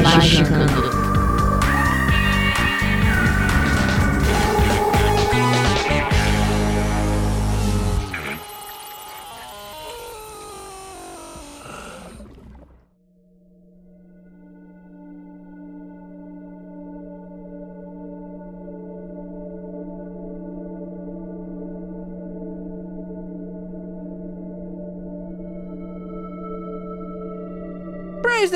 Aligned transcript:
Magicando. 0.00 1.11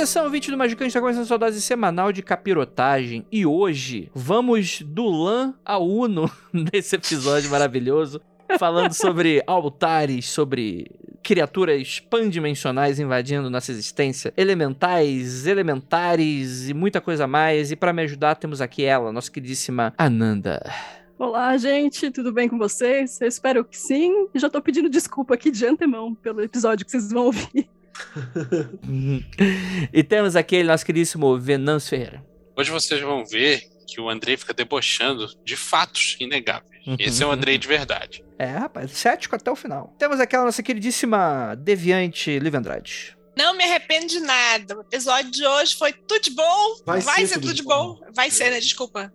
Atenção, 0.06 0.30
20 0.30 0.52
do 0.52 0.56
Magicante 0.56 0.86
está 0.86 1.00
começando 1.00 1.24
a 1.24 1.26
sua 1.26 1.36
dose 1.36 1.60
semanal 1.60 2.12
de 2.12 2.22
capirotagem. 2.22 3.26
E 3.32 3.44
hoje 3.44 4.08
vamos 4.14 4.80
do 4.80 5.04
LAN 5.04 5.52
ao 5.64 5.84
Uno 5.84 6.30
nesse 6.54 6.94
episódio 6.94 7.50
maravilhoso. 7.50 8.20
Falando 8.56 8.92
sobre 8.92 9.42
altares, 9.48 10.26
sobre 10.26 10.92
criaturas 11.24 11.98
pandimensionais 11.98 13.00
invadindo 13.00 13.50
nossa 13.50 13.72
existência, 13.72 14.32
elementais, 14.36 15.44
elementares 15.44 16.68
e 16.68 16.72
muita 16.72 17.00
coisa 17.00 17.26
mais. 17.26 17.72
E 17.72 17.76
para 17.76 17.92
me 17.92 18.02
ajudar, 18.02 18.36
temos 18.36 18.60
aqui 18.60 18.84
ela, 18.84 19.10
nossa 19.10 19.28
queridíssima 19.28 19.92
Ananda. 19.98 20.72
Olá, 21.18 21.56
gente, 21.56 22.12
tudo 22.12 22.32
bem 22.32 22.48
com 22.48 22.56
vocês? 22.56 23.20
Eu 23.20 23.26
espero 23.26 23.64
que 23.64 23.76
sim. 23.76 24.28
Já 24.36 24.48
tô 24.48 24.62
pedindo 24.62 24.88
desculpa 24.88 25.34
aqui 25.34 25.50
de 25.50 25.66
antemão 25.66 26.14
pelo 26.14 26.42
episódio 26.42 26.86
que 26.86 26.92
vocês 26.92 27.10
vão 27.10 27.24
ouvir. 27.24 27.68
E 29.92 30.02
temos 30.02 30.36
aquele 30.36 30.68
nosso 30.68 30.84
queridíssimo 30.84 31.38
Venâncio 31.38 31.90
Ferreira. 31.90 32.24
Hoje 32.56 32.70
vocês 32.70 33.00
vão 33.00 33.24
ver 33.24 33.62
que 33.86 34.00
o 34.00 34.08
Andrei 34.08 34.36
fica 34.36 34.52
debochando 34.52 35.28
de 35.44 35.56
fatos 35.56 36.16
inegáveis. 36.18 36.76
Esse 36.98 37.22
é 37.22 37.26
o 37.26 37.30
Andrei 37.30 37.58
de 37.58 37.66
verdade. 37.68 38.24
É, 38.38 38.46
rapaz, 38.46 38.90
cético 38.92 39.36
até 39.36 39.50
o 39.50 39.56
final. 39.56 39.94
Temos 39.98 40.20
aquela 40.20 40.44
nossa 40.44 40.62
queridíssima 40.62 41.54
deviante 41.58 42.38
Liv 42.38 42.54
Andrade. 42.54 43.16
Não 43.36 43.54
me 43.54 43.64
arrependo 43.64 44.06
de 44.06 44.20
nada. 44.20 44.78
O 44.78 44.80
episódio 44.80 45.30
de 45.30 45.46
hoje 45.46 45.76
foi 45.76 45.92
tudo 45.92 46.20
de 46.22 46.30
bom. 46.30 46.76
Vai, 46.86 47.00
Vai 47.00 47.20
ser, 47.20 47.34
ser, 47.34 47.40
tudo 47.40 47.52
de 47.54 47.62
bom. 47.62 47.94
bom. 47.94 48.06
Vai 48.14 48.30
ser, 48.30 48.50
né? 48.50 48.60
Desculpa. 48.60 49.12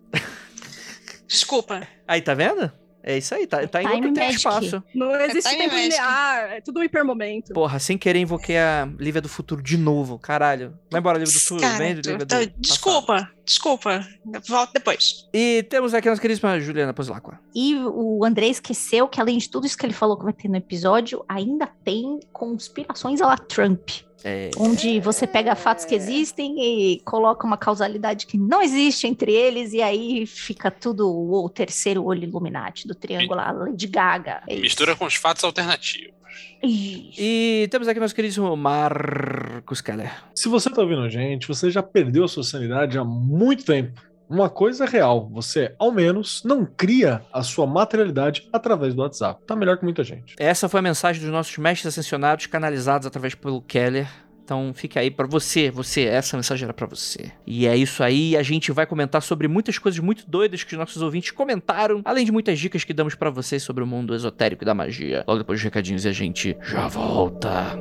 Desculpa. 1.26 1.86
Aí, 2.06 2.20
tá 2.20 2.34
vendo? 2.34 2.70
É 3.02 3.18
isso 3.18 3.34
aí, 3.34 3.46
tá, 3.46 3.66
tá 3.66 3.82
em 3.82 3.86
outro 3.86 4.12
tempo 4.12 4.30
espaço. 4.30 4.82
Não 4.94 5.14
existe 5.20 5.52
é 5.52 5.58
tempo 5.58 5.74
linear, 5.74 6.52
é 6.52 6.60
tudo 6.60 6.80
um 6.80 6.82
hipermomento. 6.84 7.52
Porra, 7.52 7.78
sem 7.78 7.98
querer 7.98 8.20
invoquei 8.20 8.56
a 8.58 8.88
Lívia 8.98 9.20
do 9.20 9.28
Futuro 9.28 9.60
de 9.60 9.76
novo, 9.76 10.18
caralho. 10.18 10.78
Vai 10.90 11.00
embora, 11.00 11.18
Lívia 11.18 11.32
do 11.32 11.40
Futuro, 11.40 11.60
Cara, 11.60 11.78
vem, 11.78 11.94
Lívia 11.94 12.18
do 12.18 12.52
Desculpa, 12.58 13.14
passado. 13.14 13.28
desculpa, 13.44 14.08
volto 14.48 14.72
depois. 14.72 15.28
E 15.34 15.64
temos 15.68 15.94
aqui 15.94 16.08
a 16.08 16.12
nossa 16.12 16.22
queridíssima 16.22 16.60
Juliana 16.60 16.94
Pozlacqua. 16.94 17.40
E 17.54 17.74
o 17.76 18.24
André 18.24 18.46
esqueceu 18.46 19.08
que 19.08 19.20
além 19.20 19.38
de 19.38 19.50
tudo 19.50 19.66
isso 19.66 19.76
que 19.76 19.84
ele 19.84 19.92
falou 19.92 20.16
que 20.16 20.24
vai 20.24 20.32
ter 20.32 20.48
no 20.48 20.56
episódio, 20.56 21.24
ainda 21.28 21.66
tem 21.66 22.20
conspirações 22.32 23.20
a 23.20 23.26
la 23.26 23.36
Trump. 23.36 23.90
É... 24.24 24.50
Onde 24.56 25.00
você 25.00 25.26
pega 25.26 25.54
fatos 25.54 25.84
que 25.84 25.94
existem 25.94 26.54
e 26.58 27.00
coloca 27.00 27.46
uma 27.46 27.56
causalidade 27.56 28.26
que 28.26 28.38
não 28.38 28.62
existe 28.62 29.06
entre 29.06 29.32
eles, 29.32 29.72
e 29.72 29.82
aí 29.82 30.26
fica 30.26 30.70
tudo 30.70 31.08
o 31.10 31.48
terceiro 31.48 32.04
olho 32.04 32.24
Illuminati 32.24 32.86
do 32.86 32.94
triângulo 32.94 33.40
Lady 33.40 33.86
Gaga. 33.86 34.42
É 34.46 34.56
Mistura 34.56 34.94
com 34.94 35.04
os 35.04 35.14
fatos 35.14 35.42
alternativos. 35.44 36.12
E 36.64 37.66
temos 37.70 37.88
aqui 37.88 37.98
nosso 37.98 38.14
querido 38.14 38.56
Marcos 38.56 39.80
Keller. 39.80 40.12
Se 40.34 40.48
você 40.48 40.70
tá 40.70 40.80
ouvindo 40.80 41.02
a 41.02 41.08
gente, 41.08 41.48
você 41.48 41.70
já 41.70 41.82
perdeu 41.82 42.24
a 42.24 42.28
sua 42.28 42.44
sanidade 42.44 42.96
há 42.96 43.04
muito 43.04 43.64
tempo. 43.64 44.00
Uma 44.32 44.48
coisa 44.48 44.86
real, 44.86 45.28
você, 45.30 45.74
ao 45.78 45.92
menos, 45.92 46.42
não 46.42 46.64
cria 46.64 47.20
a 47.30 47.42
sua 47.42 47.66
materialidade 47.66 48.48
através 48.50 48.94
do 48.94 49.02
WhatsApp. 49.02 49.44
Tá 49.46 49.54
melhor 49.54 49.76
que 49.76 49.84
muita 49.84 50.02
gente. 50.02 50.34
Essa 50.38 50.70
foi 50.70 50.80
a 50.80 50.82
mensagem 50.82 51.20
dos 51.20 51.30
nossos 51.30 51.58
mestres 51.58 51.92
ascensionados, 51.92 52.46
canalizados 52.46 53.06
através 53.06 53.34
pelo 53.34 53.60
Keller. 53.60 54.08
Então 54.42 54.72
fica 54.74 55.00
aí 55.00 55.10
para 55.10 55.26
você, 55.26 55.70
você, 55.70 56.04
essa 56.04 56.34
mensagem 56.34 56.64
era 56.64 56.72
para 56.72 56.86
você. 56.86 57.30
E 57.46 57.66
é 57.66 57.76
isso 57.76 58.02
aí, 58.02 58.34
a 58.34 58.42
gente 58.42 58.72
vai 58.72 58.86
comentar 58.86 59.20
sobre 59.20 59.46
muitas 59.48 59.78
coisas 59.78 60.00
muito 60.00 60.24
doidas 60.26 60.64
que 60.64 60.72
os 60.72 60.78
nossos 60.78 61.02
ouvintes 61.02 61.30
comentaram, 61.30 62.00
além 62.02 62.24
de 62.24 62.32
muitas 62.32 62.58
dicas 62.58 62.84
que 62.84 62.94
damos 62.94 63.14
para 63.14 63.28
vocês 63.28 63.62
sobre 63.62 63.84
o 63.84 63.86
mundo 63.86 64.14
esotérico 64.14 64.64
e 64.64 64.66
da 64.66 64.72
magia. 64.72 65.24
Logo 65.28 65.40
depois 65.40 65.58
dos 65.58 65.64
recadinhos 65.64 66.06
e 66.06 66.08
a 66.08 66.12
gente 66.12 66.56
já 66.62 66.88
volta. 66.88 67.78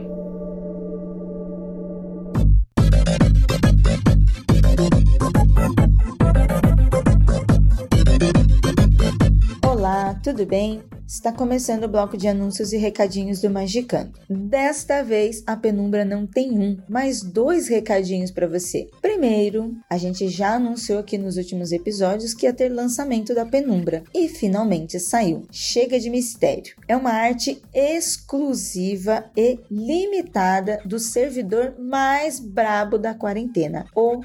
Olá, 9.81 10.13
tudo 10.23 10.45
bem? 10.45 10.83
Está 11.07 11.31
começando 11.31 11.85
o 11.85 11.87
bloco 11.87 12.15
de 12.15 12.27
anúncios 12.27 12.71
e 12.71 12.77
recadinhos 12.77 13.41
do 13.41 13.49
Magicando. 13.49 14.13
Desta 14.29 15.03
vez, 15.03 15.43
a 15.47 15.57
Penumbra 15.57 16.05
não 16.05 16.27
tem 16.27 16.51
um, 16.51 16.77
mas 16.87 17.23
dois 17.23 17.67
recadinhos 17.67 18.29
para 18.29 18.47
você. 18.47 18.87
Primeiro, 19.01 19.75
a 19.89 19.97
gente 19.97 20.29
já 20.29 20.53
anunciou 20.53 20.99
aqui 20.99 21.17
nos 21.17 21.35
últimos 21.35 21.71
episódios 21.71 22.35
que 22.35 22.45
ia 22.45 22.53
ter 22.53 22.69
lançamento 22.69 23.33
da 23.33 23.43
Penumbra 23.43 24.03
e 24.13 24.29
finalmente 24.29 24.99
saiu. 24.99 25.47
Chega 25.51 25.99
de 25.99 26.11
mistério. 26.11 26.75
É 26.87 26.95
uma 26.95 27.11
arte 27.11 27.59
exclusiva 27.73 29.25
e 29.35 29.59
limitada 29.69 30.79
do 30.85 30.99
servidor 30.99 31.73
mais 31.79 32.39
brabo 32.39 32.99
da 32.99 33.15
quarentena, 33.15 33.87
o 33.95 34.21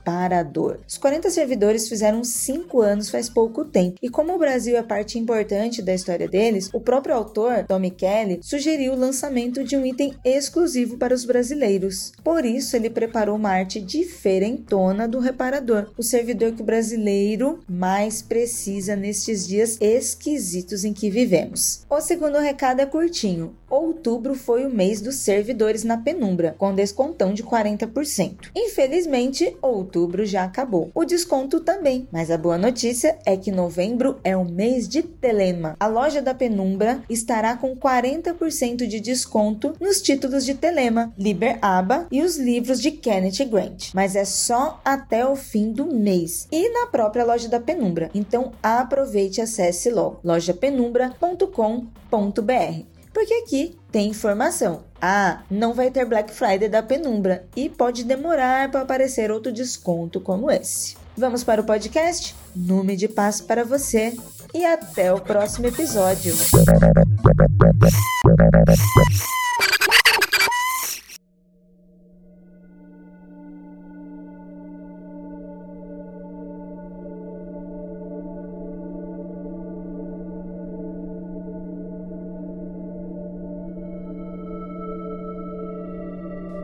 Reparador. 0.00 0.78
Os 0.88 0.96
40 0.96 1.30
servidores 1.30 1.88
fizeram 1.88 2.24
5 2.24 2.80
anos 2.80 3.10
faz 3.10 3.28
pouco 3.28 3.64
tempo 3.64 3.98
e 4.02 4.08
como 4.08 4.34
o 4.34 4.38
Brasil 4.38 4.76
é 4.76 4.82
parte 4.82 5.18
importante 5.18 5.82
da 5.82 5.94
história 5.94 6.26
deles, 6.26 6.70
o 6.72 6.80
próprio 6.80 7.14
autor, 7.14 7.64
Tommy 7.68 7.90
Kelly, 7.90 8.40
sugeriu 8.42 8.94
o 8.94 8.98
lançamento 8.98 9.62
de 9.62 9.76
um 9.76 9.84
item 9.84 10.14
exclusivo 10.24 10.96
para 10.96 11.14
os 11.14 11.24
brasileiros. 11.24 12.12
Por 12.24 12.44
isso, 12.44 12.76
ele 12.76 12.88
preparou 12.88 13.36
uma 13.36 13.50
arte 13.50 13.80
diferentona 13.80 15.06
do 15.06 15.18
reparador, 15.18 15.90
o 15.98 16.02
servidor 16.02 16.52
que 16.52 16.62
o 16.62 16.64
brasileiro 16.64 17.60
mais 17.68 18.22
precisa 18.22 18.96
nestes 18.96 19.46
dias 19.46 19.76
esquisitos 19.80 20.84
em 20.84 20.92
que 20.92 21.10
vivemos. 21.10 21.84
O 21.90 22.00
segundo 22.00 22.38
recado 22.38 22.80
é 22.80 22.86
curtinho. 22.86 23.54
Outubro 23.68 24.34
foi 24.34 24.66
o 24.66 24.70
mês 24.70 25.00
dos 25.00 25.16
servidores 25.16 25.84
na 25.84 25.96
penumbra, 25.96 26.54
com 26.58 26.74
descontão 26.74 27.32
de 27.32 27.44
40%. 27.44 28.50
Infelizmente, 28.56 29.56
outubro 29.62 29.89
já 30.24 30.44
acabou. 30.44 30.90
O 30.94 31.04
desconto 31.04 31.60
também, 31.60 32.08
mas 32.12 32.30
a 32.30 32.38
boa 32.38 32.58
notícia 32.58 33.18
é 33.24 33.36
que 33.36 33.50
novembro 33.50 34.18
é 34.22 34.36
o 34.36 34.44
mês 34.44 34.88
de 34.88 35.02
Telema. 35.02 35.76
A 35.80 35.86
loja 35.86 36.22
da 36.22 36.34
Penumbra 36.34 37.02
estará 37.08 37.56
com 37.56 37.76
40% 37.76 38.86
de 38.86 39.00
desconto 39.00 39.74
nos 39.80 40.00
títulos 40.00 40.44
de 40.44 40.54
Telema, 40.54 41.12
Liber 41.18 41.58
Aba 41.62 42.06
e 42.10 42.22
os 42.22 42.36
livros 42.36 42.80
de 42.80 42.90
Kenneth 42.90 43.44
Grant, 43.50 43.90
mas 43.94 44.16
é 44.16 44.24
só 44.24 44.80
até 44.84 45.26
o 45.26 45.36
fim 45.36 45.72
do 45.72 45.86
mês 45.86 46.46
e 46.50 46.68
na 46.70 46.86
própria 46.86 47.24
loja 47.24 47.48
da 47.48 47.60
Penumbra. 47.60 48.10
Então 48.14 48.52
aproveite 48.62 49.40
e 49.40 49.42
acesse 49.42 49.90
logo 49.90 50.20
lojapenumbra.com.br. 50.22 52.90
Porque 53.12 53.34
aqui 53.34 53.79
tem 53.90 54.08
informação. 54.08 54.82
Ah, 55.00 55.40
não 55.50 55.72
vai 55.74 55.90
ter 55.90 56.04
Black 56.04 56.32
Friday 56.32 56.68
da 56.68 56.82
Penumbra 56.82 57.44
e 57.56 57.68
pode 57.68 58.04
demorar 58.04 58.70
para 58.70 58.82
aparecer 58.82 59.30
outro 59.30 59.52
desconto 59.52 60.20
como 60.20 60.50
esse. 60.50 60.96
Vamos 61.16 61.42
para 61.42 61.60
o 61.60 61.64
podcast? 61.64 62.34
Nume 62.54 62.96
de 62.96 63.08
paz 63.08 63.40
para 63.40 63.64
você 63.64 64.16
e 64.54 64.64
até 64.64 65.12
o 65.12 65.20
próximo 65.20 65.66
episódio. 65.66 66.34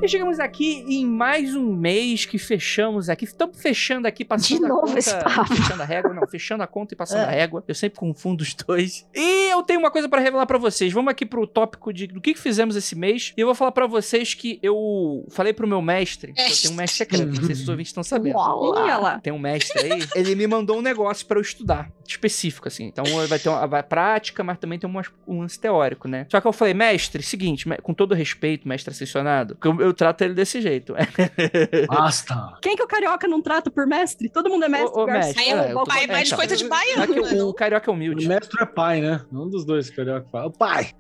E 0.07 0.09
chegamos 0.09 0.39
aqui 0.39 0.85
em 0.87 1.05
mais 1.05 1.53
um 1.57 1.73
mês 1.75 2.25
que 2.25 2.39
fechamos 2.39 3.09
aqui. 3.09 3.25
Estamos 3.25 3.61
fechando 3.61 4.07
aqui, 4.07 4.25
passando 4.25 4.61
De 4.61 4.65
a 4.65 4.69
novo 4.69 4.83
conta. 4.87 4.99
esse 5.01 5.13
papo. 5.19 5.53
Fechando 5.53 5.83
a 5.83 5.85
régua, 5.85 6.15
não, 6.15 6.25
fechando 6.29 6.63
a 6.63 6.67
conta 6.69 6.95
e 6.95 6.97
passando 6.97 7.23
É. 7.23 7.25
a 7.25 7.31
régua. 7.31 7.65
Eu 7.67 7.75
sempre 7.75 7.99
confundo 7.99 8.45
os 8.45 8.55
dois. 8.55 9.05
E 9.13 9.51
eu 9.51 9.65
tenho 9.65 9.81
uma 9.81 9.91
coisa 9.91 10.09
pra 10.09 10.21
revelar 10.21 10.47
pra 10.47 10.59
vocês. 10.59 10.93
Vamos 10.93 11.11
aqui 11.11 11.27
pro 11.27 11.45
tópico 11.45 11.93
de 11.93 12.07
do 12.07 12.21
que, 12.21 12.35
que 12.35 12.41
fizemos 12.41 12.77
esse 12.77 12.95
mês. 12.95 13.33
E 13.37 13.41
eu 13.41 13.49
vou 13.49 13.55
falar 13.57 13.73
pra 13.73 13.89
vocês 13.89 14.33
que 14.33 14.61
eu 14.63 15.27
falei 15.29 15.53
pro 15.53 15.67
meu 15.67 15.83
mestre, 15.83 16.33
que 16.33 16.41
eu 16.41 16.57
tenho 16.63 16.75
um 16.75 16.77
mestre 16.77 16.99
secreto, 16.99 17.27
não 17.41 17.45
sei 17.45 17.55
se 17.57 17.63
os 17.63 17.69
ouvintes 17.69 17.91
estão 17.91 18.05
sabendo. 18.05 18.37
Olha 18.39 18.99
lá. 18.99 19.19
Tem 19.19 19.33
um 19.33 19.41
mestre 19.41 19.93
aí, 19.93 20.07
ele 20.15 20.37
me 20.37 20.47
mandou 20.47 20.79
um 20.79 20.83
negócio 20.83 21.27
pra 21.27 21.37
eu 21.37 21.43
estudar, 21.43 21.91
específico, 22.07 22.69
assim. 22.69 22.85
Então 22.85 23.05
vai 23.27 23.41
ter 23.41 23.49
uma 23.49 23.67
vai 23.67 23.83
prática, 23.83 24.45
mas 24.45 24.57
também 24.59 24.79
tem 24.79 24.89
um, 24.89 25.01
um 25.27 25.41
lance 25.41 25.59
teórico, 25.59 26.07
né? 26.07 26.27
Só 26.31 26.41
que 26.41 26.47
eu 26.47 26.53
falei, 26.53 26.75
mestre, 26.75 27.25
seguinte, 27.25 27.65
com 27.83 27.93
todo 27.93 28.15
respeito, 28.15 28.69
mestre 28.69 28.93
assessionado, 28.95 29.57
porque 29.57 29.67
eu, 29.67 29.81
eu 29.89 29.96
trato 29.97 30.23
ele 30.23 30.35
desse 30.35 30.61
jeito. 30.61 30.95
Basta. 31.89 32.55
Quem 32.63 32.77
que 32.77 32.83
o 32.83 32.87
carioca 32.87 33.27
não 33.27 33.41
trata 33.43 33.71
por 33.71 33.87
mestre? 33.87 34.29
Todo 34.29 34.49
mundo 34.49 34.65
é 34.65 34.69
mestre. 34.69 34.99
Ô, 35.01 35.07
garçom, 35.07 35.27
mestre, 35.29 35.45
é 35.45 35.49
é, 35.51 35.73
eu 35.73 35.75
tô- 35.79 35.85
pai, 35.85 36.07
é, 36.09 36.23
então. 36.23 36.37
coisa 36.39 36.57
de 36.57 36.69
baiano, 36.69 37.15
né? 37.15 37.43
o, 37.43 37.49
o 37.49 37.55
carioca 37.55 37.91
é 37.91 37.93
O 37.93 37.95
humilde. 37.95 38.27
mestre 38.29 38.63
é 38.63 38.67
pai, 38.67 39.01
né? 39.01 39.21
Um 39.33 39.49
dos 39.49 39.65
dois 39.65 39.91
carioca 39.91 40.27
fala. 40.31 40.51
Pai! 40.53 40.91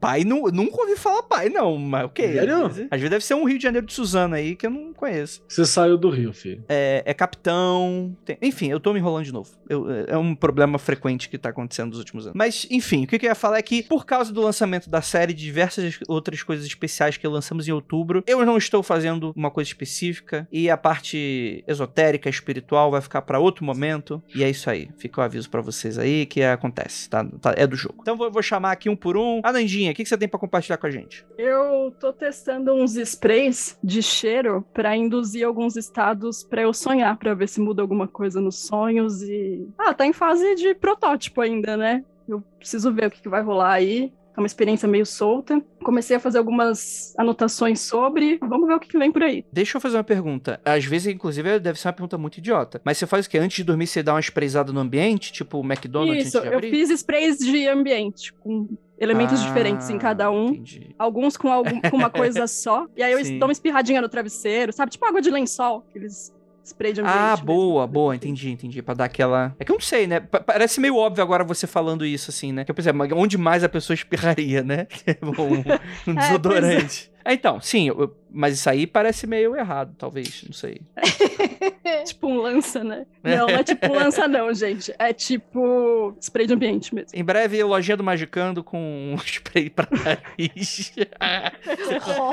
Pai, 0.00 0.24
nu- 0.24 0.50
nunca 0.52 0.80
ouvi 0.82 0.96
falar 0.96 1.22
pai, 1.24 1.48
não, 1.48 1.76
mas 1.76 2.04
o 2.06 2.08
quê? 2.08 2.32
Sério? 2.34 2.66
Às 2.66 2.74
vezes- 2.76 2.88
Às 2.90 3.00
vezes 3.00 3.10
deve 3.10 3.24
ser 3.24 3.34
um 3.34 3.44
Rio 3.44 3.58
de 3.58 3.62
Janeiro 3.64 3.86
de 3.86 3.92
Suzano 3.92 4.34
aí 4.34 4.54
que 4.56 4.66
eu 4.66 4.70
não 4.70 4.92
conheço. 4.92 5.42
Você 5.48 5.64
saiu 5.64 5.96
do 5.96 6.10
Rio, 6.10 6.32
filho. 6.32 6.64
É, 6.68 7.02
é 7.06 7.14
capitão. 7.14 8.16
tem- 8.24 8.38
Enfim, 8.42 8.70
eu 8.70 8.80
tô 8.80 8.92
me 8.92 8.98
enrolando 8.98 9.24
de 9.24 9.32
novo. 9.32 9.50
Eu- 9.68 9.86
é 10.06 10.16
um 10.16 10.34
problema 10.34 10.78
frequente 10.78 11.28
que 11.28 11.38
tá 11.38 11.50
acontecendo 11.50 11.88
nos 11.90 11.98
últimos 11.98 12.26
anos. 12.26 12.36
Mas, 12.36 12.66
enfim, 12.70 13.04
o 13.04 13.06
que 13.06 13.16
eu 13.16 13.20
ia 13.28 13.34
falar 13.34 13.58
é 13.58 13.62
que, 13.62 13.82
por 13.82 14.04
causa 14.04 14.32
do 14.32 14.40
lançamento 14.40 14.88
da 14.90 15.00
série 15.02 15.32
e 15.32 15.34
de 15.34 15.44
diversas 15.44 15.98
outras 16.08 16.42
coisas 16.42 16.66
especiais 16.66 17.16
que 17.16 17.26
lançamos 17.26 17.68
em 17.68 17.72
outubro, 17.72 18.22
eu 18.26 18.33
não 18.44 18.56
estou 18.56 18.82
fazendo 18.82 19.32
uma 19.36 19.50
coisa 19.50 19.68
específica. 19.68 20.48
E 20.50 20.70
a 20.70 20.76
parte 20.76 21.62
esotérica, 21.66 22.28
espiritual, 22.28 22.90
vai 22.90 23.00
ficar 23.00 23.22
pra 23.22 23.38
outro 23.38 23.64
momento. 23.64 24.22
E 24.34 24.42
é 24.42 24.48
isso 24.50 24.68
aí. 24.70 24.88
Fica 24.98 25.20
o 25.20 25.24
aviso 25.24 25.50
pra 25.50 25.60
vocês 25.60 25.98
aí 25.98 26.26
que 26.26 26.42
acontece, 26.42 27.08
tá? 27.10 27.24
Tá- 27.40 27.54
É 27.56 27.66
do 27.66 27.76
jogo. 27.76 27.96
Então 28.00 28.16
vou, 28.16 28.30
vou 28.30 28.42
chamar 28.42 28.72
aqui 28.72 28.88
um 28.88 28.96
por 28.96 29.16
um. 29.16 29.40
Anandinha, 29.44 29.92
o 29.92 29.94
que, 29.94 30.02
que 30.02 30.08
você 30.08 30.16
tem 30.18 30.28
pra 30.28 30.38
compartilhar 30.40 30.76
com 30.78 30.86
a 30.86 30.90
gente? 30.90 31.24
Eu 31.38 31.94
tô 32.00 32.12
testando 32.12 32.72
uns 32.74 32.96
sprays 32.96 33.78
de 33.82 34.02
cheiro 34.02 34.64
pra 34.72 34.96
induzir 34.96 35.46
alguns 35.46 35.76
estados 35.76 36.42
pra 36.42 36.62
eu 36.62 36.72
sonhar, 36.72 37.16
pra 37.18 37.34
ver 37.34 37.48
se 37.48 37.60
muda 37.60 37.82
alguma 37.82 38.08
coisa 38.08 38.40
nos 38.40 38.66
sonhos 38.66 39.22
e. 39.22 39.66
Ah, 39.78 39.92
tá 39.94 40.06
em 40.06 40.12
fase 40.12 40.54
de 40.54 40.74
protótipo 40.74 41.40
ainda, 41.40 41.76
né? 41.76 42.04
Eu 42.28 42.40
preciso 42.58 42.92
ver 42.92 43.06
o 43.06 43.10
que, 43.10 43.20
que 43.20 43.28
vai 43.28 43.42
rolar 43.42 43.72
aí. 43.72 44.12
É 44.36 44.40
uma 44.40 44.46
experiência 44.46 44.88
meio 44.88 45.06
solta. 45.06 45.62
Comecei 45.82 46.16
a 46.16 46.20
fazer 46.20 46.38
algumas 46.38 47.14
anotações 47.16 47.80
sobre. 47.80 48.38
Vamos 48.38 48.66
ver 48.66 48.74
o 48.74 48.80
que, 48.80 48.88
que 48.88 48.98
vem 48.98 49.12
por 49.12 49.22
aí. 49.22 49.44
Deixa 49.52 49.76
eu 49.76 49.80
fazer 49.80 49.96
uma 49.96 50.04
pergunta. 50.04 50.60
Às 50.64 50.84
vezes, 50.84 51.14
inclusive, 51.14 51.60
deve 51.60 51.78
ser 51.78 51.88
uma 51.88 51.92
pergunta 51.92 52.18
muito 52.18 52.38
idiota. 52.38 52.80
Mas 52.84 52.98
você 52.98 53.06
faz 53.06 53.26
o 53.26 53.30
quê? 53.30 53.38
Antes 53.38 53.56
de 53.58 53.64
dormir, 53.64 53.86
você 53.86 54.02
dá 54.02 54.14
uma 54.14 54.20
sprayzada 54.20 54.72
no 54.72 54.80
ambiente? 54.80 55.32
Tipo 55.32 55.58
o 55.58 55.64
McDonald's 55.64 56.26
Isso, 56.26 56.38
eu 56.38 56.60
fiz 56.60 56.90
sprays 56.90 57.38
de 57.38 57.68
ambiente, 57.68 58.32
com 58.32 58.68
elementos 58.98 59.40
Ah, 59.40 59.46
diferentes 59.46 59.88
em 59.90 59.98
cada 59.98 60.30
um. 60.30 60.48
Entendi. 60.48 60.94
Alguns 60.98 61.36
com, 61.36 61.52
algum, 61.52 61.80
com 61.80 61.96
uma 61.96 62.10
coisa 62.10 62.46
só. 62.48 62.86
E 62.96 63.02
aí 63.02 63.12
eu 63.12 63.24
Sim. 63.24 63.38
dou 63.38 63.46
uma 63.48 63.52
espirradinha 63.52 64.00
no 64.00 64.08
travesseiro, 64.08 64.72
sabe? 64.72 64.90
Tipo 64.90 65.06
água 65.06 65.20
de 65.20 65.30
lençol, 65.30 65.84
aqueles 65.90 66.32
spray 66.64 66.92
de 66.92 67.00
ambiente. 67.00 67.16
Ah, 67.16 67.30
mesmo. 67.32 67.46
boa, 67.46 67.86
boa, 67.86 68.16
entendi, 68.16 68.50
entendi. 68.50 68.82
Pra 68.82 68.94
dar 68.94 69.04
aquela. 69.04 69.54
É 69.58 69.64
que 69.64 69.70
eu 69.70 69.74
não 69.74 69.80
sei, 69.80 70.06
né? 70.06 70.20
Pa- 70.20 70.40
parece 70.40 70.80
meio 70.80 70.96
óbvio 70.96 71.22
agora 71.22 71.44
você 71.44 71.66
falando 71.66 72.04
isso, 72.04 72.30
assim, 72.30 72.52
né? 72.52 72.64
Que 72.64 72.70
eu 72.70 72.74
pensei, 72.74 72.92
onde 73.14 73.36
mais 73.36 73.62
a 73.62 73.68
pessoa 73.68 73.94
espirraria, 73.94 74.62
né? 74.62 74.86
um, 75.22 76.10
um 76.12 76.16
É, 76.18 76.20
desodorante. 76.20 77.10
É, 77.24 77.32
então, 77.34 77.60
sim, 77.60 77.88
eu- 77.88 78.14
mas 78.30 78.54
isso 78.54 78.68
aí 78.68 78.86
parece 78.86 79.26
meio 79.26 79.54
errado, 79.56 79.94
talvez, 79.96 80.42
não 80.46 80.52
sei. 80.52 80.80
Tipo 82.04 82.26
um 82.26 82.36
lança, 82.38 82.82
né? 82.82 83.06
Não, 83.22 83.46
não 83.46 83.48
é 83.50 83.62
tipo 83.62 83.86
um 83.86 83.94
lança, 83.94 84.26
não, 84.26 84.52
gente. 84.52 84.92
É 84.98 85.12
tipo 85.12 86.14
spray 86.20 86.46
de 86.46 86.52
ambiente 86.54 86.94
mesmo. 86.94 87.10
Em 87.14 87.22
breve, 87.24 87.62
lojinha 87.62 87.96
do 87.96 88.02
Magicando 88.02 88.62
com 88.64 88.78
um 88.78 89.14
spray 89.24 89.70
pra 89.70 89.86
nariz. 89.90 90.92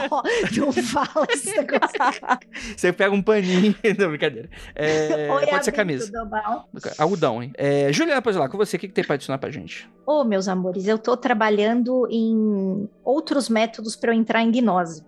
Oh, 0.09 0.21
não 0.59 0.71
fala 0.73 1.27
esse 1.29 1.55
negócio. 1.55 1.95
Você 2.75 2.91
pega 2.91 3.13
um 3.13 3.21
paninho. 3.21 3.75
Não, 3.97 4.09
brincadeira. 4.09 4.49
É, 4.75 5.29
Oi, 5.31 5.47
pode 5.47 5.65
ser 5.65 5.71
camisa. 5.71 6.11
Algodão, 6.97 7.41
hein? 7.43 7.51
É, 7.55 7.91
Juliana, 7.93 8.21
pois 8.21 8.35
lá, 8.35 8.49
com 8.49 8.57
você, 8.57 8.77
o 8.77 8.79
que, 8.79 8.87
que 8.87 8.93
tem 8.93 9.03
pra 9.03 9.15
adicionar 9.15 9.37
pra 9.37 9.51
gente? 9.51 9.87
Ô, 10.05 10.23
meus 10.23 10.47
amores, 10.47 10.87
eu 10.87 10.97
tô 10.97 11.15
trabalhando 11.15 12.07
em 12.09 12.89
outros 13.03 13.47
métodos 13.49 13.95
para 13.95 14.11
eu 14.13 14.17
entrar 14.17 14.41
em 14.41 14.51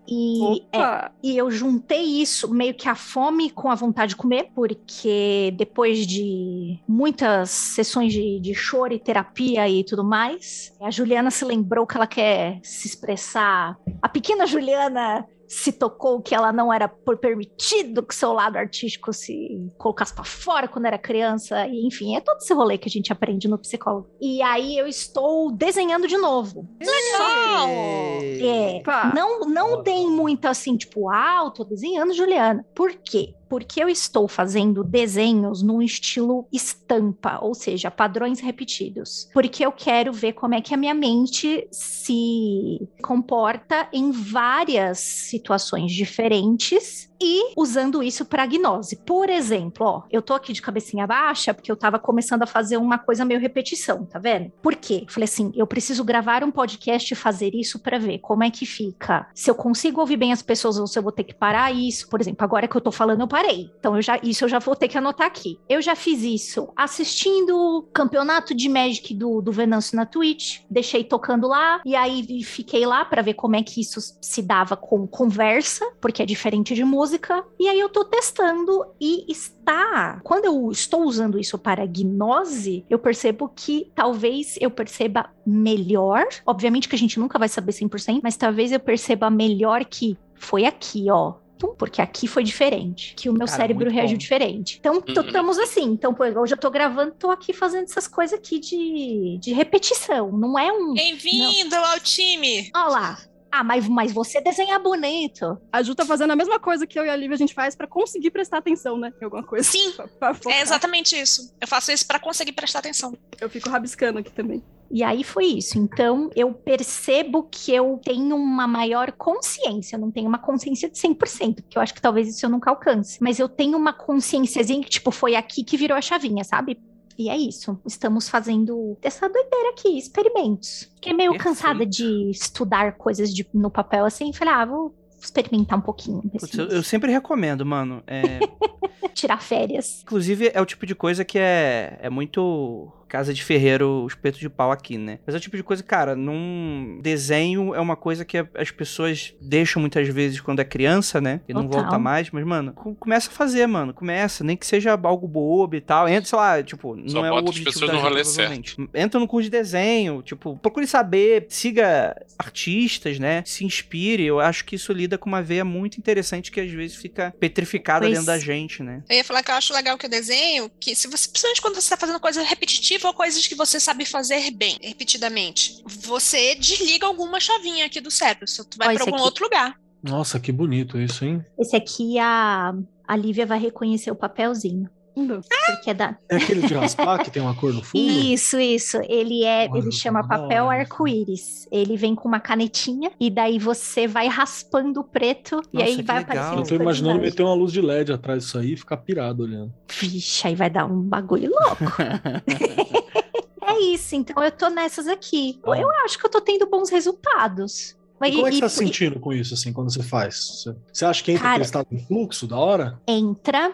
E, 0.07 0.65
é, 0.71 1.11
e 1.21 1.37
eu 1.37 1.49
juntei 1.49 2.21
isso 2.21 2.53
meio 2.53 2.73
que 2.73 2.87
a 2.89 2.95
fome 2.95 3.49
com 3.49 3.69
a 3.69 3.75
vontade 3.75 4.09
de 4.09 4.15
comer, 4.15 4.49
porque 4.53 5.53
depois 5.55 6.05
de 6.05 6.79
muitas 6.87 7.49
sessões 7.49 8.13
de, 8.13 8.39
de 8.39 8.53
choro 8.53 8.93
e 8.93 8.99
terapia 8.99 9.67
e 9.69 9.83
tudo 9.83 10.03
mais, 10.03 10.73
a 10.81 10.91
Juliana 10.91 11.31
se 11.31 11.45
lembrou 11.45 11.85
que 11.87 11.95
ela 11.95 12.07
quer 12.07 12.59
se 12.63 12.87
expressar. 12.87 13.77
A 14.01 14.09
pequena 14.09 14.45
Juliana 14.45 15.25
se 15.47 15.71
tocou 15.71 16.21
que 16.21 16.33
ela 16.33 16.51
não 16.51 16.71
era 16.71 16.87
por 16.87 17.17
permitido 17.17 18.03
que 18.03 18.15
seu 18.15 18.33
lado 18.33 18.57
artístico 18.57 19.13
se 19.13 19.71
colocasse 19.77 20.13
pra 20.13 20.23
fora 20.23 20.67
quando 20.67 20.85
era 20.85 20.97
criança, 20.97 21.67
e 21.67 21.85
enfim, 21.85 22.15
é 22.15 22.21
todo 22.21 22.37
esse 22.37 22.53
rolê 22.53 22.77
que 22.77 22.87
a 22.87 22.91
gente 22.91 23.11
aprende 23.11 23.47
no 23.47 23.57
psicólogo. 23.57 24.09
E 24.21 24.41
aí 24.41 24.77
eu 24.77 24.87
estou 24.87 25.51
desenhando 25.51 26.07
de 26.07 26.17
novo. 26.17 26.67
Legal! 26.79 27.69
É, 27.69 28.81
não, 29.13 29.41
não 29.41 29.83
deem 29.83 30.09
muito 30.09 30.45
assim, 30.47 30.75
tipo, 30.75 31.09
ah, 31.09 31.41
eu 31.45 31.51
tô 31.51 31.63
desenhando 31.63 32.13
Juliana. 32.13 32.65
Por 32.73 32.93
quê? 32.93 33.33
Porque 33.53 33.83
eu 33.83 33.87
estou 33.87 34.27
fazendo 34.27 34.83
desenhos 34.83 35.61
num 35.61 35.79
estilo 35.79 36.47
estampa, 36.51 37.37
ou 37.39 37.53
seja, 37.53 37.91
padrões 37.91 38.39
repetidos. 38.39 39.29
Porque 39.31 39.63
eu 39.63 39.71
quero 39.71 40.11
ver 40.11 40.33
como 40.33 40.55
é 40.55 40.61
que 40.61 40.73
a 40.73 40.77
minha 40.77 40.95
mente 40.95 41.67
se 41.69 42.89
comporta 43.03 43.87
em 43.93 44.09
várias 44.09 44.97
situações 44.97 45.91
diferentes 45.91 47.12
e 47.23 47.53
usando 47.55 48.03
isso 48.03 48.25
para 48.25 48.45
gnose. 48.45 48.97
Por 48.97 49.29
exemplo, 49.29 49.85
ó, 49.85 50.03
eu 50.11 50.21
tô 50.21 50.33
aqui 50.33 50.51
de 50.51 50.61
cabecinha 50.61 51.07
baixa 51.07 51.53
porque 51.53 51.71
eu 51.71 51.75
tava 51.75 51.97
começando 51.97 52.43
a 52.43 52.47
fazer 52.47 52.77
uma 52.77 52.97
coisa 52.97 53.23
meio 53.23 53.39
repetição, 53.39 54.05
tá 54.05 54.19
vendo? 54.19 54.51
Por 54.61 54.75
quê? 54.75 55.05
Falei 55.07 55.25
assim, 55.25 55.51
eu 55.55 55.65
preciso 55.65 56.03
gravar 56.03 56.43
um 56.43 56.51
podcast 56.51 57.13
e 57.13 57.15
fazer 57.15 57.55
isso 57.55 57.79
para 57.79 57.97
ver 57.97 58.19
como 58.19 58.43
é 58.43 58.51
que 58.51 58.65
fica. 58.65 59.27
Se 59.33 59.49
eu 59.49 59.55
consigo 59.55 60.01
ouvir 60.01 60.17
bem 60.17 60.33
as 60.33 60.41
pessoas 60.41 60.77
ou 60.77 60.85
se 60.85 60.99
eu 60.99 61.03
vou 61.03 61.11
ter 61.11 61.23
que 61.23 61.33
parar 61.33 61.71
isso. 61.71 62.09
Por 62.09 62.19
exemplo, 62.19 62.43
agora 62.43 62.67
que 62.67 62.75
eu 62.75 62.81
tô 62.81 62.91
falando, 62.91 63.21
eu 63.21 63.27
parei. 63.27 63.71
Então 63.79 63.95
eu 63.95 64.01
já 64.01 64.19
isso 64.21 64.43
eu 64.43 64.49
já 64.49 64.59
vou 64.59 64.75
ter 64.75 64.87
que 64.87 64.97
anotar 64.97 65.27
aqui. 65.27 65.59
Eu 65.69 65.81
já 65.81 65.95
fiz 65.95 66.23
isso 66.23 66.69
assistindo 66.75 67.55
o 67.55 67.81
campeonato 67.83 68.53
de 68.53 68.67
Magic 68.67 69.13
do, 69.13 69.41
do 69.41 69.51
Venâncio 69.51 69.95
na 69.95 70.05
Twitch, 70.05 70.61
deixei 70.69 71.03
tocando 71.03 71.47
lá 71.47 71.81
e 71.85 71.95
aí 71.95 72.43
fiquei 72.43 72.85
lá 72.85 73.05
para 73.05 73.21
ver 73.21 73.35
como 73.35 73.55
é 73.55 73.63
que 73.63 73.79
isso 73.79 73.99
se 74.21 74.41
dava 74.41 74.75
com 74.75 75.07
conversa, 75.07 75.89
porque 76.01 76.21
é 76.21 76.25
diferente 76.25 76.75
de 76.75 76.83
música. 76.83 77.12
E 77.59 77.67
aí 77.67 77.79
eu 77.79 77.89
tô 77.89 78.03
testando 78.05 78.85
e 78.99 79.31
está. 79.31 80.19
Quando 80.23 80.45
eu 80.45 80.69
estou 80.71 81.03
usando 81.03 81.39
isso 81.39 81.57
para 81.57 81.85
gnose, 81.85 82.85
eu 82.89 82.99
percebo 82.99 83.49
que 83.55 83.91
talvez 83.95 84.55
eu 84.59 84.69
perceba 84.71 85.29
melhor. 85.45 86.25
Obviamente 86.45 86.87
que 86.89 86.95
a 86.95 86.99
gente 86.99 87.19
nunca 87.19 87.37
vai 87.39 87.47
saber 87.49 87.71
100%, 87.71 88.19
mas 88.23 88.35
talvez 88.37 88.71
eu 88.71 88.79
perceba 88.79 89.29
melhor 89.29 89.85
que 89.85 90.17
foi 90.35 90.65
aqui, 90.65 91.05
ó. 91.09 91.35
Porque 91.77 92.01
aqui 92.01 92.27
foi 92.27 92.43
diferente, 92.43 93.13
que 93.15 93.29
o 93.29 93.33
meu 93.33 93.45
Cara, 93.47 93.57
cérebro 93.61 93.89
reagiu 93.89 94.15
bom. 94.15 94.19
diferente. 94.19 94.77
Então, 94.81 94.95
Uhum. 94.95 95.03
estamos 95.25 95.57
assim. 95.57 95.83
Então, 95.83 96.13
pô, 96.13 96.25
hoje 96.25 96.53
eu 96.53 96.57
tô 96.57 96.69
gravando, 96.69 97.13
tô 97.17 97.29
aqui 97.31 97.53
fazendo 97.53 97.85
essas 97.85 98.05
coisas 98.05 98.37
aqui 98.37 98.59
de, 98.59 99.37
de 99.39 99.53
repetição. 99.53 100.29
Não 100.29 100.59
é 100.59 100.73
um. 100.73 100.93
Bem-vindo 100.93 101.73
ao 101.75 101.99
time! 102.01 102.69
Olha 102.75 102.87
lá. 102.89 103.17
Ah, 103.55 103.63
mas, 103.63 103.87
mas 103.87 104.11
você 104.11 104.41
desenha 104.41 104.79
bonito. 104.79 105.59
A 105.71 105.83
Ju 105.83 105.93
tá 105.93 106.03
fazendo 106.03 106.31
a 106.31 106.35
mesma 106.35 106.59
coisa 106.59 106.87
que 106.87 106.97
eu 106.97 107.05
e 107.05 107.09
a 107.09 107.15
Lívia 107.15 107.35
a 107.35 107.37
gente 107.37 107.53
faz 107.53 107.75
pra 107.75 107.85
conseguir 107.85 108.31
prestar 108.31 108.57
atenção, 108.57 108.97
né? 108.97 109.13
Em 109.21 109.25
alguma 109.25 109.43
coisa. 109.43 109.69
Sim, 109.69 109.91
Pra- 110.17 110.33
pra. 110.33 110.51
É 110.51 110.61
exatamente 110.61 111.15
isso. 111.15 111.53
Eu 111.61 111.67
faço 111.67 111.91
isso 111.91 112.07
pra 112.07 112.19
conseguir 112.19 112.53
prestar 112.53 112.79
atenção. 112.79 113.15
Eu 113.39 113.47
fico 113.51 113.69
rabiscando 113.69 114.17
aqui 114.17 114.31
também. 114.31 114.63
E 114.89 115.03
aí 115.03 115.23
foi 115.23 115.45
isso. 115.45 115.77
Então, 115.77 116.31
eu 116.35 116.51
percebo 116.51 117.43
que 117.43 117.71
eu 117.71 118.01
tenho 118.03 118.35
uma 118.35 118.65
maior 118.67 119.11
consciência. 119.11 119.97
Eu 119.97 119.99
não 119.99 120.09
tenho 120.09 120.27
uma 120.27 120.39
consciência 120.39 120.89
de 120.89 120.97
100%, 120.97 121.61
porque 121.61 121.77
eu 121.77 121.81
acho 121.81 121.93
que 121.93 122.01
talvez 122.01 122.27
isso 122.27 122.43
eu 122.45 122.49
nunca 122.49 122.71
alcance. 122.71 123.19
Mas 123.21 123.37
eu 123.37 123.47
tenho 123.47 123.77
uma 123.77 123.93
consciênciazinha 123.93 124.81
que, 124.83 124.89
tipo, 124.89 125.11
foi 125.11 125.35
aqui 125.35 125.63
que 125.63 125.77
virou 125.77 125.95
a 125.95 126.01
chavinha, 126.01 126.43
sabe? 126.43 126.79
E 127.17 127.29
é 127.29 127.37
isso. 127.37 127.79
Estamos 127.85 128.27
fazendo 128.29 128.97
essa 129.01 129.27
doideira 129.29 129.69
aqui, 129.71 129.97
experimentos. 129.97 130.89
Fiquei 130.95 131.13
meio 131.13 131.31
Perfeito. 131.31 131.55
cansada 131.55 131.85
de 131.85 132.29
estudar 132.31 132.93
coisas 132.93 133.33
de- 133.33 133.47
no 133.53 133.69
papel 133.69 134.05
assim. 134.05 134.31
Falei, 134.33 134.53
ah, 134.53 134.65
vou 134.65 134.95
experimentar 135.21 135.77
um 135.77 135.81
pouquinho. 135.81 136.21
Putz, 136.21 136.57
eu, 136.57 136.67
eu 136.67 136.83
sempre 136.83 137.11
recomendo, 137.11 137.65
mano. 137.65 138.03
É, 138.07 138.39
Tirar 139.13 139.41
férias. 139.41 140.01
inclusive, 140.01 140.51
é 140.53 140.59
o 140.61 140.65
tipo 140.65 140.85
de 140.85 140.95
coisa 140.95 141.23
que 141.23 141.37
é, 141.39 141.97
é 142.01 142.09
muito. 142.09 142.91
Casa 143.13 143.31
de 143.31 143.43
ferreiro, 143.43 144.03
os 144.03 144.15
petos 144.15 144.39
de 144.39 144.49
pau 144.49 144.71
aqui, 144.71 144.97
né? 144.97 145.19
Mas 145.23 145.35
é 145.35 145.37
o 145.37 145.41
tipo 145.41 145.55
de 145.55 145.61
coisa, 145.61 145.83
cara, 145.83 146.15
num 146.15 146.99
desenho 146.99 147.75
é 147.75 147.79
uma 147.79 147.95
coisa 147.95 148.25
que 148.25 148.43
as 148.55 148.71
pessoas 148.71 149.35
deixam 149.39 149.79
muitas 149.79 150.07
vezes 150.07 150.41
quando 150.41 150.61
é 150.61 150.65
criança, 150.65 151.21
né? 151.21 151.39
E 151.47 151.53
não 151.53 151.67
volta 151.67 151.99
mais, 151.99 152.31
mas, 152.31 152.43
mano, 152.43 152.73
começa 152.73 153.29
a 153.29 153.31
fazer, 153.31 153.67
mano. 153.67 153.93
Começa, 153.93 154.43
nem 154.43 154.57
que 154.57 154.65
seja 154.65 154.99
algo 155.03 155.27
bobo 155.27 155.75
e 155.75 155.81
tal. 155.81 156.09
Entra, 156.09 156.27
sei 156.27 156.39
lá, 156.39 156.63
tipo, 156.63 156.97
Só 157.07 157.19
não 157.19 157.25
é 157.27 157.31
o 157.31 157.35
objetivo 157.35 157.69
as 157.69 157.73
pessoas 157.75 157.91
da 157.91 157.97
no 157.97 158.01
rolê 158.01 158.25
certo. 158.25 158.89
Entra 158.95 159.19
no 159.19 159.27
curso 159.27 159.43
de 159.43 159.51
desenho, 159.51 160.23
tipo, 160.23 160.57
procure 160.57 160.87
saber, 160.87 161.45
siga 161.49 162.19
artistas, 162.35 163.19
né? 163.19 163.43
Se 163.45 163.63
inspire. 163.63 164.25
Eu 164.25 164.39
acho 164.39 164.65
que 164.65 164.75
isso 164.75 164.91
lida 164.91 165.19
com 165.19 165.29
uma 165.29 165.43
veia 165.43 165.63
muito 165.63 165.99
interessante 165.99 166.51
que 166.51 166.59
às 166.59 166.71
vezes 166.71 166.95
fica 166.95 167.31
petrificada 167.39 168.07
pois. 168.07 168.13
dentro 168.13 168.25
da 168.25 168.39
gente, 168.39 168.81
né? 168.81 169.03
Eu 169.07 169.17
ia 169.17 169.23
falar 169.23 169.43
que 169.43 169.51
eu 169.51 169.55
acho 169.55 169.71
legal 169.71 169.99
que 169.99 170.07
o 170.07 170.09
desenho, 170.09 170.71
que 170.79 170.95
se 170.95 171.07
você, 171.07 171.27
principalmente 171.29 171.61
quando 171.61 171.75
você 171.75 171.91
tá 171.91 171.97
fazendo 171.97 172.19
coisa 172.19 172.41
repetitiva 172.41 173.02
ou 173.07 173.13
coisas 173.13 173.47
que 173.47 173.55
você 173.55 173.79
sabe 173.79 174.05
fazer 174.05 174.51
bem, 174.51 174.77
repetidamente, 174.81 175.83
você 175.85 176.55
desliga 176.55 177.05
alguma 177.05 177.39
chavinha 177.39 177.85
aqui 177.85 177.99
do 178.01 178.11
cérebro. 178.11 178.47
Você 178.47 178.63
vai 178.77 178.95
para 178.95 179.03
algum 179.03 179.15
aqui. 179.15 179.23
outro 179.23 179.43
lugar. 179.45 179.79
Nossa, 180.01 180.39
que 180.39 180.51
bonito 180.51 180.99
isso, 180.99 181.23
hein? 181.23 181.45
Esse 181.57 181.75
aqui 181.75 182.19
a, 182.19 182.73
a 183.07 183.15
Lívia 183.15 183.45
vai 183.45 183.59
reconhecer 183.59 184.11
o 184.11 184.15
papelzinho. 184.15 184.89
Porque 185.13 185.89
é, 185.89 185.93
da... 185.93 186.17
é 186.29 186.35
aquele 186.35 186.67
de 186.67 186.73
raspar 186.73 187.23
que 187.23 187.29
tem 187.29 187.41
uma 187.41 187.55
cor 187.55 187.73
no 187.73 187.81
fundo? 187.83 188.01
Isso, 188.01 188.59
isso. 188.59 188.97
Ele 189.07 189.43
é, 189.43 189.65
ele 189.65 189.91
chama 189.91 190.27
papel 190.27 190.69
arco-íris. 190.69 191.67
Ele 191.71 191.95
vem 191.95 192.15
com 192.15 192.27
uma 192.27 192.39
canetinha 192.39 193.11
e 193.19 193.29
daí 193.29 193.59
você 193.59 194.07
vai 194.07 194.27
raspando 194.27 195.01
o 195.01 195.03
preto 195.03 195.57
Nossa, 195.57 195.69
e 195.73 195.81
aí 195.81 196.01
vai 196.01 196.19
aparecendo. 196.19 196.59
Eu 196.59 196.67
tô 196.67 196.75
imaginando 196.75 197.21
meter 197.21 197.43
uma 197.43 197.53
luz 197.53 197.71
de 197.71 197.81
LED 197.81 198.11
atrás 198.11 198.43
disso 198.43 198.57
aí 198.57 198.73
e 198.73 198.77
ficar 198.77 198.97
pirado 198.97 199.43
olhando. 199.43 199.73
Vixe, 199.99 200.47
aí 200.47 200.55
vai 200.55 200.69
dar 200.69 200.85
um 200.85 201.01
bagulho 201.01 201.51
louco. 201.51 202.01
é 203.61 203.79
isso, 203.81 204.15
então 204.15 204.43
eu 204.43 204.51
tô 204.51 204.69
nessas 204.69 205.07
aqui. 205.07 205.59
Ah. 205.65 205.77
Eu 205.77 205.89
acho 206.05 206.17
que 206.17 206.25
eu 206.25 206.29
tô 206.29 206.41
tendo 206.41 206.67
bons 206.67 206.89
resultados. 206.89 207.95
E 208.27 208.35
como 208.35 208.47
é 208.47 208.49
que 208.51 208.55
você 208.55 208.61
tá 208.61 208.69
se 208.69 208.77
sentindo 208.77 209.19
com 209.19 209.33
isso, 209.33 209.53
assim, 209.53 209.73
quando 209.73 209.91
você 209.91 210.01
faz? 210.01 210.65
Você 210.91 211.05
acha 211.05 211.23
que 211.23 211.31
entra 211.31 211.43
Cara, 211.43 211.53
aquele 211.55 211.65
estado 211.65 211.87
de 211.91 212.07
fluxo 212.07 212.47
da 212.47 212.57
hora? 212.57 212.99
Entra, 213.07 213.73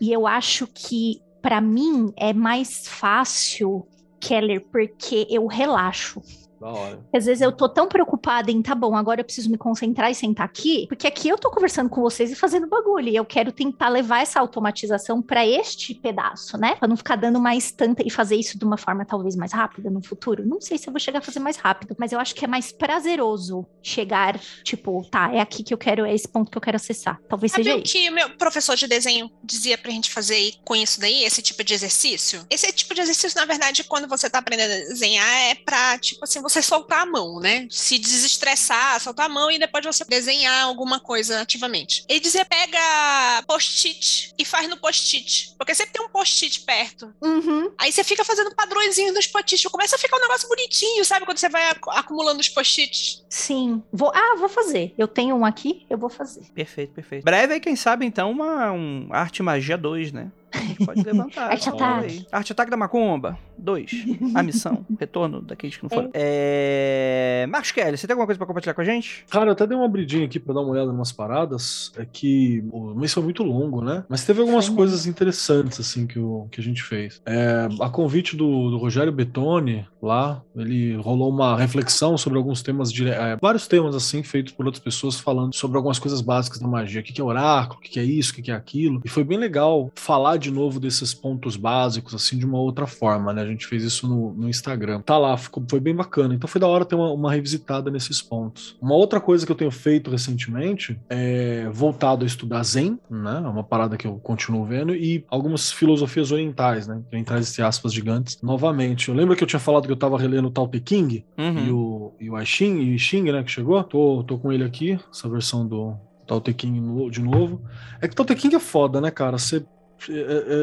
e 0.00 0.12
eu 0.12 0.26
acho 0.26 0.66
que, 0.66 1.20
para 1.40 1.60
mim, 1.60 2.12
é 2.16 2.32
mais 2.32 2.86
fácil, 2.86 3.86
Keller, 4.20 4.64
porque 4.70 5.26
eu 5.30 5.46
relaxo. 5.46 6.20
Da 6.60 6.68
hora. 6.68 7.00
Às 7.12 7.26
vezes 7.26 7.40
eu 7.40 7.52
tô 7.52 7.68
tão 7.68 7.86
preocupada 7.88 8.50
em, 8.50 8.62
tá 8.62 8.74
bom, 8.74 8.94
agora 8.96 9.20
eu 9.20 9.24
preciso 9.24 9.50
me 9.50 9.58
concentrar 9.58 10.10
e 10.10 10.14
sentar 10.14 10.46
aqui, 10.46 10.86
porque 10.88 11.06
aqui 11.06 11.28
eu 11.28 11.38
tô 11.38 11.50
conversando 11.50 11.90
com 11.90 12.00
vocês 12.00 12.30
e 12.30 12.34
fazendo 12.34 12.66
bagulho, 12.66 13.08
e 13.08 13.16
eu 13.16 13.24
quero 13.24 13.52
tentar 13.52 13.88
levar 13.88 14.22
essa 14.22 14.40
automatização 14.40 15.20
para 15.20 15.46
este 15.46 15.94
pedaço, 15.94 16.56
né? 16.56 16.76
Pra 16.76 16.88
não 16.88 16.96
ficar 16.96 17.16
dando 17.16 17.40
mais 17.40 17.70
tanta 17.70 18.02
e 18.06 18.10
fazer 18.10 18.36
isso 18.36 18.58
de 18.58 18.64
uma 18.64 18.76
forma 18.76 19.04
talvez 19.04 19.36
mais 19.36 19.52
rápida 19.52 19.90
no 19.90 20.02
futuro. 20.02 20.46
Não 20.46 20.60
sei 20.60 20.78
se 20.78 20.88
eu 20.88 20.92
vou 20.92 21.00
chegar 21.00 21.18
a 21.18 21.22
fazer 21.22 21.40
mais 21.40 21.56
rápido, 21.56 21.94
mas 21.98 22.12
eu 22.12 22.18
acho 22.18 22.34
que 22.34 22.44
é 22.44 22.48
mais 22.48 22.72
prazeroso 22.72 23.66
chegar, 23.82 24.38
tipo, 24.64 25.06
tá, 25.10 25.32
é 25.32 25.40
aqui 25.40 25.62
que 25.62 25.74
eu 25.74 25.78
quero, 25.78 26.04
é 26.04 26.14
esse 26.14 26.28
ponto 26.28 26.50
que 26.50 26.56
eu 26.56 26.62
quero 26.62 26.76
acessar. 26.76 27.20
Talvez 27.28 27.52
Sabe 27.52 27.64
seja 27.64 27.76
o 27.76 27.82
que 27.82 28.08
o 28.08 28.12
meu 28.12 28.30
professor 28.36 28.76
de 28.76 28.86
desenho 28.86 29.30
dizia 29.42 29.76
pra 29.76 29.90
gente 29.90 30.10
fazer 30.10 30.54
com 30.64 30.74
isso 30.74 31.00
daí, 31.00 31.24
esse 31.24 31.42
tipo 31.42 31.62
de 31.62 31.74
exercício? 31.74 32.44
Esse 32.48 32.72
tipo 32.72 32.94
de 32.94 33.00
exercício, 33.00 33.38
na 33.38 33.46
verdade, 33.46 33.84
quando 33.84 34.08
você 34.08 34.28
tá 34.30 34.38
aprendendo 34.38 34.72
a 34.72 34.88
desenhar, 34.88 35.28
é 35.50 35.54
pra, 35.54 35.98
tipo 35.98 36.24
assim, 36.24 36.40
você 36.48 36.62
soltar 36.62 37.02
a 37.02 37.06
mão, 37.06 37.40
né? 37.40 37.66
Se 37.70 37.98
desestressar, 37.98 39.00
soltar 39.00 39.26
a 39.26 39.28
mão 39.28 39.50
e 39.50 39.58
depois 39.58 39.84
você 39.84 40.04
desenhar 40.04 40.64
alguma 40.64 41.00
coisa 41.00 41.40
ativamente. 41.40 42.04
Ele 42.08 42.20
dizia: 42.20 42.44
pega 42.44 43.42
post-it 43.46 44.34
e 44.38 44.44
faz 44.44 44.68
no 44.68 44.76
post-it. 44.76 45.54
Porque 45.58 45.74
sempre 45.74 45.92
tem 45.92 46.04
um 46.04 46.08
post-it 46.08 46.60
perto. 46.60 47.12
Uhum. 47.20 47.72
Aí 47.78 47.92
você 47.92 48.04
fica 48.04 48.24
fazendo 48.24 48.54
padrõezinhos 48.54 49.14
nos 49.14 49.26
post-its. 49.26 49.70
Começa 49.70 49.96
a 49.96 49.98
ficar 49.98 50.16
um 50.16 50.20
negócio 50.20 50.48
bonitinho, 50.48 51.04
sabe? 51.04 51.24
Quando 51.24 51.38
você 51.38 51.48
vai 51.48 51.70
acumulando 51.70 52.40
os 52.40 52.48
post-its. 52.48 53.24
Sim. 53.28 53.82
Vou, 53.92 54.12
ah, 54.14 54.36
vou 54.38 54.48
fazer. 54.48 54.94
Eu 54.96 55.08
tenho 55.08 55.36
um 55.36 55.44
aqui, 55.44 55.84
eu 55.90 55.98
vou 55.98 56.10
fazer. 56.10 56.42
Perfeito, 56.54 56.92
perfeito. 56.92 57.24
Breve 57.24 57.54
aí, 57.54 57.60
quem 57.60 57.76
sabe, 57.76 58.06
então, 58.06 58.30
uma 58.30 58.72
um 58.72 59.08
Arte 59.10 59.42
Magia 59.42 59.76
2, 59.76 60.12
né? 60.12 60.30
pode 60.84 61.02
levantar. 61.02 61.50
Arte 61.50 61.68
Ataque. 61.68 62.26
Arte 62.30 62.52
Ataque 62.52 62.70
da 62.70 62.76
Macumba. 62.76 63.38
Dois. 63.56 63.90
A 64.34 64.42
missão. 64.42 64.84
Retorno 64.98 65.40
daqueles 65.40 65.76
que 65.76 65.82
não 65.82 65.90
foram. 65.90 66.10
É. 66.12 67.42
é... 67.44 67.46
Marcos 67.46 67.72
Kelly, 67.72 67.96
você 67.96 68.06
tem 68.06 68.14
alguma 68.14 68.26
coisa 68.26 68.38
pra 68.38 68.46
compartilhar 68.46 68.74
com 68.74 68.80
a 68.80 68.84
gente? 68.84 69.24
Cara, 69.30 69.46
eu 69.46 69.52
até 69.52 69.66
dei 69.66 69.76
uma 69.76 69.86
abridinha 69.86 70.24
aqui 70.24 70.38
pra 70.38 70.54
dar 70.54 70.60
uma 70.60 70.70
olhada 70.70 70.90
em 70.90 70.94
umas 70.94 71.12
paradas. 71.12 71.92
É 71.96 72.04
que 72.04 72.64
o 72.70 72.94
mês 72.94 73.12
foi 73.12 73.22
muito 73.22 73.42
longo, 73.42 73.82
né? 73.82 74.04
Mas 74.08 74.24
teve 74.24 74.40
algumas 74.40 74.66
Sim. 74.66 74.74
coisas 74.74 75.06
interessantes, 75.06 75.80
assim, 75.80 76.06
que, 76.06 76.18
o, 76.18 76.46
que 76.50 76.60
a 76.60 76.64
gente 76.64 76.82
fez. 76.82 77.20
É, 77.24 77.68
a 77.80 77.88
convite 77.88 78.36
do, 78.36 78.70
do 78.70 78.78
Rogério 78.78 79.12
Betoni, 79.12 79.86
lá, 80.06 80.42
ele 80.54 80.96
rolou 80.96 81.28
uma 81.30 81.56
reflexão 81.56 82.16
sobre 82.16 82.38
alguns 82.38 82.62
temas, 82.62 82.92
de, 82.92 83.08
é, 83.08 83.36
vários 83.40 83.66
temas, 83.66 83.94
assim, 83.94 84.22
feitos 84.22 84.52
por 84.52 84.66
outras 84.66 84.82
pessoas, 84.82 85.18
falando 85.20 85.54
sobre 85.54 85.76
algumas 85.76 85.98
coisas 85.98 86.20
básicas 86.20 86.58
da 86.58 86.66
magia. 86.66 87.00
O 87.00 87.04
que 87.04 87.20
é 87.20 87.24
oráculo, 87.24 87.78
o 87.78 87.82
que 87.82 87.98
é 88.00 88.04
isso, 88.04 88.32
o 88.32 88.42
que 88.42 88.50
é 88.50 88.54
aquilo. 88.54 89.02
E 89.04 89.08
foi 89.08 89.24
bem 89.24 89.38
legal 89.38 89.90
falar 89.94 90.36
de 90.36 90.50
novo 90.50 90.80
desses 90.80 91.12
pontos 91.12 91.56
básicos, 91.56 92.14
assim, 92.14 92.38
de 92.38 92.46
uma 92.46 92.58
outra 92.58 92.86
forma, 92.86 93.32
né? 93.32 93.42
A 93.42 93.46
gente 93.46 93.66
fez 93.66 93.82
isso 93.82 94.08
no, 94.08 94.32
no 94.32 94.48
Instagram. 94.48 95.00
Tá 95.00 95.18
lá, 95.18 95.36
ficou, 95.36 95.64
foi 95.68 95.80
bem 95.80 95.94
bacana. 95.94 96.34
Então 96.34 96.48
foi 96.48 96.60
da 96.60 96.66
hora 96.66 96.84
ter 96.84 96.94
uma, 96.94 97.12
uma, 97.12 97.32
revisitada 97.32 97.90
nesses 97.90 98.22
pontos. 98.22 98.76
Uma 98.80 98.94
outra 98.94 99.20
coisa 99.20 99.44
que 99.44 99.52
eu 99.52 99.56
tenho 99.56 99.70
feito 99.70 100.10
recentemente 100.10 100.98
é 101.08 101.68
voltado 101.70 102.24
a 102.24 102.26
estudar 102.26 102.62
Zen, 102.62 102.98
né? 103.10 103.42
É 103.44 103.48
uma 103.48 103.64
parada 103.64 103.96
que 103.96 104.06
eu 104.06 104.16
continuo 104.18 104.64
vendo, 104.64 104.94
e 104.94 105.24
algumas 105.28 105.72
filosofias 105.72 106.30
orientais, 106.30 106.86
né? 106.86 107.00
Orientais, 107.10 107.50
entre 107.50 107.62
aspas, 107.62 107.92
gigantes. 107.92 108.38
Novamente, 108.42 109.08
eu 109.08 109.14
lembro 109.14 109.34
que 109.36 109.42
eu 109.42 109.48
tinha 109.48 109.60
falado 109.60 109.86
que 109.86 109.92
tava 109.96 110.18
relendo 110.18 110.48
o 110.48 110.50
Tao 110.50 110.68
Te 110.68 110.80
King 110.80 111.24
uhum. 111.38 111.66
e 111.66 111.70
o, 111.70 112.12
e 112.20 112.30
o 112.30 112.36
Aishin, 112.36 112.78
e 112.78 112.94
o 112.94 112.98
Xing, 112.98 113.30
né? 113.30 113.42
Que 113.42 113.50
chegou. 113.50 113.82
Tô, 113.84 114.22
tô 114.24 114.38
com 114.38 114.52
ele 114.52 114.64
aqui, 114.64 114.98
essa 115.10 115.28
versão 115.28 115.66
do, 115.66 115.96
Tao 116.26 116.40
Te 116.40 116.52
King 116.52 117.10
de 117.10 117.22
novo. 117.22 117.62
É 118.00 118.08
que 118.08 118.14
Tao 118.14 118.26
Te 118.26 118.34
King 118.34 118.56
é 118.56 118.60
foda, 118.60 119.00
né, 119.00 119.10
cara? 119.10 119.38
Você 119.38 119.64
é, 120.08 120.12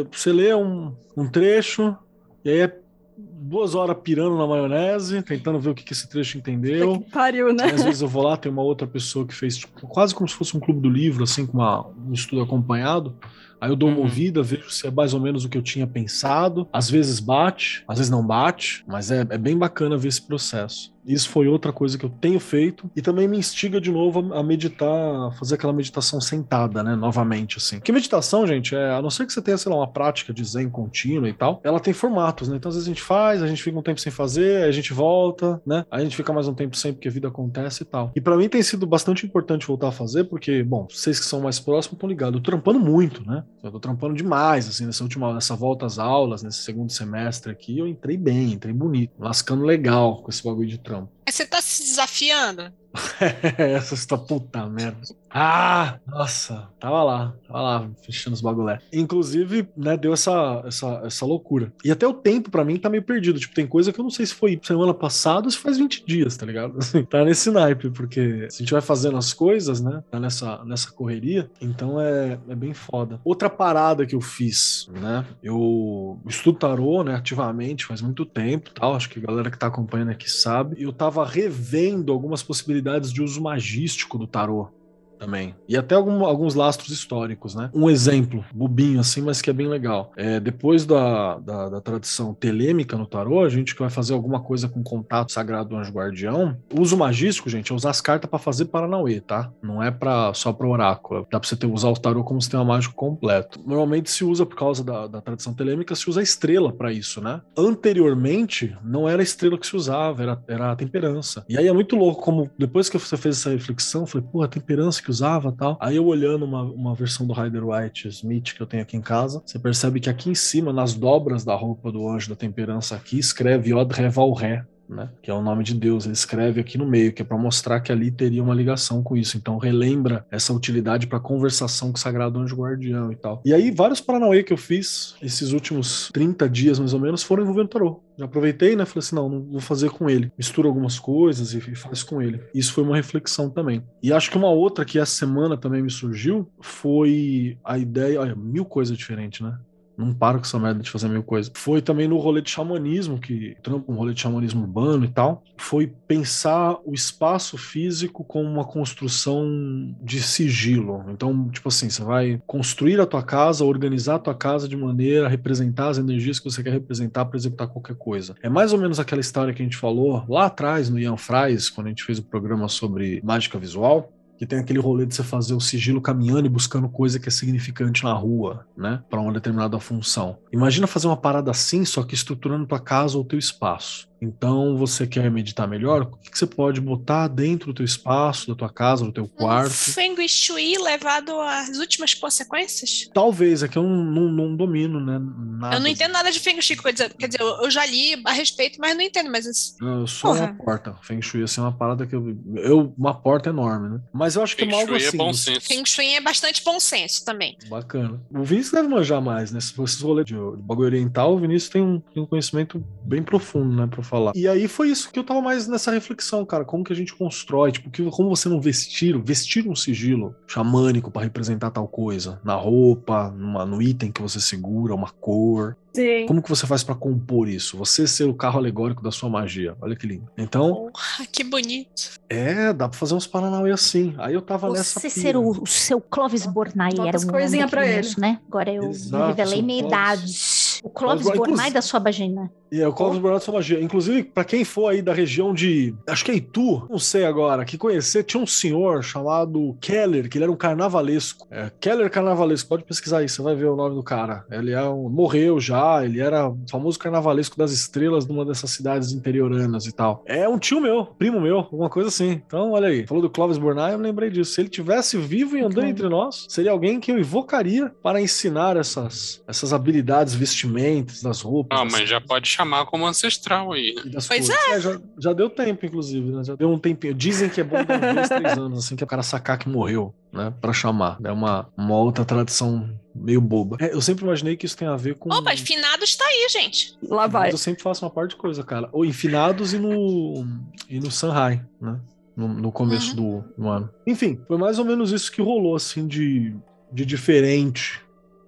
é, 0.01 0.05
você 0.11 0.31
lê 0.31 0.53
um, 0.53 0.93
um 1.17 1.27
trecho, 1.27 1.95
e 2.43 2.49
aí 2.49 2.59
é 2.59 2.79
duas 3.17 3.75
horas 3.75 3.97
pirando 4.03 4.37
na 4.37 4.45
maionese, 4.45 5.21
tentando 5.21 5.59
ver 5.59 5.69
o 5.69 5.75
que, 5.75 5.83
que 5.83 5.93
esse 5.93 6.07
trecho 6.07 6.37
entendeu. 6.37 6.99
Que 6.99 7.11
pariu, 7.11 7.53
né? 7.53 7.65
às 7.65 7.83
vezes 7.83 8.01
eu 8.01 8.07
vou 8.07 8.23
lá, 8.23 8.35
tem 8.37 8.51
uma 8.51 8.61
outra 8.61 8.87
pessoa 8.87 9.25
que 9.25 9.33
fez 9.33 9.57
tipo, 9.57 9.87
quase 9.87 10.13
como 10.13 10.27
se 10.27 10.35
fosse 10.35 10.55
um 10.55 10.59
clube 10.59 10.81
do 10.81 10.89
livro, 10.89 11.23
assim, 11.23 11.45
com 11.45 11.57
uma, 11.57 11.87
um 11.87 12.13
estudo 12.13 12.41
acompanhado. 12.41 13.15
Aí 13.63 13.70
eu 13.70 13.77
dou 13.77 13.88
uma 13.88 14.00
uhum. 14.00 14.03
ouvida, 14.03 14.43
vejo 14.43 14.70
se 14.70 14.86
é 14.86 14.91
mais 14.91 15.13
ou 15.13 15.22
menos 15.22 15.46
o 15.46 15.50
que 15.50 15.58
eu 15.58 15.62
tinha 15.62 15.88
pensado. 15.88 16.67
Às 16.74 16.89
vezes 16.89 17.22
bate, 17.22 17.82
às 17.88 17.98
vezes 17.98 18.12
não 18.12 18.22
bate, 18.27 18.84
mas 18.86 19.10
é, 19.10 19.22
é 19.22 19.38
bem 19.38 19.58
bacana 19.58 19.96
ver 19.96 20.10
esse 20.10 20.22
processo. 20.22 20.91
Isso 21.05 21.29
foi 21.29 21.48
outra 21.48 21.72
coisa 21.72 21.98
que 21.98 22.05
eu 22.05 22.10
tenho 22.10 22.39
feito 22.39 22.89
e 22.96 23.01
também 23.01 23.27
me 23.27 23.38
instiga 23.38 23.79
de 23.79 23.91
novo 23.91 24.34
a 24.34 24.41
meditar, 24.41 25.34
fazer 25.38 25.55
aquela 25.55 25.74
meditação 25.74 26.20
sentada, 26.22 26.82
né? 26.82 26.96
Novamente, 26.96 27.58
assim. 27.58 27.79
Que 27.79 27.91
meditação, 27.91 28.48
gente, 28.48 28.75
é, 28.75 28.91
a 28.91 29.01
não 29.01 29.10
ser 29.10 29.25
que 29.25 29.34
você 29.34 29.41
tenha, 29.41 29.58
sei 29.58 29.72
lá, 29.72 29.77
uma 29.77 29.88
prática 29.88 30.34
de 30.34 30.43
zen 30.43 30.70
contínua 30.70 31.27
e 31.27 31.34
tal, 31.34 31.60
ela 31.63 31.79
tem 31.79 31.93
formatos, 31.93 32.48
né? 32.48 32.55
Então 32.55 32.70
às 32.70 32.75
vezes 32.75 32.88
a 32.88 32.91
gente 32.91 33.01
faz, 33.01 33.41
a 33.41 33.48
gente 33.48 33.62
fica 33.62 33.77
um 33.77 33.82
tempo 33.82 34.00
sem 34.00 34.12
fazer, 34.12 34.63
aí 34.63 34.70
a 34.70 34.72
gente 34.72 34.93
volta, 34.93 35.62
né? 35.65 35.86
Aí 35.91 36.01
a 36.01 36.03
gente 36.03 36.15
fica 36.15 36.32
mais 36.32 36.48
um 36.48 36.53
tempo 36.53 36.75
sem 36.77 36.93
porque 36.93 37.08
a 37.08 37.12
vida 37.12 37.27
acontece 37.27 37.84
e 37.84 37.86
tal. 37.86 38.12
E 38.15 38.22
para 38.22 38.38
mim 38.38 38.48
tem 38.48 38.63
sido 38.63 38.86
bastante 38.88 39.25
importante 39.25 39.67
voltar 39.67 39.89
a 39.89 39.91
fazer, 39.91 40.25
porque, 40.25 40.63
bom, 40.63 40.88
vocês 40.89 41.20
que 41.20 41.25
são 41.25 41.41
mais 41.41 41.60
próximos 41.60 41.96
estão 41.96 42.10
ligados, 42.10 42.38
eu 42.38 42.43
trampando 42.43 42.79
muito, 42.79 43.25
né? 43.25 43.43
Eu 43.62 43.72
tô 43.72 43.79
trampando 43.79 44.13
demais, 44.13 44.67
assim, 44.67 44.86
nessa 44.86 45.03
última, 45.03 45.33
nessa 45.33 45.55
volta 45.55 45.86
às 45.86 45.98
aulas, 45.98 46.43
nesse 46.43 46.60
segundo 46.60 46.91
semestre 46.91 47.51
aqui, 47.51 47.79
eu 47.79 47.88
entrei 47.88 48.17
bem, 48.17 48.53
entrei 48.53 48.74
bonito, 48.74 49.13
lascando 49.17 49.63
legal 49.63 50.22
com 50.22 50.29
esse 50.29 50.43
bagulho 50.43 50.67
de 50.67 50.77
trampo. 50.77 51.10
Mas 51.25 51.36
você 51.36 51.46
tá 51.46 51.62
se 51.62 51.84
desafiando? 51.84 52.72
Essa 53.58 53.96
está 53.96 54.18
puta 54.18 54.68
merda. 54.68 55.01
Ah, 55.36 55.98
nossa, 56.06 56.70
tava 56.80 57.03
lá, 57.03 57.34
tava 57.48 57.62
lá, 57.62 57.89
fechando 58.06 58.36
os 58.36 58.42
bagulé. 58.42 58.80
Inclusive, 58.94 59.68
né, 59.75 59.98
deu 59.98 60.13
essa, 60.13 60.62
essa, 60.63 61.01
essa 61.03 61.25
loucura. 61.25 61.74
E 61.84 61.89
até 61.89 62.08
o 62.08 62.13
tempo 62.13 62.51
para 62.51 62.63
mim 62.63 62.77
tá 62.77 62.88
meio 62.88 63.01
perdido. 63.01 63.39
Tipo, 63.39 63.56
tem 63.56 63.65
coisa 63.65 63.92
que 63.92 64.00
eu 64.00 64.03
não 64.03 64.12
sei 64.12 64.27
se 64.27 64.36
foi 64.36 64.60
semana 64.62 64.94
passada 64.94 65.48
ou 65.48 65.51
se 65.51 65.58
faz 65.58 65.80
20 65.80 66.06
dias, 66.06 66.38
tá 66.38 66.46
ligado? 66.46 66.77
Assim, 66.77 67.03
tá 67.10 67.25
nesse 67.25 67.50
naipe, 67.50 67.89
porque 67.89 68.48
se 68.51 68.58
a 68.58 68.63
gente 68.63 68.74
vai 68.74 68.82
fazendo 68.82 69.18
as 69.18 69.34
coisas, 69.34 69.82
né, 69.82 70.03
tá 70.12 70.20
nessa, 70.20 70.63
nessa 70.65 70.92
correria, 70.92 71.50
então 71.60 72.00
é, 72.00 72.38
é 72.48 72.56
bem 72.56 72.75
foda. 72.75 73.20
Outra 73.25 73.50
parada 73.50 74.06
que 74.06 74.15
eu 74.15 74.22
fiz, 74.22 74.88
né, 74.92 75.25
eu 75.42 76.22
estudo 76.27 76.60
tarô, 76.60 77.03
né, 77.03 77.15
ativamente, 77.15 77.86
faz 77.86 78.03
muito 78.03 78.24
tempo 78.24 78.70
tal, 78.72 78.94
acho 78.94 79.10
que 79.10 79.18
a 79.18 79.24
galera 79.24 79.50
que 79.50 79.58
tá 79.58 79.65
acompanhando 79.65 80.12
aqui 80.12 80.30
sabe. 80.30 80.75
Eu 80.80 80.94
tava 80.94 81.12
revendo 81.22 82.12
algumas 82.12 82.41
possibilidades 82.41 83.13
de 83.13 83.22
uso 83.22 83.41
magístico 83.41 84.17
do 84.17 84.25
tarô 84.25 84.70
também. 85.17 85.55
E 85.67 85.77
até 85.77 85.96
algum, 85.96 86.25
alguns 86.25 86.55
lastros 86.55 86.89
históricos, 86.89 87.55
né? 87.55 87.70
Um 87.74 87.89
exemplo, 87.89 88.43
bobinho 88.53 89.00
assim, 89.00 89.22
mas 89.22 89.41
que 89.41 89.50
é 89.50 89.53
bem 89.53 89.67
legal. 89.67 90.12
É, 90.15 90.39
depois 90.39 90.86
da, 90.86 91.38
da, 91.39 91.70
da 91.70 91.82
tradição 91.82 92.34
telêmica 92.34 92.98
no 92.98 93.05
tarô, 93.05 93.43
a 93.43 93.50
gente 93.50 93.74
que 93.74 93.82
vai 93.82 93.89
fazer 93.89 94.13
alguma 94.13 94.39
coisa 94.41 94.67
com 94.67 94.84
contato 94.84 95.32
sagrado 95.32 95.70
do 95.70 95.77
anjo 95.77 95.91
guardião, 95.91 96.58
o 96.74 96.82
uso 96.82 96.98
magístico, 96.98 97.50
gente, 97.50 97.72
é 97.72 97.75
usar 97.75 97.89
as 97.91 98.01
cartas 98.01 98.29
para 98.29 98.39
fazer 98.39 98.65
Paranauê, 98.65 99.20
tá? 99.22 99.51
Não 99.62 99.82
é 99.82 99.91
pra, 99.91 100.34
só 100.34 100.51
para 100.51 100.67
oráculo. 100.67 101.27
Dá 101.32 101.39
pra 101.39 101.48
você 101.48 101.55
ter, 101.55 101.67
usar 101.67 101.89
o 101.89 101.93
tarô 101.93 102.24
como 102.24 102.41
sistema 102.41 102.63
mágico 102.63 102.96
completo. 102.96 103.60
Normalmente 103.65 104.10
se 104.10 104.24
usa, 104.24 104.46
por 104.46 104.55
causa 104.55 104.84
da, 104.84 105.08
da 105.08 105.22
tradição 105.22 105.53
telêmica, 105.53 105.96
se 105.96 106.10
usa 106.10 106.20
a 106.20 106.24
estrela 106.24 106.72
para 106.72 106.91
isso, 106.91 107.22
né? 107.22 107.41
Anteriormente, 107.58 108.75
não 108.84 109.08
era 109.08 109.22
a 109.22 109.24
estrela 109.24 109.58
que 109.58 109.67
se 109.67 109.75
usava, 109.75 110.24
era, 110.24 110.43
era 110.48 110.72
a 110.72 110.75
temperança. 110.75 111.46
E 111.48 111.58
aí 111.58 111.67
é 111.67 111.74
muito 111.74 111.96
louco 111.96 112.22
como, 112.22 112.50
depois 112.58 112.89
que 112.89 112.98
você 112.98 113.17
fez 113.17 113.38
essa 113.38 113.50
reflexão, 113.50 114.01
eu 114.01 114.08
falei, 114.08 114.27
pô, 114.32 114.41
a 114.41 114.48
temperança 114.48 115.02
que 115.03 115.12
usava 115.12 115.51
tal. 115.51 115.77
Aí 115.79 115.95
eu 115.95 116.05
olhando 116.05 116.45
uma, 116.45 116.63
uma 116.63 116.95
versão 116.95 117.27
do 117.27 117.33
Rider 117.33 117.65
White 117.65 118.07
Smith 118.07 118.53
que 118.53 118.62
eu 118.62 118.67
tenho 118.67 118.83
aqui 118.83 118.98
em 118.98 119.01
casa, 119.01 119.43
você 119.45 119.60
percebe 119.60 120.00
que 120.00 120.10
aqui 120.10 120.29
em 120.29 120.36
cima, 120.36 120.72
nas 120.72 120.93
dobras 120.93 121.43
da 121.43 121.55
roupa 121.55 121.91
do 121.91 122.07
anjo 122.07 122.29
da 122.29 122.36
temperança 122.36 122.95
aqui, 122.95 123.19
escreve 123.19 123.74
Od 123.74 123.93
Reval 123.93 124.31
Ré, 124.33 124.65
né? 124.93 125.09
Que 125.21 125.29
é 125.29 125.33
o 125.33 125.41
nome 125.41 125.63
de 125.63 125.73
Deus. 125.73 126.05
Ele 126.05 126.13
escreve 126.13 126.62
aqui 126.62 126.77
no 126.77 126.85
meio, 126.85 127.12
que 127.12 127.21
é 127.21 127.25
para 127.25 127.38
mostrar 127.38 127.79
que 127.81 127.91
ali 127.91 128.12
teria 128.12 128.43
uma 128.43 128.53
ligação 128.53 129.01
com 129.03 129.17
isso. 129.17 129.38
Então 129.38 129.57
relembra 129.57 130.25
essa 130.31 130.53
utilidade 130.53 131.07
para 131.07 131.19
conversação 131.19 131.91
com 131.91 131.97
o 131.97 132.00
Sagrado 132.00 132.39
Anjo 132.39 132.55
Guardião 132.55 133.12
e 133.12 133.15
tal. 133.15 133.41
E 133.45 133.53
aí 133.53 133.71
vários 133.71 134.00
Paranauê 134.00 134.43
que 134.43 134.53
eu 134.53 134.57
fiz 134.57 135.15
esses 135.21 135.51
últimos 135.51 136.09
30 136.13 136.50
dias 136.50 136.79
mais 136.79 136.93
ou 136.93 137.00
menos 137.00 137.23
foram 137.23 137.43
envolvendo 137.43 137.69
tarô. 137.69 138.01
Já 138.17 138.25
aproveitei, 138.25 138.75
né? 138.75 138.85
Falei 138.85 139.00
assim, 139.00 139.15
não, 139.15 139.27
não 139.27 139.41
vou 139.43 139.59
fazer 139.59 139.89
com 139.89 140.09
ele. 140.09 140.31
Mistura 140.38 140.67
algumas 140.67 141.00
coisas 141.00 141.53
e, 141.53 141.57
e 141.57 141.75
faz 141.75 142.03
com 142.03 142.21
ele. 142.21 142.41
Isso 142.53 142.73
foi 142.73 142.83
uma 142.83 142.95
reflexão 142.95 143.50
também. 143.50 143.83
E 144.01 144.13
acho 144.13 144.29
que 144.29 144.38
uma 144.38 144.50
outra 144.50 144.85
que 144.85 145.00
essa 145.00 145.15
semana 145.15 145.57
também 145.57 145.81
me 145.81 145.89
surgiu 145.89 146.47
foi 146.62 147.57
a 147.63 147.77
ideia, 147.77 148.21
olha, 148.21 148.35
mil 148.35 148.65
coisas 148.65 148.97
diferentes, 148.97 149.41
né? 149.41 149.57
Não 149.97 150.13
paro 150.13 150.39
com 150.39 150.45
essa 150.45 150.59
merda 150.59 150.81
de 150.81 150.89
fazer 150.89 151.07
mil 151.07 151.23
coisas. 151.23 151.51
Foi 151.55 151.81
também 151.81 152.07
no 152.07 152.17
rolê 152.17 152.41
de 152.41 152.50
xamanismo, 152.50 153.19
que 153.19 153.55
trampa 153.62 153.91
um 153.91 153.95
rolê 153.95 154.13
de 154.13 154.21
xamanismo 154.21 154.62
urbano 154.62 155.05
e 155.05 155.09
tal. 155.09 155.43
Foi 155.57 155.88
pensar 156.07 156.77
o 156.85 156.93
espaço 156.93 157.57
físico 157.57 158.23
como 158.23 158.50
uma 158.50 158.65
construção 158.65 159.95
de 160.01 160.21
sigilo. 160.21 161.05
Então, 161.09 161.50
tipo 161.50 161.69
assim, 161.69 161.89
você 161.89 162.03
vai 162.03 162.41
construir 162.45 163.00
a 163.00 163.05
tua 163.05 163.23
casa, 163.23 163.63
organizar 163.63 164.15
a 164.15 164.19
tua 164.19 164.35
casa 164.35 164.67
de 164.67 164.75
maneira 164.75 165.27
a 165.27 165.29
representar 165.29 165.89
as 165.89 165.97
energias 165.97 166.39
que 166.39 166.50
você 166.50 166.63
quer 166.63 166.71
representar 166.71 167.25
para 167.25 167.38
executar 167.38 167.67
qualquer 167.67 167.95
coisa. 167.95 168.35
É 168.41 168.50
mais 168.50 168.73
ou 168.73 168.79
menos 168.79 169.00
aquela 169.00 169.21
história 169.21 169.53
que 169.53 169.62
a 169.62 169.65
gente 169.65 169.77
falou 169.77 170.23
lá 170.27 170.45
atrás 170.45 170.89
no 170.89 171.00
Ian 171.00 171.17
Fries, 171.17 171.69
quando 171.69 171.88
a 171.88 171.89
gente 171.89 172.03
fez 172.03 172.19
o 172.19 172.23
programa 172.23 172.67
sobre 172.67 173.21
mágica 173.23 173.59
visual 173.59 174.12
que 174.43 174.47
tem 174.47 174.59
aquele 174.59 174.79
rolê 174.79 175.05
de 175.05 175.15
você 175.15 175.23
fazer 175.23 175.53
o 175.53 175.62
sigilo 175.62 176.01
caminhando 176.01 176.45
e 176.45 176.50
buscando 176.50 176.89
coisa 176.89 177.17
que 177.17 177.29
é 177.29 177.31
significante 177.31 178.03
na 178.03 178.12
rua, 178.12 178.67
né, 178.75 179.01
para 179.09 179.21
uma 179.21 179.31
determinada 179.31 179.79
função. 179.79 180.38
Imagina 180.51 180.85
fazer 180.85 181.07
uma 181.07 181.15
parada 181.15 181.50
assim, 181.50 181.85
só 181.85 182.03
que 182.03 182.13
estruturando 182.13 182.67
tua 182.67 182.79
casa 182.79 183.17
ou 183.17 183.23
teu 183.23 183.39
espaço. 183.39 184.09
Então, 184.24 184.77
você 184.77 185.06
quer 185.06 185.30
meditar 185.30 185.68
melhor? 185.68 186.03
O 186.03 186.18
que, 186.18 186.32
que, 186.32 186.38
você 186.38 186.48
pode 186.48 186.80
botar 186.80 187.27
dentro 187.27 187.68
do 187.68 187.74
teu 187.74 187.86
espaço, 187.86 188.48
da 188.48 188.56
tua 188.56 188.70
casa, 188.70 189.03
do 189.03 189.12
teu 189.12 189.27
quarto? 189.27 189.72
Um 189.72 189.94
Feng 189.94 190.27
Shui 190.27 190.77
levado 190.77 191.38
às 191.42 191.77
últimas 191.77 192.13
consequências? 192.13 193.10
Talvez, 193.13 193.63
é 193.63 193.68
que 193.68 193.77
eu 193.77 193.84
não, 193.84 194.03
não, 194.03 194.32
não 194.32 194.56
domino, 194.56 195.00
né? 195.00 195.20
Nada. 195.60 195.75
Eu 195.75 195.80
não 195.82 195.88
entendo 195.88 196.13
nada 196.13 196.32
de 196.32 196.39
Feng 196.39 196.60
Shui, 196.62 196.77
quer 196.77 196.94
dizer, 196.94 197.13
quer 197.13 197.27
dizer, 197.27 197.42
eu 197.42 197.70
já 197.70 197.86
li 197.86 198.22
a 198.25 198.32
respeito, 198.32 198.80
mas 198.80 198.96
não 198.96 199.01
entendo, 199.01 199.30
mas... 199.30 199.46
Assim, 199.46 199.75
eu 199.82 200.08
sou 200.08 200.32
Porra. 200.32 200.46
uma 200.46 200.53
porta. 200.56 200.96
Feng 201.01 201.22
Shui, 201.22 201.44
assim, 201.44 201.60
é 201.60 201.63
uma 201.65 201.77
parada 201.77 202.08
que 202.08 202.15
eu... 202.15 202.38
eu 202.56 202.94
uma 202.98 203.13
porta 203.13 203.50
enorme, 203.50 203.89
né? 203.89 204.01
Mas 204.13 204.36
eu 204.36 204.44
acho 204.44 204.56
Feng 204.56 204.70
que 204.70 204.74
é 204.74 204.80
algo 204.80 204.96
assim. 204.96 205.08
É 205.08 205.18
bom 205.18 205.34
senso. 205.34 205.62
Feng 205.62 205.86
Shui 205.86 206.15
é 206.15 206.22
bastante 206.22 206.63
bom 206.63 206.80
senso 206.80 207.25
também. 207.25 207.58
Bacana. 207.68 208.22
O 208.32 208.44
Vinícius 208.44 208.74
deve 208.74 208.88
manjar 208.88 209.22
mais, 209.22 209.51
né? 209.51 209.60
Se 209.60 209.74
fosse 209.74 210.01
rolê 210.01 210.24
de, 210.24 210.34
de 210.34 210.62
bagulho 210.62 210.88
oriental, 210.88 211.34
o 211.34 211.39
Vinícius 211.39 211.70
tem 211.70 211.82
um, 211.82 212.00
tem 212.00 212.24
um 212.24 212.25
conhecimento 212.25 212.84
bem 213.03 213.22
profundo, 213.24 213.75
né, 213.75 213.88
pra 213.88 214.03
falar. 214.13 214.32
E 214.36 214.48
aí 214.48 214.67
foi 214.67 214.89
isso 214.89 215.12
que 215.12 215.17
eu 215.17 215.24
tava 215.24 215.41
mais 215.41 215.67
nessa 215.67 215.91
reflexão, 215.91 216.46
cara. 216.46 216.63
Como 216.63 216.84
que 216.84 216.93
a 216.93 216.96
gente 216.96 217.15
constrói? 217.15 217.72
Tipo, 217.72 217.89
que, 217.89 218.03
como 218.12 218.29
você 218.29 218.48
não 218.48 218.62
vestir, 218.62 219.20
vestir 219.20 219.67
um 219.67 219.75
sigilo 219.75 220.36
xamânico 220.48 221.10
para 221.10 221.24
representar 221.24 221.72
tal 221.72 221.88
coisa. 221.88 222.39
Na 222.43 222.55
roupa, 222.55 223.32
numa, 223.32 223.65
no 223.65 223.82
item 223.82 224.12
que 224.12 224.22
você 224.22 224.39
segura, 224.39 224.93
uma 224.93 225.10
cor. 225.10 225.75
Sim. 225.96 226.25
Como 226.25 226.41
que 226.41 226.50
você 226.50 226.65
faz 226.65 226.84
para 226.84 226.96
compor 226.96 227.48
isso? 227.48 227.77
Você 227.77 228.08
ser 228.08 228.24
o 228.24 228.34
carro 228.34 228.58
alegórico 228.58 229.03
da 229.03 229.12
sua 229.12 229.29
magia. 229.29 229.75
Olha 229.79 229.96
que 229.96 230.08
lindo. 230.08 230.27
Então. 230.36 230.89
Oh, 230.89 231.24
que 231.32 231.43
bonito. 231.43 232.20
É, 232.27 232.74
dá 232.74 232.89
pra 232.89 232.98
fazer 232.98 233.13
uns 233.13 233.27
Paranauê 233.27 233.72
assim. 233.72 234.15
Aí 234.17 234.34
eu 234.34 234.41
tava 234.41 234.70
você 234.70 234.77
nessa. 234.79 235.00
Você 235.00 235.10
ser 235.10 235.38
o, 235.38 235.50
o, 235.50 235.67
seu 235.67 236.01
Clóvis 236.01 236.48
Bornai 236.48 236.93
era 237.08 237.20
um 237.20 237.27
coisinha 237.27 237.67
pra 237.67 237.86
ele. 237.88 238.10
né? 238.17 238.39
Agora 238.48 238.74
eu 238.74 238.89
Exato, 238.89 239.27
revelei 239.36 239.62
minha 239.62 239.84
Clóvis. 239.84 239.98
idade. 239.98 240.34
O 240.83 240.89
Clóvis 240.89 241.25
Bornai 241.25 241.71
da 241.71 241.81
sua 241.81 241.99
vagina. 241.99 242.51
É 242.69 242.87
o 242.87 242.91
Clóvis 242.91 243.17
oh. 243.17 243.22
Bornai 243.22 243.39
da 243.39 243.46
sua 243.46 243.53
magia. 243.53 243.81
Inclusive, 243.81 244.24
para 244.24 244.43
quem 244.43 244.65
for 244.65 244.89
aí 244.89 245.01
da 245.01 245.13
região 245.13 245.53
de. 245.53 245.96
Acho 246.07 246.25
que 246.25 246.31
é 246.31 246.35
Itu, 246.35 246.85
não 246.89 247.00
sei 247.00 247.24
agora, 247.24 247.63
que 247.63 247.77
conhecer, 247.77 248.24
tinha 248.24 248.41
um 248.41 248.48
senhor 248.48 249.01
chamado 249.03 249.77
Keller, 249.79 250.27
que 250.27 250.37
ele 250.37 250.43
era 250.43 250.51
um 250.51 250.57
carnavalesco. 250.57 251.48
É, 251.50 251.72
Keller 251.79 252.09
Carnavalesco, 252.09 252.67
pode 252.67 252.83
pesquisar 252.83 253.19
aí, 253.19 253.29
você 253.29 253.41
vai 253.41 253.55
ver 253.55 253.67
o 253.67 253.75
nome 253.75 253.96
do 253.96 254.03
cara. 254.03 254.46
Ele 254.51 254.72
é 254.72 254.83
um, 254.83 255.07
morreu 255.07 255.59
já, 255.59 256.03
ele 256.03 256.19
era 256.19 256.50
o 256.50 256.57
famoso 256.69 257.00
carnavalesco 257.00 257.57
das 257.57 257.72
estrelas 257.72 258.27
numa 258.27 258.43
dessas 258.43 258.72
cidades 258.72 259.13
interioranas 259.13 259.85
e 259.85 259.91
tal. 259.93 260.22
É 260.25 260.50
um 260.50 260.57
tio 260.57 260.81
meu, 260.81 261.05
primo 261.05 261.39
meu, 261.39 261.59
alguma 261.59 261.89
coisa 261.89 262.09
assim. 262.09 262.41
Então, 262.46 262.72
olha 262.72 262.89
aí, 262.89 263.07
falou 263.07 263.22
do 263.22 263.29
Clóvis 263.29 263.57
Bornai, 263.57 263.93
eu 263.93 264.00
me 264.00 264.03
lembrei 264.03 264.29
disso. 264.29 264.53
Se 264.53 264.61
ele 264.61 264.69
tivesse 264.69 265.17
vivo 265.17 265.55
e 265.55 265.61
andando 265.61 265.77
okay. 265.77 265.89
entre 265.89 266.09
nós, 266.09 266.46
seria 266.50 266.72
alguém 266.72 267.00
que 267.00 267.11
eu 267.11 267.19
invocaria 267.19 267.89
para 268.01 268.22
ensinar 268.22 268.75
essas, 268.75 269.41
essas 269.48 269.72
habilidades 269.72 270.33
vestimentas, 270.74 271.22
das 271.22 271.42
roupas. 271.42 271.79
Ah, 271.79 271.86
mas 271.86 272.09
já 272.09 272.20
pode 272.20 272.48
chamar 272.48 272.86
como 272.86 273.05
ancestral 273.05 273.72
aí. 273.72 273.96
Pois 274.27 274.50
é. 274.50 274.72
é 274.72 274.79
já, 274.79 275.00
já, 275.20 275.33
deu 275.33 275.50
tempo, 275.50 275.86
inclusive, 275.86 276.31
né? 276.31 276.44
Já 276.44 276.55
deu 276.55 276.70
um 276.70 276.79
tempinho. 276.79 277.14
Dizem 277.14 277.50
que 277.50 277.62
é 277.62 277.64
bom 277.64 277.83
dar 277.83 278.14
dois, 278.14 278.29
três 278.29 278.57
anos, 278.57 278.86
assim, 278.86 278.96
que 278.96 279.03
o 279.03 279.07
cara 279.07 279.24
sacar 279.24 279.57
que 279.57 279.70
morreu, 279.70 280.14
né? 280.31 280.53
Pra 280.59 280.74
chamar. 280.74 281.18
É 281.24 281.31
uma, 281.31 281.70
uma 281.77 281.98
outra 281.98 282.25
tradição 282.25 282.90
meio 283.14 283.42
boba. 283.42 283.77
É, 283.79 283.94
eu 283.94 284.01
sempre 284.01 284.24
imaginei 284.24 284.57
que 284.57 284.66
isso 284.66 284.77
tem 284.77 284.88
a 284.88 284.96
ver 284.96 285.16
com. 285.16 285.31
Opa, 285.33 285.55
finados 285.55 286.16
tá 286.16 286.25
aí, 286.25 286.48
gente. 286.50 286.98
Lá 287.07 287.27
vai. 287.27 287.44
Mas 287.44 287.53
eu 287.53 287.57
sempre 287.59 287.83
faço 287.83 288.03
uma 288.03 288.12
parte 288.12 288.31
de 288.31 288.38
coisa, 288.38 288.64
cara. 288.64 288.90
Ou 288.92 289.05
em 289.05 289.14
finados 289.14 289.74
e 289.74 289.79
no. 289.79 290.46
e 290.90 291.00
no 291.00 291.12
Sanhai, 291.12 291.64
né? 291.79 292.00
No, 292.36 292.48
no 292.48 292.72
começo 292.72 293.09
uhum. 293.12 293.42
do, 293.42 293.64
do 293.64 293.68
ano. 293.68 293.90
Enfim, 294.07 294.42
foi 294.48 294.57
mais 294.57 294.79
ou 294.79 294.86
menos 294.86 295.12
isso 295.12 295.31
que 295.31 295.40
rolou, 295.40 295.75
assim, 295.75 296.07
de, 296.07 296.55
de 296.92 297.05
diferente 297.05 298.02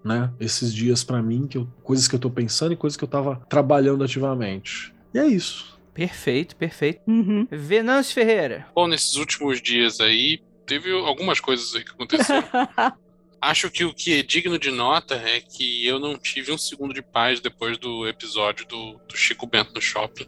né? 0.06 0.32
Esses 0.40 0.72
dias 0.72 1.04
para 1.04 1.22
mim, 1.22 1.48
que 1.48 1.58
eu, 1.58 1.68
coisas 1.84 2.08
que 2.08 2.14
eu 2.14 2.20
tô 2.20 2.30
pensando 2.30 2.74
e 2.74 2.78
coisas 2.78 2.96
que 2.96 3.04
eu 3.04 3.08
tava 3.08 3.44
trabalhando 3.50 4.04
ativamente. 4.04 4.94
E 5.12 5.18
é 5.18 5.26
isso. 5.26 5.80
Perfeito, 5.96 6.56
perfeito. 6.56 7.02
Uhum. 7.08 7.48
Venâncio 7.50 8.14
Ferreira. 8.14 8.68
Bom, 8.76 8.88
nesses 8.88 9.16
últimos 9.16 9.60
dias 9.62 10.00
aí, 10.00 10.42
teve 10.66 10.92
algumas 10.92 11.40
coisas 11.40 11.74
aí 11.74 11.84
que 11.84 11.92
aconteceram. 11.92 12.48
Acho 13.42 13.70
que 13.70 13.84
o 13.84 13.94
que 13.94 14.20
é 14.20 14.24
digno 14.24 14.58
de 14.58 14.72
nota 14.72 15.16
é 15.16 15.40
que 15.40 15.86
eu 15.86 16.00
não 16.00 16.18
tive 16.18 16.52
um 16.52 16.58
segundo 16.58 16.94
de 16.94 17.02
paz 17.02 17.40
depois 17.40 17.78
do 17.78 18.08
episódio 18.08 18.68
do, 18.68 19.00
do 19.08 19.16
Chico 19.16 19.46
Bento 19.46 19.74
no 19.74 19.82
shopping. 19.82 20.26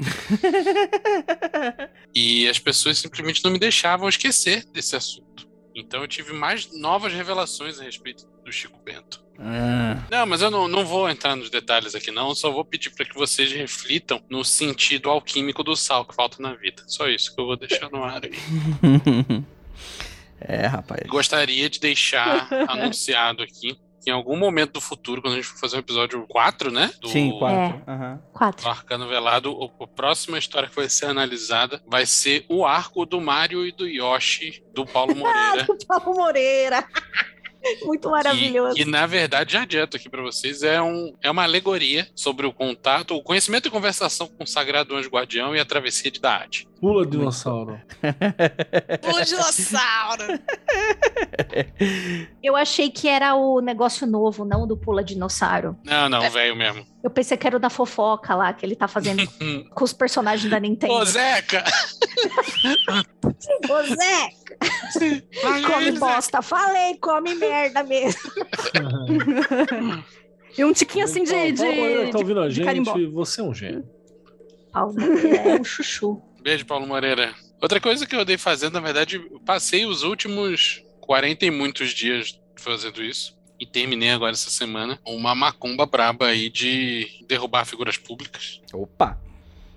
e 2.13 2.47
as 2.47 2.59
pessoas 2.59 2.97
simplesmente 2.99 3.43
não 3.43 3.51
me 3.51 3.59
deixavam 3.59 4.07
esquecer 4.07 4.65
desse 4.71 4.95
assunto. 4.95 5.47
Então 5.75 6.01
eu 6.01 6.07
tive 6.07 6.33
mais 6.33 6.69
novas 6.79 7.13
revelações 7.13 7.79
a 7.79 7.83
respeito 7.83 8.27
do 8.43 8.51
Chico 8.51 8.79
Bento. 8.83 9.26
Ah. 9.39 10.03
Não, 10.09 10.25
mas 10.25 10.41
eu 10.41 10.49
não, 10.49 10.67
não 10.67 10.85
vou 10.85 11.09
entrar 11.09 11.35
nos 11.35 11.49
detalhes 11.49 11.93
aqui, 11.95 12.11
não. 12.11 12.33
Só 12.33 12.51
vou 12.51 12.65
pedir 12.65 12.89
para 12.89 13.05
que 13.05 13.15
vocês 13.15 13.51
reflitam 13.51 14.21
no 14.29 14.43
sentido 14.43 15.09
alquímico 15.09 15.63
do 15.63 15.75
sal 15.75 16.05
que 16.05 16.15
falta 16.15 16.41
na 16.41 16.53
vida. 16.53 16.83
Só 16.87 17.07
isso 17.07 17.33
que 17.33 17.41
eu 17.41 17.45
vou 17.45 17.57
deixar 17.57 17.89
no 17.89 18.03
ar 18.03 18.21
aí. 18.23 18.33
é, 20.41 20.65
rapaz. 20.65 21.01
Gostaria 21.07 21.69
de 21.69 21.79
deixar 21.79 22.47
anunciado 22.67 23.43
aqui 23.43 23.77
que 24.07 24.11
em 24.11 24.13
algum 24.13 24.37
momento 24.37 24.73
do 24.73 24.81
futuro, 24.81 25.21
quando 25.21 25.33
a 25.33 25.35
gente 25.35 25.47
for 25.49 25.59
fazer 25.59 25.75
o 25.75 25.79
episódio 25.79 26.25
4, 26.27 26.71
né? 26.71 26.91
Do, 27.01 27.09
Sim, 27.09 27.37
4. 27.37 27.83
É. 27.85 27.91
Uhum. 27.91 28.19
4. 28.31 28.63
Do 28.63 28.69
Arcano 28.69 29.07
Velado, 29.09 29.51
o, 29.51 29.83
a 29.83 29.87
próxima 29.87 30.37
história 30.37 30.69
que 30.69 30.75
vai 30.75 30.87
ser 30.87 31.07
analisada 31.07 31.81
vai 31.85 32.05
ser 32.05 32.45
o 32.47 32.65
arco 32.65 33.05
do 33.05 33.19
Mario 33.19 33.67
e 33.67 33.71
do 33.73 33.85
Yoshi, 33.85 34.63
do 34.73 34.85
Paulo 34.85 35.13
Moreira. 35.15 35.65
do 35.65 35.77
Paulo 35.85 36.15
Moreira. 36.15 36.87
Muito 37.83 38.09
maravilhoso. 38.09 38.77
E, 38.77 38.85
na 38.85 39.05
verdade, 39.05 39.53
já 39.53 39.63
adianto 39.63 39.97
aqui 39.97 40.09
para 40.09 40.21
vocês, 40.21 40.63
é, 40.63 40.81
um, 40.81 41.13
é 41.21 41.29
uma 41.29 41.43
alegoria 41.43 42.07
sobre 42.15 42.45
o 42.45 42.53
contato, 42.53 43.15
o 43.15 43.21
conhecimento 43.21 43.67
e 43.67 43.71
conversação 43.71 44.27
com 44.27 44.43
o 44.43 44.47
Sagrado 44.47 44.95
Anjo 44.95 45.09
Guardião 45.09 45.55
e 45.55 45.59
a 45.59 45.65
travessia 45.65 46.11
de 46.11 46.19
Daad. 46.19 46.67
Pula 46.79 47.05
dinossauro. 47.05 47.81
Pula 49.01 49.25
dinossauro. 49.25 50.23
Eu 52.41 52.55
achei 52.55 52.89
que 52.89 53.07
era 53.07 53.35
o 53.35 53.59
negócio 53.59 54.05
novo, 54.05 54.45
não 54.45 54.67
do 54.67 54.77
Pula 54.77 55.03
Dinossauro. 55.03 55.75
Não, 55.83 56.07
não, 56.07 56.29
velho 56.29 56.55
mesmo. 56.55 56.85
Eu 57.03 57.09
pensei 57.09 57.37
que 57.37 57.47
era 57.47 57.57
o 57.57 57.59
da 57.59 57.69
fofoca 57.69 58.35
lá, 58.35 58.53
que 58.53 58.65
ele 58.65 58.75
tá 58.75 58.87
fazendo 58.87 59.27
com 59.73 59.83
os 59.83 59.93
personagens 59.93 60.49
da 60.49 60.59
Nintendo. 60.59 60.93
Ô, 60.93 61.05
Zeca! 61.05 61.63
Ô, 63.69 63.83
Zeca! 63.83 64.57
come 65.65 65.91
bosta. 65.93 66.41
Falei, 66.41 66.97
come 66.97 67.35
merda 67.35 67.83
mesmo. 67.83 68.31
E 70.57 70.65
um 70.65 70.73
tiquinho 70.73 71.05
assim 71.05 71.23
de. 71.23 71.31
Paulo, 71.31 71.53
de, 71.53 71.63
Moreira 71.63 72.05
que 72.05 72.11
tá 72.11 72.19
ouvindo 72.19 72.39
a 72.39 72.49
de 72.49 72.63
carimbó. 72.63 72.97
gente, 72.97 73.11
você 73.11 73.41
é 73.41 73.43
um 73.43 73.53
gênio. 73.53 73.87
Paulo 74.71 74.93
Moreira 74.93 75.51
é 75.51 75.59
um 75.59 75.63
chuchu. 75.63 76.21
Beijo, 76.47 76.65
Paulo 76.65 76.87
Moreira. 76.87 77.35
Outra 77.61 77.77
coisa 77.77 78.07
que 78.07 78.15
eu 78.15 78.21
andei 78.21 78.37
fazendo, 78.37 78.75
na 78.75 78.79
verdade, 78.79 79.17
eu 79.17 79.37
passei 79.45 79.85
os 79.85 80.03
últimos 80.03 80.81
40 81.01 81.45
e 81.45 81.51
muitos 81.51 81.89
dias 81.89 82.39
fazendo 82.55 83.03
isso. 83.03 83.37
E 83.59 83.65
terminei 83.65 84.11
agora 84.11 84.31
essa 84.31 84.49
semana 84.49 84.97
uma 85.05 85.35
macumba 85.35 85.85
braba 85.85 86.27
aí 86.27 86.49
de 86.49 87.25
derrubar 87.27 87.65
figuras 87.65 87.97
públicas. 87.97 88.61
Opa! 88.71 89.19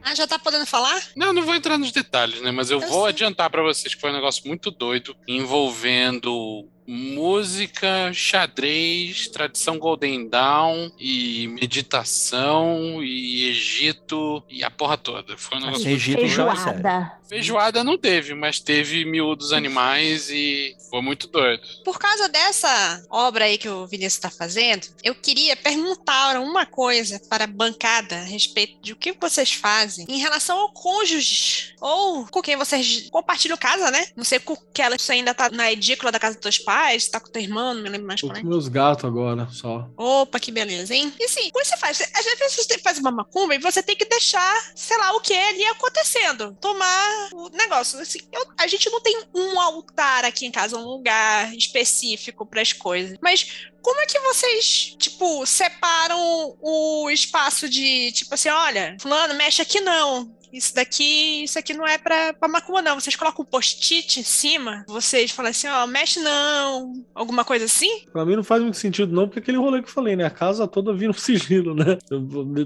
Ah, 0.00 0.14
já 0.14 0.28
tá 0.28 0.38
podendo 0.38 0.64
falar? 0.64 1.02
Não, 1.16 1.33
não 1.33 1.42
vou 1.42 1.56
entrar 1.56 1.76
nos 1.76 1.90
detalhes, 1.90 2.40
né? 2.40 2.52
Mas 2.52 2.70
eu, 2.70 2.80
Eu 2.80 2.88
vou 2.88 3.00
sei. 3.00 3.09
adiantar 3.09 3.50
pra 3.50 3.62
vocês 3.62 3.92
que 3.92 4.00
foi 4.00 4.11
um 4.11 4.14
negócio 4.14 4.46
muito 4.46 4.70
doido 4.70 5.16
envolvendo 5.26 6.68
música, 6.90 8.12
xadrez, 8.12 9.29
tradição 9.29 9.79
Golden 9.79 10.29
Dawn 10.29 10.90
e 10.98 11.46
meditação 11.46 13.00
e 13.00 13.48
Egito 13.48 14.42
e 14.48 14.64
a 14.64 14.70
porra 14.70 14.98
toda. 14.98 15.37
Foi 15.37 15.59
um 15.59 15.66
negócio 15.66 15.88
Egito 15.88 16.18
muito 16.18 16.35
já 16.35 16.42
é. 16.42 16.57
Feijoada. 16.57 17.19
Feijoada 17.30 17.84
não 17.84 17.96
teve, 17.96 18.34
mas 18.34 18.58
teve 18.58 19.04
miúdos 19.04 19.52
animais 19.52 20.28
e 20.30 20.76
foi 20.90 21.00
muito 21.00 21.28
doido. 21.28 21.62
Por 21.84 21.96
causa 21.96 22.28
dessa 22.28 23.06
obra 23.08 23.44
aí 23.44 23.56
que 23.56 23.68
o 23.68 23.86
Vinícius 23.86 24.14
está 24.14 24.28
fazendo, 24.28 24.88
eu 25.04 25.14
queria 25.14 25.54
perguntar 25.54 26.40
uma 26.40 26.66
coisa 26.66 27.20
para 27.30 27.44
a 27.44 27.46
bancada 27.46 28.16
a 28.16 28.24
respeito 28.24 28.82
de 28.82 28.92
o 28.92 28.96
que 28.96 29.12
vocês 29.12 29.52
fazem 29.52 30.04
em 30.08 30.18
relação 30.18 30.58
ao 30.58 30.72
cônjuge 30.72 31.72
ou 31.80 32.26
com 32.26 32.42
quem 32.42 32.56
vocês 32.56 33.08
compartilham 33.12 33.56
casa, 33.56 33.92
né? 33.92 34.08
Não 34.16 34.24
sei 34.24 34.40
com 34.40 34.56
que 34.56 34.82
ela 34.82 34.98
você 34.98 35.12
ainda 35.12 35.32
tá 35.32 35.48
na 35.50 35.70
edícula 35.70 36.10
da 36.10 36.18
casa 36.18 36.34
dos 36.34 36.42
teus 36.42 36.58
pais, 36.58 37.06
tá 37.08 37.20
com 37.20 37.30
teu 37.30 37.42
irmão, 37.42 37.74
não 37.74 37.82
me 37.82 37.90
lembro 37.90 38.08
mais 38.08 38.20
Tô 38.20 38.26
como 38.26 38.38
é. 38.38 38.42
com 38.42 38.48
meus 38.48 38.66
gatos 38.66 39.04
agora, 39.04 39.48
só. 39.52 39.88
Opa, 39.96 40.40
que 40.40 40.50
beleza, 40.50 40.96
hein? 40.96 41.12
E 41.16 41.26
assim, 41.26 41.48
como 41.52 41.64
você 41.64 41.76
faz? 41.76 42.00
Às 42.00 42.24
vezes 42.24 42.56
você 42.56 42.76
faz 42.78 42.98
uma 42.98 43.12
macumba 43.12 43.54
e 43.54 43.58
você 43.58 43.84
tem 43.84 43.94
que 43.94 44.04
deixar, 44.04 44.72
sei 44.74 44.98
lá, 44.98 45.12
o 45.12 45.20
que 45.20 45.32
ali 45.32 45.64
acontecendo. 45.66 46.56
Tomar 46.60 47.19
o 47.33 47.48
negócio. 47.50 47.98
Assim, 48.00 48.20
eu- 48.33 48.46
a 48.59 48.66
gente 48.66 48.88
não 48.90 49.00
tem 49.00 49.22
um 49.35 49.59
altar 49.61 50.24
aqui 50.24 50.46
em 50.46 50.50
casa, 50.50 50.76
um 50.76 50.85
lugar 50.85 51.54
específico 51.54 52.46
para 52.46 52.62
as 52.62 52.72
coisas. 52.72 53.18
Mas 53.22 53.68
como 53.83 54.00
é 54.00 54.06
que 54.06 54.18
vocês, 54.20 54.94
tipo, 54.98 55.44
separam 55.46 56.56
o 56.61 57.11
espaço 57.11 57.68
de, 57.68 58.12
tipo 58.12 58.35
assim, 58.35 58.48
olha, 58.48 58.96
fulano, 59.00 59.35
mexe 59.35 59.62
aqui 59.62 59.80
não. 59.80 60.35
Isso 60.52 60.74
daqui, 60.74 61.44
isso 61.44 61.58
aqui 61.58 61.72
não 61.72 61.86
é 61.86 61.98
pra, 61.98 62.32
pra 62.34 62.48
macumba, 62.48 62.82
não. 62.82 62.98
Vocês 62.98 63.16
colocam 63.16 63.44
um 63.44 63.48
post-it 63.48 64.20
em 64.20 64.22
cima, 64.22 64.84
vocês 64.88 65.30
falam 65.30 65.50
assim, 65.50 65.68
ó, 65.68 65.86
mexe 65.86 66.20
não. 66.20 66.92
Alguma 67.14 67.44
coisa 67.44 67.64
assim? 67.64 68.06
Pra 68.12 68.24
mim 68.24 68.36
não 68.36 68.44
faz 68.44 68.62
muito 68.62 68.76
sentido, 68.76 69.14
não, 69.14 69.26
porque 69.26 69.40
aquele 69.40 69.58
rolê 69.58 69.82
que 69.82 69.88
eu 69.88 69.92
falei, 69.92 70.16
né? 70.16 70.24
A 70.24 70.30
casa 70.30 70.66
toda 70.66 70.92
vira 70.92 71.10
um 71.10 71.14
sigilo, 71.18 71.74
né? 71.74 71.98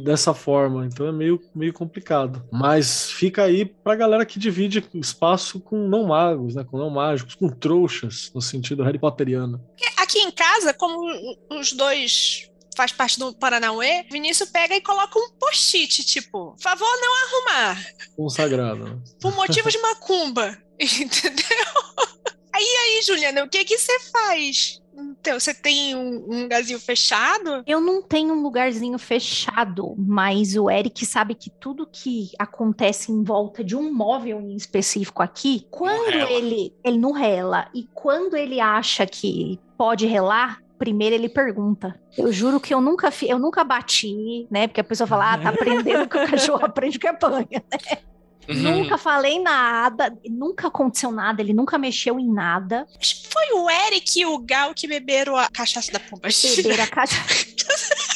Dessa 0.03 0.33
forma. 0.35 0.87
Então 0.87 1.07
é 1.07 1.13
meio, 1.13 1.41
meio 1.55 1.73
complicado. 1.73 2.45
Mas 2.51 3.11
fica 3.11 3.45
aí 3.45 3.65
pra 3.65 3.97
galera 3.97 4.25
que 4.25 4.39
divide 4.39 4.85
espaço 4.95 5.61
com 5.61 5.89
não 5.89 6.07
magos, 6.07 6.55
né? 6.55 6.65
Com 6.65 6.79
não 6.79 6.91
mágicos, 6.91 7.35
com 7.35 7.49
trouxas, 7.49 8.31
no 8.35 8.41
sentido 8.41 8.83
Harry 8.83 8.99
Potteriano. 8.99 9.61
Aqui 9.99 10.19
em 10.19 10.31
casa, 10.31 10.73
como 10.75 11.11
os 11.51 11.73
dois 11.73 12.51
faz 12.77 12.93
parte 12.93 13.19
do 13.19 13.33
Paranauê, 13.35 14.05
Vinícius 14.11 14.49
pega 14.51 14.75
e 14.75 14.81
coloca 14.81 15.19
um 15.19 15.31
post-it, 15.39 16.05
tipo, 16.05 16.55
favor 16.61 16.89
não 17.01 17.15
arrumar, 17.25 17.87
Consagrado. 18.17 18.85
né? 18.85 18.99
por 19.21 19.35
motivo 19.35 19.71
de 19.71 19.79
macumba, 19.79 20.59
entendeu? 20.79 21.67
Aí, 22.53 22.63
aí, 22.63 23.03
Juliana, 23.03 23.43
o 23.43 23.49
que 23.49 23.65
que 23.65 23.77
você 23.77 23.99
faz? 24.13 24.81
Então, 24.97 25.41
você 25.41 25.53
tem 25.53 25.97
um, 25.97 26.25
um 26.29 26.43
lugarzinho 26.43 26.79
fechado? 26.79 27.65
Eu 27.67 27.81
não 27.81 28.01
tenho 28.01 28.33
um 28.33 28.43
lugarzinho 28.43 28.97
fechado, 28.97 29.95
mas 29.99 30.55
o 30.55 30.71
Eric 30.71 31.05
sabe 31.05 31.35
que 31.35 31.51
tudo 31.51 31.85
que 31.91 32.31
acontece 32.39 33.11
em 33.11 33.25
volta 33.25 33.65
de 33.65 33.75
um 33.75 33.93
móvel 33.93 34.41
em 34.41 34.55
específico 34.55 35.21
aqui, 35.21 35.67
quando 35.69 36.15
ele 36.15 36.73
ele 36.85 36.99
não 36.99 37.11
rela 37.11 37.69
e 37.75 37.89
quando 37.93 38.37
ele 38.37 38.61
acha 38.61 39.05
que 39.05 39.59
pode 39.77 40.07
relar, 40.07 40.63
primeiro 40.79 41.15
ele 41.15 41.29
pergunta. 41.29 41.99
Eu 42.17 42.33
juro 42.33 42.61
que 42.61 42.73
eu 42.75 42.81
nunca 42.81 43.11
fi, 43.11 43.29
eu 43.29 43.39
nunca 43.39 43.65
bati, 43.65 44.47
né? 44.51 44.67
Porque 44.67 44.81
a 44.81 44.85
pessoa 44.85 45.07
fala: 45.07 45.33
"Ah, 45.33 45.39
tá 45.39 45.49
aprendendo 45.51 46.09
que 46.09 46.19
o 46.19 46.27
cachorro 46.31 46.65
aprende 46.65 46.99
que 46.99 47.07
apanha". 47.07 47.63
Nunca 48.47 48.99
falei 48.99 49.41
nada, 49.41 50.15
nunca 50.29 50.69
aconteceu 50.69 51.11
nada, 51.11 51.41
ele 51.41 51.55
nunca 51.55 51.79
mexeu 51.79 52.21
em 52.21 52.31
nada. 52.31 52.87
Foi 53.31 53.59
o 53.59 53.71
Eric 53.71 54.21
e 54.21 54.27
o 54.27 54.39
Gal 54.39 54.75
que 54.75 54.87
beberam 54.87 55.37
a 55.37 55.49
cachaça 55.49 55.91
da 55.93 55.99
pomba. 56.01 56.29
beber 56.57 56.81
a 56.81 56.87
caixa. 56.87 57.17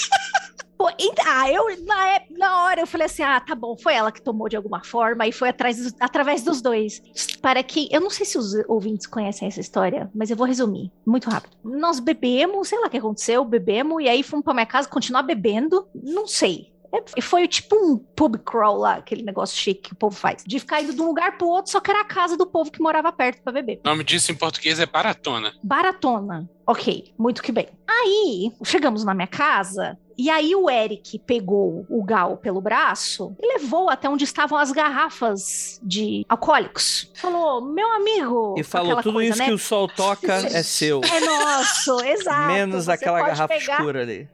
Ah, 1.27 1.51
eu 1.51 1.65
na, 1.85 2.09
ép- 2.15 2.31
na 2.39 2.63
hora 2.65 2.81
eu 2.81 2.87
falei 2.87 3.07
assim: 3.07 3.23
ah, 3.23 3.41
tá 3.41 3.55
bom, 3.55 3.77
foi 3.77 3.95
ela 3.95 4.13
que 4.13 4.23
tomou 4.23 4.49
de 4.49 4.57
alguma 4.57 4.83
forma 4.85 5.27
e 5.27 5.33
foi 5.33 5.49
atrás 5.49 5.93
através 5.99 6.43
dos 6.43 6.63
dois. 6.63 7.03
Para 7.43 7.63
que. 7.63 7.89
Eu 7.91 8.01
não 8.01 8.11
sei 8.11 8.25
se 8.25 8.39
os 8.39 8.55
ouvintes 8.69 9.07
conhecem 9.07 9.49
essa 9.49 9.61
história, 9.61 10.11
mas 10.15 10.31
eu 10.31 10.37
vou 10.37 10.47
resumir 10.47 10.93
muito 11.07 11.29
rápido. 11.29 11.57
Nós 11.65 11.99
bebemos, 12.01 12.69
sei 12.69 12.79
lá 12.79 12.87
o 12.87 12.91
que 12.91 12.97
aconteceu, 12.99 13.45
bebemos, 13.45 14.03
e 14.03 14.09
aí 14.09 14.23
fomos 14.23 14.45
pra 14.45 14.55
minha 14.55 14.67
casa 14.67 14.89
continuar 14.89 15.23
bebendo, 15.23 15.87
não 15.95 16.27
sei. 16.27 16.73
É, 16.93 17.21
Foi 17.21 17.47
tipo 17.47 17.77
um 17.77 17.99
pub 17.99 18.37
crawl 18.39 18.79
lá, 18.79 18.95
aquele 18.95 19.23
negócio 19.23 19.57
chique 19.57 19.83
que 19.89 19.93
o 19.93 19.97
povo 19.97 20.17
faz. 20.17 20.43
De 20.47 20.59
ficar 20.59 20.81
indo 20.83 20.95
de 20.95 21.01
um 21.03 21.07
lugar 21.07 21.37
pro 21.37 21.47
outro, 21.49 21.71
só 21.71 21.81
que 21.81 21.91
era 21.91 22.01
a 22.01 22.05
casa 22.05 22.37
do 22.37 22.47
povo 22.47 22.71
que 22.71 22.81
morava 22.81 23.13
perto 23.13 23.43
pra 23.43 23.53
beber. 23.53 23.81
O 23.85 23.89
nome 23.89 24.03
disso 24.05 24.33
em 24.33 24.35
português 24.35 24.79
é 24.81 24.87
baratona. 24.87 25.53
Baratona. 25.63 26.49
Ok, 26.67 27.15
muito 27.19 27.43
que 27.43 27.51
bem. 27.53 27.69
Aí, 27.89 28.53
chegamos 28.65 29.03
na 29.05 29.15
minha 29.15 29.27
casa, 29.27 29.99
e 30.19 30.29
aí 30.29 30.55
o 30.55 30.69
Eric 30.69 31.19
pegou 31.21 31.87
o 31.89 32.03
Gal 32.05 32.37
pelo 32.37 32.61
braço 32.61 33.35
e 33.41 33.55
levou 33.55 33.89
até 33.89 34.09
onde 34.09 34.25
estavam 34.25 34.59
as 34.59 34.71
garrafas 34.71 35.81
de 35.83 36.27
alcoólicos. 36.29 37.11
Falou, 37.15 37.63
meu 37.63 37.91
amigo. 37.93 38.55
E 38.59 38.63
falou: 38.63 38.97
tudo 39.03 39.15
coisa, 39.15 39.31
isso 39.31 39.39
né? 39.39 39.47
que 39.47 39.53
o 39.53 39.59
sol 39.59 39.89
toca 39.89 40.33
é 40.53 40.63
seu. 40.63 41.01
É 41.05 41.21
nosso, 41.21 42.01
exato. 42.05 42.53
Menos 42.53 42.85
Você 42.85 42.91
aquela 42.93 43.19
garrafa 43.21 43.49
pegar- 43.49 43.75
escura 43.79 44.03
ali. 44.03 44.29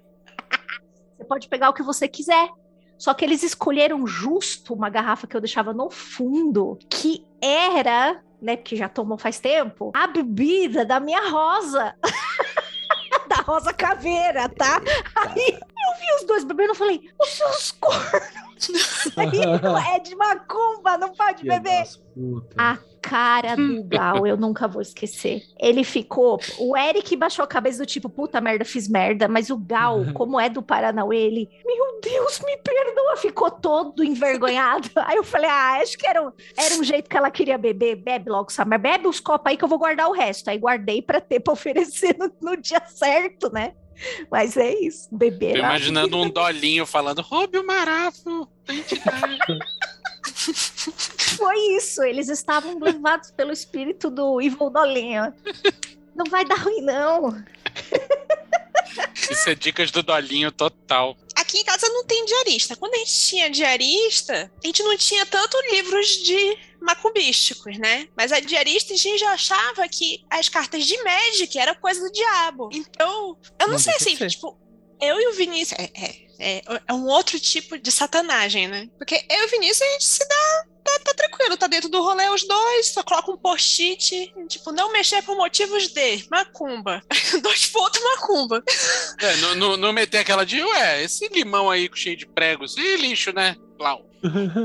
Você 1.25 1.29
pode 1.29 1.49
pegar 1.49 1.71
o 1.71 1.73
que 1.73 1.83
você 1.83 2.07
quiser. 2.07 2.51
Só 2.99 3.15
que 3.15 3.25
eles 3.25 3.43
escolheram 3.43 4.07
justo 4.07 4.75
uma 4.75 4.91
garrafa 4.91 5.27
que 5.27 5.35
eu 5.35 5.41
deixava 5.41 5.73
no 5.73 5.91
fundo, 5.91 6.79
que 6.89 7.27
era, 7.41 8.23
né, 8.41 8.57
porque 8.57 8.77
já 8.77 8.89
tomou 8.89 9.19
faz 9.19 9.41
tempo, 9.41 9.91
a 9.95 10.07
bebida 10.07 10.85
da 10.85 11.01
minha 11.01 11.29
rosa. 11.29 11.95
da 13.29 13.37
rosa 13.37 13.73
caveira, 13.73 14.49
tá? 14.51 14.81
Aí 15.17 15.49
eu 15.49 15.99
vi 15.99 16.15
os 16.21 16.27
dois 16.27 16.45
bebendo 16.45 16.73
e 16.73 16.77
falei, 16.77 17.01
os 17.21 17.29
seus 17.31 17.73
cornos, 17.73 18.69
isso 18.69 19.13
aí 19.19 19.97
é 19.97 19.99
de 19.99 20.15
macumba, 20.15 20.99
não 20.99 21.13
pode 21.13 21.41
Filha 21.41 21.59
beber. 21.59 21.81
das 21.81 21.97
putas. 21.97 22.55
Cara 23.05 23.55
do 23.55 23.85
Gal, 23.85 24.27
eu 24.27 24.35
nunca 24.35 24.67
vou 24.67 24.81
esquecer. 24.81 25.43
Ele 25.61 25.85
ficou. 25.85 26.40
O 26.59 26.75
Eric 26.75 27.14
baixou 27.17 27.45
a 27.45 27.47
cabeça 27.47 27.81
do 27.81 27.87
tipo, 27.87 28.09
puta 28.09 28.40
merda, 28.40 28.64
fiz 28.64 28.88
merda. 28.88 29.29
Mas 29.29 29.51
o 29.51 29.59
Gal, 29.59 30.07
como 30.14 30.40
é 30.40 30.49
do 30.49 30.62
Paranauê, 30.62 31.19
ele, 31.19 31.51
meu 31.67 32.01
Deus, 32.01 32.40
me 32.40 32.57
perdoa, 32.57 33.17
ficou 33.19 33.51
todo 33.51 34.03
envergonhado. 34.03 34.88
Aí 34.97 35.17
eu 35.17 35.25
falei, 35.25 35.51
ah, 35.51 35.81
acho 35.83 35.99
que 35.99 36.07
era 36.07 36.23
um, 36.23 36.33
era 36.57 36.75
um 36.77 36.83
jeito 36.83 37.11
que 37.11 37.17
ela 37.17 37.31
queria 37.31 37.59
beber. 37.59 37.97
Bebe 37.97 38.31
logo, 38.31 38.51
Samar, 38.51 38.81
bebe 38.81 39.07
os 39.07 39.21
copos 39.21 39.51
aí 39.51 39.57
que 39.57 39.64
eu 39.64 39.69
vou 39.69 39.79
guardar 39.79 40.09
o 40.09 40.12
resto. 40.12 40.49
Aí 40.49 40.57
guardei 40.57 41.03
pra 41.03 41.21
ter 41.21 41.40
pra 41.40 41.53
oferecer 41.53 42.17
no, 42.19 42.33
no 42.40 42.57
dia 42.57 42.83
certo, 42.87 43.53
né? 43.53 43.75
Mas 44.31 44.57
é 44.57 44.75
isso, 44.75 45.09
beber. 45.12 45.53
Tô 45.53 45.59
imaginando 45.59 46.17
um 46.17 46.29
dolinho 46.29 46.87
falando, 46.87 47.21
roube 47.21 47.59
o 47.59 47.67
marafo. 47.67 48.49
da 48.67 48.75
entidade." 48.75 49.38
Foi 51.37 51.59
isso, 51.76 52.02
eles 52.02 52.28
estavam 52.28 52.78
levados 52.78 53.30
pelo 53.30 53.52
espírito 53.52 54.11
do 54.11 54.40
Evil 54.40 54.70
Dolinho. 54.70 55.33
Não 56.14 56.26
vai 56.26 56.44
dar 56.44 56.59
ruim, 56.59 56.80
não. 56.80 57.44
Isso 59.30 59.48
é 59.48 59.54
dicas 59.54 59.90
do 59.90 60.02
dolinho 60.02 60.52
total. 60.52 61.16
Aqui 61.35 61.59
em 61.59 61.64
casa 61.64 61.88
não 61.88 62.04
tem 62.04 62.24
diarista. 62.24 62.76
Quando 62.76 62.94
a 62.94 62.98
gente 62.98 63.26
tinha 63.28 63.50
diarista, 63.50 64.50
a 64.62 64.66
gente 64.66 64.83
não 64.83 64.96
tinha 64.96 65.26
tanto 65.26 65.57
livros 65.72 66.07
de 66.22 66.59
macumbísticos, 66.80 67.78
né? 67.78 68.07
Mas 68.16 68.30
a 68.30 68.40
diarista 68.40 68.92
a 68.92 68.96
gente 68.96 69.18
já 69.18 69.33
achava 69.33 69.88
que 69.88 70.24
as 70.30 70.48
cartas 70.48 70.85
de 70.87 71.02
Magic 71.02 71.59
era 71.59 71.74
coisa 71.74 72.00
do 72.00 72.12
diabo. 72.12 72.68
Então, 72.72 73.37
eu 73.59 73.66
não, 73.66 73.72
Não 73.72 73.78
sei 73.78 73.94
assim, 73.94 74.16
ser. 74.16 74.28
tipo, 74.30 74.57
eu 75.05 75.21
e 75.21 75.29
o 75.29 75.33
Vinícius. 75.35 75.79
É, 75.79 75.90
é, 75.95 76.25
é, 76.38 76.62
é 76.88 76.93
um 76.93 77.07
outro 77.07 77.38
tipo 77.38 77.79
de 77.79 77.90
satanagem, 77.90 78.69
né? 78.69 78.88
Porque 78.99 79.25
eu 79.29 79.43
e 79.43 79.47
o 79.47 79.51
Vinícius 79.51 79.83
a 79.83 79.93
gente 79.93 80.05
se 80.05 80.29
dá. 80.29 80.64
Tá, 80.85 80.99
tá 81.03 81.14
tranquilo. 81.14 81.57
tá 81.57 81.67
dentro 81.67 81.88
do 81.88 82.03
rolê 82.03 82.29
os 82.29 82.47
dois, 82.47 82.88
só 82.88 83.03
coloca 83.03 83.31
um 83.31 83.38
post-it, 83.38 84.35
tipo, 84.49 84.71
não 84.71 84.93
mexer 84.93 85.23
por 85.23 85.35
motivos 85.35 85.88
de 85.88 86.27
macumba. 86.31 87.03
dois 87.40 87.67
pontos 87.69 88.03
macumba. 88.03 88.62
É, 89.21 89.37
não 89.77 89.93
meter 89.93 90.19
aquela 90.19 90.45
de, 90.45 90.62
ué, 90.62 91.03
esse 91.03 91.27
limão 91.29 91.71
aí 91.71 91.88
cheio 91.95 92.17
de 92.17 92.27
pregos, 92.27 92.77
e 92.77 92.97
lixo, 92.97 93.33
né? 93.33 93.57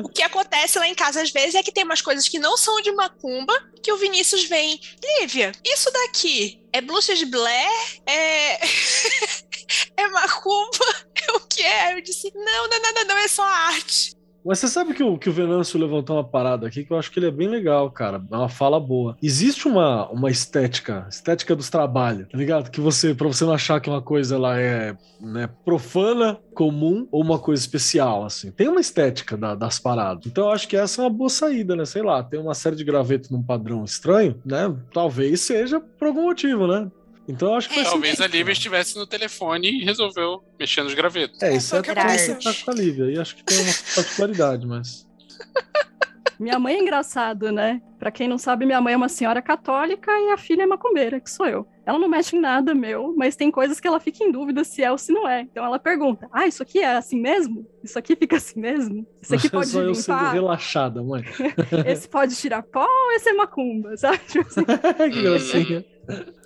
O 0.03 0.09
que 0.09 0.23
acontece 0.23 0.79
lá 0.79 0.87
em 0.87 0.95
casa 0.95 1.21
às 1.21 1.31
vezes 1.31 1.55
é 1.55 1.63
que 1.63 1.71
tem 1.71 1.83
umas 1.83 2.01
coisas 2.01 2.29
que 2.29 2.39
não 2.39 2.55
são 2.55 2.81
de 2.81 2.91
macumba, 2.93 3.53
que 3.83 3.91
o 3.91 3.97
Vinícius 3.97 4.45
vem. 4.45 4.79
Lívia, 5.19 5.51
isso 5.65 5.91
daqui 5.91 6.63
é 6.71 6.79
Bluxa 6.79 7.15
de 7.15 7.25
Blair? 7.25 8.01
É. 8.05 8.59
é 9.97 10.07
macumba? 10.09 11.09
É 11.27 11.31
o 11.33 11.39
que 11.41 11.61
é? 11.61 11.93
Eu 11.93 12.01
disse: 12.01 12.31
não, 12.33 12.69
não 12.69 12.81
nada, 12.81 13.03
não, 13.03 13.17
é 13.17 13.27
só 13.27 13.43
arte. 13.43 14.15
Mas 14.45 14.59
você 14.59 14.67
sabe 14.67 14.93
que 14.93 15.03
o, 15.03 15.17
que 15.17 15.29
o 15.29 15.33
Venâncio 15.33 15.79
levantou 15.79 16.15
uma 16.15 16.23
parada 16.23 16.67
aqui 16.67 16.83
que 16.83 16.91
eu 16.91 16.97
acho 16.97 17.11
que 17.11 17.19
ele 17.19 17.27
é 17.27 17.31
bem 17.31 17.47
legal, 17.47 17.89
cara. 17.91 18.21
É 18.31 18.35
uma 18.35 18.49
fala 18.49 18.79
boa. 18.79 19.17
Existe 19.21 19.67
uma, 19.67 20.09
uma 20.09 20.29
estética, 20.29 21.07
estética 21.09 21.55
dos 21.55 21.69
trabalhos, 21.69 22.27
tá 22.29 22.37
ligado? 22.37 22.71
Que 22.71 22.81
você, 22.81 23.13
pra 23.13 23.27
você 23.27 23.45
não 23.45 23.53
achar 23.53 23.79
que 23.79 23.89
uma 23.89 24.01
coisa 24.01 24.35
ela 24.35 24.59
é 24.59 24.95
né, 25.19 25.49
profana, 25.65 26.37
comum 26.53 27.07
ou 27.11 27.21
uma 27.21 27.39
coisa 27.39 27.61
especial, 27.61 28.25
assim. 28.25 28.51
Tem 28.51 28.67
uma 28.67 28.79
estética 28.79 29.35
da, 29.37 29.55
das 29.55 29.79
paradas. 29.79 30.25
Então 30.25 30.45
eu 30.45 30.51
acho 30.51 30.67
que 30.67 30.77
essa 30.77 31.01
é 31.01 31.03
uma 31.03 31.09
boa 31.09 31.29
saída, 31.29 31.75
né? 31.75 31.85
Sei 31.85 32.01
lá, 32.01 32.23
tem 32.23 32.39
uma 32.39 32.53
série 32.53 32.75
de 32.75 32.83
gravetos 32.83 33.29
num 33.29 33.43
padrão 33.43 33.83
estranho, 33.83 34.39
né? 34.45 34.73
Talvez 34.93 35.41
seja 35.41 35.79
por 35.79 36.07
algum 36.07 36.23
motivo, 36.23 36.67
né? 36.67 36.89
Então 37.29 37.49
eu 37.49 37.55
acho 37.55 37.69
que 37.69 37.79
é, 37.79 37.83
Talvez 37.83 38.19
a 38.19 38.25
Lívia 38.25 38.51
estivesse 38.51 38.97
no 38.97 39.05
telefone 39.05 39.69
e 39.69 39.85
resolveu 39.85 40.43
mexer 40.59 40.81
nos 40.81 40.95
gravetos. 40.95 41.39
É, 41.43 41.55
isso 41.55 41.75
é 41.75 41.81
você 41.83 42.35
tá 42.35 42.53
com 42.65 42.71
a 42.71 42.73
Lívia. 42.73 43.05
E 43.05 43.19
acho 43.19 43.35
que 43.35 43.43
tem 43.43 43.59
uma 43.59 43.73
particularidade, 43.95 44.65
mas. 44.65 45.07
Minha 46.39 46.57
mãe 46.57 46.75
é 46.75 46.79
engraçado, 46.79 47.51
né? 47.51 47.81
Pra 47.99 48.09
quem 48.11 48.27
não 48.27 48.37
sabe, 48.37 48.65
minha 48.65 48.79
mãe 48.79 48.93
é 48.93 48.97
uma 48.97 49.09
senhora 49.09 49.41
católica 49.41 50.09
e 50.09 50.31
a 50.31 50.37
filha 50.37 50.63
é 50.63 50.65
macumbeira, 50.65 51.19
que 51.19 51.29
sou 51.29 51.45
eu. 51.45 51.67
Ela 51.89 51.97
não 51.97 52.07
mexe 52.07 52.35
em 52.35 52.39
nada 52.39 52.75
meu, 52.75 53.15
mas 53.17 53.35
tem 53.35 53.49
coisas 53.49 53.79
que 53.79 53.87
ela 53.87 53.99
fica 53.99 54.23
em 54.23 54.31
dúvida 54.31 54.63
se 54.63 54.83
é 54.83 54.91
ou 54.91 54.97
se 54.97 55.11
não 55.11 55.27
é. 55.27 55.41
Então 55.41 55.65
ela 55.65 55.79
pergunta: 55.79 56.29
Ah, 56.31 56.45
isso 56.45 56.61
aqui 56.61 56.77
é 56.77 56.97
assim 56.97 57.19
mesmo? 57.19 57.67
Isso 57.83 57.97
aqui 57.97 58.15
fica 58.15 58.37
assim 58.37 58.59
mesmo? 58.59 59.07
Isso 59.19 59.33
aqui 59.33 59.49
pode 59.49 59.69
Só 59.69 59.79
limpar? 59.79 59.89
eu 59.89 59.95
sendo 59.95 60.31
relaxada, 60.31 61.01
mãe. 61.01 61.23
esse 61.87 62.07
pode 62.07 62.35
tirar 62.35 62.61
pó 62.61 62.85
ou 62.85 63.11
esse 63.13 63.29
é 63.29 63.33
macumba, 63.33 63.97
sabe? 63.97 64.19
Tipo 64.27 64.47
assim. 64.47 64.63
que 65.11 65.21
gracinha. 65.23 65.85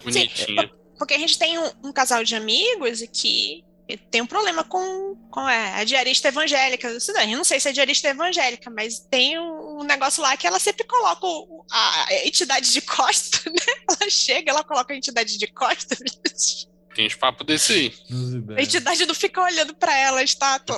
Bonitinha. 0.01 0.71
Porque 0.97 1.13
a 1.13 1.19
gente 1.19 1.38
tem 1.38 1.60
um, 1.60 1.69
um 1.84 1.91
casal 1.91 2.23
de 2.23 2.36
amigos 2.36 3.01
que 3.12 3.65
tem 4.10 4.21
um 4.21 4.25
problema 4.25 4.63
com, 4.63 5.17
com 5.29 5.41
a, 5.41 5.79
a 5.79 5.84
diarista 5.84 6.29
evangélica. 6.29 6.88
Eu 6.88 7.38
não 7.38 7.43
sei 7.43 7.60
se 7.60 7.67
é 7.67 7.71
diarista 7.73 8.08
evangélica, 8.08 8.69
mas 8.69 8.99
tem 8.99 9.38
um, 9.38 9.43
um 9.83 9.87
negócio 9.87 10.21
lá 10.21 10.35
que 10.35 10.47
ela 10.47 10.59
sempre 10.59 10.85
coloca 10.85 11.25
o, 11.25 11.65
a, 11.71 12.07
entidade 12.25 12.71
de 12.71 12.81
costa, 12.81 13.37
né? 13.51 13.95
Ela 13.99 14.09
chega, 14.09 14.51
ela 14.51 14.63
coloca 14.63 14.93
a 14.93 14.97
entidade 14.97 15.37
de 15.37 15.47
costa. 15.47 15.95
Tem 16.95 17.07
uns 17.07 17.15
papos 17.15 17.45
desse 17.45 17.73
aí. 17.73 17.93
A 18.55 18.61
entidade 18.61 19.05
não 19.05 19.15
fica 19.15 19.41
olhando 19.41 19.75
pra 19.75 19.95
ela, 19.97 20.19
a 20.19 20.23
estátua. 20.23 20.77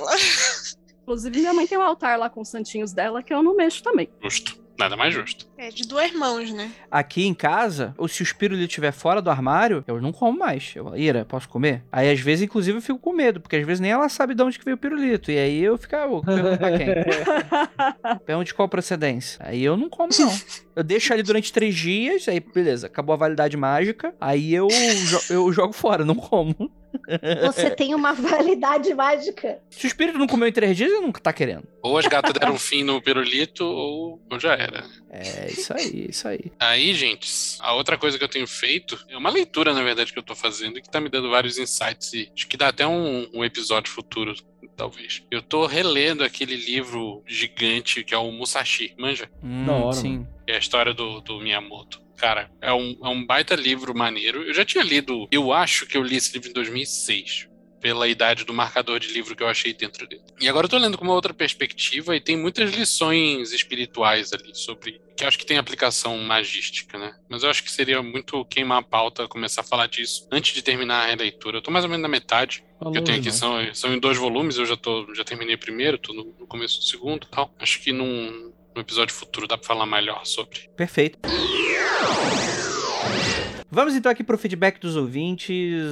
Inclusive, 1.02 1.38
minha 1.38 1.54
mãe 1.54 1.66
tem 1.66 1.78
um 1.78 1.82
altar 1.82 2.18
lá 2.18 2.28
com 2.28 2.40
os 2.40 2.48
santinhos 2.48 2.92
dela 2.92 3.22
que 3.22 3.32
eu 3.32 3.42
não 3.42 3.54
mexo 3.54 3.82
também. 3.82 4.08
Justo. 4.22 4.65
Nada 4.78 4.96
mais 4.96 5.14
justo. 5.14 5.46
É 5.56 5.70
de 5.70 5.84
duas 5.84 6.12
mãos, 6.12 6.52
né? 6.52 6.70
Aqui 6.90 7.26
em 7.26 7.34
casa, 7.34 7.94
ou 7.96 8.06
se 8.06 8.22
o 8.22 8.24
espírito 8.24 8.60
estiver 8.60 8.92
fora 8.92 9.22
do 9.22 9.30
armário, 9.30 9.82
eu 9.86 10.00
não 10.00 10.12
como 10.12 10.38
mais. 10.38 10.72
Eu, 10.76 10.96
Ira, 10.96 11.24
posso 11.24 11.48
comer? 11.48 11.82
Aí 11.90 12.10
às 12.10 12.20
vezes, 12.20 12.44
inclusive, 12.44 12.78
eu 12.78 12.82
fico 12.82 12.98
com 12.98 13.12
medo, 13.12 13.40
porque 13.40 13.56
às 13.56 13.66
vezes 13.66 13.80
nem 13.80 13.90
ela 13.90 14.08
sabe 14.08 14.34
de 14.34 14.42
onde 14.42 14.58
que 14.58 14.64
veio 14.64 14.76
o 14.76 14.80
pirulito. 14.80 15.30
E 15.30 15.38
aí 15.38 15.62
eu 15.62 15.78
fico, 15.78 15.96
ah, 15.96 16.06
vou 16.06 16.22
perguntar 16.22 16.58
pra 16.58 16.78
quem? 16.78 16.86
Pergunta 18.26 18.46
de 18.46 18.54
qual 18.54 18.68
procedência. 18.68 19.40
Aí 19.42 19.64
eu 19.64 19.76
não 19.76 19.88
como, 19.88 20.10
não. 20.18 20.32
Eu 20.74 20.84
deixo 20.84 21.12
ali 21.12 21.22
durante 21.22 21.52
três 21.52 21.74
dias, 21.74 22.28
aí 22.28 22.38
beleza, 22.38 22.86
acabou 22.86 23.14
a 23.14 23.16
validade 23.16 23.56
mágica, 23.56 24.14
aí 24.20 24.54
eu, 24.54 24.68
jo 24.68 25.20
eu 25.30 25.52
jogo 25.52 25.72
fora, 25.72 26.04
não 26.04 26.14
como. 26.14 26.70
Você 27.42 27.70
tem 27.70 27.94
uma 27.94 28.12
validade 28.14 28.92
mágica. 28.94 29.60
Se 29.70 29.86
o 29.86 29.88
espírito 29.88 30.18
não 30.18 30.26
comeu 30.26 30.48
em 30.48 30.52
três 30.52 30.76
dias, 30.76 30.90
ele 30.90 31.00
não 31.00 31.12
tá 31.12 31.32
querendo. 31.32 31.64
Ou 31.82 31.98
as 31.98 32.06
gatas 32.06 32.32
deram 32.32 32.58
fim 32.58 32.82
no 32.82 33.00
pirulito, 33.00 33.64
ou, 33.64 34.20
ou 34.30 34.40
já 34.40 34.54
era. 34.54 34.84
É, 35.10 35.50
isso 35.50 35.72
aí, 35.72 36.06
isso 36.10 36.28
aí. 36.28 36.52
Aí, 36.58 36.94
gente, 36.94 37.28
a 37.60 37.74
outra 37.74 37.96
coisa 37.96 38.18
que 38.18 38.24
eu 38.24 38.28
tenho 38.28 38.46
feito 38.46 38.98
é 39.08 39.16
uma 39.16 39.30
leitura, 39.30 39.72
na 39.72 39.82
verdade, 39.82 40.12
que 40.12 40.18
eu 40.18 40.22
tô 40.22 40.34
fazendo, 40.34 40.80
que 40.80 40.90
tá 40.90 41.00
me 41.00 41.08
dando 41.08 41.30
vários 41.30 41.58
insights 41.58 42.12
e 42.12 42.30
acho 42.34 42.46
que 42.46 42.56
dá 42.56 42.68
até 42.68 42.86
um, 42.86 43.28
um 43.32 43.44
episódio 43.44 43.90
futuro, 43.90 44.34
talvez. 44.76 45.22
Eu 45.30 45.42
tô 45.42 45.66
relendo 45.66 46.22
aquele 46.22 46.56
livro 46.56 47.22
gigante 47.26 48.04
que 48.04 48.14
é 48.14 48.18
o 48.18 48.30
Musashi, 48.30 48.94
manja? 48.98 49.30
Hum, 49.42 49.68
hora, 49.68 49.92
sim. 49.92 50.26
É 50.46 50.54
a 50.56 50.58
história 50.58 50.92
do, 50.92 51.20
do 51.20 51.40
Miyamoto. 51.40 52.05
Cara, 52.16 52.50
é 52.60 52.72
um, 52.72 52.96
é 53.02 53.08
um 53.08 53.24
baita 53.24 53.54
livro 53.54 53.96
maneiro. 53.96 54.42
Eu 54.42 54.54
já 54.54 54.64
tinha 54.64 54.82
lido, 54.82 55.28
eu 55.30 55.52
acho 55.52 55.86
que 55.86 55.96
eu 55.96 56.02
li 56.02 56.16
esse 56.16 56.32
livro 56.32 56.50
em 56.50 56.52
2006, 56.52 57.48
pela 57.80 58.08
idade 58.08 58.44
do 58.44 58.52
marcador 58.52 58.98
de 58.98 59.08
livro 59.12 59.36
que 59.36 59.42
eu 59.42 59.48
achei 59.48 59.72
dentro 59.72 60.08
dele. 60.08 60.22
E 60.40 60.48
agora 60.48 60.66
eu 60.66 60.68
tô 60.70 60.78
lendo 60.78 60.98
com 60.98 61.04
uma 61.04 61.14
outra 61.14 61.32
perspectiva 61.32 62.16
e 62.16 62.20
tem 62.20 62.36
muitas 62.36 62.74
lições 62.74 63.52
espirituais 63.52 64.32
ali 64.32 64.54
sobre. 64.54 65.00
que 65.16 65.24
acho 65.24 65.38
que 65.38 65.46
tem 65.46 65.58
aplicação 65.58 66.18
magística, 66.18 66.98
né? 66.98 67.14
Mas 67.28 67.42
eu 67.42 67.50
acho 67.50 67.62
que 67.62 67.70
seria 67.70 68.02
muito 68.02 68.44
queimar 68.46 68.78
a 68.78 68.82
pauta 68.82 69.28
começar 69.28 69.60
a 69.60 69.64
falar 69.64 69.86
disso 69.86 70.26
antes 70.32 70.54
de 70.54 70.62
terminar 70.62 71.04
a 71.04 71.06
releitura. 71.06 71.58
Eu 71.58 71.62
tô 71.62 71.70
mais 71.70 71.84
ou 71.84 71.90
menos 71.90 72.02
na 72.02 72.08
metade. 72.08 72.64
Falou, 72.78 72.92
que 72.92 72.98
eu 72.98 73.04
tenho 73.04 73.18
aqui 73.18 73.28
irmão. 73.28 73.64
são, 73.64 73.74
são 73.74 73.94
em 73.94 74.00
dois 74.00 74.18
volumes, 74.18 74.58
eu 74.58 74.66
já, 74.66 74.76
tô, 74.76 75.14
já 75.14 75.22
terminei 75.24 75.54
o 75.54 75.58
primeiro, 75.58 75.96
tô 75.96 76.12
no, 76.12 76.24
no 76.38 76.46
começo 76.46 76.78
do 76.78 76.84
segundo 76.84 77.24
e 77.24 77.30
tal. 77.30 77.54
Acho 77.58 77.80
que 77.80 77.92
num, 77.92 78.52
num 78.74 78.82
episódio 78.82 79.14
futuro 79.14 79.46
dá 79.46 79.56
pra 79.56 79.66
falar 79.66 79.86
melhor 79.86 80.24
sobre. 80.26 80.68
Perfeito. 80.76 81.18
Vamos 83.70 83.94
então 83.94 84.10
aqui 84.10 84.22
pro 84.22 84.38
feedback 84.38 84.78
dos 84.80 84.96
ouvintes. 84.96 85.84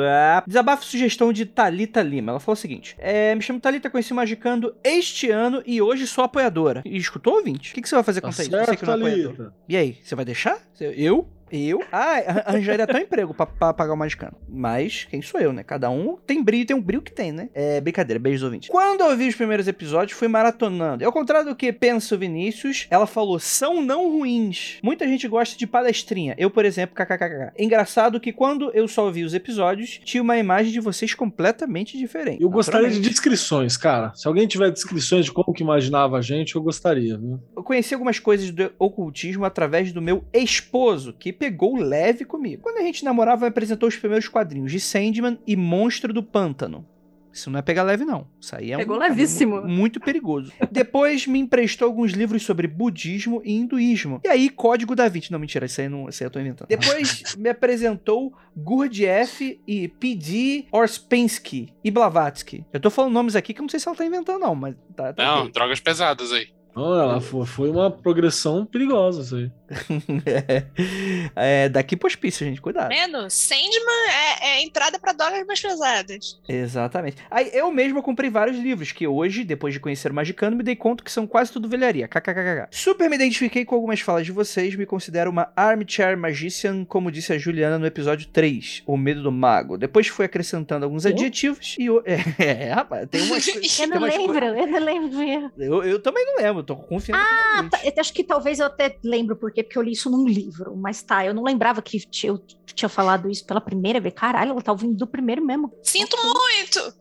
Ah, 0.00 0.42
desabafo 0.46 0.84
sugestão 0.84 1.32
de 1.32 1.44
Talita 1.44 2.02
Lima. 2.02 2.32
Ela 2.32 2.40
falou 2.40 2.54
o 2.54 2.60
seguinte: 2.60 2.96
é, 2.98 3.34
Me 3.34 3.42
chamo 3.42 3.60
Talita, 3.60 3.90
conheci 3.90 4.12
o 4.12 4.16
Magicando 4.16 4.74
este 4.82 5.30
ano 5.30 5.62
e 5.66 5.80
hoje 5.82 6.06
sou 6.06 6.24
apoiadora. 6.24 6.82
E 6.84 6.96
escutou, 6.96 7.34
ouvinte? 7.34 7.72
O 7.72 7.74
que, 7.74 7.82
que 7.82 7.88
você 7.88 7.94
vai 7.94 8.04
fazer 8.04 8.20
Tá 8.20 8.28
com 8.28 8.30
isso? 8.30 8.42
Você 8.42 8.50
certo, 8.50 8.76
que 8.76 8.86
não 8.86 8.92
é 8.92 8.96
apoiador. 8.96 9.52
E 9.68 9.76
aí, 9.76 9.98
você 10.02 10.14
vai 10.14 10.24
deixar? 10.24 10.58
Eu? 10.80 11.28
Eu? 11.50 11.82
Ah, 11.90 12.42
arranjaria 12.46 12.84
até 12.84 12.98
um 12.98 13.02
emprego 13.02 13.34
pra, 13.34 13.46
pra 13.46 13.72
pagar 13.72 13.92
o 13.92 13.96
Magicano. 13.96 14.36
Mas, 14.48 15.06
quem 15.10 15.22
sou 15.22 15.40
eu, 15.40 15.52
né? 15.52 15.62
Cada 15.62 15.90
um 15.90 16.16
tem 16.26 16.42
brilho, 16.42 16.66
tem 16.66 16.76
um 16.76 16.80
brilho 16.80 17.02
que 17.02 17.12
tem, 17.12 17.32
né? 17.32 17.48
É 17.54 17.80
brincadeira, 17.80 18.18
beijos 18.18 18.42
ouvintes. 18.42 18.68
Quando 18.68 19.02
eu 19.02 19.16
vi 19.16 19.28
os 19.28 19.34
primeiros 19.34 19.68
episódios, 19.68 20.18
fui 20.18 20.28
maratonando. 20.28 21.02
E 21.02 21.06
ao 21.06 21.12
contrário 21.12 21.50
do 21.50 21.56
que 21.56 21.72
pensa 21.72 22.14
o 22.14 22.18
Vinícius, 22.18 22.86
ela 22.90 23.06
falou, 23.06 23.38
são 23.38 23.82
não 23.82 24.10
ruins. 24.10 24.78
Muita 24.82 25.06
gente 25.06 25.26
gosta 25.28 25.56
de 25.56 25.66
palestrinha. 25.66 26.34
Eu, 26.38 26.50
por 26.50 26.64
exemplo, 26.64 26.94
kkkk. 26.94 27.52
Engraçado 27.58 28.20
que 28.20 28.32
quando 28.32 28.70
eu 28.74 28.86
só 28.88 29.10
vi 29.10 29.24
os 29.24 29.34
episódios, 29.34 30.00
tinha 30.04 30.22
uma 30.22 30.36
imagem 30.36 30.72
de 30.72 30.80
vocês 30.80 31.14
completamente 31.14 31.96
diferente. 31.96 32.42
Eu 32.42 32.50
gostaria 32.50 32.90
de 32.90 33.00
descrições, 33.00 33.76
cara. 33.76 34.12
Se 34.14 34.26
alguém 34.26 34.46
tiver 34.46 34.70
descrições 34.70 35.24
de 35.24 35.32
como 35.32 35.52
que 35.52 35.62
imaginava 35.62 36.18
a 36.18 36.22
gente, 36.22 36.56
eu 36.56 36.62
gostaria, 36.62 37.16
viu? 37.16 37.40
Eu 37.56 37.62
conheci 37.62 37.94
algumas 37.94 38.18
coisas 38.18 38.50
do 38.50 38.72
ocultismo 38.78 39.44
através 39.44 39.92
do 39.92 40.02
meu 40.02 40.24
esposo, 40.32 41.12
que 41.12 41.32
pegou 41.38 41.76
leve 41.76 42.24
comigo. 42.24 42.62
Quando 42.62 42.78
a 42.78 42.82
gente 42.82 43.04
namorava, 43.04 43.42
me 43.42 43.48
apresentou 43.48 43.88
os 43.88 43.96
primeiros 43.96 44.28
quadrinhos 44.28 44.70
de 44.72 44.80
Sandman 44.80 45.38
e 45.46 45.54
Monstro 45.56 46.12
do 46.12 46.22
Pântano. 46.22 46.86
Isso 47.30 47.50
não 47.50 47.58
é 47.58 47.62
pegar 47.62 47.84
leve, 47.84 48.04
não. 48.04 48.26
Isso 48.40 48.56
aí 48.56 48.72
é 48.72 48.76
Pegou 48.76 48.96
um 48.96 48.98
levíssimo. 48.98 49.60
mu- 49.60 49.68
muito 49.68 50.00
perigoso. 50.00 50.50
Depois 50.72 51.24
me 51.26 51.38
emprestou 51.38 51.86
alguns 51.86 52.10
livros 52.12 52.42
sobre 52.42 52.66
budismo 52.66 53.40
e 53.44 53.52
hinduísmo. 53.54 54.20
E 54.24 54.28
aí, 54.28 54.48
Código 54.48 54.96
da 54.96 55.06
Vinci. 55.08 55.30
Não, 55.30 55.38
mentira, 55.38 55.66
isso 55.66 55.80
aí, 55.80 55.88
não, 55.88 56.08
isso 56.08 56.20
aí 56.20 56.26
eu 56.26 56.30
tô 56.32 56.40
inventando. 56.40 56.66
Depois 56.66 57.22
me 57.38 57.48
apresentou 57.48 58.32
Gurdjieff 58.56 59.60
e 59.68 59.86
P.D. 59.88 60.66
Orspensky 60.72 61.72
e 61.84 61.90
Blavatsky. 61.90 62.64
Eu 62.72 62.80
tô 62.80 62.90
falando 62.90 63.12
nomes 63.12 63.36
aqui 63.36 63.54
que 63.54 63.60
eu 63.60 63.64
não 63.64 63.68
sei 63.68 63.78
se 63.78 63.86
ela 63.88 63.96
tá 63.96 64.04
inventando, 64.04 64.40
não, 64.40 64.54
mas 64.54 64.74
tá. 64.96 65.12
tá 65.12 65.22
Não, 65.24 65.40
ok. 65.42 65.52
drogas 65.52 65.78
pesadas 65.80 66.32
aí. 66.32 66.48
Não, 66.78 67.00
ela 67.00 67.20
foi, 67.20 67.68
uma 67.70 67.90
progressão 67.90 68.64
perigosa 68.64 69.22
isso 69.22 69.36
aí. 69.36 69.50
é, 71.36 71.68
daqui 71.68 71.96
pro 71.96 72.06
hospício, 72.06 72.46
gente, 72.46 72.60
cuidado. 72.60 72.88
Vendo? 72.88 73.28
Sandman 73.30 74.08
é, 74.40 74.46
é 74.48 74.62
entrada 74.62 74.98
pra 74.98 75.12
drogas 75.12 75.46
mais 75.46 75.60
pesadas. 75.60 76.40
Exatamente. 76.48 77.16
Aí 77.30 77.50
eu 77.52 77.70
mesmo 77.72 78.02
comprei 78.02 78.30
vários 78.30 78.56
livros 78.56 78.92
que 78.92 79.06
hoje, 79.06 79.44
depois 79.44 79.74
de 79.74 79.80
conhecer 79.80 80.10
o 80.10 80.14
Magicano, 80.14 80.56
me 80.56 80.62
dei 80.62 80.76
conta 80.76 81.02
que 81.04 81.10
são 81.12 81.26
quase 81.26 81.52
tudo 81.52 81.68
velharia. 81.68 82.08
KKKK. 82.08 82.68
Super 82.70 83.08
me 83.10 83.16
identifiquei 83.16 83.64
com 83.64 83.74
algumas 83.74 84.00
falas 84.00 84.24
de 84.26 84.32
vocês, 84.32 84.74
me 84.74 84.86
considero 84.86 85.30
uma 85.30 85.52
armchair 85.56 86.16
magician, 86.16 86.84
como 86.84 87.10
disse 87.10 87.32
a 87.32 87.38
Juliana 87.38 87.78
no 87.78 87.86
episódio 87.86 88.28
3, 88.28 88.82
O 88.86 88.96
Medo 88.96 89.22
do 89.22 89.32
Mago. 89.32 89.76
Depois 89.78 90.06
fui 90.08 90.24
acrescentando 90.24 90.84
alguns 90.84 91.04
Oh. 91.04 91.08
adjetivos 91.08 91.76
e 91.78 91.88
o... 91.90 92.02
é, 92.04 92.18
é, 92.42 92.72
rapaz, 92.72 93.08
tem 93.10 93.22
umas. 93.22 93.46
Eu 93.48 93.60
tem 93.60 93.86
não 93.88 93.98
umas 93.98 94.14
lembro, 94.16 94.38
coisas- 94.40 94.58
eu 94.58 94.66
não 94.66 94.80
lembro. 94.84 95.52
Eu, 95.58 95.84
eu 95.84 96.00
também 96.02 96.24
não 96.24 96.36
lembro, 96.42 96.62
tô 96.68 96.76
confiando. 96.76 97.22
Ah, 97.22 97.66
tá, 97.70 97.80
eu 97.82 97.92
acho 97.98 98.12
que 98.12 98.22
talvez 98.22 98.60
eu 98.60 98.66
até 98.66 98.98
lembro 99.02 99.34
por 99.34 99.50
quê, 99.50 99.62
porque 99.62 99.78
eu 99.78 99.82
li 99.82 99.92
isso 99.92 100.10
num 100.10 100.26
livro. 100.26 100.76
Mas 100.76 101.02
tá, 101.02 101.24
eu 101.24 101.32
não 101.32 101.42
lembrava 101.42 101.80
que 101.80 101.98
eu 102.22 102.38
tinha 102.66 102.88
falado 102.88 103.30
isso 103.30 103.46
pela 103.46 103.60
primeira 103.60 104.00
vez. 104.00 104.14
Caralho, 104.14 104.50
ela 104.50 104.62
tá 104.62 104.70
ouvindo 104.70 104.94
do 104.94 105.06
primeiro 105.06 105.44
mesmo. 105.44 105.72
Sinto 105.82 106.16
muito! 106.16 106.94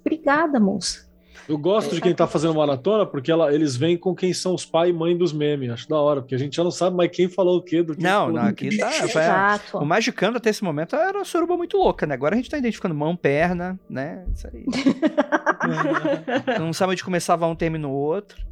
Obrigada, 0.00 0.58
moça. 0.58 1.08
Eu 1.48 1.58
gosto 1.58 1.94
de 1.94 2.00
quem 2.00 2.14
tá 2.14 2.26
fazendo 2.26 2.54
maratona, 2.54 3.04
porque 3.04 3.30
ela, 3.30 3.52
eles 3.54 3.76
vêm 3.76 3.96
com 3.96 4.14
quem 4.14 4.32
são 4.32 4.54
os 4.54 4.64
pai 4.64 4.90
e 4.90 4.92
mãe 4.92 5.16
dos 5.16 5.32
memes. 5.32 5.70
Acho 5.70 5.88
da 5.88 5.98
hora, 5.98 6.20
porque 6.22 6.34
a 6.34 6.38
gente 6.38 6.56
já 6.56 6.64
não 6.64 6.70
sabe 6.70 6.96
mais 6.96 7.10
quem 7.10 7.28
falou 7.28 7.58
o 7.58 7.62
quê 7.62 7.82
do 7.82 7.94
que 7.94 8.02
Não, 8.02 8.30
não, 8.32 8.42
aqui 8.42 8.76
tá. 8.78 8.90
foi- 8.90 9.22
Exato. 9.22 9.78
O 9.78 9.84
Magicando 9.84 10.38
até 10.38 10.50
esse 10.50 10.64
momento 10.64 10.96
era 10.96 11.16
uma 11.18 11.24
suruba 11.24 11.56
muito 11.56 11.76
louca, 11.76 12.06
né? 12.06 12.14
Agora 12.14 12.34
a 12.34 12.36
gente 12.38 12.50
tá 12.50 12.56
identificando 12.58 12.94
mão, 12.94 13.14
perna, 13.16 13.78
né? 13.88 14.24
Isso 14.34 14.46
aí. 14.48 14.64
não 16.58 16.72
sabe 16.72 16.92
onde 16.92 17.04
começava 17.04 17.46
um, 17.46 17.54
termina 17.54 17.88
o 17.88 17.92
outro. 17.92 18.42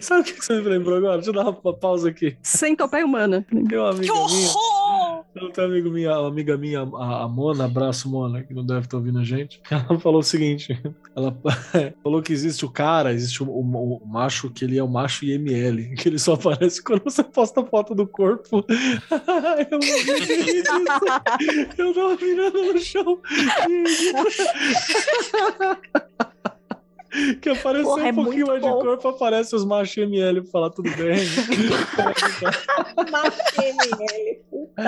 Sabe 0.00 0.22
o 0.22 0.24
que 0.24 0.32
que 0.32 0.44
você 0.44 0.60
me 0.60 0.68
lembrou 0.68 0.96
agora? 0.96 1.16
Deixa 1.16 1.30
eu 1.30 1.34
dar 1.34 1.42
uma 1.44 1.52
pa- 1.52 1.72
pausa 1.72 2.08
aqui. 2.08 2.36
Centopeia 2.42 3.06
humana. 3.06 3.46
Tem 3.48 3.60
uma 3.60 3.68
Que 3.68 3.76
amiga 3.76 4.12
minha. 4.12 4.48
Não 5.34 5.50
uma 5.56 5.64
amiga 5.66 5.90
minha, 5.90 6.14
amiga 6.16 6.56
minha, 6.56 6.80
a, 6.80 7.22
a 7.24 7.28
Mona, 7.28 7.66
abraço 7.66 8.08
Mona, 8.10 8.42
que 8.42 8.52
não 8.52 8.64
deve 8.64 8.80
estar 8.80 8.96
ouvindo 8.96 9.18
a 9.20 9.24
gente. 9.24 9.60
Ela 9.70 9.98
falou 10.00 10.20
o 10.20 10.22
seguinte: 10.24 10.80
ela 11.14 11.36
falou 12.02 12.22
que 12.22 12.32
existe 12.32 12.64
o 12.64 12.70
cara, 12.70 13.12
existe 13.12 13.42
o, 13.42 13.46
o- 13.48 13.96
o 14.02 14.06
macho, 14.06 14.50
que 14.50 14.64
ele 14.64 14.78
é 14.78 14.82
o 14.82 14.88
macho 14.88 15.24
IML, 15.24 15.94
que 15.96 16.08
ele 16.08 16.18
só 16.18 16.34
aparece 16.34 16.82
quando 16.82 17.04
você 17.04 17.22
posta 17.22 17.64
foto 17.64 17.94
do 17.94 18.06
corpo. 18.06 18.64
eu 19.70 19.78
disso. 19.78 20.72
Eu 21.76 21.94
tava 21.94 22.16
virando 22.16 22.72
no 22.72 22.78
chão. 22.78 23.20
Que 27.40 27.48
apareceu 27.48 27.88
Porra, 27.88 28.08
é 28.08 28.12
um 28.12 28.14
pouquinho 28.14 28.46
mais 28.46 28.62
de 28.62 28.68
corpo, 28.68 29.08
aparece 29.08 29.56
os 29.56 29.64
machos 29.64 29.96
IML 29.96 30.42
pra 30.42 30.50
falar 30.50 30.70
tudo 30.70 30.90
bem. 30.96 31.18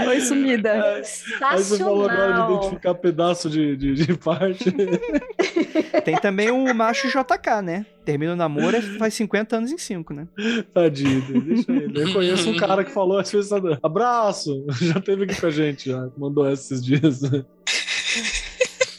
Oi, 0.08 0.20
sumida. 0.20 1.02
Aí 1.42 1.58
você 1.58 1.78
falou 1.78 2.08
agora 2.08 2.32
de 2.32 2.52
identificar 2.52 2.94
pedaço 2.94 3.50
de, 3.50 3.76
de, 3.76 3.94
de 3.94 4.16
parte. 4.16 4.70
Tem 6.04 6.16
também 6.16 6.50
o 6.50 6.72
macho 6.72 7.08
JK, 7.08 7.62
né? 7.62 7.84
Termina 8.04 8.34
o 8.34 8.36
namoro 8.36 8.76
e 8.76 8.82
faz 8.98 9.14
50 9.14 9.56
anos 9.56 9.72
em 9.72 9.78
5, 9.78 10.14
né? 10.14 10.28
Tadinho, 10.72 11.42
deixa 11.42 11.72
ele. 11.72 12.02
Eu 12.02 12.12
conheço 12.12 12.50
um 12.50 12.56
cara 12.56 12.84
que 12.84 12.90
falou 12.92 13.18
às 13.18 13.30
vezes, 13.30 13.50
abraço, 13.82 14.64
já 14.80 15.00
teve 15.00 15.24
aqui 15.24 15.40
com 15.40 15.46
a 15.46 15.50
gente, 15.50 15.90
já 15.90 16.08
mandou 16.16 16.48
esses 16.50 16.84
dias. 16.84 17.20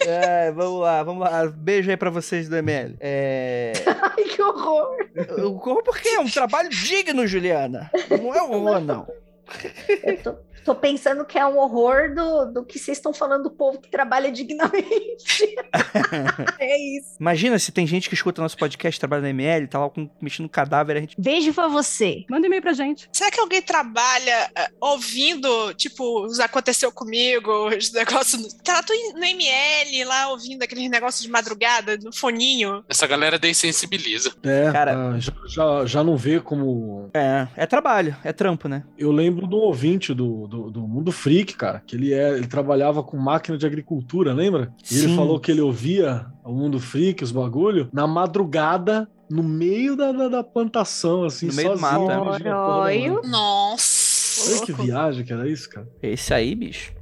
É, 0.06 0.52
vamos 0.52 0.82
lá, 0.82 1.04
vamos 1.04 1.24
lá. 1.24 1.48
Beijo 1.48 1.90
aí 1.90 1.98
pra 1.98 2.10
vocês 2.10 2.50
do 2.50 2.56
ML. 2.58 2.98
É. 3.00 3.72
Ai, 3.88 4.24
que 4.26 4.42
horror. 4.42 4.98
Eu 5.38 5.54
corro 5.56 5.84
porque 5.84 6.10
é 6.10 6.20
um 6.20 6.30
trabalho 6.30 6.70
digno, 6.70 7.26
Juliana. 7.26 7.90
Não 8.10 8.34
é 8.34 8.42
horror, 8.42 8.82
não. 8.82 9.08
Eu 10.04 10.18
tô, 10.22 10.36
tô 10.66 10.76
pensando 10.76 11.26
que 11.26 11.38
é 11.38 11.46
um 11.46 11.58
horror 11.58 12.14
do, 12.14 12.46
do 12.54 12.66
que 12.66 12.78
vocês 12.80 12.98
estão 12.98 13.14
falando 13.14 13.44
do 13.44 13.52
povo 13.52 13.80
que 13.80 13.90
trabalha 13.90 14.32
dignamente. 14.32 15.56
é 16.60 16.78
isso. 16.98 17.16
Imagina 17.20 17.58
se 17.60 17.72
tem 17.72 17.86
gente 17.88 18.08
que 18.10 18.16
escuta 18.16 18.42
nosso 18.42 18.58
podcast, 18.58 19.00
trabalha 19.00 19.22
na 19.24 19.30
ML, 19.30 19.68
tá 19.68 19.80
lá 19.80 19.90
com, 19.90 20.10
mexendo 20.22 20.44
no 20.46 20.50
cadáver, 20.50 20.98
a 20.98 21.00
gente. 21.02 21.16
Beijo 21.20 21.54
pra 21.54 21.68
você. 21.68 22.26
Manda 22.30 22.48
e-mail 22.48 22.62
pra 22.62 22.74
gente. 22.74 23.10
Será 23.12 23.32
que 23.32 23.40
alguém 23.40 23.62
trabalha 23.62 24.50
eh, 24.56 24.70
ouvindo, 24.80 25.74
tipo, 25.74 26.26
os 26.26 26.40
aconteceu 26.40 26.92
comigo, 26.92 27.70
os 27.70 27.92
negócios. 27.92 28.42
no- 28.42 28.52
Tá 28.64 28.82
tu 28.84 28.94
no 29.16 29.24
ML 29.26 30.04
lá 30.06 30.30
ouvindo 30.30 30.64
aqueles 30.64 30.90
negócios 30.90 31.24
de 31.24 31.30
madrugada, 31.30 31.98
no 31.98 32.14
foninho. 32.16 32.84
Essa 32.90 33.08
galera 33.08 33.38
dessensibiliza. 33.40 34.34
É, 34.44 34.72
Cara- 34.72 34.96
ah, 35.16 35.20
já, 35.20 35.32
já, 35.48 35.86
já 35.86 36.04
não 36.04 36.16
vê 36.18 36.40
como. 36.40 37.10
É, 37.14 37.48
é 37.56 37.66
trabalho, 37.66 38.16
é 38.24 38.32
trampo, 38.32 38.68
né? 38.68 38.84
Eu 38.98 39.12
lembro 39.12 39.41
do 39.48 39.58
ouvinte 39.58 40.14
do, 40.14 40.48
do, 40.48 40.72
do 40.72 40.82
Mundo 40.88 41.12
Freak, 41.12 41.56
cara, 41.56 41.82
que 41.86 41.96
ele, 41.96 42.14
é, 42.14 42.38
ele 42.38 42.48
trabalhava 42.48 43.04
com 43.04 43.18
máquina 43.18 43.58
de 43.58 43.66
agricultura, 43.66 44.34
lembra? 44.34 44.74
E 44.90 45.00
ele 45.00 45.16
falou 45.16 45.40
que 45.40 45.52
ele 45.52 45.62
ouvia 45.62 46.26
o 46.44 46.52
Mundo 46.52 46.80
Freak, 46.80 47.24
os 47.24 47.32
bagulho, 47.32 47.90
na 47.94 48.08
madrugada, 48.08 49.10
no 49.30 49.44
meio 49.44 49.96
da, 49.96 50.12
da, 50.12 50.28
da 50.28 50.44
plantação, 50.44 51.24
assim, 51.24 51.48
No 51.48 51.54
meio 51.54 51.72
do 51.74 51.80
sozinho. 51.80 52.00
mato, 52.16 52.34
é. 52.36 52.44
da 52.44 52.68
Olha. 52.68 53.12
mão. 53.14 53.22
Nossa! 53.24 54.52
Olha 54.56 54.66
que 54.66 54.74
viagem 54.74 55.26
que 55.26 55.34
era 55.34 55.48
isso, 55.50 55.70
cara. 55.70 55.88
Esse 56.02 56.34
aí, 56.34 56.56
bicho. 56.56 56.94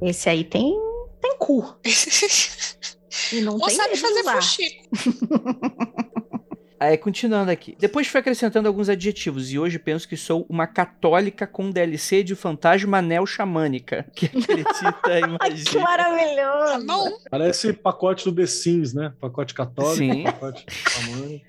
Esse 0.00 0.28
aí 0.28 0.44
tem, 0.44 0.74
tem 1.20 1.36
cu. 1.38 1.74
E 3.32 3.40
não 3.40 3.54
Ou 3.54 3.66
tem 3.66 3.76
sabe 3.76 3.96
fazer 3.96 4.22
fuxico. 4.22 4.88
Aí, 6.80 6.96
continuando 6.96 7.50
aqui. 7.50 7.76
Depois 7.78 8.06
fui 8.06 8.20
acrescentando 8.20 8.68
alguns 8.68 8.88
adjetivos 8.88 9.52
e 9.52 9.58
hoje 9.58 9.78
penso 9.78 10.08
que 10.08 10.16
sou 10.16 10.46
uma 10.48 10.66
católica 10.66 11.46
com 11.46 11.70
DLC 11.70 12.22
de 12.22 12.34
fantasma 12.34 13.02
neo-xamânica, 13.02 14.06
que 14.14 14.26
acredita 14.26 15.18
em 15.18 15.36
Ai, 15.40 15.50
que 15.50 15.76
magia. 15.76 15.80
maravilhoso. 15.80 17.18
Parece 17.30 17.72
pacote 17.72 18.24
do 18.24 18.34
The 18.34 18.46
Sims, 18.46 18.94
né? 18.94 19.12
Pacote 19.20 19.54
católico, 19.54 19.96
Sim. 19.96 20.24
pacote. 20.24 20.66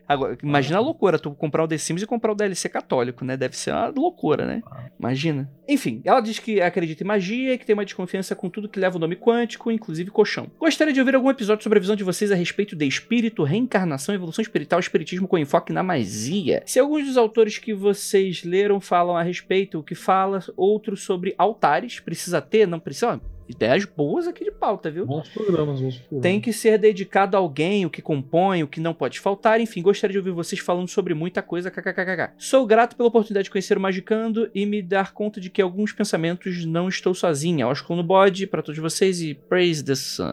Agora, 0.07 0.37
imagina 0.41 0.77
a 0.77 0.81
loucura, 0.81 1.19
tu 1.19 1.31
comprar 1.31 1.63
o 1.63 1.67
The 1.67 1.77
Sims 1.77 2.01
e 2.01 2.07
comprar 2.07 2.31
o 2.31 2.35
DLC 2.35 2.67
católico, 2.69 3.23
né? 3.23 3.37
Deve 3.37 3.55
ser 3.55 3.71
uma 3.71 3.87
loucura, 3.87 4.45
né? 4.45 4.63
Imagina. 4.99 5.49
Enfim, 5.67 6.01
ela 6.03 6.19
diz 6.19 6.39
que 6.39 6.61
acredita 6.61 7.03
em 7.03 7.07
magia 7.07 7.53
e 7.53 7.57
que 7.57 7.65
tem 7.65 7.73
uma 7.75 7.85
desconfiança 7.85 8.35
com 8.35 8.49
tudo 8.49 8.67
que 8.67 8.79
leva 8.79 8.97
o 8.97 8.99
nome 8.99 9.15
quântico, 9.15 9.71
inclusive 9.71 10.09
colchão. 10.09 10.47
Gostaria 10.59 10.93
de 10.93 10.99
ouvir 10.99 11.13
algum 11.13 11.29
episódio 11.29 11.61
sobre 11.61 11.77
a 11.77 11.81
visão 11.81 11.95
de 11.95 12.03
vocês 12.03 12.31
a 12.31 12.35
respeito 12.35 12.75
de 12.75 12.87
espírito, 12.87 13.43
reencarnação, 13.43 14.15
evolução 14.15 14.41
espiritual, 14.41 14.79
espiritismo 14.79 15.18
com 15.27 15.38
enfoque 15.38 15.73
na 15.73 15.84
magia. 15.84 16.63
Se 16.65 16.79
alguns 16.79 17.05
dos 17.05 17.17
autores 17.17 17.58
que 17.58 17.73
vocês 17.73 18.43
leram 18.43 18.79
falam 18.79 19.15
a 19.15 19.23
respeito, 19.23 19.79
o 19.79 19.84
que 19.84 19.95
fala, 19.95 20.43
outros 20.55 21.03
sobre 21.03 21.34
altares, 21.38 21.99
precisa 21.99 22.41
ter, 22.41 22.67
não 22.67 22.79
precisa. 22.79 23.19
Ideias 23.49 23.84
boas 23.84 24.27
aqui 24.27 24.43
de 24.43 24.51
pauta, 24.51 24.91
viu? 24.91 25.08
Bons 25.08 25.27
programas, 25.29 25.82
bons 25.82 25.97
programas. 25.97 26.21
Tem 26.21 26.39
que 26.39 26.53
ser 26.53 26.77
dedicado 26.77 27.36
a 27.36 27.39
alguém, 27.39 27.84
o 27.84 27.89
que 27.89 27.99
compõe, 27.99 28.62
o 28.62 28.67
que 28.67 28.79
não 28.79 28.93
pode 28.93 29.19
faltar. 29.19 29.60
Enfim, 29.60 29.82
gostaria 29.82 30.12
de 30.12 30.19
ouvir 30.19 30.29
vocês 30.29 30.62
falando 30.62 30.88
sobre 30.88 31.15
muita 31.15 31.41
coisa. 31.41 31.71
kkkk. 31.71 32.34
Sou 32.38 32.63
grato 32.67 32.95
pela 32.95 33.10
oportunidade 33.10 33.45
de 33.45 33.49
conhecer 33.49 33.75
o 33.75 33.82
Magicando 33.82 34.51
e 34.53 34.67
me 34.67 34.84
dar 34.84 35.13
conta 35.13 35.41
de 35.41 35.49
que 35.49 35.63
alguns 35.63 35.91
pensamentos 35.91 36.63
não 36.63 36.88
estou 36.88 37.15
sozinha. 37.15 37.67
Oscar 37.67 37.97
no 37.97 38.03
bode 38.03 38.45
para 38.45 38.62
todos 38.62 38.79
vocês 38.79 39.19
e 39.19 39.34
praise 39.34 39.84
the 39.84 39.95
sun. 39.95 40.27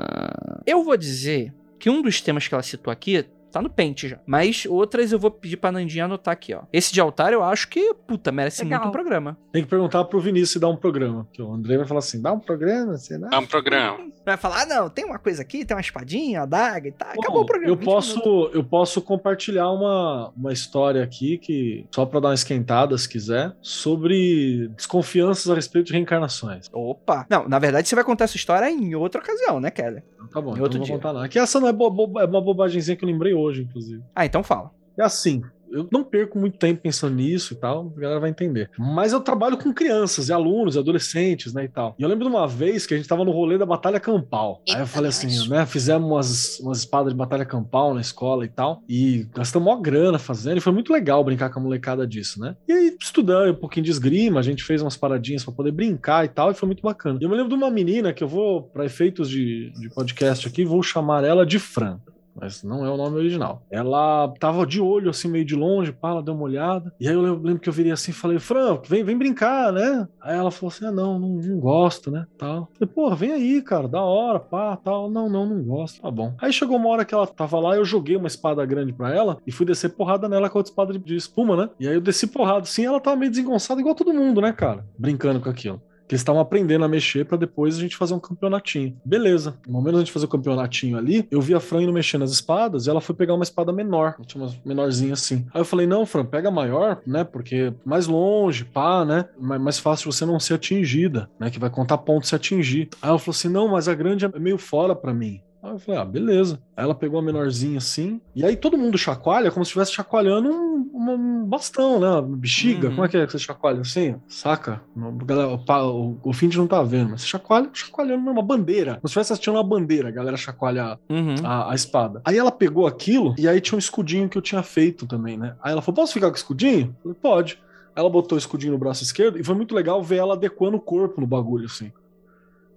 Eu 0.66 0.84
vou 0.84 0.96
dizer 0.98 1.54
que 1.78 1.88
um 1.88 2.02
dos 2.02 2.20
temas 2.20 2.46
que 2.46 2.52
ela 2.52 2.62
citou 2.62 2.92
aqui 2.92 3.24
tá 3.58 3.62
no 3.62 3.70
pente 3.70 4.08
já. 4.08 4.18
Mas 4.26 4.66
outras 4.68 5.12
eu 5.12 5.18
vou 5.18 5.30
pedir 5.30 5.56
pra 5.56 5.72
Nandinha 5.72 6.04
anotar 6.04 6.32
aqui, 6.32 6.54
ó. 6.54 6.62
Esse 6.72 6.92
de 6.92 7.00
altar 7.00 7.32
eu 7.32 7.42
acho 7.42 7.68
que, 7.68 7.94
puta, 8.06 8.30
merece 8.32 8.62
Legal. 8.64 8.80
muito 8.80 8.88
um 8.90 8.92
programa. 8.92 9.36
Tem 9.52 9.62
que 9.62 9.68
perguntar 9.68 10.04
pro 10.04 10.20
Vinícius 10.20 10.50
se 10.50 10.58
dá 10.58 10.68
um 10.68 10.76
programa. 10.76 11.26
Que 11.32 11.40
o 11.42 11.52
André 11.52 11.76
vai 11.78 11.86
falar 11.86 12.00
assim: 12.00 12.20
dá 12.20 12.32
um 12.32 12.38
programa? 12.40 12.96
Será? 12.96 13.28
É 13.32 13.38
um 13.38 13.46
programa. 13.46 13.98
Vai 14.24 14.36
falar, 14.36 14.62
ah, 14.62 14.66
não, 14.66 14.90
tem 14.90 15.04
uma 15.04 15.18
coisa 15.18 15.40
aqui, 15.42 15.64
tem 15.64 15.76
uma 15.76 15.80
espadinha, 15.80 16.40
uma 16.40 16.46
daga 16.46 16.88
e 16.88 16.92
tá. 16.92 17.12
Bom, 17.14 17.22
Acabou 17.22 17.42
o 17.42 17.46
programa. 17.46 17.72
Eu 17.72 17.76
20 17.76 17.84
posso, 17.84 18.18
minutos. 18.18 18.54
eu 18.54 18.64
posso 18.64 19.00
compartilhar 19.00 19.70
uma, 19.70 20.32
uma 20.36 20.52
história 20.52 21.02
aqui 21.02 21.38
que 21.38 21.86
só 21.94 22.04
para 22.04 22.20
dar 22.20 22.28
uma 22.28 22.34
esquentada, 22.34 22.96
se 22.98 23.08
quiser, 23.08 23.54
sobre 23.62 24.68
desconfianças 24.76 25.48
a 25.50 25.54
respeito 25.54 25.86
de 25.86 25.92
reencarnações. 25.92 26.68
Opa! 26.72 27.26
Não, 27.30 27.48
na 27.48 27.58
verdade 27.58 27.88
você 27.88 27.94
vai 27.94 28.04
contar 28.04 28.24
essa 28.24 28.36
história 28.36 28.68
em 28.70 28.94
outra 28.94 29.20
ocasião, 29.20 29.60
né, 29.60 29.70
Kelly? 29.70 30.02
Tá 30.32 30.40
bom, 30.40 30.50
Em 30.50 30.52
então 30.54 30.62
outro 30.64 30.78
vou 30.78 30.86
dia. 30.86 30.96
contar 30.96 31.12
nada. 31.12 31.28
Que 31.28 31.38
essa 31.38 31.60
não 31.60 31.68
é, 31.68 31.72
bo- 31.72 31.88
bo- 31.90 32.20
é 32.20 32.24
uma 32.24 32.40
bobagemzinha 32.40 32.96
que 32.96 33.04
eu 33.04 33.08
lembrei 33.08 33.32
hoje, 33.32 33.45
inclusive. 33.54 34.02
Ah, 34.14 34.26
então 34.26 34.42
fala. 34.42 34.70
É 34.98 35.02
assim, 35.02 35.42
eu 35.70 35.88
não 35.92 36.04
perco 36.04 36.38
muito 36.38 36.58
tempo 36.58 36.82
pensando 36.82 37.14
nisso 37.14 37.54
e 37.54 37.56
tal, 37.56 37.92
a 37.96 38.00
galera 38.00 38.20
vai 38.20 38.30
entender. 38.30 38.70
Mas 38.78 39.12
eu 39.12 39.20
trabalho 39.20 39.56
com 39.56 39.72
crianças 39.72 40.28
e 40.28 40.32
alunos, 40.32 40.76
e 40.76 40.78
adolescentes, 40.78 41.52
né, 41.52 41.64
e 41.64 41.68
tal. 41.68 41.94
E 41.98 42.02
eu 42.02 42.08
lembro 42.08 42.24
de 42.24 42.30
uma 42.30 42.46
vez 42.46 42.86
que 42.86 42.94
a 42.94 42.96
gente 42.96 43.08
tava 43.08 43.24
no 43.24 43.30
rolê 43.30 43.58
da 43.58 43.66
Batalha 43.66 44.00
Campal. 44.00 44.62
Aí 44.70 44.80
eu 44.80 44.86
falei 44.86 45.08
assim, 45.08 45.48
né, 45.48 45.66
fizemos 45.66 46.08
umas, 46.08 46.60
umas 46.60 46.78
espadas 46.78 47.12
de 47.12 47.18
Batalha 47.18 47.44
Campal 47.44 47.94
na 47.94 48.00
escola 48.00 48.44
e 48.44 48.48
tal, 48.48 48.82
e 48.88 49.28
gastamos 49.34 49.66
maior 49.66 49.80
grana 49.80 50.18
fazendo, 50.18 50.58
e 50.58 50.60
foi 50.60 50.72
muito 50.72 50.92
legal 50.92 51.22
brincar 51.24 51.50
com 51.50 51.60
a 51.60 51.62
molecada 51.62 52.06
disso, 52.06 52.40
né? 52.40 52.56
E 52.68 52.72
aí, 52.72 52.96
estudando 53.00 53.50
um 53.50 53.60
pouquinho 53.60 53.84
de 53.84 53.90
esgrima, 53.90 54.40
a 54.40 54.42
gente 54.42 54.64
fez 54.64 54.80
umas 54.82 54.96
paradinhas 54.96 55.44
pra 55.44 55.52
poder 55.52 55.72
brincar 55.72 56.24
e 56.24 56.28
tal, 56.28 56.50
e 56.50 56.54
foi 56.54 56.66
muito 56.66 56.82
bacana. 56.82 57.18
E 57.20 57.24
eu 57.24 57.28
me 57.28 57.36
lembro 57.36 57.50
de 57.50 57.54
uma 57.54 57.70
menina 57.70 58.12
que 58.12 58.22
eu 58.22 58.28
vou, 58.28 58.62
pra 58.62 58.84
efeitos 58.84 59.28
de, 59.28 59.70
de 59.72 59.88
podcast 59.90 60.46
aqui, 60.46 60.64
vou 60.64 60.82
chamar 60.82 61.24
ela 61.24 61.44
de 61.44 61.58
Fran 61.58 61.98
mas 62.38 62.62
não 62.62 62.84
é 62.84 62.90
o 62.90 62.96
nome 62.96 63.16
original. 63.16 63.62
Ela 63.70 64.32
tava 64.38 64.66
de 64.66 64.80
olho, 64.80 65.10
assim, 65.10 65.28
meio 65.28 65.44
de 65.44 65.54
longe, 65.54 65.92
pá, 65.92 66.10
ela 66.10 66.22
deu 66.22 66.34
uma 66.34 66.44
olhada. 66.44 66.92
E 67.00 67.08
aí 67.08 67.14
eu 67.14 67.20
lembro, 67.20 67.58
que 67.58 67.68
eu 67.68 67.72
virei 67.72 67.92
assim 67.92 68.10
e 68.10 68.14
falei, 68.14 68.38
Fran, 68.38 68.78
vem, 68.86 69.02
vem 69.02 69.16
brincar, 69.16 69.72
né? 69.72 70.06
Aí 70.20 70.36
ela 70.36 70.50
falou 70.50 70.72
assim: 70.72 70.86
ah, 70.86 70.92
não, 70.92 71.18
não, 71.18 71.28
não 71.28 71.58
gosto, 71.58 72.10
né? 72.10 72.26
Tal. 72.38 72.68
Falei, 72.78 72.94
porra, 72.94 73.16
vem 73.16 73.32
aí, 73.32 73.62
cara, 73.62 73.88
da 73.88 74.02
hora, 74.02 74.38
pá, 74.38 74.76
tal. 74.76 75.10
Não, 75.10 75.28
não, 75.28 75.46
não 75.46 75.62
gosto. 75.62 76.00
Tá 76.00 76.10
bom. 76.10 76.34
Aí 76.40 76.52
chegou 76.52 76.76
uma 76.76 76.88
hora 76.88 77.04
que 77.04 77.14
ela 77.14 77.26
tava 77.26 77.58
lá, 77.58 77.76
eu 77.76 77.84
joguei 77.84 78.16
uma 78.16 78.26
espada 78.26 78.64
grande 78.64 78.92
pra 78.92 79.14
ela 79.14 79.38
e 79.46 79.52
fui 79.52 79.64
descer 79.64 79.90
porrada 79.90 80.28
nela 80.28 80.50
com 80.50 80.58
outra 80.58 80.70
espada 80.70 80.92
de, 80.92 80.98
de 80.98 81.16
espuma, 81.16 81.56
né? 81.56 81.70
E 81.80 81.88
aí 81.88 81.94
eu 81.94 82.00
desci 82.00 82.26
porrada, 82.26 82.60
assim, 82.60 82.84
ela 82.84 83.00
tava 83.00 83.16
meio 83.16 83.30
desengonçada, 83.30 83.80
igual 83.80 83.94
todo 83.94 84.12
mundo, 84.12 84.40
né, 84.40 84.52
cara? 84.52 84.84
Brincando 84.98 85.40
com 85.40 85.48
aquilo 85.48 85.80
que 86.06 86.14
eles 86.14 86.20
estavam 86.20 86.40
aprendendo 86.40 86.84
a 86.84 86.88
mexer 86.88 87.24
pra 87.24 87.36
depois 87.36 87.76
a 87.76 87.80
gente 87.80 87.96
fazer 87.96 88.14
um 88.14 88.20
campeonatinho. 88.20 88.96
Beleza. 89.04 89.58
No 89.66 89.74
momento 89.74 89.94
da 89.94 90.00
gente 90.00 90.12
fazer 90.12 90.26
o 90.26 90.28
campeonatinho 90.28 90.96
ali, 90.96 91.26
eu 91.30 91.40
vi 91.40 91.54
a 91.54 91.60
Fran 91.60 91.82
indo 91.82 91.92
mexendo 91.92 92.20
nas 92.20 92.30
espadas 92.30 92.86
e 92.86 92.90
ela 92.90 93.00
foi 93.00 93.14
pegar 93.14 93.34
uma 93.34 93.42
espada 93.42 93.72
menor. 93.72 94.16
Tinha 94.26 94.44
uma 94.44 94.54
menorzinha 94.64 95.12
assim. 95.12 95.46
Aí 95.52 95.60
eu 95.60 95.64
falei, 95.64 95.86
não, 95.86 96.06
Fran, 96.06 96.24
pega 96.24 96.48
a 96.48 96.52
maior, 96.52 97.00
né? 97.06 97.24
Porque 97.24 97.72
mais 97.84 98.06
longe, 98.06 98.64
pá, 98.64 99.04
né? 99.04 99.26
Mais 99.38 99.78
fácil 99.78 100.10
você 100.10 100.24
não 100.24 100.38
ser 100.38 100.54
atingida, 100.54 101.28
né? 101.38 101.50
Que 101.50 101.58
vai 101.58 101.70
contar 101.70 101.98
pontos 101.98 102.28
se 102.28 102.34
atingir. 102.34 102.88
Aí 103.02 103.08
ela 103.08 103.18
falou 103.18 103.36
assim, 103.36 103.48
não, 103.48 103.68
mas 103.68 103.88
a 103.88 103.94
grande 103.94 104.24
é 104.24 104.38
meio 104.38 104.58
fora 104.58 104.94
pra 104.94 105.12
mim. 105.14 105.40
Aí 105.66 105.72
eu 105.72 105.78
falei, 105.78 106.00
ah, 106.00 106.04
beleza. 106.04 106.60
Aí 106.76 106.84
ela 106.84 106.94
pegou 106.94 107.18
a 107.18 107.22
menorzinha 107.22 107.78
assim, 107.78 108.20
e 108.34 108.44
aí 108.44 108.56
todo 108.56 108.78
mundo 108.78 108.96
chacoalha 108.96 109.50
como 109.50 109.64
se 109.64 109.70
estivesse 109.70 109.92
chacoalhando 109.92 110.48
um, 110.48 110.65
um, 110.96 111.44
bastão, 111.44 112.00
né? 112.00 112.08
Uma 112.08 112.22
bexiga. 112.22 112.88
Uhum. 112.88 112.94
Como 112.94 113.06
é 113.06 113.08
que 113.08 113.16
é 113.16 113.26
que 113.26 113.32
você 113.32 113.38
chacoalha 113.38 113.80
assim? 113.80 114.16
Saca? 114.28 114.80
Galera, 115.24 115.60
o, 115.84 116.18
o, 116.22 116.32
fim 116.32 116.48
de 116.48 116.58
não 116.58 116.66
tá 116.66 116.82
vendo, 116.82 117.10
mas 117.10 117.22
você 117.22 117.28
chacoalha, 117.28 117.68
chacoalhando 117.72 118.30
uma 118.30 118.42
bandeira. 118.42 118.94
Como 118.94 119.02
se 119.02 119.12
estivesse 119.12 119.32
assistindo 119.32 119.54
uma 119.54 119.64
bandeira, 119.64 120.08
a 120.08 120.12
galera 120.12 120.36
chacoalha 120.36 120.98
uhum. 121.08 121.34
a, 121.44 121.72
a, 121.72 121.74
espada. 121.74 122.22
Aí 122.24 122.36
ela 122.36 122.50
pegou 122.50 122.86
aquilo, 122.86 123.34
e 123.38 123.46
aí 123.46 123.60
tinha 123.60 123.76
um 123.76 123.78
escudinho 123.78 124.28
que 124.28 124.38
eu 124.38 124.42
tinha 124.42 124.62
feito 124.62 125.06
também, 125.06 125.36
né? 125.36 125.54
Aí 125.62 125.72
ela 125.72 125.82
falou: 125.82 125.96
posso 125.96 126.14
ficar 126.14 126.28
com 126.28 126.34
o 126.34 126.36
escudinho? 126.36 126.96
Eu 127.04 127.14
falei, 127.14 127.18
pode. 127.20 127.58
Ela 127.94 128.10
botou 128.10 128.36
o 128.36 128.38
escudinho 128.38 128.72
no 128.72 128.78
braço 128.78 129.02
esquerdo, 129.02 129.38
e 129.38 129.44
foi 129.44 129.54
muito 129.54 129.74
legal 129.74 130.02
ver 130.02 130.16
ela 130.16 130.34
adequando 130.34 130.76
o 130.76 130.80
corpo 130.80 131.20
no 131.20 131.26
bagulho, 131.26 131.66
assim 131.66 131.92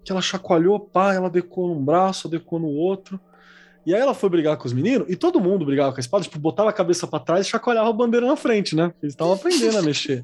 que 0.10 0.12
ela 0.12 0.22
chacoalhou, 0.22 0.80
pá, 0.80 1.14
ela 1.14 1.28
adequou 1.28 1.68
num 1.68 1.84
braço, 1.84 2.28
adequou 2.28 2.58
no 2.58 2.68
outro. 2.68 3.20
E 3.90 3.96
aí 3.96 4.00
ela 4.00 4.14
foi 4.14 4.30
brigar 4.30 4.56
com 4.56 4.68
os 4.68 4.72
meninos, 4.72 5.08
e 5.10 5.16
todo 5.16 5.42
mundo 5.42 5.66
brigava 5.66 5.92
com 5.92 5.98
a 5.98 6.00
espada, 6.00 6.24
tipo, 6.24 6.38
botava 6.38 6.70
a 6.70 6.74
cabeça 6.74 7.08
para 7.08 7.18
trás 7.18 7.48
e 7.48 7.50
chacoalhava 7.50 7.90
a 7.90 7.94
bandeira 7.94 8.28
na 8.28 8.36
frente, 8.36 8.76
né? 8.76 8.94
Eles 9.02 9.14
estavam 9.14 9.34
aprendendo 9.34 9.80
a 9.80 9.82
mexer. 9.82 10.24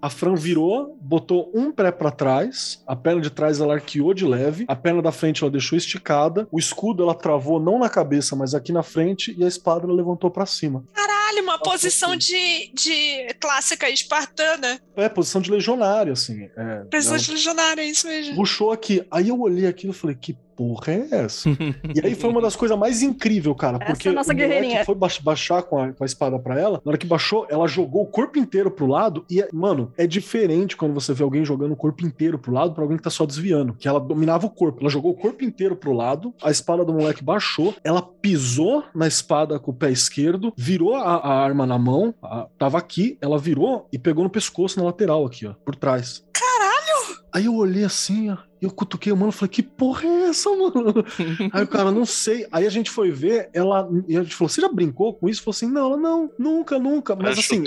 A 0.00 0.10
Fran 0.10 0.34
virou, 0.34 0.98
botou 1.00 1.48
um 1.54 1.70
pé 1.70 1.92
para 1.92 2.10
trás, 2.10 2.82
a 2.84 2.96
perna 2.96 3.20
de 3.20 3.30
trás 3.30 3.60
ela 3.60 3.74
arqueou 3.74 4.12
de 4.12 4.24
leve, 4.24 4.64
a 4.66 4.74
perna 4.74 5.00
da 5.00 5.12
frente 5.12 5.44
ela 5.44 5.50
deixou 5.52 5.78
esticada, 5.78 6.48
o 6.50 6.58
escudo 6.58 7.04
ela 7.04 7.14
travou 7.14 7.60
não 7.60 7.78
na 7.78 7.88
cabeça, 7.88 8.34
mas 8.34 8.52
aqui 8.52 8.72
na 8.72 8.82
frente, 8.82 9.32
e 9.38 9.44
a 9.44 9.46
espada 9.46 9.84
ela 9.86 9.94
levantou 9.94 10.28
para 10.28 10.44
cima. 10.44 10.82
Caralho, 10.92 11.44
uma 11.44 11.60
posição 11.60 12.16
de, 12.16 12.72
de 12.74 13.32
clássica 13.38 13.88
espartana. 13.90 14.80
É, 14.96 15.08
posição 15.08 15.40
de 15.40 15.52
legionário, 15.52 16.14
assim. 16.14 16.50
É, 16.56 16.82
posição 16.90 17.16
de 17.16 17.30
legionário, 17.30 17.80
é 17.80 17.86
isso 17.86 18.08
mesmo. 18.08 18.34
Puxou 18.34 18.72
aqui. 18.72 19.06
Aí 19.08 19.28
eu 19.28 19.40
olhei 19.40 19.68
aquilo 19.68 19.92
e 19.92 19.96
falei, 19.96 20.16
que 20.16 20.36
porra 20.56 20.92
é 20.92 21.08
essa? 21.12 21.48
e 21.94 22.04
aí 22.04 22.14
foi 22.14 22.30
uma 22.30 22.40
das 22.40 22.56
coisas 22.56 22.78
mais 22.78 23.02
incríveis, 23.02 23.56
cara, 23.56 23.78
porque 23.78 24.08
essa 24.08 24.10
é 24.10 24.12
nossa 24.12 24.34
guerreirinha. 24.34 24.84
foi 24.84 24.94
baixar 24.94 25.62
com 25.62 25.78
a, 25.78 25.92
com 25.92 26.02
a 26.02 26.06
espada 26.06 26.38
para 26.38 26.58
ela, 26.58 26.80
na 26.84 26.90
hora 26.90 26.98
que 26.98 27.06
baixou, 27.06 27.46
ela 27.48 27.66
jogou 27.66 28.02
o 28.02 28.06
corpo 28.06 28.38
inteiro 28.38 28.70
pro 28.70 28.86
lado 28.86 29.24
e, 29.30 29.46
mano, 29.52 29.92
é 29.96 30.06
diferente 30.06 30.76
quando 30.76 30.94
você 30.94 31.12
vê 31.12 31.22
alguém 31.22 31.44
jogando 31.44 31.72
o 31.72 31.76
corpo 31.76 32.04
inteiro 32.04 32.38
pro 32.38 32.52
lado 32.52 32.72
para 32.72 32.82
alguém 32.82 32.96
que 32.96 33.02
tá 33.02 33.10
só 33.10 33.26
desviando, 33.26 33.74
que 33.74 33.88
ela 33.88 34.00
dominava 34.00 34.46
o 34.46 34.50
corpo, 34.50 34.80
ela 34.80 34.90
jogou 34.90 35.12
o 35.12 35.16
corpo 35.16 35.44
inteiro 35.44 35.76
pro 35.76 35.92
lado, 35.92 36.34
a 36.42 36.50
espada 36.50 36.84
do 36.84 36.92
moleque 36.92 37.22
baixou, 37.22 37.74
ela 37.82 38.02
pisou 38.02 38.84
na 38.94 39.06
espada 39.06 39.58
com 39.58 39.70
o 39.70 39.74
pé 39.74 39.90
esquerdo, 39.90 40.52
virou 40.56 40.94
a, 40.94 41.16
a 41.16 41.42
arma 41.42 41.66
na 41.66 41.78
mão, 41.78 42.14
a, 42.22 42.46
tava 42.58 42.78
aqui, 42.78 43.18
ela 43.20 43.38
virou 43.38 43.88
e 43.92 43.98
pegou 43.98 44.24
no 44.24 44.30
pescoço 44.30 44.78
na 44.78 44.84
lateral 44.84 45.24
aqui, 45.26 45.46
ó, 45.46 45.54
por 45.64 45.74
trás. 45.74 46.24
Caralho! 46.32 47.22
Aí 47.32 47.46
eu 47.46 47.54
olhei 47.54 47.84
assim, 47.84 48.30
ó, 48.30 48.36
eu 48.62 48.70
cutuquei 48.70 49.12
o 49.12 49.16
mano 49.16 49.30
e 49.30 49.32
falei, 49.32 49.50
que 49.50 49.62
porra 49.62 50.06
é 50.06 50.28
essa, 50.28 50.48
mano? 50.50 51.04
Aí 51.52 51.64
o 51.64 51.66
cara, 51.66 51.90
não 51.90 52.06
sei. 52.06 52.46
Aí 52.52 52.64
a 52.64 52.70
gente 52.70 52.90
foi 52.90 53.10
ver, 53.10 53.50
ela. 53.52 53.88
E 54.06 54.16
a 54.16 54.22
gente 54.22 54.36
falou, 54.36 54.48
você 54.48 54.60
já 54.60 54.68
brincou 54.68 55.14
com 55.14 55.28
isso? 55.28 55.42
Falou 55.42 55.54
assim, 55.56 55.66
não, 55.66 55.96
não, 55.96 56.30
nunca, 56.38 56.78
nunca. 56.78 57.16
Mas 57.16 57.38
assim. 57.38 57.64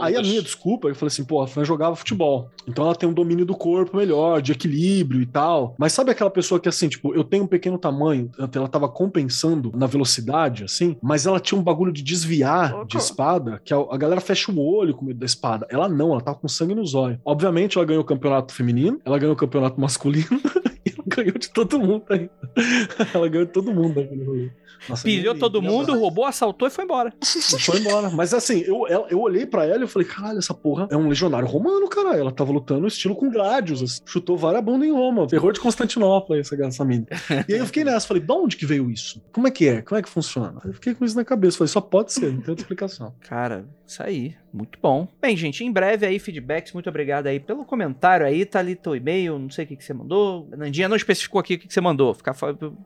Aí 0.00 0.16
a 0.16 0.22
minha 0.22 0.40
desculpa, 0.40 0.88
eu 0.88 0.94
falei 0.94 1.08
assim, 1.08 1.24
pô, 1.24 1.42
a 1.42 1.48
Fran 1.48 1.64
jogava 1.64 1.96
futebol. 1.96 2.50
Então 2.68 2.84
ela 2.84 2.94
tem 2.94 3.08
um 3.08 3.12
domínio 3.12 3.44
do 3.44 3.56
corpo 3.56 3.96
melhor, 3.96 4.40
de 4.40 4.52
equilíbrio 4.52 5.20
e 5.20 5.26
tal. 5.26 5.74
Mas 5.76 5.92
sabe 5.92 6.12
aquela 6.12 6.30
pessoa 6.30 6.60
que, 6.60 6.68
assim, 6.68 6.88
tipo, 6.88 7.12
eu 7.14 7.24
tenho 7.24 7.44
um 7.44 7.48
pequeno 7.48 7.76
tamanho, 7.76 8.30
ela 8.54 8.68
tava 8.68 8.88
compensando 8.88 9.72
na 9.74 9.86
velocidade, 9.86 10.64
assim, 10.64 10.96
mas 11.02 11.26
ela 11.26 11.40
tinha 11.40 11.58
um 11.58 11.64
bagulho 11.64 11.92
de 11.92 12.02
desviar 12.02 12.84
de 12.86 12.96
espada, 12.96 13.60
que 13.64 13.74
a, 13.74 13.76
a 13.76 13.96
galera 13.96 14.20
fecha 14.20 14.52
o 14.52 14.60
olho 14.60 14.94
com 14.94 15.04
medo 15.04 15.18
da 15.18 15.26
espada. 15.26 15.66
Ela 15.68 15.88
não, 15.88 16.12
ela 16.12 16.20
tava 16.20 16.38
com 16.38 16.46
sangue 16.46 16.74
nos 16.74 16.94
olhos. 16.94 17.18
Obviamente, 17.24 17.76
ela 17.76 17.86
ganhou 17.86 18.02
o 18.02 18.06
campeonato 18.06 18.54
feminino, 18.54 19.00
ela 19.04 19.18
ganhou 19.18 19.34
o 19.34 19.36
campeonato 19.36 19.80
masculino 19.80 20.27
ela 20.98 21.04
ganhou 21.06 21.38
de 21.38 21.48
todo 21.50 21.78
mundo 21.78 22.04
ainda. 22.08 22.30
Ela 23.14 23.28
ganhou 23.28 23.46
de 23.46 23.52
todo 23.52 23.72
mundo 23.72 24.00
naquele 24.00 24.24
rolê. 24.24 24.50
Nossa, 24.88 25.02
Pilhou 25.02 25.34
todo 25.34 25.60
mundo, 25.60 25.98
roubou, 25.98 26.24
assaltou 26.24 26.68
e 26.68 26.70
foi 26.70 26.84
embora. 26.84 27.12
Foi 27.60 27.78
embora. 27.78 28.10
Mas 28.10 28.32
assim, 28.32 28.60
eu, 28.60 28.86
eu 29.08 29.20
olhei 29.20 29.46
para 29.46 29.64
ela 29.64 29.84
e 29.84 29.88
falei, 29.88 30.06
caralho, 30.06 30.38
essa 30.38 30.54
porra 30.54 30.88
é 30.90 30.96
um 30.96 31.08
legionário 31.08 31.48
romano, 31.48 31.88
cara. 31.88 32.16
Ela 32.16 32.30
tava 32.30 32.52
lutando 32.52 32.86
estilo 32.86 33.14
com 33.14 33.30
gládios. 33.30 33.82
Assim. 33.82 34.02
Chutou 34.06 34.36
vagabundo 34.36 34.84
em 34.84 34.92
Roma. 34.92 35.26
Terror 35.26 35.52
de 35.52 35.60
Constantinopla, 35.60 36.38
essa, 36.38 36.54
essa 36.64 36.84
mina. 36.84 37.06
E 37.48 37.54
aí 37.54 37.58
eu 37.58 37.66
fiquei 37.66 37.84
nessa, 37.84 38.06
falei, 38.06 38.22
de 38.22 38.32
onde 38.32 38.56
que 38.56 38.66
veio 38.66 38.90
isso? 38.90 39.22
Como 39.32 39.46
é 39.48 39.50
que 39.50 39.66
é? 39.66 39.82
Como 39.82 39.98
é 39.98 40.02
que 40.02 40.08
funciona? 40.08 40.60
Eu 40.64 40.74
fiquei 40.74 40.94
com 40.94 41.04
isso 41.04 41.16
na 41.16 41.24
cabeça. 41.24 41.58
Falei, 41.58 41.68
só 41.68 41.80
pode 41.80 42.12
ser, 42.12 42.32
não 42.32 42.40
tem 42.40 42.50
outra 42.50 42.62
explicação. 42.62 43.14
Cara, 43.20 43.66
isso 43.86 44.02
aí. 44.02 44.34
Muito 44.52 44.78
bom. 44.80 45.08
Bem, 45.20 45.36
gente, 45.36 45.64
em 45.64 45.70
breve 45.70 46.06
aí, 46.06 46.18
feedbacks. 46.18 46.72
Muito 46.72 46.88
obrigado 46.88 47.26
aí 47.26 47.38
pelo 47.38 47.64
comentário 47.64 48.26
aí. 48.26 48.44
Tá 48.44 48.58
ali 48.58 48.74
teu 48.74 48.96
e-mail, 48.96 49.38
não 49.38 49.50
sei 49.50 49.64
o 49.64 49.68
que, 49.68 49.76
que 49.76 49.84
você 49.84 49.92
mandou. 49.92 50.48
Nandinha 50.56 50.88
não 50.88 50.96
especificou 50.96 51.40
aqui 51.40 51.54
o 51.54 51.58
que, 51.58 51.68
que 51.68 51.74
você 51.74 51.80
mandou. 51.80 52.14
Ficar 52.14 52.34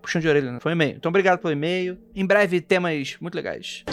puxando 0.01 0.23
de 0.23 0.29
orelha, 0.29 0.53
né? 0.53 0.59
Foi 0.61 0.73
e-mail. 0.73 0.97
Então, 0.97 1.09
obrigado 1.09 1.39
pelo 1.39 1.53
e-mail. 1.53 1.99
Em 2.15 2.27
breve, 2.27 2.61
temas 2.61 3.17
muito 3.21 3.35
legais. 3.35 3.85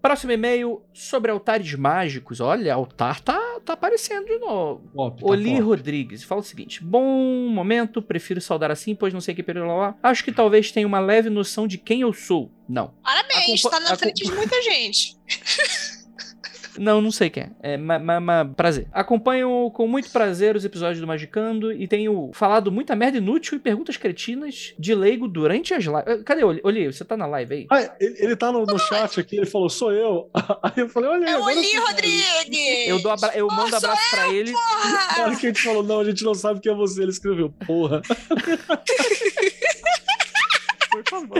Próximo 0.00 0.32
e-mail 0.32 0.82
sobre 0.94 1.30
altares 1.30 1.74
mágicos. 1.74 2.40
Olha, 2.40 2.74
altar 2.74 3.20
tá, 3.20 3.38
tá 3.64 3.74
aparecendo 3.74 4.26
de 4.26 4.38
novo. 4.38 4.82
Pop, 4.94 5.20
tá 5.20 5.26
Oli 5.26 5.52
pop. 5.52 5.62
Rodrigues 5.62 6.22
fala 6.22 6.40
o 6.40 6.44
seguinte: 6.44 6.82
Bom 6.82 7.48
momento, 7.48 8.00
prefiro 8.00 8.40
saudar 8.40 8.70
assim, 8.70 8.94
pois 8.94 9.12
não 9.12 9.20
sei 9.20 9.34
que 9.34 9.42
período 9.42 9.68
lá. 9.68 9.94
Acho 10.02 10.24
que 10.24 10.32
talvez 10.32 10.72
tenha 10.72 10.86
uma 10.86 11.00
leve 11.00 11.28
noção 11.28 11.66
de 11.66 11.76
quem 11.76 12.00
eu 12.00 12.12
sou. 12.12 12.50
Não. 12.68 12.94
Parabéns, 13.02 13.64
Acompa 13.64 13.70
tá 13.70 13.90
na 13.90 13.96
frente 13.96 14.24
de 14.24 14.32
muita 14.32 14.62
gente. 14.62 15.18
Não, 16.78 17.00
não 17.00 17.10
sei 17.10 17.30
quem 17.30 17.44
é. 17.44 17.50
É, 17.74 17.76
mas, 17.76 18.22
mas, 18.22 18.48
prazer. 18.56 18.86
Acompanho 18.92 19.70
com 19.72 19.86
muito 19.86 20.10
prazer 20.10 20.56
os 20.56 20.64
episódios 20.64 21.00
do 21.00 21.06
Magicando 21.06 21.72
e 21.72 21.86
tenho 21.88 22.30
falado 22.32 22.70
muita 22.70 22.94
merda 22.94 23.18
inútil 23.18 23.56
e 23.56 23.60
perguntas 23.60 23.96
cretinas 23.96 24.74
de 24.78 24.94
leigo 24.94 25.26
durante 25.26 25.74
as 25.74 25.84
lives. 25.84 26.04
Eh, 26.06 26.22
cadê 26.24 26.44
o 26.44 26.60
Oli? 26.62 26.86
Você 26.86 27.04
tá 27.04 27.16
na 27.16 27.26
live 27.26 27.54
aí? 27.54 27.66
Ah, 27.70 27.94
ele, 28.00 28.16
ele 28.18 28.36
tá 28.36 28.52
no, 28.52 28.64
no 28.64 28.78
chat 28.78 29.20
aqui, 29.20 29.36
ele 29.36 29.46
falou, 29.46 29.68
sou 29.68 29.92
eu. 29.92 30.30
Aí 30.62 30.72
eu 30.76 30.88
falei, 30.88 31.10
olha 31.10 31.26
aí. 31.26 31.32
É 31.32 31.38
o 31.38 31.44
Oli 31.44 31.76
Rodrigues! 31.76 32.88
Eu, 32.88 33.00
dou 33.00 33.12
abra... 33.12 33.32
eu 33.34 33.46
mando 33.46 33.72
oh, 33.72 33.76
abraço 33.76 34.02
eu, 34.02 34.10
pra 34.10 34.28
ele. 34.28 34.52
Na 34.52 35.24
hora 35.24 35.36
que 35.36 35.46
a 35.46 35.48
gente 35.48 35.62
falou, 35.62 35.82
não, 35.82 36.00
a 36.00 36.04
gente 36.04 36.22
não 36.22 36.34
sabe 36.34 36.60
quem 36.60 36.72
é 36.72 36.74
você, 36.74 37.02
ele 37.02 37.10
escreveu, 37.10 37.50
porra. 37.66 38.02
Por 40.90 41.02
favor. 41.08 41.38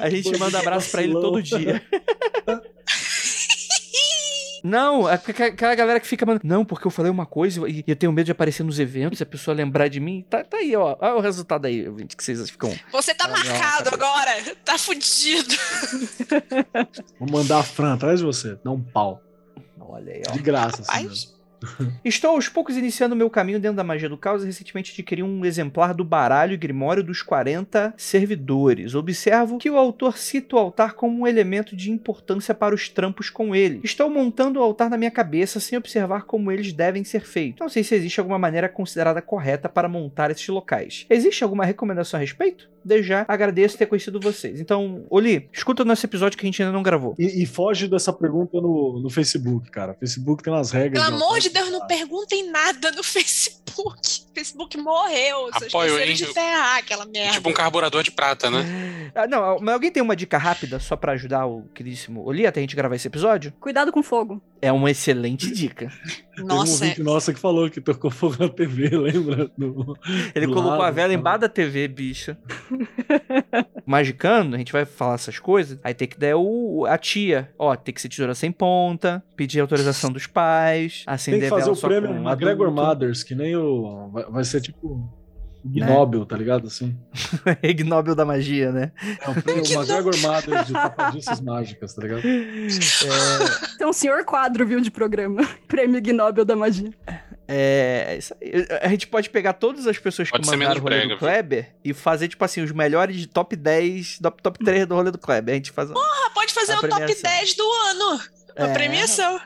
A 0.00 0.10
gente 0.10 0.38
manda 0.38 0.58
abraço 0.58 0.90
pra 0.90 1.02
ele 1.02 1.12
todo 1.12 1.42
dia. 1.42 1.82
Não, 4.62 5.06
aquela 5.06 5.74
galera 5.74 5.98
que 5.98 6.06
fica, 6.06 6.24
mandando, 6.24 6.46
não, 6.46 6.64
porque 6.64 6.86
eu 6.86 6.90
falei 6.90 7.10
uma 7.10 7.26
coisa 7.26 7.68
e 7.68 7.82
eu 7.86 7.96
tenho 7.96 8.12
medo 8.12 8.26
de 8.26 8.32
aparecer 8.32 8.62
nos 8.62 8.78
eventos, 8.78 9.20
a 9.20 9.26
pessoa 9.26 9.54
lembrar 9.54 9.88
de 9.88 9.98
mim. 9.98 10.24
Tá, 10.28 10.44
tá 10.44 10.58
aí, 10.58 10.76
ó. 10.76 10.96
Olha 11.00 11.16
o 11.16 11.20
resultado 11.20 11.66
aí, 11.66 11.84
gente, 11.98 12.16
que 12.16 12.22
vocês 12.22 12.48
ficam. 12.48 12.72
Você 12.92 13.14
tá 13.14 13.28
marcado 13.28 13.90
agora, 13.92 14.30
tá 14.64 14.78
fudido. 14.78 15.54
Vou 17.18 17.28
mandar 17.30 17.58
a 17.58 17.62
Fran 17.62 17.94
atrás 17.94 18.20
de 18.20 18.26
você, 18.26 18.56
dá 18.64 18.70
um 18.70 18.82
pau. 18.82 19.20
Olha 19.80 20.12
aí, 20.12 20.22
ó. 20.28 20.32
De 20.32 20.38
graça, 20.38 20.82
assim. 20.82 21.08
Estou 22.04 22.32
aos 22.32 22.48
poucos 22.48 22.76
iniciando 22.76 23.16
meu 23.16 23.30
caminho 23.30 23.60
dentro 23.60 23.76
da 23.76 23.84
magia 23.84 24.08
do 24.08 24.16
caos 24.16 24.42
e 24.42 24.46
recentemente 24.46 24.92
adquiri 24.92 25.22
um 25.22 25.44
exemplar 25.44 25.94
do 25.94 26.04
baralho 26.04 26.58
grimório 26.58 27.02
dos 27.02 27.22
40 27.22 27.94
servidores. 27.96 28.94
Observo 28.94 29.58
que 29.58 29.70
o 29.70 29.76
autor 29.76 30.18
cita 30.18 30.56
o 30.56 30.58
altar 30.58 30.94
como 30.94 31.20
um 31.20 31.26
elemento 31.26 31.76
de 31.76 31.90
importância 31.90 32.54
para 32.54 32.74
os 32.74 32.88
trampos 32.88 33.30
com 33.30 33.54
ele. 33.54 33.80
Estou 33.84 34.10
montando 34.10 34.58
o 34.58 34.62
altar 34.62 34.90
na 34.90 34.98
minha 34.98 35.10
cabeça 35.10 35.60
sem 35.60 35.78
observar 35.78 36.22
como 36.22 36.50
eles 36.50 36.72
devem 36.72 37.04
ser 37.04 37.24
feitos. 37.24 37.60
Não 37.60 37.68
sei 37.68 37.84
se 37.84 37.94
existe 37.94 38.20
alguma 38.20 38.38
maneira 38.38 38.68
considerada 38.68 39.22
correta 39.22 39.68
para 39.68 39.88
montar 39.88 40.30
esses 40.30 40.48
locais. 40.48 41.06
Existe 41.08 41.44
alguma 41.44 41.64
recomendação 41.64 42.18
a 42.18 42.20
respeito? 42.20 42.71
Desde 42.84 43.08
já 43.08 43.24
agradeço 43.28 43.78
ter 43.78 43.86
conhecido 43.86 44.20
vocês. 44.20 44.60
Então, 44.60 45.06
Oli, 45.10 45.48
escuta 45.52 45.82
o 45.82 45.86
nosso 45.86 46.04
episódio 46.04 46.38
que 46.38 46.44
a 46.44 46.48
gente 46.48 46.62
ainda 46.62 46.72
não 46.72 46.82
gravou. 46.82 47.14
E, 47.18 47.42
e 47.42 47.46
foge 47.46 47.88
dessa 47.88 48.12
pergunta 48.12 48.60
no, 48.60 49.00
no 49.00 49.10
Facebook, 49.10 49.70
cara. 49.70 49.92
O 49.92 49.98
Facebook 49.98 50.42
tem 50.42 50.52
umas 50.52 50.70
regras. 50.70 51.02
Pelo 51.02 51.16
amor 51.16 51.38
de 51.38 51.50
Deus, 51.50 51.70
não 51.70 51.86
perguntem 51.86 52.50
nada 52.50 52.90
no 52.92 53.02
Facebook. 53.04 53.61
O 53.78 53.92
Facebook 54.34 54.76
morreu. 54.78 55.48
Apoio, 55.52 55.98
hein? 55.98 56.14
de 56.14 56.26
ferrar 56.26 56.78
aquela 56.78 57.04
merda. 57.04 57.34
Tipo 57.34 57.50
um 57.50 57.52
carburador 57.52 58.02
de 58.02 58.10
prata, 58.10 58.50
né? 58.50 59.10
ah, 59.14 59.26
não, 59.26 59.58
mas 59.60 59.74
alguém 59.74 59.90
tem 59.90 60.02
uma 60.02 60.16
dica 60.16 60.38
rápida 60.38 60.78
só 60.80 60.96
para 60.96 61.12
ajudar 61.12 61.46
o 61.46 61.62
queridíssimo 61.74 62.24
Oli 62.24 62.46
até 62.46 62.60
a 62.60 62.62
gente 62.62 62.76
gravar 62.76 62.96
esse 62.96 63.06
episódio? 63.06 63.52
Cuidado 63.60 63.92
com 63.92 64.02
fogo. 64.02 64.42
É 64.60 64.70
uma 64.70 64.90
excelente 64.90 65.50
dica. 65.50 65.92
Nossa. 66.38 66.86
Teve 66.86 67.02
um 67.02 67.04
é... 67.04 67.12
nossa 67.12 67.32
que 67.32 67.40
falou 67.40 67.68
que 67.68 67.80
tocou 67.80 68.10
fogo 68.10 68.36
na 68.38 68.48
TV, 68.48 68.88
lembra? 68.96 69.50
No, 69.56 69.96
Ele 70.34 70.46
colocou 70.46 70.70
lado, 70.70 70.82
a 70.84 70.90
vela 70.90 71.12
embaixo 71.12 71.40
da 71.40 71.48
TV, 71.48 71.88
bicho. 71.88 72.36
Magicando, 73.84 74.54
a 74.54 74.58
gente 74.58 74.72
vai 74.72 74.84
falar 74.84 75.14
essas 75.14 75.38
coisas, 75.38 75.78
aí 75.82 75.92
tem 75.92 76.06
que 76.06 76.18
dar 76.18 76.36
o, 76.36 76.86
a 76.86 76.96
tia. 76.96 77.50
Ó, 77.58 77.74
tem 77.74 77.92
que 77.92 78.00
ser 78.00 78.08
tesoura 78.08 78.34
sem 78.34 78.52
ponta, 78.52 79.22
pedir 79.36 79.60
autorização 79.60 80.10
dos 80.10 80.26
pais, 80.26 81.02
acender 81.06 81.40
Tem 81.40 81.50
que 81.50 81.54
fazer 81.56 81.70
o 81.70 81.76
prêmio 81.76 82.10
McGregor 82.10 82.70
Mothers, 82.70 83.22
que 83.22 83.34
nem 83.34 83.56
o... 83.56 83.61
Vai, 84.12 84.24
vai 84.24 84.44
ser 84.44 84.60
tipo... 84.60 85.08
Ignóbil, 85.64 86.20
né? 86.20 86.26
tá 86.28 86.36
ligado? 86.36 86.66
Assim. 86.66 86.96
Ignóbil 87.62 88.16
da 88.16 88.24
magia, 88.24 88.72
né? 88.72 88.90
É 89.20 89.30
o 89.30 89.42
prêmio 89.42 89.64
McGregor 89.64 90.16
Mothers 90.18 90.66
de 90.66 90.72
tapadices 90.72 91.40
mágicas, 91.40 91.94
tá 91.94 92.02
ligado? 92.02 92.22
É... 92.26 93.76
Tem 93.78 93.86
um 93.86 93.92
senhor 93.92 94.24
quadro, 94.24 94.66
viu, 94.66 94.80
de 94.80 94.90
programa. 94.90 95.48
Prêmio 95.68 95.98
Ignóbil 95.98 96.44
da 96.44 96.56
magia. 96.56 96.90
É, 97.46 98.18
a 98.80 98.88
gente 98.88 99.06
pode 99.06 99.28
pegar 99.28 99.52
todas 99.52 99.86
as 99.86 99.98
pessoas 99.98 100.30
Pode 100.30 100.42
que 100.42 100.56
mandaram 100.56 100.80
o 100.80 100.82
rolê 100.82 100.96
brega, 101.00 101.14
do 101.14 101.18
Kleber 101.18 101.74
e 101.84 101.92
fazer, 101.92 102.28
tipo 102.28 102.44
assim, 102.44 102.62
os 102.62 102.72
melhores 102.72 103.16
de 103.16 103.26
top 103.26 103.54
10, 103.54 104.18
top, 104.20 104.42
top 104.42 104.64
3 104.64 104.86
do 104.86 104.94
rolê 104.94 105.10
do 105.10 105.18
Kleber. 105.18 105.52
A 105.52 105.56
gente 105.56 105.70
faz. 105.70 105.90
Ah, 105.90 106.30
pode 106.34 106.52
fazer 106.54 106.72
o 106.72 106.80
top 106.80 106.94
premiação. 106.96 107.30
10 107.30 107.54
do 107.54 107.70
ano. 107.70 108.20
A 108.56 108.66
É. 108.68 108.72
premiação. 108.72 109.40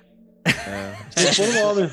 Tem 1.14 1.30
que 1.30 1.36
pôr 1.36 1.48
um 1.48 1.52
nome. 1.52 1.90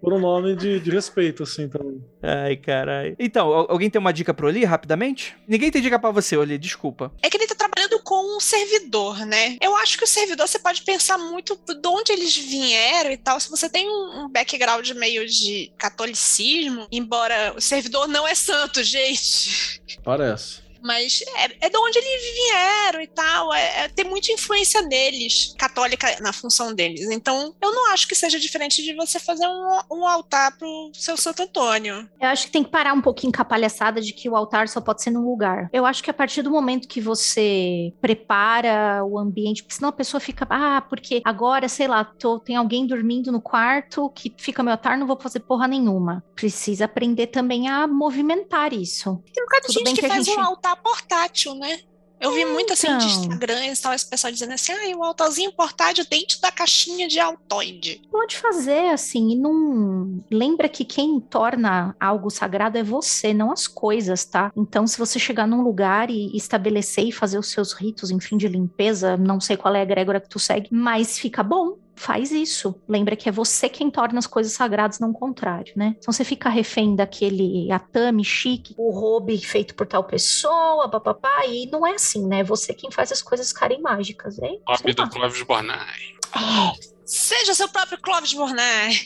Por 0.00 0.12
um 0.12 0.18
nome 0.18 0.56
de, 0.56 0.80
de 0.80 0.90
respeito, 0.90 1.42
assim, 1.44 1.68
também. 1.68 2.02
Ai, 2.22 2.56
caralho. 2.56 3.14
Então, 3.18 3.52
al- 3.52 3.70
alguém 3.70 3.88
tem 3.88 4.00
uma 4.00 4.12
dica 4.12 4.34
pro 4.34 4.48
Oli, 4.48 4.64
rapidamente? 4.64 5.36
Ninguém 5.46 5.70
tem 5.70 5.80
dica 5.80 5.98
pra 5.98 6.10
você, 6.10 6.36
Oli, 6.36 6.58
desculpa. 6.58 7.12
É 7.22 7.30
que 7.30 7.36
ele 7.36 7.46
tá 7.46 7.54
trabalhando 7.54 8.00
com 8.02 8.36
um 8.36 8.40
servidor, 8.40 9.24
né? 9.24 9.56
Eu 9.60 9.76
acho 9.76 9.96
que 9.96 10.04
o 10.04 10.08
servidor 10.08 10.48
você 10.48 10.58
pode 10.58 10.82
pensar 10.82 11.18
muito 11.18 11.54
de 11.56 11.88
onde 11.88 12.12
eles 12.12 12.36
vieram 12.36 13.12
e 13.12 13.16
tal. 13.16 13.38
Se 13.38 13.48
você 13.48 13.68
tem 13.68 13.88
um, 13.88 14.24
um 14.24 14.28
background 14.28 14.88
meio 14.90 15.24
de 15.26 15.72
catolicismo, 15.78 16.86
embora 16.90 17.54
o 17.56 17.60
servidor 17.60 18.08
não 18.08 18.26
é 18.26 18.34
santo, 18.34 18.82
gente. 18.84 19.80
Parece. 20.02 20.61
Mas 20.82 21.22
é, 21.36 21.66
é 21.66 21.70
de 21.70 21.76
onde 21.76 21.98
eles 21.98 22.34
vieram 22.34 23.00
e 23.00 23.06
tal. 23.06 23.52
É, 23.54 23.84
é- 23.84 23.88
tem 23.88 24.04
muita 24.04 24.32
influência 24.32 24.82
deles, 24.88 25.54
católica 25.58 26.06
na 26.20 26.32
função 26.32 26.74
deles. 26.74 27.08
Então, 27.10 27.54
eu 27.60 27.72
não 27.74 27.92
acho 27.92 28.08
que 28.08 28.14
seja 28.14 28.38
diferente 28.38 28.82
de 28.82 28.94
você 28.94 29.18
fazer 29.20 29.46
um, 29.46 29.78
um 29.98 30.06
altar 30.06 30.56
pro 30.58 30.90
seu 30.94 31.16
Santo 31.16 31.42
Antônio. 31.42 32.08
Eu 32.20 32.28
acho 32.28 32.46
que 32.46 32.52
tem 32.52 32.64
que 32.64 32.70
parar 32.70 32.92
um 32.92 33.00
pouquinho 33.02 33.32
com 33.32 33.42
a 33.42 33.44
palhaçada 33.44 34.00
de 34.00 34.12
que 34.12 34.28
o 34.28 34.36
altar 34.36 34.68
só 34.68 34.80
pode 34.80 35.02
ser 35.02 35.10
num 35.10 35.24
lugar. 35.28 35.68
Eu 35.72 35.86
acho 35.86 36.02
que 36.02 36.10
a 36.10 36.14
partir 36.14 36.42
do 36.42 36.50
momento 36.50 36.88
que 36.88 37.00
você 37.00 37.92
prepara 38.00 39.04
o 39.04 39.18
ambiente, 39.18 39.62
porque 39.62 39.74
senão 39.74 39.88
a 39.90 39.92
pessoa 39.92 40.20
fica, 40.20 40.46
ah, 40.50 40.80
porque 40.88 41.20
agora, 41.24 41.68
sei 41.68 41.86
lá, 41.86 42.04
tô, 42.04 42.38
tem 42.38 42.56
alguém 42.56 42.86
dormindo 42.86 43.30
no 43.30 43.40
quarto 43.40 44.10
que 44.10 44.34
fica 44.38 44.62
meu 44.62 44.72
altar, 44.72 44.98
não 44.98 45.06
vou 45.06 45.18
fazer 45.20 45.40
porra 45.40 45.68
nenhuma. 45.68 46.24
Precisa 46.34 46.84
aprender 46.86 47.28
também 47.28 47.68
a 47.68 47.86
movimentar 47.86 48.72
isso. 48.72 49.22
Tem 49.32 49.42
um 49.42 49.46
bocado 49.46 49.66
de 49.68 49.72
gente 49.74 49.94
que, 49.94 50.00
que 50.02 50.08
faz 50.08 50.24
gente- 50.26 50.38
um 50.38 50.42
altar 50.42 50.71
portátil, 50.76 51.54
né? 51.54 51.80
Eu 52.22 52.30
vi 52.32 52.44
muito 52.44 52.72
assim 52.72 52.86
de 52.98 53.04
Então. 53.04 53.22
Instagram 53.22 53.66
e 53.66 53.76
tal, 53.76 53.92
esse 53.92 54.08
pessoal 54.08 54.32
dizendo 54.32 54.52
assim, 54.52 54.70
ah, 54.70 54.96
o 54.96 55.02
altarzinho 55.02 55.52
portátil 55.52 56.06
dentro 56.08 56.40
da 56.40 56.52
caixinha 56.52 57.08
de 57.08 57.18
altoide. 57.18 58.00
Pode 58.08 58.36
fazer 58.36 58.90
assim, 58.90 59.32
e 59.32 59.36
não. 59.36 60.24
Lembra 60.30 60.68
que 60.68 60.84
quem 60.84 61.18
torna 61.18 61.96
algo 61.98 62.30
sagrado 62.30 62.78
é 62.78 62.82
você, 62.82 63.34
não 63.34 63.50
as 63.50 63.66
coisas, 63.66 64.24
tá? 64.24 64.52
Então, 64.56 64.86
se 64.86 64.96
você 64.96 65.18
chegar 65.18 65.48
num 65.48 65.62
lugar 65.62 66.10
e 66.10 66.36
estabelecer 66.36 67.06
e 67.06 67.12
fazer 67.12 67.38
os 67.38 67.50
seus 67.50 67.72
ritos, 67.72 68.12
enfim, 68.12 68.36
de 68.36 68.46
limpeza, 68.46 69.16
não 69.16 69.40
sei 69.40 69.56
qual 69.56 69.74
é 69.74 69.80
a 69.80 69.82
egrégora 69.82 70.20
que 70.20 70.28
tu 70.28 70.38
segue, 70.38 70.68
mas 70.70 71.18
fica 71.18 71.42
bom. 71.42 71.76
Faz 72.02 72.32
isso. 72.32 72.74
Lembra 72.88 73.14
que 73.14 73.28
é 73.28 73.32
você 73.32 73.68
quem 73.68 73.88
torna 73.88 74.18
as 74.18 74.26
coisas 74.26 74.52
sagradas, 74.52 74.98
não 74.98 75.10
o 75.10 75.14
contrário, 75.14 75.72
né? 75.76 75.94
Então 75.98 76.12
você 76.12 76.24
fica 76.24 76.48
refém 76.48 76.96
daquele 76.96 77.70
atame 77.70 78.24
chique, 78.24 78.74
o 78.76 78.90
hobby 78.90 79.38
feito 79.38 79.72
por 79.76 79.86
tal 79.86 80.02
pessoa, 80.02 80.90
papapá, 80.90 81.46
e 81.46 81.70
não 81.70 81.86
é 81.86 81.94
assim, 81.94 82.26
né? 82.26 82.40
É 82.40 82.44
você 82.44 82.74
quem 82.74 82.90
faz 82.90 83.12
as 83.12 83.22
coisas 83.22 83.50
ficarem 83.50 83.80
mágicas, 83.80 84.36
hein? 84.40 84.60
Hobby 84.66 84.94
do 84.94 85.02
lá. 85.02 85.08
Clóvis 85.10 85.42
Bornai. 85.44 86.00
Seja 87.06 87.54
seu 87.54 87.68
próprio 87.68 88.00
Clóvis 88.02 88.32
Bornai. 88.32 88.98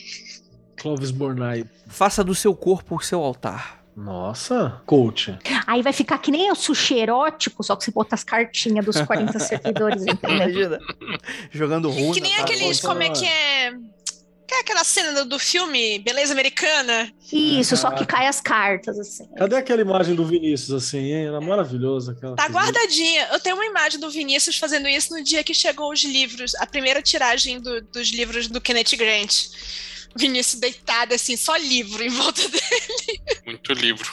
Clovis 0.75 1.11
Bornai. 1.11 1.65
Faça 1.85 2.23
do 2.23 2.33
seu 2.33 2.55
corpo 2.55 2.95
o 2.95 2.99
seu 2.99 3.21
altar. 3.23 3.76
Nossa, 3.97 4.79
coach. 4.85 5.35
Aí 5.65 5.81
vai 5.81 5.91
ficar 5.91 6.19
que 6.19 6.29
nem 6.29 6.51
o 6.51 6.55
sushi 6.55 6.99
erótico, 6.99 7.63
só 7.63 7.75
que 7.75 7.83
você 7.83 7.89
bota 7.91 8.13
as 8.13 8.23
cartinhas 8.23 8.85
dos 8.85 9.01
40 9.01 9.39
servidores, 9.39 10.05
entendeu? 10.05 10.35
Imagina. 10.37 10.79
Jogando 11.51 11.89
runa. 11.89 12.13
que 12.13 12.21
nem 12.21 12.35
tá? 12.35 12.43
aqueles, 12.43 12.79
como 12.79 13.01
é 13.01 13.09
que 13.09 13.25
é... 13.25 13.73
Que 14.47 14.53
é 14.53 14.59
aquela 14.61 14.85
cena 14.85 15.11
do, 15.23 15.29
do 15.31 15.39
filme 15.39 15.99
Beleza 15.99 16.31
Americana? 16.31 17.11
Isso, 17.33 17.75
só 17.75 17.91
que 17.91 18.05
cai 18.05 18.27
as 18.27 18.39
cartas, 18.39 18.97
assim. 18.97 19.27
Cadê 19.35 19.57
aquela 19.57 19.81
imagem 19.81 20.15
do 20.15 20.25
Vinícius, 20.25 20.71
assim, 20.71 20.99
hein? 20.99 21.25
Era 21.27 21.41
maravilhosa 21.41 22.13
aquela. 22.13 22.33
Tá 22.33 22.47
guardadinha. 22.47 23.27
Eu 23.33 23.41
tenho 23.41 23.57
uma 23.57 23.65
imagem 23.65 23.99
do 23.99 24.09
Vinícius 24.09 24.57
fazendo 24.57 24.87
isso 24.87 25.13
no 25.13 25.21
dia 25.21 25.43
que 25.43 25.53
chegou 25.53 25.91
os 25.91 26.01
livros, 26.01 26.55
a 26.55 26.65
primeira 26.65 27.01
tiragem 27.01 27.59
do- 27.59 27.81
dos 27.81 28.07
livros 28.13 28.47
do 28.47 28.61
Kenneth 28.61 28.95
Grant. 28.95 29.47
Vinícius 30.17 30.59
deitado, 30.59 31.13
assim, 31.13 31.37
só 31.37 31.55
livro 31.57 32.03
em 32.03 32.09
volta 32.09 32.41
dele. 32.49 33.21
Muito 33.45 33.73
livro. 33.73 34.11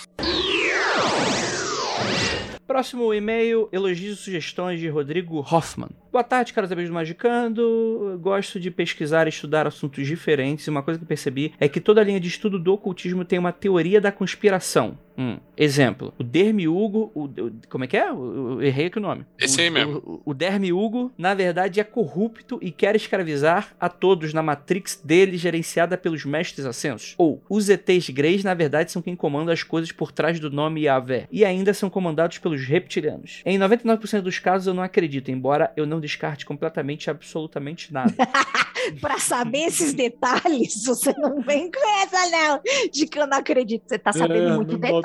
Próximo 2.66 3.12
e-mail, 3.12 3.68
elogios 3.70 4.18
e 4.18 4.22
sugestões 4.22 4.80
de 4.80 4.88
Rodrigo 4.88 5.38
Hoffman. 5.38 5.90
Boa 6.11 6.24
tarde, 6.24 6.52
caros 6.52 6.72
amigos 6.72 6.88
do 6.90 6.94
Magicando. 6.94 8.18
Gosto 8.22 8.59
de 8.59 8.70
pesquisar 8.70 9.26
e 9.26 9.28
estudar 9.30 9.66
assuntos 9.66 10.07
diferentes. 10.07 10.66
E 10.66 10.70
uma 10.70 10.82
coisa 10.82 10.98
que 10.98 11.05
eu 11.05 11.09
percebi 11.09 11.52
é 11.61 11.68
que 11.68 11.78
toda 11.78 12.02
linha 12.02 12.18
de 12.18 12.28
estudo 12.28 12.59
do 12.59 12.72
ocultismo 12.72 13.24
tem 13.24 13.38
uma 13.38 13.52
teoria 13.52 14.00
da 14.00 14.11
conspiração. 14.11 14.98
Hum, 15.16 15.38
Exemplo, 15.56 16.12
o 16.18 16.24
Dermiugo, 16.24 17.12
o, 17.14 17.24
o- 17.24 17.52
como 17.70 17.84
é 17.84 17.86
que 17.86 17.96
é? 17.96 18.08
Eu, 18.08 18.58
eu 18.58 18.62
errei 18.62 18.86
aqui 18.86 18.98
o 18.98 19.00
nome. 19.00 19.24
Esse 19.38 19.58
o, 19.58 19.62
aí 19.62 19.70
mesmo. 19.70 19.98
O, 20.24 20.30
o 20.30 20.34
Dermiugo, 20.34 21.12
na 21.16 21.32
verdade, 21.34 21.78
é 21.78 21.84
corrupto 21.84 22.58
e 22.60 22.72
quer 22.72 22.96
escravizar 22.96 23.74
a 23.78 23.88
todos 23.88 24.34
na 24.34 24.42
Matrix 24.42 25.00
dele, 25.04 25.36
gerenciada 25.36 25.96
pelos 25.96 26.24
mestres 26.24 26.66
ascensos. 26.66 27.14
Ou, 27.16 27.40
os 27.48 27.68
ETs 27.68 28.10
Greys, 28.10 28.42
na 28.42 28.54
verdade, 28.54 28.90
são 28.90 29.00
quem 29.00 29.14
comanda 29.14 29.52
as 29.52 29.62
coisas 29.62 29.92
por 29.92 30.10
trás 30.10 30.40
do 30.40 30.50
nome 30.50 30.82
Yahvé. 30.82 31.28
E 31.30 31.44
ainda 31.44 31.72
são 31.72 31.88
comandados 31.88 32.38
pelos 32.38 32.64
reptilianos. 32.64 33.40
Em 33.46 33.56
99% 33.58 34.20
dos 34.22 34.38
casos 34.40 34.66
eu 34.66 34.74
não 34.74 34.82
acredito, 34.82 35.30
embora 35.30 35.72
eu 35.76 35.86
não 35.86 36.00
descarte 36.00 36.44
completamente 36.44 37.08
absolutamente 37.08 37.92
nada. 37.92 38.12
Pra 39.00 39.18
saber 39.18 39.60
esses 39.68 39.94
detalhes, 39.94 40.84
você 40.84 41.14
não 41.16 41.40
vem 41.40 41.70
com 41.70 42.02
essa, 42.02 42.28
não. 42.30 42.60
De 42.92 43.06
que 43.06 43.18
eu 43.18 43.26
não 43.26 43.38
acredito. 43.38 43.84
Você 43.86 43.98
tá 43.98 44.12
sabendo 44.12 44.50
É, 44.50 44.56
muito 44.56 44.76
detalhe. 44.76 45.03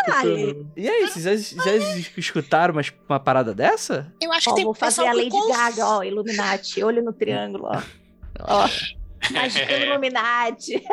E 0.76 0.90
aí, 0.90 1.08
vocês 1.08 1.24
já, 1.52 1.64
já 1.64 1.76
escutaram 2.18 2.74
umas- 2.74 2.92
uma 3.08 3.20
parada 3.20 3.54
dessa? 3.54 4.12
Eu 4.22 4.32
acho 4.32 4.50
Ó, 4.50 4.54
que 4.54 4.56
tem 4.58 4.66
vou 4.66 4.74
fazer 4.74 5.06
a 5.06 5.14
Lady 5.14 5.30
conf- 5.30 5.56
Gaga, 5.56 5.86
ó, 5.86 6.04
Illuminati, 6.04 6.84
olho 6.84 7.04
no 7.04 7.14
triângulo, 7.14 7.66
ó. 7.66 7.82
Ó, 8.42 8.68
magicando 9.32 9.86
Illuminati. 9.86 10.82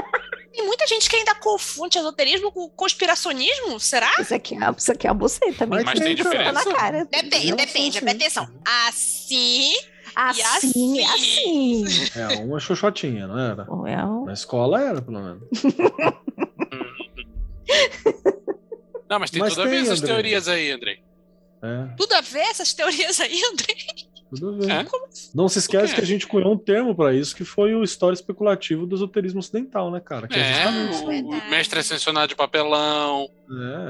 Tem 0.56 0.64
muita 0.66 0.86
gente 0.86 1.10
que 1.10 1.16
ainda 1.16 1.34
confunde 1.34 1.98
esoterismo 1.98 2.50
com 2.50 2.66
conspiracionismo, 2.70 3.78
será? 3.78 4.10
Isso 4.18 4.34
aqui 4.34 4.54
é, 4.54 4.70
isso 4.74 4.90
aqui 4.90 5.06
é 5.06 5.12
você 5.12 5.52
também. 5.52 5.84
Mas 5.84 6.00
tem 6.00 6.16
Tá 6.16 6.22
diferença? 6.22 6.52
na 6.52 6.64
cara. 6.74 7.04
Depende, 7.04 7.50
Não, 7.50 7.56
depende, 7.58 8.00
presta 8.00 8.16
atenção. 8.24 8.48
Assim, 8.88 9.74
Assim, 10.14 10.96
E 10.96 11.04
assim. 11.04 11.84
É, 12.18 12.38
uma 12.42 12.58
xoxotinha, 12.58 13.26
não 13.26 13.38
era? 13.38 13.66
Well, 13.70 14.24
Na 14.24 14.32
escola 14.32 14.80
era, 14.80 15.02
pelo 15.02 15.20
menos. 15.20 15.42
Não, 19.08 19.18
mas 19.18 19.30
tem 19.30 19.40
Mas 19.40 19.54
tudo 19.54 19.62
a 19.62 19.64
ver 19.66 19.70
tem, 19.70 19.80
essas 19.82 19.98
André. 20.02 20.12
teorias 20.14 20.48
aí, 20.48 20.70
Andrei. 20.70 20.98
É, 21.62 21.94
tudo 21.96 22.12
a 22.12 22.20
ver 22.20 22.40
essas 22.40 22.72
teorias 22.74 23.18
aí, 23.20 23.40
André? 23.52 23.74
tudo 24.28 24.48
a 24.48 24.66
ver. 24.66 24.70
É? 24.72 24.86
Não 25.34 25.48
se 25.48 25.58
esquece 25.60 25.94
que 25.94 26.00
a 26.00 26.04
gente 26.04 26.26
cunhou 26.26 26.52
um 26.52 26.58
termo 26.58 26.94
pra 26.94 27.14
isso, 27.14 27.34
que 27.34 27.44
foi 27.44 27.74
o 27.74 27.82
história 27.84 28.14
especulativo 28.14 28.84
do 28.86 28.94
esoterismo 28.96 29.38
ocidental, 29.38 29.90
né, 29.90 30.00
cara? 30.00 30.26
Que 30.28 30.34
é, 30.34 30.40
É, 30.40 30.64
justamente 30.64 30.94
isso. 30.94 31.04
o, 31.06 31.30
o 31.30 31.50
mestre 31.50 31.78
ascensionado 31.78 32.28
de 32.28 32.34
papelão, 32.34 33.28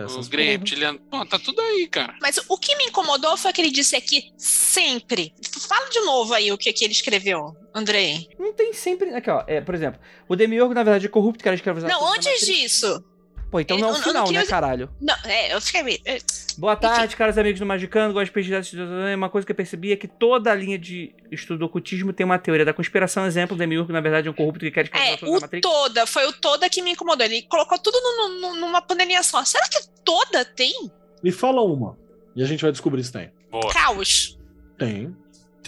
É, 0.00 0.04
os 0.04 0.28
grey 0.28 0.48
reptilianos. 0.50 1.00
Pô, 1.10 1.24
tá 1.24 1.38
tudo 1.38 1.60
aí, 1.60 1.88
cara. 1.88 2.14
Mas 2.20 2.38
o 2.48 2.58
que 2.58 2.76
me 2.76 2.84
incomodou 2.84 3.36
foi 3.36 3.52
que 3.52 3.60
ele 3.62 3.70
disse 3.70 3.96
aqui 3.96 4.30
sempre. 4.36 5.32
Fala 5.66 5.88
de 5.88 6.00
novo 6.00 6.34
aí 6.34 6.52
o 6.52 6.58
que, 6.58 6.72
que 6.72 6.84
ele 6.84 6.92
escreveu, 6.92 7.56
Andrei. 7.74 8.28
Não 8.38 8.52
tem 8.52 8.72
sempre. 8.74 9.14
Aqui, 9.14 9.30
ó. 9.30 9.42
É, 9.46 9.60
por 9.60 9.74
exemplo, 9.74 9.98
o 10.28 10.36
Demiurgo, 10.36 10.74
na 10.74 10.82
verdade, 10.84 11.06
é 11.06 11.08
corrupto, 11.08 11.42
quer 11.42 11.54
escravizar. 11.54 11.90
Não, 11.90 12.12
antes 12.12 12.46
disso. 12.46 13.02
Pô, 13.50 13.60
então 13.60 13.78
não 13.78 13.88
é 13.88 13.92
o 13.92 13.94
não 13.94 14.02
final, 14.02 14.30
né, 14.32 14.44
caralho? 14.44 14.90
Não, 15.00 15.14
é, 15.24 15.54
eu 15.54 15.60
fiquei. 15.60 16.00
é, 16.04 16.18
Boa 16.58 16.74
tarde, 16.74 17.14
caros 17.16 17.38
amigos 17.38 17.60
do 17.60 17.66
Magicano. 17.66 18.12
Gosto 18.12 18.26
de 18.26 18.32
pesquisar. 18.32 18.58
estudar- 18.60 19.14
Uma 19.14 19.28
coisa 19.30 19.46
que 19.46 19.52
eu 19.52 19.56
percebi 19.56 19.92
é 19.92 19.96
que 19.96 20.08
toda 20.08 20.50
a 20.50 20.54
linha 20.54 20.78
de 20.78 21.14
estudo 21.30 21.60
do 21.60 21.64
ocultismo 21.66 22.12
tem 22.12 22.24
uma 22.26 22.38
teoria 22.38 22.64
da 22.64 22.72
conspiração. 22.72 23.24
Exemplo, 23.26 23.54
o 23.54 23.58
Demiurgo, 23.58 23.92
na 23.92 24.00
verdade, 24.00 24.26
é 24.26 24.30
um 24.30 24.34
corrupto 24.34 24.60
que 24.60 24.70
quer 24.70 24.84
escravizar 24.84 25.18
É, 25.22 25.26
o 25.28 25.40
Matrix. 25.40 25.62
toda, 25.62 26.06
foi 26.06 26.26
o 26.26 26.32
toda 26.32 26.68
que 26.68 26.82
me 26.82 26.92
incomodou. 26.92 27.24
Ele 27.24 27.42
colocou 27.42 27.78
tudo 27.78 27.96
no- 28.00 28.40
no- 28.40 28.54
numa 28.60 28.82
panelinha 28.82 29.22
só. 29.22 29.44
Será 29.44 29.66
que 29.68 29.78
toda 30.04 30.44
tem 30.44 30.90
Me 31.22 31.30
fala 31.30 31.62
uma. 31.62 31.96
E 32.34 32.42
a 32.42 32.46
gente 32.46 32.62
vai 32.62 32.72
descobrir 32.72 33.02
se 33.04 33.12
tem. 33.12 33.30
Boa. 33.50 33.72
caos? 33.72 34.38
Tem. 34.76 35.14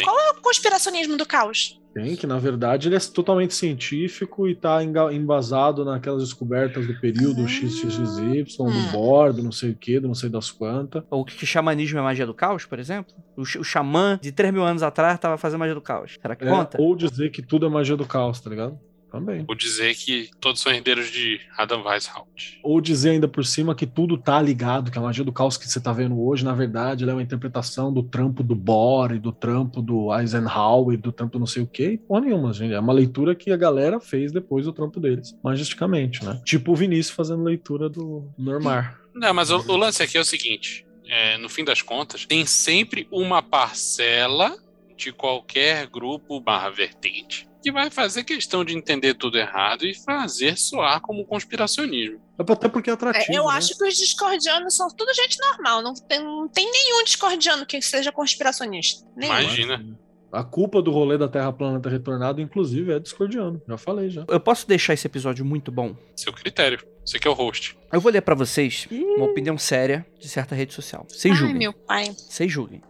Qual 0.03 0.19
é 0.19 0.31
o 0.31 0.35
conspiracionismo 0.43 1.17
do 1.17 1.25
caos? 1.25 1.78
Tem, 1.95 2.15
que 2.15 2.27
na 2.27 2.39
verdade 2.39 2.89
ele 2.89 2.97
é 2.97 3.01
totalmente 3.01 3.55
científico 3.55 4.47
e 4.47 4.55
tá 4.55 4.83
embasado 5.13 5.85
naquelas 5.85 6.23
descobertas 6.23 6.87
do 6.87 6.95
período 7.01 7.43
Ah. 7.45 7.49
XXY, 7.49 8.45
do 8.57 8.65
Hum. 8.65 8.93
bordo, 8.93 9.43
não 9.43 9.51
sei 9.53 9.71
o 9.71 9.75
que, 9.75 9.99
do 9.99 10.07
não 10.07 10.15
sei 10.15 10.29
das 10.29 10.51
quantas. 10.51 11.03
Ou 11.11 11.25
que 11.25 11.45
xamanismo 11.47 11.99
é 11.99 12.03
magia 12.03 12.27
do 12.27 12.35
caos, 12.35 12.65
por 12.67 12.79
exemplo. 12.79 13.13
O, 13.37 13.45
x- 13.45 13.61
o 13.61 13.65
xamã 13.65 14.19
de 14.23 14.31
3 14.33 14.53
mil 14.53 14.63
anos 14.65 14.83
atrás 14.83 15.19
tava 15.19 15.37
fazendo 15.39 15.61
magia 15.61 15.75
do 15.75 15.81
caos. 15.81 16.17
Será 16.21 16.37
que 16.37 16.45
É, 16.45 16.49
conta? 16.49 16.81
ou 16.81 16.95
dizer 16.95 17.31
que 17.31 17.43
tudo 17.43 17.67
é 17.67 17.69
magia 17.69 17.97
do 17.97 18.07
caos, 18.07 18.41
tá 18.41 18.51
ligado? 18.51 18.79
Também. 19.11 19.45
Ou 19.49 19.55
dizer 19.55 19.95
que 19.95 20.31
todos 20.39 20.61
são 20.61 20.73
herdeiros 20.73 21.11
de 21.11 21.41
Adam 21.57 21.83
Weishaupt. 21.83 22.61
Ou 22.63 22.81
dizer 22.81 23.11
ainda 23.11 23.27
por 23.27 23.45
cima 23.45 23.75
que 23.75 23.87
tudo 23.87 24.19
tá 24.19 24.41
ligado, 24.41 24.91
que 24.91 24.99
a 24.99 25.03
magia 25.03 25.25
do 25.25 25.33
caos 25.33 25.57
que 25.57 25.69
você 25.69 25.81
tá 25.81 25.93
vendo 25.93 26.21
hoje, 26.21 26.45
na 26.45 26.55
verdade, 26.55 27.09
é 27.09 27.13
uma 27.13 27.23
interpretação 27.23 27.93
do 27.93 28.03
trampo 28.03 28.43
do 28.43 28.55
Bohr 28.55 29.13
e 29.15 29.19
do 29.19 29.33
trampo 29.33 29.81
do 29.81 30.15
Eisenhower 30.15 30.95
e 30.95 31.01
do 31.01 31.11
trampo 31.11 31.39
não 31.39 31.47
sei 31.47 31.63
o 31.63 31.67
quê. 31.67 31.99
Porra 32.07 32.21
nenhuma, 32.21 32.53
gente. 32.53 32.75
É 32.75 32.81
uma 32.81 32.93
leitura 32.93 33.35
que 33.35 33.51
a 33.51 33.57
galera 33.57 33.99
fez 33.99 34.31
depois 34.31 34.67
do 34.67 34.73
trampo 34.73 35.01
deles, 35.01 35.35
magisticamente, 35.43 36.25
né? 36.25 36.41
Tipo 36.45 36.73
o 36.73 36.77
Vinícius 36.77 37.17
fazendo 37.17 37.43
leitura 37.43 37.89
do 37.89 38.31
Normar. 38.37 39.01
Não, 39.15 39.33
mas 39.33 39.51
o, 39.51 39.57
o 39.57 39.77
lance 39.77 40.03
aqui 40.03 40.19
é 40.19 40.21
o 40.21 40.25
seguinte: 40.25 40.87
é, 41.07 41.39
no 41.39 41.49
fim 41.49 41.65
das 41.65 41.81
contas, 41.81 42.27
tem 42.27 42.45
sempre 42.45 43.09
uma 43.11 43.43
parcela 43.43 44.55
de 44.97 45.13
qualquer 45.13 45.87
grupo 45.87 46.41
barra 46.41 46.71
vertente 46.71 47.48
que 47.63 47.73
vai 47.73 47.91
fazer 47.91 48.25
questão 48.25 48.65
de 48.65 48.77
entender 48.77 49.15
tudo 49.15 49.39
errado 49.39 49.85
e 49.85 49.95
fazer 49.95 50.57
soar 50.57 51.01
como 51.01 51.25
conspiracionismo. 51.25 52.21
Até 52.39 52.69
porque 52.69 52.91
é 52.91 52.93
atrativo. 52.93 53.33
É, 53.33 53.39
eu 53.39 53.47
né? 53.47 53.55
acho 53.55 53.77
que 53.77 53.85
os 53.85 53.97
discordianos 53.97 54.77
são 54.77 54.89
tudo 54.89 55.13
gente 55.15 55.39
normal. 55.41 55.83
Não 55.83 55.95
tem, 55.95 56.23
não 56.23 56.49
tem 56.49 56.71
nenhum 56.71 57.05
discordiano 57.05 57.67
que 57.67 57.81
seja 57.83 58.13
conspiracionista. 58.13 59.07
Nenhum. 59.17 59.33
Imagina. 59.33 59.99
A 60.31 60.45
culpa 60.45 60.83
do 60.83 60.91
rolê 60.91 61.17
da 61.17 61.27
Terra 61.27 61.51
plana 61.53 61.81
ter 61.81 61.91
retornado, 61.91 62.41
inclusive, 62.41 62.93
é 62.93 62.99
discordiano. 62.99 63.63
Já 63.67 63.79
falei 63.79 64.11
já. 64.11 64.25
Eu 64.29 64.39
posso 64.39 64.69
deixar 64.69 64.93
esse 64.93 65.07
episódio 65.07 65.45
muito 65.45 65.73
bom? 65.73 65.97
Seu 66.15 66.33
critério. 66.33 66.87
Você 67.05 67.19
que 67.19 67.27
é 67.27 67.31
o 67.31 67.35
host. 67.35 67.79
Eu 67.91 68.01
vou 68.01 68.13
ler 68.13 68.21
pra 68.21 68.35
vocês 68.35 68.87
uma 68.91 69.25
opinião 69.25 69.57
séria 69.57 70.07
de 70.21 70.29
certa 70.29 70.55
rede 70.55 70.75
social. 70.75 71.07
Vocês 71.09 71.33
Ai, 71.33 71.41
julguem. 71.41 71.59
meu 71.59 71.73
pai. 71.73 72.05
Vocês 72.11 72.53
julguem. 72.53 72.83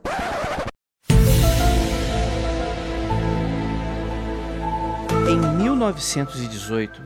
1918, 5.79 7.01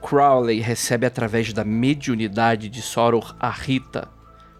Crowley 0.00 0.60
recebe 0.60 1.06
através 1.06 1.52
da 1.52 1.64
mediunidade 1.64 2.68
de 2.68 2.80
Soror 2.80 3.34
Arita, 3.40 4.08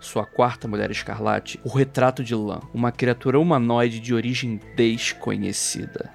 sua 0.00 0.26
quarta 0.26 0.66
mulher 0.66 0.90
escarlate, 0.90 1.60
o 1.62 1.68
retrato 1.68 2.24
de 2.24 2.34
Lan, 2.34 2.58
uma 2.74 2.90
criatura 2.90 3.38
humanoide 3.38 4.00
de 4.00 4.12
origem 4.12 4.60
desconhecida. 4.74 6.10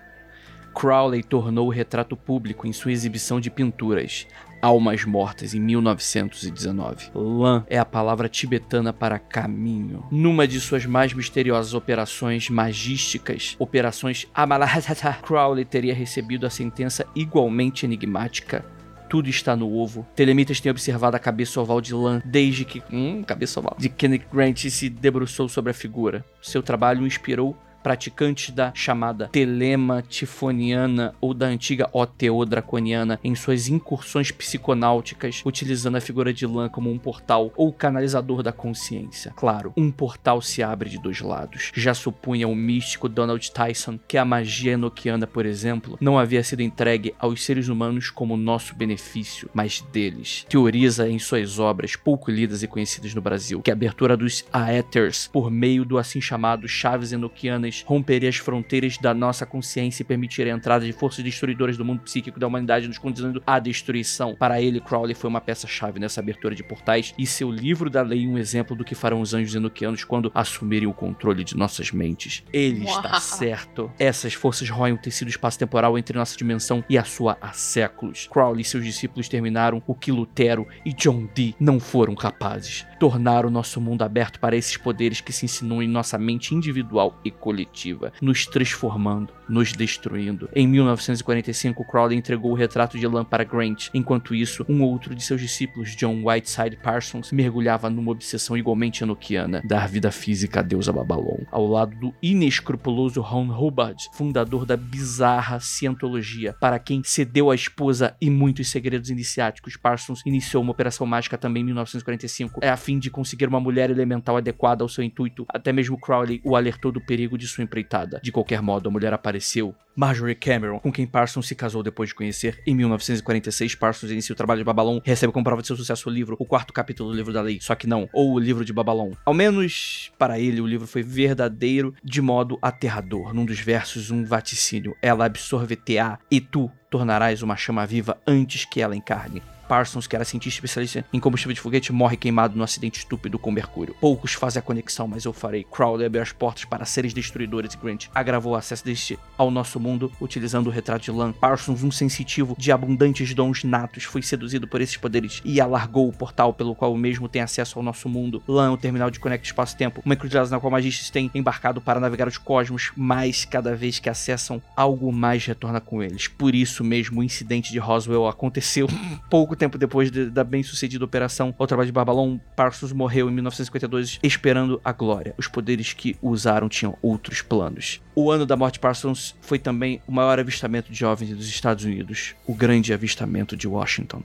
Crowley 0.74 1.24
tornou 1.24 1.68
o 1.68 1.72
retrato 1.72 2.18
público 2.18 2.68
em 2.68 2.74
sua 2.74 2.91
exibição 2.91 3.39
de 3.39 3.49
pinturas, 3.49 4.28
Almas 4.61 5.05
Mortas, 5.05 5.53
em 5.53 5.59
1919. 5.59 7.11
Lan 7.13 7.63
é 7.67 7.77
a 7.77 7.85
palavra 7.85 8.27
tibetana 8.27 8.91
para 8.91 9.19
caminho. 9.19 10.05
Numa 10.11 10.47
de 10.47 10.59
suas 10.59 10.85
mais 10.85 11.13
misteriosas 11.13 11.73
operações 11.73 12.49
magísticas, 12.49 13.55
operações 13.59 14.27
Amalahata, 14.33 15.13
Crowley 15.21 15.65
teria 15.65 15.93
recebido 15.93 16.45
a 16.45 16.49
sentença 16.49 17.05
igualmente 17.15 17.85
enigmática. 17.85 18.65
Tudo 19.09 19.29
está 19.29 19.55
no 19.55 19.71
ovo. 19.71 20.05
Telemitas 20.15 20.59
tem 20.59 20.71
observado 20.71 21.15
a 21.15 21.19
cabeça 21.19 21.61
oval 21.61 21.79
de 21.79 21.93
Lan 21.93 22.21
desde 22.25 22.65
que. 22.65 22.81
Hum, 22.91 23.23
cabeça 23.23 23.59
oval. 23.59 23.75
De 23.77 23.87
Kenneth 23.87 24.25
Grant 24.31 24.57
se 24.69 24.89
debruçou 24.89 25.47
sobre 25.47 25.71
a 25.71 25.73
figura. 25.73 26.25
Seu 26.41 26.63
trabalho 26.63 27.05
inspirou 27.05 27.55
praticantes 27.86 28.49
da 28.49 28.71
chamada 28.73 29.27
telema 29.27 30.01
tifoniana 30.01 31.13
ou 31.21 31.36
da 31.36 31.45
antiga 31.45 31.88
OTO 31.93 32.43
draconiana 32.43 33.19
em 33.23 33.36
suas 33.36 33.67
incursões 33.67 34.31
psiconáuticas, 34.31 35.43
utilizando 35.45 35.95
a 35.95 36.01
figura 36.01 36.33
de 36.33 36.47
Lan 36.47 36.67
como 36.67 36.89
um 36.89 36.97
portal 36.97 37.51
ou 37.55 37.71
canalizador 37.71 38.41
da 38.41 38.51
consciência. 38.51 39.31
Claro, 39.36 39.71
um 39.77 39.91
portal 39.91 40.41
se 40.41 40.63
abre 40.63 40.89
de 40.89 40.97
dois 40.97 41.21
lados. 41.21 41.71
Já 41.75 41.93
supunha 41.93 42.47
o 42.47 42.55
místico 42.55 43.07
Donald 43.07 43.51
Tyson 43.51 43.99
que 44.07 44.17
a 44.17 44.25
magia 44.25 44.71
enoquiana, 44.71 45.27
por 45.27 45.45
exemplo, 45.45 45.95
não 46.01 46.17
havia 46.17 46.43
sido 46.43 46.63
entregue 46.63 47.13
aos 47.19 47.45
seres 47.45 47.67
humanos 47.67 48.09
como 48.09 48.36
nosso 48.36 48.73
benefício, 48.73 49.47
mas 49.53 49.81
deles. 49.93 50.43
Teoriza 50.49 51.07
em 51.07 51.19
suas 51.19 51.59
obras, 51.59 51.95
pouco 51.95 52.31
lidas 52.31 52.63
e 52.63 52.67
conhecidas 52.67 53.13
no 53.13 53.21
Brasil, 53.21 53.61
que 53.61 53.69
a 53.69 53.75
abertura 53.75 54.17
dos 54.17 54.43
Aethers, 54.51 55.29
por 55.31 55.51
meio 55.51 55.86
do 55.86 55.99
assim 55.99 56.19
chamado 56.19 56.67
chaves 56.67 57.11
enoquianas, 57.11 57.74
romperia 57.86 58.30
as 58.30 58.38
fronteiras 58.38 58.97
da 58.97 59.13
nossa 59.13 59.45
consciência 59.45 60.03
e 60.03 60.05
permitiria 60.05 60.53
a 60.53 60.57
entrada 60.57 60.86
de 60.86 60.93
forças 60.93 61.23
destruidoras 61.23 61.78
do 61.78 61.86
mundo 61.86 62.01
psíquico 62.01 62.39
da 62.39 62.47
humanidade, 62.47 62.88
nos 62.88 62.97
conduzindo 62.97 63.41
à 63.45 63.59
destruição. 63.59 64.36
Para 64.36 64.61
ele, 64.61 64.80
Crowley 64.80 65.15
foi 65.15 65.30
uma 65.30 65.41
peça-chave 65.41 65.99
nessa 65.99 66.19
abertura 66.19 66.55
de 66.55 66.63
portais 66.63 67.13
e 67.17 67.26
seu 67.26 67.51
livro 67.51 67.89
da 67.89 68.01
lei 68.01 68.28
um 68.28 68.38
exemplo 68.38 68.76
do 68.76 68.84
que 68.84 68.95
farão 68.95 69.21
os 69.21 69.34
anjos 69.34 69.55
enoquianos 69.55 70.03
quando 70.03 70.32
assumirem 70.34 70.88
o 70.88 70.93
controle 70.93 71.43
de 71.43 71.55
nossas 71.55 71.91
mentes. 71.91 72.43
Ele 72.51 72.86
está 72.86 73.11
Uau. 73.11 73.19
certo. 73.19 73.91
Essas 73.99 74.34
forças 74.34 74.69
roem 74.69 74.93
o 74.93 74.97
tecido 74.97 75.30
espaço-temporal 75.30 75.97
entre 75.97 76.17
nossa 76.17 76.38
dimensão 76.38 76.84
e 76.89 76.97
a 76.97 77.03
sua 77.03 77.38
há 77.41 77.51
séculos. 77.53 78.28
Crowley 78.32 78.61
e 78.61 78.65
seus 78.65 78.84
discípulos 78.84 79.28
terminaram 79.28 79.82
o 79.88 79.95
que 79.95 80.11
Lutero 80.11 80.67
e 80.86 80.93
John 80.93 81.28
Dee 81.34 81.55
não 81.59 81.80
foram 81.80 82.15
capazes. 82.15 82.86
Tornaram 83.05 83.51
nosso 83.51 83.79
mundo 83.79 84.01
aberto 84.01 84.39
para 84.39 84.55
esses 84.55 84.77
poderes 84.77 85.21
que 85.21 85.31
se 85.31 85.45
insinuam 85.45 85.83
em 85.83 85.87
nossa 85.87 86.17
mente 86.17 86.55
individual 86.55 87.15
e 87.23 87.29
coletiva, 87.29 88.11
nos 88.19 88.47
transformando, 88.47 89.31
nos 89.47 89.71
destruindo. 89.73 90.49
Em 90.55 90.67
1945, 90.67 91.85
Crowley 91.85 92.17
entregou 92.17 92.49
o 92.49 92.55
retrato 92.55 92.97
de 92.97 93.05
Lan 93.05 93.23
para 93.23 93.43
Grant. 93.43 93.89
Enquanto 93.93 94.33
isso, 94.33 94.65
um 94.67 94.81
outro 94.81 95.13
de 95.13 95.23
seus 95.23 95.39
discípulos, 95.39 95.95
John 95.95 96.23
Whiteside 96.25 96.77
Parsons, 96.77 97.31
mergulhava 97.31 97.91
numa 97.91 98.11
obsessão 98.11 98.57
igualmente 98.57 99.03
enoquiana, 99.03 99.61
dar 99.63 99.87
vida 99.87 100.09
física 100.09 100.61
à 100.61 100.63
deusa 100.63 100.91
Babalon, 100.91 101.43
ao 101.51 101.67
lado 101.67 101.95
do 101.97 102.11
inescrupuloso 102.23 103.21
Ron 103.21 103.51
Hubbard, 103.51 104.03
fundador 104.13 104.65
da 104.65 104.75
bizarra 104.75 105.59
cientologia, 105.59 106.55
para 106.59 106.79
quem 106.79 107.03
cedeu 107.03 107.51
a 107.51 107.55
esposa 107.55 108.15
e 108.19 108.31
muitos 108.31 108.71
segredos 108.71 109.11
iniciáticos. 109.11 109.77
Parsons 109.77 110.23
iniciou 110.25 110.63
uma 110.63 110.71
operação 110.71 111.05
mágica 111.05 111.37
também 111.37 111.61
em 111.61 111.65
1945, 111.65 112.61
é 112.63 112.69
a 112.71 112.75
fim 112.75 112.94
de 112.99 113.09
conseguir 113.09 113.47
uma 113.47 113.59
mulher 113.59 113.89
elemental 113.89 114.37
adequada 114.37 114.83
ao 114.83 114.89
seu 114.89 115.03
intuito. 115.03 115.45
Até 115.49 115.71
mesmo 115.71 115.99
Crowley 115.99 116.41
o 116.43 116.55
alertou 116.55 116.91
do 116.91 117.01
perigo 117.01 117.37
de 117.37 117.47
sua 117.47 117.63
empreitada. 117.63 118.19
De 118.23 118.31
qualquer 118.31 118.61
modo, 118.61 118.89
a 118.89 118.91
mulher 118.91 119.13
apareceu. 119.13 119.75
Marjorie 119.95 120.35
Cameron, 120.35 120.79
com 120.79 120.91
quem 120.91 121.07
Parsons 121.07 121.47
se 121.47 121.55
casou 121.55 121.81
depois 121.81 122.09
de 122.09 122.15
conhecer. 122.15 122.61
Em 122.67 122.75
1946, 122.75 123.75
Parsons 123.75 124.11
inicia 124.11 124.33
o 124.33 124.35
trabalho 124.35 124.59
de 124.59 124.65
Babalon 124.65 124.99
recebe 125.03 125.31
como 125.31 125.45
prova 125.45 125.61
de 125.61 125.67
seu 125.67 125.77
sucesso 125.77 126.09
o 126.09 126.11
livro, 126.11 126.35
o 126.37 126.45
quarto 126.45 126.73
capítulo 126.73 127.11
do 127.11 127.15
livro 127.15 127.31
da 127.31 127.41
lei, 127.41 127.59
só 127.61 127.75
que 127.75 127.87
não, 127.87 128.09
ou 128.11 128.33
o 128.33 128.39
livro 128.39 128.65
de 128.65 128.73
Babalon. 128.73 129.11
Ao 129.25 129.33
menos 129.33 130.11
para 130.17 130.37
ele, 130.37 130.59
o 130.59 130.67
livro 130.67 130.85
foi 130.85 131.01
verdadeiro 131.01 131.93
de 132.03 132.21
modo 132.21 132.59
aterrador. 132.61 133.33
Num 133.33 133.45
dos 133.45 133.59
versos, 133.59 134.11
um 134.11 134.25
vaticínio. 134.25 134.95
Ela 135.01 135.25
absorve-te-á 135.25 136.19
e 136.29 136.41
tu 136.41 136.69
tornarás 136.89 137.41
uma 137.41 137.55
chama 137.55 137.85
viva 137.85 138.17
antes 138.27 138.65
que 138.65 138.81
ela 138.81 138.95
encarne. 138.95 139.41
Parsons, 139.68 140.07
que 140.07 140.16
era 140.16 140.26
cientista 140.26 140.57
especialista 140.57 141.05
em 141.11 141.20
combustível 141.20 141.53
de 141.53 141.61
foguete, 141.61 141.91
morre 141.91 142.18
queimado 142.18 142.57
num 142.57 142.63
acidente 142.63 142.99
estúpido 142.99 143.39
com 143.39 143.51
Mercúrio. 143.51 143.95
Poucos 143.99 144.34
fazem 144.34 144.59
a 144.59 144.63
conexão, 144.63 145.07
mas 145.07 145.26
eu 145.26 145.34
farei. 145.34 145.63
Crowley 145.63 146.05
abriu 146.05 146.22
as 146.22 146.32
portas 146.32 146.66
para 146.66 146.86
seres 146.86 147.13
destruidores 147.13 147.74
e 147.74 147.78
Grant 147.78 148.07
agravou 148.13 148.53
o 148.53 148.55
acesso 148.55 148.86
deste 148.86 149.18
ao 149.38 149.51
nosso 149.51 149.80
mundo 149.80 150.11
utilizando 150.20 150.68
o 150.68 150.70
retrato 150.70 151.03
de 151.03 151.11
Lan. 151.11 151.32
Parsons, 151.32 151.84
um 151.84 151.91
sensitivo 151.91 152.55
de 152.57 152.72
abundantes 152.72 153.34
dons 153.34 153.63
natos, 153.63 154.03
foi 154.03 154.22
seduzido 154.22 154.68
por 154.68 154.82
esses 154.82 154.97
poderes 154.97 155.41
e 155.43 155.59
alargou 155.59 156.07
o 156.07 156.13
portal 156.13 156.53
pelo 156.53 156.76
qual 156.76 156.93
o 156.93 156.97
mesmo 156.97 157.28
tem 157.28 157.41
acesso 157.41 157.80
ao 157.80 157.84
nosso 157.84 158.07
mundo. 158.07 158.43
Lan, 158.47 158.72
o 158.72 158.78
terminal 158.78 159.09
de 159.09 159.20
conecta 159.20 159.47
espaço-tempo, 159.47 160.01
uma 160.05 160.13
encruzilhada 160.13 160.49
na 160.49 160.59
qual 160.59 160.72
magistas 160.72 161.09
têm 161.09 161.32
embarcado 161.34 161.82
para 161.82 161.99
navegar 161.99 162.28
os 162.28 162.38
cosmos, 162.38 162.91
mas 162.95 163.45
cada 163.45 163.76
vez 163.76 163.99
que 163.99 164.09
acessam, 164.09 164.61
algo 164.76 165.11
mais 165.11 165.45
retorna 165.45 165.80
com 165.80 166.01
eles. 166.03 166.28
Por 166.28 166.53
isso 166.53 166.84
mesmo, 166.84 167.22
o 167.22 167.24
incidente 167.24 167.72
de 167.72 167.80
Roswell 167.80 168.28
aconteceu 168.28 168.88
pouco 169.30 169.54
tempo 169.55 169.77
depois 169.77 170.09
de- 170.11 170.29
da 170.29 170.43
bem-sucedida 170.43 171.03
operação 171.05 171.53
ao 171.57 171.67
trabalho 171.67 171.87
de 171.87 171.91
Babalon. 171.91 172.37
Parsons 172.55 172.91
morreu 172.91 173.29
em 173.29 173.33
1952 173.33 174.19
esperando 174.23 174.79
a 174.83 174.91
glória. 174.91 175.33
Os 175.37 175.47
poderes 175.47 175.93
que 175.93 176.15
o 176.21 176.29
usaram 176.29 176.67
tinham 176.69 176.97
outros 177.01 177.41
planos. 177.41 178.01
O 178.15 178.31
ano 178.31 178.45
da 178.45 178.55
morte 178.55 178.73
de 178.75 178.79
Parsons 178.79 179.35
foi 179.41 179.57
também 179.59 180.01
o 180.07 180.11
maior 180.11 180.39
avistamento 180.39 180.91
de 180.91 180.97
jovens 180.97 181.29
dos 181.35 181.47
Estados 181.47 181.83
Unidos, 181.85 182.35
o 182.45 182.53
grande 182.53 182.93
avistamento 182.93 183.55
de 183.57 183.67
Washington. 183.67 184.21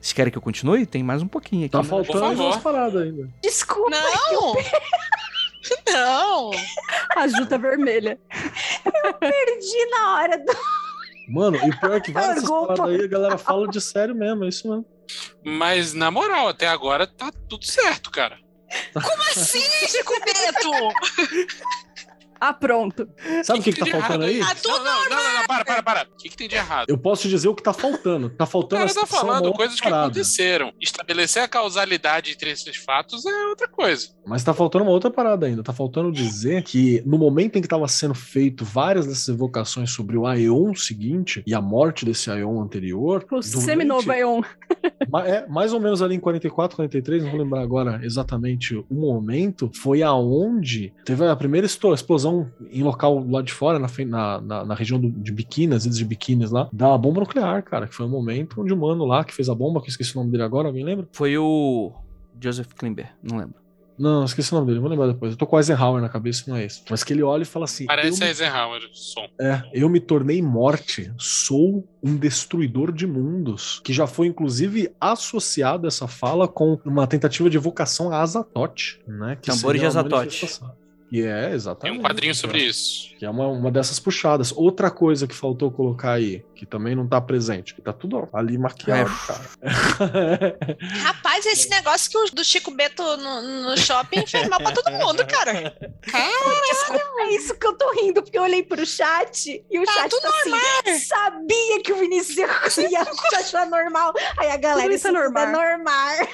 Vocês 0.00 0.12
querem 0.14 0.30
que 0.32 0.38
eu 0.38 0.42
continue? 0.42 0.86
Tem 0.86 1.02
mais 1.02 1.20
um 1.22 1.28
pouquinho 1.28 1.66
aqui. 1.66 1.72
Tá 1.72 1.78
mas- 1.78 1.88
faltando 1.88 2.42
umas 2.42 2.56
paradas 2.56 3.02
ainda. 3.02 3.28
Desculpa. 3.42 3.90
Não! 3.90 4.54
Não! 5.92 6.50
A 7.16 7.28
Juta 7.28 7.58
vermelha. 7.58 8.18
Perdi 9.20 9.86
na 9.90 10.14
hora 10.14 10.38
do. 10.38 10.52
Mano, 11.30 11.56
e 11.56 11.78
pior 11.78 11.96
é 11.96 12.00
que 12.00 12.10
várias 12.12 12.44
o 12.44 12.66
paradas 12.66 12.86
aí 12.86 13.04
a 13.04 13.06
galera 13.06 13.38
fala 13.38 13.68
de 13.68 13.80
sério 13.80 14.14
mesmo, 14.14 14.44
é 14.44 14.48
isso 14.48 14.68
mesmo. 14.68 14.84
Mas, 15.44 15.94
na 15.94 16.10
moral, 16.10 16.48
até 16.48 16.66
agora 16.66 17.06
tá 17.06 17.32
tudo 17.48 17.64
certo, 17.64 18.10
cara. 18.10 18.36
Como 18.92 19.22
assim, 19.22 19.60
Chico 19.88 20.12
Bento? 20.24 20.70
Ah, 22.40 22.52
pronto. 22.54 23.06
Sabe 23.44 23.60
o 23.60 23.62
que, 23.62 23.72
que, 23.72 23.82
que 23.84 23.90
tá 23.90 23.98
faltando 24.00 24.24
aí? 24.24 24.40
Ah, 24.40 24.54
tudo 24.54 24.78
não, 24.78 24.84
não, 24.84 25.10
não, 25.10 25.16
não, 25.24 25.34
não, 25.40 25.46
para, 25.46 25.64
para, 25.64 25.82
para. 25.82 26.02
O 26.10 26.16
que, 26.16 26.28
que 26.30 26.36
tem 26.36 26.48
de 26.48 26.54
errado? 26.56 26.86
Eu 26.88 26.96
posso 26.96 27.22
te 27.22 27.28
dizer 27.28 27.48
o 27.48 27.54
que 27.54 27.62
tá 27.62 27.72
faltando. 27.72 28.30
Tá 28.30 28.44
O 28.44 28.46
faltando 28.46 28.80
cara 28.82 28.94
tá 28.94 29.00
essa- 29.02 29.06
falando 29.06 29.52
coisas 29.52 29.76
que 29.78 29.82
parada. 29.88 30.04
aconteceram. 30.06 30.72
Estabelecer 30.80 31.42
a 31.42 31.48
causalidade 31.48 32.32
entre 32.32 32.50
esses 32.50 32.76
fatos 32.76 33.26
é 33.26 33.46
outra 33.46 33.68
coisa. 33.68 34.08
Mas 34.26 34.42
tá 34.42 34.54
faltando 34.54 34.84
uma 34.84 34.92
outra 34.92 35.10
parada 35.10 35.46
ainda. 35.46 35.62
Tá 35.62 35.72
faltando 35.72 36.10
dizer 36.10 36.62
que 36.62 37.02
no 37.04 37.18
momento 37.18 37.56
em 37.56 37.62
que 37.62 37.68
tava 37.68 37.86
sendo 37.88 38.14
feito 38.14 38.64
várias 38.64 39.06
dessas 39.06 39.28
evocações 39.28 39.90
sobre 39.90 40.16
o 40.16 40.26
Aeon 40.26 40.74
seguinte 40.74 41.42
e 41.46 41.54
a 41.54 41.60
morte 41.60 42.04
desse 42.04 42.30
Aeon 42.30 42.60
anterior. 42.62 43.22
O 43.24 43.28
durante- 43.40 43.48
seminovo 43.60 44.10
Aeon. 44.10 44.40
É, 45.26 45.44
mais 45.48 45.72
ou 45.72 45.80
menos 45.80 46.00
ali 46.02 46.14
em 46.14 46.20
44, 46.20 46.76
43, 46.76 47.24
não 47.24 47.30
vou 47.32 47.40
lembrar 47.40 47.60
agora 47.62 48.00
exatamente 48.04 48.76
o 48.76 48.86
momento, 48.94 49.68
foi 49.74 50.02
aonde 50.02 50.92
teve 51.04 51.26
a 51.26 51.34
primeira 51.34 51.66
esto- 51.66 51.92
explosão 52.30 52.52
em 52.70 52.82
local 52.82 53.26
lá 53.28 53.42
de 53.42 53.52
fora, 53.52 53.78
na, 53.78 54.40
na, 54.40 54.64
na, 54.64 54.74
região 54.74 54.98
do- 55.00 55.10
de 55.10 55.32
Biquíni, 55.32 55.74
as 55.74 55.84
ilhas 55.84 55.98
de 55.98 56.04
Biquínis 56.04 56.50
lá, 56.50 56.68
da 56.72 56.96
bomba 56.96 57.20
nuclear, 57.20 57.62
cara, 57.62 57.86
que 57.86 57.94
foi 57.94 58.06
um 58.06 58.10
momento 58.10 58.60
onde 58.60 58.72
o 58.72 58.76
mano 58.76 59.04
lá 59.04 59.24
que 59.24 59.34
fez 59.34 59.48
a 59.48 59.54
bomba, 59.54 59.80
que 59.80 59.86
eu 59.86 59.90
esqueci 59.90 60.14
o 60.14 60.18
nome 60.18 60.30
dele 60.30 60.42
agora, 60.44 60.68
alguém 60.68 60.84
lembra? 60.84 61.08
Foi 61.12 61.36
o 61.36 61.92
Joseph 62.40 62.72
Klimber, 62.74 63.12
não 63.22 63.38
lembro. 63.38 63.54
Não, 63.98 64.24
esqueci 64.24 64.50
o 64.50 64.54
nome 64.54 64.66
dele, 64.68 64.80
vou 64.80 64.88
lembrar 64.88 65.08
depois. 65.08 65.32
Eu 65.32 65.36
tô 65.36 65.46
com 65.46 65.56
o 65.56 65.58
Eisenhower 65.58 66.00
na 66.00 66.08
cabeça, 66.08 66.44
não 66.46 66.56
é 66.56 66.64
esse. 66.64 66.82
Mas 66.88 67.04
que 67.04 67.12
ele 67.12 67.22
olha 67.22 67.42
e 67.42 67.44
fala 67.44 67.66
assim: 67.66 67.84
Parece 67.84 68.22
eu, 68.22 68.24
me, 68.24 68.30
Eisenhower, 68.30 68.80
o 68.90 68.96
som. 68.96 69.26
é, 69.38 69.62
eu 69.74 69.90
me 69.90 70.00
tornei 70.00 70.40
morte, 70.40 71.12
sou 71.18 71.86
um 72.02 72.16
destruidor 72.16 72.92
de 72.92 73.06
mundos, 73.06 73.78
que 73.84 73.92
já 73.92 74.06
foi 74.06 74.26
inclusive 74.26 74.90
associado 74.98 75.86
essa 75.86 76.08
fala 76.08 76.48
com 76.48 76.78
uma 76.82 77.06
tentativa 77.06 77.50
de 77.50 77.58
evocação 77.58 78.10
a 78.10 78.22
Azatoth, 78.22 78.98
né? 79.06 79.36
Que 79.36 79.50
Tambores 79.50 79.78
de 79.78 79.86
uma 79.86 79.90
Azatoth. 79.90 80.60
E 81.10 81.22
é, 81.22 81.46
Tem 81.46 81.54
exatamente. 81.54 81.98
um 81.98 82.02
quadrinho 82.02 82.30
é. 82.30 82.34
sobre 82.34 82.62
isso. 82.62 83.10
Que 83.18 83.24
é 83.24 83.30
uma, 83.30 83.48
uma 83.48 83.70
dessas 83.70 83.98
puxadas. 83.98 84.52
Outra 84.56 84.90
coisa 84.90 85.26
que 85.26 85.34
faltou 85.34 85.70
colocar 85.70 86.12
aí, 86.12 86.44
que 86.60 86.66
também 86.66 86.94
não 86.94 87.08
tá 87.08 87.18
presente, 87.22 87.74
que 87.74 87.80
tá 87.80 87.90
tudo 87.90 88.28
ali 88.34 88.58
maquiado, 88.58 89.10
É. 89.10 89.26
cara. 89.26 90.58
Rapaz, 91.04 91.46
esse 91.46 91.70
negócio 91.70 92.10
que 92.10 92.18
o 92.18 92.26
do 92.34 92.44
Chico 92.44 92.70
Beto 92.70 93.02
no, 93.16 93.62
no 93.62 93.78
shopping 93.78 94.26
fez 94.26 94.46
mal 94.46 94.60
pra 94.60 94.70
todo 94.70 94.92
mundo, 94.92 95.26
cara. 95.26 95.74
É 96.12 97.34
isso 97.34 97.54
que 97.54 97.66
eu 97.66 97.72
tô 97.78 97.90
rindo, 97.92 98.22
porque 98.22 98.36
eu 98.36 98.42
olhei 98.42 98.62
pro 98.62 98.84
chat 98.84 99.64
e 99.70 99.78
o 99.78 99.84
Tá 99.84 99.92
chat 99.94 100.10
tudo 100.10 100.20
tá 100.20 100.28
assim, 100.28 100.98
sabia 100.98 101.82
que 101.82 101.94
o 101.94 101.96
Vinícius 101.96 102.36
ia, 102.76 102.90
ia 102.90 103.06
achar 103.38 103.66
normal. 103.66 104.12
Aí 104.36 104.50
a 104.50 104.58
galera, 104.58 104.82
Tudo 104.82 104.94
isso 104.94 105.08
é 105.08 105.12
tudo 105.12 105.38
é 105.38 105.46
normal. 105.46 106.28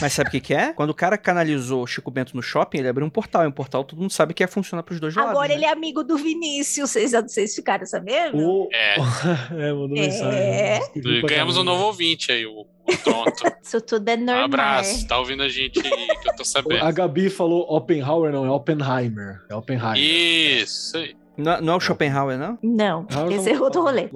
Mas 0.00 0.12
sabe 0.12 0.28
o 0.28 0.30
que, 0.30 0.40
que 0.40 0.54
é? 0.54 0.72
Quando 0.72 0.90
o 0.90 0.94
cara 0.94 1.18
canalizou 1.18 1.82
o 1.82 1.86
Chico 1.86 2.12
Bento 2.12 2.36
no 2.36 2.42
shopping, 2.42 2.78
ele 2.78 2.88
abriu 2.88 3.06
um 3.06 3.10
portal. 3.10 3.42
E 3.42 3.48
um 3.48 3.52
portal 3.52 3.82
todo 3.82 3.98
mundo 3.98 4.12
sabe 4.12 4.34
que 4.34 4.44
é 4.44 4.46
funcionar 4.46 4.84
pros 4.84 5.00
dois 5.00 5.16
lados. 5.16 5.32
Agora 5.32 5.48
né? 5.48 5.54
ele 5.54 5.64
é 5.64 5.72
amigo 5.72 6.04
do 6.04 6.16
Vinícius, 6.16 6.90
vocês, 6.90 7.10
vocês 7.10 7.54
ficaram 7.54 7.86
sabendo? 7.86 8.38
O... 8.38 8.68
É. 8.72 8.96
é, 9.58 9.72
mandou 9.72 9.96
É. 9.96 10.00
mensagem. 10.00 11.02
Pra 11.20 11.28
Ganhamos 11.28 11.56
um 11.56 11.64
novo 11.64 11.84
ouvinte 11.84 12.30
aí, 12.32 12.46
o, 12.46 12.60
o 12.60 12.96
Tonto. 13.04 13.44
Isso 13.62 13.80
tudo 13.80 14.08
é 14.08 14.14
Um 14.16 14.20
normal. 14.24 14.44
abraço, 14.44 15.06
tá 15.06 15.18
ouvindo 15.18 15.42
a 15.42 15.48
gente 15.48 15.78
aí, 15.84 16.06
que 16.20 16.28
eu 16.28 16.36
tô 16.36 16.44
sabendo. 16.44 16.82
A 16.84 16.90
Gabi 16.90 17.30
falou 17.30 17.66
Oppenhauer, 17.68 18.32
não, 18.32 18.44
é 18.46 18.50
Oppenheimer. 18.50 19.40
É 19.48 19.54
Oppenheimer. 19.54 19.96
Isso 19.98 20.96
aí. 20.96 21.16
Não, 21.36 21.60
não 21.60 21.72
é 21.74 21.76
o 21.76 21.80
Schopenhauer, 21.80 22.38
não? 22.38 22.58
Não, 22.62 23.06
Schopenhauer 23.10 23.40
esse 23.40 23.50
é 23.50 23.60
outro 23.60 23.82
rolê. 23.82 24.10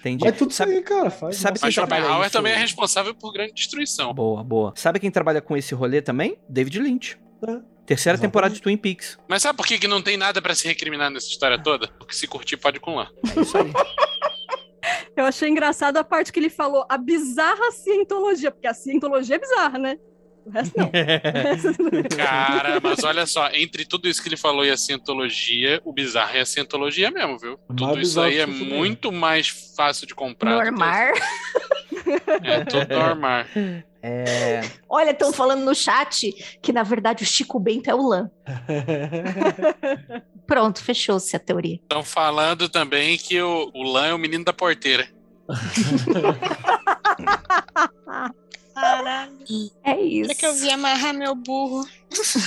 Entendi. 0.00 0.24
Mas 0.24 0.36
tudo 0.36 0.52
sabe, 0.52 0.72
isso 0.72 0.80
aí, 0.80 0.84
cara. 0.84 1.10
Faz 1.10 1.36
sabe 1.36 1.58
quem 1.58 1.66
Mas 1.68 1.74
trabalha 1.74 2.00
Schopenhauer 2.02 2.26
isso? 2.26 2.36
também 2.36 2.52
é 2.52 2.56
responsável 2.56 3.14
por 3.14 3.32
grande 3.32 3.52
destruição. 3.52 4.12
Boa, 4.12 4.42
boa. 4.42 4.72
Sabe 4.74 4.98
quem 4.98 5.10
trabalha 5.10 5.40
com 5.40 5.56
esse 5.56 5.74
rolê 5.74 6.02
também? 6.02 6.36
David 6.48 6.78
Lynch. 6.80 7.18
É. 7.46 7.58
Terceira 7.90 8.14
Exatamente. 8.14 8.30
temporada 8.30 8.54
de 8.54 8.62
Twin 8.62 8.76
Peaks. 8.76 9.18
Mas 9.28 9.42
sabe 9.42 9.56
por 9.56 9.66
que, 9.66 9.76
que 9.76 9.88
não 9.88 10.00
tem 10.00 10.16
nada 10.16 10.40
pra 10.40 10.54
se 10.54 10.64
recriminar 10.68 11.10
nessa 11.10 11.26
história 11.26 11.60
toda? 11.60 11.88
Porque 11.88 12.14
se 12.14 12.28
curtir 12.28 12.56
pode 12.56 12.78
com 12.78 12.94
lá. 12.94 13.10
É 13.36 13.40
isso 13.40 13.58
aí. 13.58 13.64
Eu 15.16 15.24
achei 15.24 15.48
engraçado 15.48 15.96
a 15.96 16.04
parte 16.04 16.32
que 16.32 16.38
ele 16.38 16.48
falou 16.48 16.86
a 16.88 16.96
bizarra 16.96 17.72
cientologia, 17.72 18.52
porque 18.52 18.68
a 18.68 18.74
cientologia 18.74 19.34
é 19.34 19.38
bizarra, 19.40 19.76
né? 19.76 19.98
O 20.46 20.50
resto 20.50 20.78
não. 20.78 20.88
Cara, 22.16 22.78
mas 22.80 23.02
olha 23.02 23.26
só, 23.26 23.50
entre 23.52 23.84
tudo 23.84 24.06
isso 24.06 24.22
que 24.22 24.28
ele 24.28 24.36
falou 24.36 24.64
e 24.64 24.70
a 24.70 24.76
cientologia, 24.76 25.80
o 25.84 25.92
bizarro 25.92 26.36
é 26.36 26.42
a 26.42 26.46
cientologia 26.46 27.10
mesmo, 27.10 27.38
viu? 27.40 27.58
Tudo 27.66 27.86
Mais 27.86 28.06
isso 28.06 28.20
aí 28.20 28.38
é 28.38 28.46
muito 28.46 29.10
mais 29.10 29.48
fácil 29.76 30.06
de 30.06 30.14
comprar. 30.14 30.52
Normal. 30.52 31.12
É 32.44 32.64
tudo 32.64 32.94
normal. 32.94 33.46
É. 34.02 34.62
Olha, 34.88 35.10
estão 35.10 35.32
falando 35.32 35.64
no 35.64 35.74
chat 35.74 36.32
que, 36.62 36.72
na 36.72 36.82
verdade, 36.82 37.22
o 37.22 37.26
Chico 37.26 37.60
Bento 37.60 37.90
é 37.90 37.94
o 37.94 38.06
Lan. 38.06 38.30
Pronto, 40.46 40.82
fechou-se 40.82 41.36
a 41.36 41.38
teoria. 41.38 41.76
Estão 41.76 42.02
falando 42.02 42.68
também 42.68 43.18
que 43.18 43.40
o, 43.40 43.70
o 43.74 43.82
Lan 43.82 44.06
é 44.06 44.14
o 44.14 44.18
menino 44.18 44.44
da 44.44 44.52
porteira. 44.52 45.08
Caralho. 48.74 49.36
É 49.84 50.00
isso. 50.00 50.30
É 50.30 50.34
que 50.34 50.46
eu 50.46 50.54
vi 50.54 50.70
amarrar 50.70 51.12
meu 51.12 51.34
burro. 51.34 51.84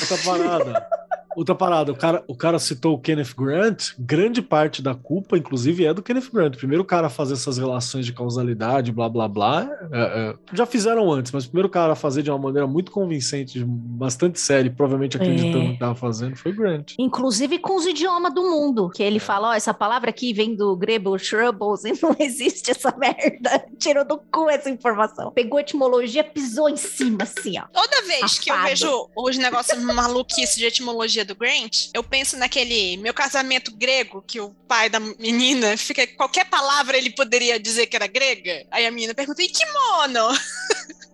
Outra 0.02 0.18
parada. 0.26 0.88
Outra 1.36 1.56
parada, 1.56 1.92
o 1.92 1.96
cara, 1.96 2.24
o 2.28 2.36
cara 2.36 2.60
citou 2.60 2.94
o 2.94 3.00
Kenneth 3.00 3.34
Grant, 3.38 3.92
grande 3.98 4.42
parte 4.42 4.82
da 4.82 4.94
culpa, 4.94 5.38
inclusive, 5.38 5.86
é 5.86 5.94
do 5.94 6.02
Kenneth 6.04 6.30
Grant. 6.32 6.56
Primeiro 6.56 6.84
o 6.84 6.86
cara 6.86 7.08
a 7.08 7.10
fazer 7.10 7.34
essas 7.34 7.58
relações 7.58 8.06
de 8.06 8.14
causalidade, 8.14 8.92
blá 8.92 9.10
blá 9.10 9.28
blá. 9.28 9.70
é, 9.92 10.02
é, 10.02 10.36
já 10.54 10.66
fizeram 10.66 11.12
antes, 11.12 11.32
mas 11.32 11.46
o 11.46 11.48
primeiro 11.48 11.70
cara 11.70 11.94
a 11.94 11.96
fazer 11.96 12.22
de 12.24 12.30
uma 12.30 12.38
maneira 12.40 12.68
muito 12.68 12.92
convincente, 12.92 13.64
bastante 13.66 14.40
séria, 14.40 14.68
e 14.68 14.72
provavelmente 14.72 15.18
acreditando 15.18 15.66
É. 15.66 15.74
que 15.74 15.80
tava 15.80 15.96
fazendo, 15.96 16.36
foi 16.36 16.52
o 16.52 16.56
Grant. 16.56 16.94
Inclusive 17.00 17.60
com 17.60 17.76
os 17.76 17.86
idiomas 17.86 18.34
do 18.34 18.44
mundo. 18.44 18.90
Que 18.90 19.04
ele 19.04 19.20
fala, 19.20 19.50
ó, 19.50 19.54
essa 19.54 19.74
palavra 19.74 20.10
aqui 20.10 20.34
vem 20.34 20.56
do 20.56 20.76
grego 20.76 21.18
shrubbles 21.18 21.84
e 21.86 21.94
não 22.02 22.16
existe 22.20 22.72
essa 22.72 22.94
merda. 22.98 23.66
Tirou 23.80 24.06
do 24.06 24.18
cu 24.32 24.50
essa 24.50 24.70
informação. 24.70 25.32
Pegou 25.32 25.58
a 25.58 25.62
etimologia, 25.62 26.24
pisou 26.24 26.70
em 26.70 26.78
cima, 26.78 27.24
assim, 27.24 27.60
ó. 27.60 27.64
Toda 27.74 28.02
vez 28.08 28.40
que 28.40 28.52
eu 28.52 28.62
vejo 28.64 29.10
os 29.16 29.38
negócios 29.38 29.82
maluquice 29.82 30.58
de 30.60 30.66
etimologia 30.66 31.23
do 31.26 31.36
Grant, 31.36 31.90
eu 31.94 32.04
penso 32.04 32.38
naquele 32.38 32.98
meu 32.98 33.14
casamento 33.14 33.76
grego, 33.76 34.22
que 34.22 34.40
o 34.40 34.50
pai 34.68 34.90
da 34.90 35.00
menina 35.00 35.78
fica. 35.78 36.06
Qualquer 36.08 36.46
palavra 36.46 36.98
ele 36.98 37.10
poderia 37.10 37.60
dizer 37.60 37.88
que 37.88 37.96
era 37.96 38.08
grega. 38.08 38.66
Aí 38.72 38.86
a 38.86 38.92
menina 38.92 39.14
pergunta: 39.14 39.42
e 39.42 39.48
kimono? 39.50 40.38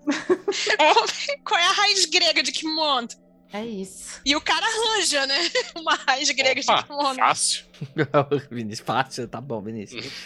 Qual 1.46 1.60
é 1.60 1.66
a 1.66 1.72
raiz 1.72 2.06
grega 2.06 2.42
de 2.44 2.52
kimono? 2.52 3.08
É 3.52 3.66
isso. 3.66 4.22
E 4.26 4.36
o 4.36 4.42
cara 4.42 4.66
arranja, 4.66 5.26
né? 5.26 5.52
Uma 5.76 5.96
raiz 5.96 6.30
grega 6.32 6.62
Opa, 6.62 6.76
de 6.76 6.84
kimono. 6.88 7.16
fácil. 7.16 7.69
Vinícius, 8.52 8.86
fácil, 8.86 9.28
tá 9.28 9.40
bom, 9.42 9.62
Vinícius. 9.62 10.06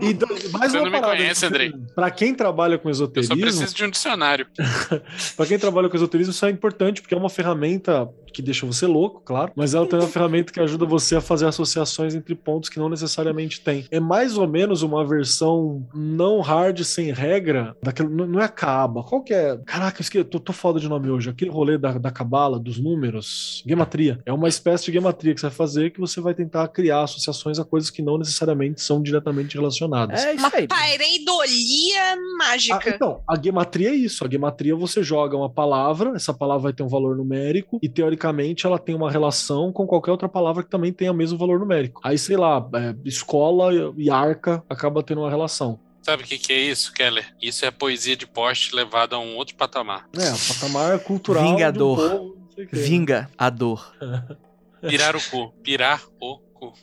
E 0.00 0.14
do- 0.14 0.26
mais 0.52 0.72
Você 0.72 0.78
uma 0.78 0.84
não 0.84 0.90
me 0.90 1.00
parada, 1.00 1.16
conhece, 1.16 1.46
Andrei. 1.46 1.72
Pra 1.94 2.10
quem 2.10 2.34
trabalha 2.34 2.76
com 2.78 2.88
Eu 2.88 2.94
só 2.94 3.04
esoterismo, 3.04 3.40
preciso 3.40 3.74
de 3.74 3.84
um 3.84 3.90
dicionário. 3.90 4.46
Pra 5.36 5.46
quem 5.46 5.58
trabalha 5.58 5.88
com 5.88 5.96
esoterismo, 5.96 6.32
isso 6.32 6.44
é 6.44 6.50
importante, 6.50 7.00
porque 7.00 7.14
é 7.14 7.16
uma 7.18 7.30
ferramenta 7.30 8.08
que 8.32 8.40
deixa 8.42 8.64
você 8.66 8.86
louco, 8.86 9.20
claro, 9.24 9.52
mas 9.54 9.74
ela 9.74 9.86
tem 9.86 9.98
uma 9.98 10.08
ferramenta 10.08 10.52
que 10.52 10.58
ajuda 10.60 10.86
você 10.86 11.16
a 11.16 11.20
fazer 11.20 11.46
associações 11.46 12.14
entre 12.14 12.34
pontos 12.34 12.68
que 12.70 12.78
não 12.78 12.88
necessariamente 12.88 13.60
tem. 13.60 13.86
É 13.90 14.00
mais 14.00 14.36
ou 14.38 14.48
menos 14.48 14.82
uma 14.82 15.06
versão 15.06 15.86
não 15.94 16.40
hard, 16.40 16.80
sem 16.82 17.12
regra, 17.12 17.76
daquele, 17.82 18.08
não 18.08 18.40
é 18.40 18.44
a 18.44 18.48
Kaaba. 18.48 19.02
Qual 19.04 19.22
que 19.22 19.34
é? 19.34 19.58
Caraca, 19.66 20.00
eu 20.00 20.02
esqueci, 20.02 20.24
tô, 20.24 20.40
tô 20.40 20.52
foda 20.52 20.80
de 20.80 20.88
nome 20.88 21.10
hoje. 21.10 21.28
Aquele 21.30 21.50
rolê 21.50 21.76
da, 21.76 21.92
da 21.98 22.10
Cabala, 22.10 22.58
dos 22.58 22.78
números, 22.78 23.62
gematria. 23.66 24.18
É 24.24 24.32
uma 24.32 24.48
espécie 24.48 24.86
de 24.86 24.92
gematria 24.92 25.34
que 25.34 25.40
você 25.40 25.46
vai 25.48 25.54
fazer 25.56 25.90
que 25.90 26.00
você 26.00 26.20
vai 26.20 26.34
tentar 26.34 26.66
criar 26.68 26.81
associações 26.90 27.58
a 27.58 27.64
coisas 27.64 27.90
que 27.90 28.02
não 28.02 28.18
necessariamente 28.18 28.80
são 28.82 29.00
diretamente 29.02 29.56
relacionadas. 29.56 30.24
É 30.24 30.34
isso 30.34 30.40
Uma 30.46 30.50
aí. 30.54 30.66
pareidolia 30.66 32.12
Ah, 32.12 32.16
mágica. 32.38 32.90
então, 32.90 33.22
a 33.28 33.40
gematria 33.40 33.90
é 33.90 33.94
isso. 33.94 34.24
A 34.26 34.30
gematria 34.30 34.74
você 34.74 35.02
joga 35.02 35.36
uma 35.36 35.48
palavra, 35.50 36.12
essa 36.16 36.32
palavra 36.34 36.64
vai 36.64 36.72
ter 36.72 36.82
um 36.82 36.88
valor 36.88 37.16
numérico 37.16 37.78
e 37.82 37.88
teoricamente 37.88 38.66
ela 38.66 38.78
tem 38.78 38.94
uma 38.94 39.10
relação 39.10 39.72
com 39.72 39.86
qualquer 39.86 40.10
outra 40.10 40.28
palavra 40.28 40.62
que 40.62 40.70
também 40.70 40.92
tenha 40.92 41.12
o 41.12 41.14
mesmo 41.14 41.38
valor 41.38 41.58
numérico. 41.60 42.00
Aí, 42.04 42.18
sei 42.18 42.36
lá, 42.36 42.66
é, 42.74 42.94
escola 43.04 43.70
e 43.96 44.10
arca 44.10 44.62
acaba 44.68 45.02
tendo 45.02 45.20
uma 45.20 45.30
relação. 45.30 45.78
Sabe 46.02 46.24
o 46.24 46.26
que, 46.26 46.36
que 46.36 46.52
é 46.52 46.58
isso, 46.60 46.92
Keller? 46.92 47.24
Isso 47.40 47.64
é 47.64 47.70
poesia 47.70 48.16
de 48.16 48.26
poste 48.26 48.74
levada 48.74 49.14
a 49.14 49.20
um 49.20 49.36
outro 49.36 49.54
patamar. 49.54 50.08
É, 50.18 50.32
o 50.32 50.54
patamar 50.54 50.98
cultural. 51.00 51.44
Vingador. 51.44 51.98
Um 51.98 52.18
povo. 52.18 52.36
Vinga 52.72 53.30
a 53.38 53.48
dor. 53.48 53.94
Pirar 54.86 55.14
o 55.16 55.20
cu. 55.30 55.52
Pirar 55.62 56.02
o 56.20 56.40
cu. 56.70 56.74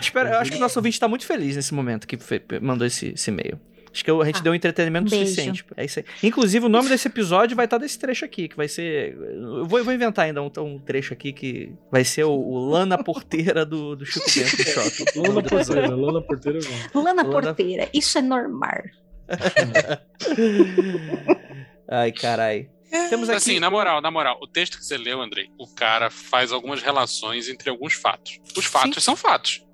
Espero, 0.00 0.28
eu 0.30 0.38
acho 0.38 0.50
que 0.50 0.56
o 0.56 0.60
nosso 0.60 0.78
ouvinte 0.78 0.98
tá 0.98 1.06
muito 1.08 1.26
feliz 1.26 1.56
nesse 1.56 1.74
momento 1.74 2.06
que 2.06 2.18
mandou 2.60 2.86
esse, 2.86 3.08
esse 3.14 3.30
e-mail. 3.30 3.60
Acho 3.92 4.04
que 4.04 4.10
a 4.10 4.24
gente 4.24 4.38
Ah, 4.40 4.42
deu 4.42 4.52
um 4.52 4.54
entretenimento 4.54 5.10
beijo. 5.10 5.24
suficiente. 5.26 5.64
É 5.76 5.84
isso 5.84 5.98
aí. 5.98 6.04
Inclusive, 6.22 6.66
o 6.66 6.68
nome 6.68 6.88
desse 6.90 7.08
episódio 7.08 7.56
vai 7.56 7.64
estar 7.64 7.78
desse 7.78 7.98
trecho 7.98 8.22
aqui, 8.24 8.46
que 8.46 8.56
vai 8.56 8.68
ser. 8.68 9.16
Eu 9.16 9.64
vou, 9.66 9.78
eu 9.78 9.84
vou 9.84 9.94
inventar 9.94 10.26
ainda 10.26 10.42
um, 10.42 10.50
um 10.58 10.78
trecho 10.78 11.14
aqui 11.14 11.32
que 11.32 11.72
vai 11.90 12.04
ser 12.04 12.24
o, 12.24 12.30
o 12.30 12.68
Lana 12.68 13.02
Porteira 13.02 13.64
do, 13.64 13.96
do 13.96 14.04
Chico 14.06 14.26
Bento 14.30 14.56
do 14.56 14.62
Shopping. 14.64 15.04
Lana 15.20 15.42
Porteira, 15.42 15.88
Lana 15.96 16.20
Porteira. 16.22 16.58
não. 16.94 17.02
Lana 17.02 17.22
Lana- 17.22 17.42
Porteira, 17.42 17.88
isso 17.94 18.18
é 18.18 18.22
normal. 18.22 18.82
Ai, 21.90 22.12
carai. 22.12 22.68
Temos 23.10 23.28
aqui. 23.28 23.36
Assim, 23.36 23.60
na 23.60 23.70
moral, 23.70 24.00
na 24.00 24.10
moral, 24.10 24.38
o 24.40 24.46
texto 24.46 24.78
que 24.78 24.84
você 24.84 24.96
leu, 24.96 25.20
Andrei, 25.20 25.50
o 25.58 25.66
cara 25.66 26.10
faz 26.10 26.52
algumas 26.52 26.82
relações 26.82 27.48
entre 27.48 27.68
alguns 27.70 27.94
fatos. 27.94 28.38
Os 28.56 28.64
fatos 28.64 29.02
são 29.04 29.14
fatos. 29.16 29.64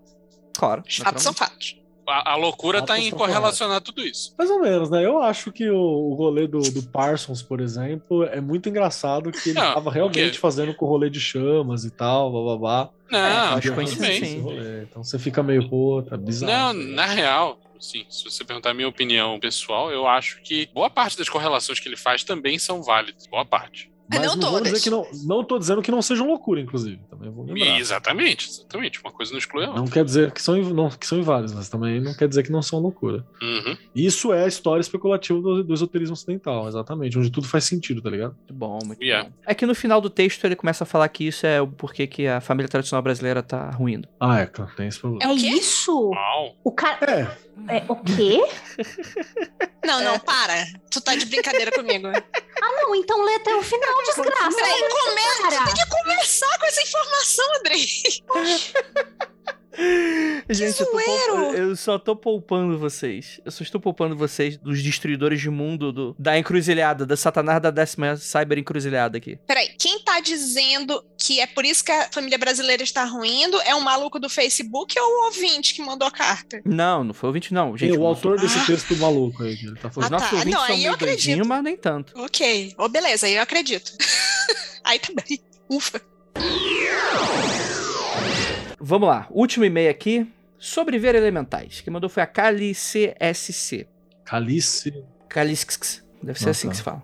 Claro. 0.56 0.82
Os 0.88 0.96
fatos 0.96 1.22
são 1.22 1.32
fatos. 1.32 1.76
A, 2.06 2.32
a 2.32 2.36
loucura 2.36 2.82
tá 2.82 2.88
Fatos 2.88 3.04
em 3.06 3.10
correlacionar 3.10 3.80
tudo 3.80 4.02
isso. 4.02 4.34
Mais 4.36 4.50
ou 4.50 4.60
menos, 4.60 4.90
né? 4.90 5.02
Eu 5.02 5.22
acho 5.22 5.50
que 5.50 5.70
o, 5.70 5.74
o 5.78 6.14
rolê 6.14 6.46
do, 6.46 6.60
do 6.60 6.82
Parsons, 6.82 7.42
por 7.42 7.60
exemplo, 7.62 8.24
é 8.24 8.42
muito 8.42 8.68
engraçado 8.68 9.32
que 9.32 9.48
ele 9.50 9.58
Não, 9.58 9.72
tava 9.72 9.84
por 9.84 9.92
realmente 9.94 10.32
quê? 10.32 10.38
fazendo 10.38 10.74
com 10.74 10.84
o 10.84 10.88
rolê 10.88 11.08
de 11.08 11.18
chamas 11.18 11.84
e 11.86 11.90
tal, 11.90 12.30
blá 12.30 12.42
blá 12.42 12.56
blá. 12.58 12.90
Não, 13.10 13.54
acho 13.54 13.62
tudo 13.62 13.74
coincidência, 13.74 14.20
bem. 14.20 14.30
sim. 14.34 14.40
Rolê. 14.40 14.82
Então 14.82 15.02
você 15.02 15.18
fica 15.18 15.42
meio, 15.42 15.66
pô, 15.70 16.02
tá 16.06 16.14
bizarro. 16.18 16.52
Não, 16.52 16.68
aí. 16.82 16.94
na 16.94 17.06
real, 17.06 17.58
sim, 17.80 18.06
se 18.08 18.24
você 18.24 18.44
perguntar 18.44 18.70
a 18.70 18.74
minha 18.74 18.88
opinião 18.88 19.38
pessoal, 19.40 19.90
eu 19.90 20.06
acho 20.06 20.40
que 20.42 20.68
boa 20.72 20.90
parte 20.90 21.16
das 21.16 21.28
correlações 21.28 21.80
que 21.80 21.88
ele 21.88 21.96
faz 21.96 22.24
também 22.24 22.58
são 22.58 22.82
válidas. 22.82 23.26
Boa 23.26 23.44
parte. 23.44 23.93
Mas 24.08 24.20
Não 24.20 24.36
não, 24.36 24.50
vou 24.50 24.50
todas. 24.58 24.72
dizer 24.72 24.84
que 24.84 24.90
não, 24.90 25.06
não 25.24 25.44
tô 25.44 25.58
dizendo 25.58 25.80
que 25.80 25.90
não 25.90 26.02
sejam 26.02 26.26
loucura, 26.26 26.60
inclusive. 26.60 27.00
Também 27.08 27.30
vou 27.30 27.44
lembrar. 27.44 27.78
Exatamente, 27.78 28.48
exatamente. 28.48 29.00
Uma 29.00 29.10
coisa 29.10 29.32
não 29.32 29.38
exclui 29.38 29.64
a 29.64 29.68
outra. 29.68 29.82
Não 29.82 29.88
quer 29.88 30.04
dizer 30.04 30.30
que 30.32 30.42
são, 30.42 30.56
não, 30.56 30.90
que 30.90 31.06
são 31.06 31.18
inválidas, 31.18 31.54
mas 31.54 31.68
também 31.68 32.00
não 32.00 32.12
quer 32.14 32.28
dizer 32.28 32.42
que 32.42 32.52
não 32.52 32.60
são 32.60 32.78
loucura. 32.80 33.24
Uhum. 33.40 33.76
Isso 33.94 34.32
é 34.32 34.44
a 34.44 34.46
história 34.46 34.80
especulativa 34.82 35.40
do, 35.40 35.64
do 35.64 35.72
esoterismo 35.74 36.12
ocidental, 36.12 36.68
exatamente, 36.68 37.18
onde 37.18 37.30
tudo 37.30 37.48
faz 37.48 37.64
sentido, 37.64 38.02
tá 38.02 38.10
ligado? 38.10 38.34
Muito 38.36 38.54
bom, 38.54 38.78
muito 38.84 39.02
Yeah. 39.02 39.28
bom. 39.28 39.34
É 39.46 39.54
que 39.54 39.64
no 39.66 39.74
final 39.74 40.00
do 40.00 40.10
texto 40.10 40.44
ele 40.44 40.56
começa 40.56 40.84
a 40.84 40.86
falar 40.86 41.08
que 41.08 41.24
isso 41.26 41.46
é 41.46 41.60
o 41.60 41.66
porquê 41.66 42.06
que 42.06 42.26
a 42.26 42.40
família 42.40 42.68
tradicional 42.68 43.02
brasileira 43.02 43.42
tá 43.42 43.70
ruindo. 43.70 44.06
Ah, 44.20 44.40
é, 44.40 44.46
claro, 44.46 44.70
tem 44.76 44.86
esse 44.88 44.98
problema. 45.00 45.32
É 45.32 45.34
É 45.34 45.38
isso? 45.38 46.10
Uau. 46.10 46.56
O 46.62 46.70
cara. 46.72 47.38
É, 47.68 47.78
É, 47.78 47.84
o 47.88 47.96
quê? 47.96 48.40
Não, 49.84 50.02
não, 50.02 50.18
para. 50.18 50.64
Tu 50.90 51.00
tá 51.00 51.14
de 51.14 51.26
brincadeira 51.26 51.70
comigo. 51.70 52.08
Ah, 52.62 52.72
não, 52.82 52.94
então 52.94 53.22
lê 53.22 53.34
até 53.34 53.54
o 53.54 53.62
final, 53.62 54.02
desgraça. 54.04 54.56
Peraí, 54.56 54.88
começa. 54.88 55.64
Tem 55.64 55.74
que 55.74 55.90
começar 55.90 56.58
com 56.58 56.66
essa 56.66 56.82
informação, 56.82 57.46
Andrei. 57.58 57.86
Gente, 60.50 60.80
eu, 60.80 61.54
eu 61.54 61.76
só 61.76 61.98
tô 61.98 62.14
poupando 62.14 62.78
vocês. 62.78 63.40
Eu 63.44 63.50
só 63.50 63.62
estou 63.62 63.80
poupando 63.80 64.16
vocês 64.16 64.56
dos 64.56 64.82
destruidores 64.82 65.40
de 65.40 65.50
mundo 65.50 65.92
do, 65.92 66.16
da 66.18 66.38
encruzilhada, 66.38 67.06
da 67.06 67.16
satanás 67.16 67.60
da 67.60 67.70
décima 67.70 68.16
cyber 68.16 68.58
encruzilhada 68.58 69.16
aqui. 69.16 69.38
Peraí, 69.46 69.70
quem 69.78 70.00
tá 70.00 70.20
dizendo 70.20 71.02
que 71.18 71.40
é 71.40 71.46
por 71.46 71.64
isso 71.64 71.84
que 71.84 71.90
a 71.90 72.08
família 72.12 72.38
brasileira 72.38 72.82
está 72.82 73.04
ruindo 73.04 73.60
é 73.62 73.74
um 73.74 73.80
maluco 73.80 74.18
do 74.18 74.28
Facebook 74.28 74.98
ou 74.98 75.06
o 75.06 75.24
ouvinte 75.26 75.74
que 75.74 75.82
mandou 75.82 76.06
a 76.06 76.10
carta? 76.10 76.60
Não, 76.64 77.02
não 77.02 77.14
foi 77.14 77.28
ouvinte, 77.28 77.54
não. 77.54 77.76
Gente, 77.76 77.90
Tem 77.90 77.98
o 77.98 78.02
não 78.02 78.08
autor 78.08 78.38
desse 78.38 78.64
texto 78.66 78.96
maluco 78.96 79.42
aí, 79.42 79.52
ele 79.54 79.76
tá 79.76 79.90
falando. 79.90 80.14
Ah, 80.14 80.18
nossos 80.18 80.30
tá. 80.30 80.36
ouvintes 80.36 80.54
Não, 80.54 80.66
são 80.66 80.74
aí 80.74 80.80
meio 80.80 80.90
eu 80.90 80.94
acredito. 80.94 81.46
mas 81.46 81.64
nem 81.64 81.76
tanto. 81.76 82.12
Ok. 82.20 82.74
Ô, 82.78 82.88
beleza, 82.88 83.26
aí 83.26 83.34
eu 83.34 83.42
acredito. 83.42 83.92
aí 84.84 85.00
bem. 85.28 85.40
Ufa. 85.68 86.00
Vamos 88.86 89.08
lá, 89.08 89.26
último 89.30 89.64
e-mail 89.64 89.90
aqui. 89.90 90.30
Sobreviver 90.58 91.14
elementais. 91.14 91.80
Quem 91.80 91.90
mandou 91.90 92.10
foi 92.10 92.22
a 92.22 92.26
Kali 92.26 92.74
CSC. 92.74 93.88
Calice. 94.26 95.02
Kalisks. 95.26 96.04
Deve 96.22 96.38
ser 96.38 96.50
assim 96.50 96.66
tá. 96.66 96.70
que 96.70 96.76
se 96.76 96.82
fala. 96.82 97.02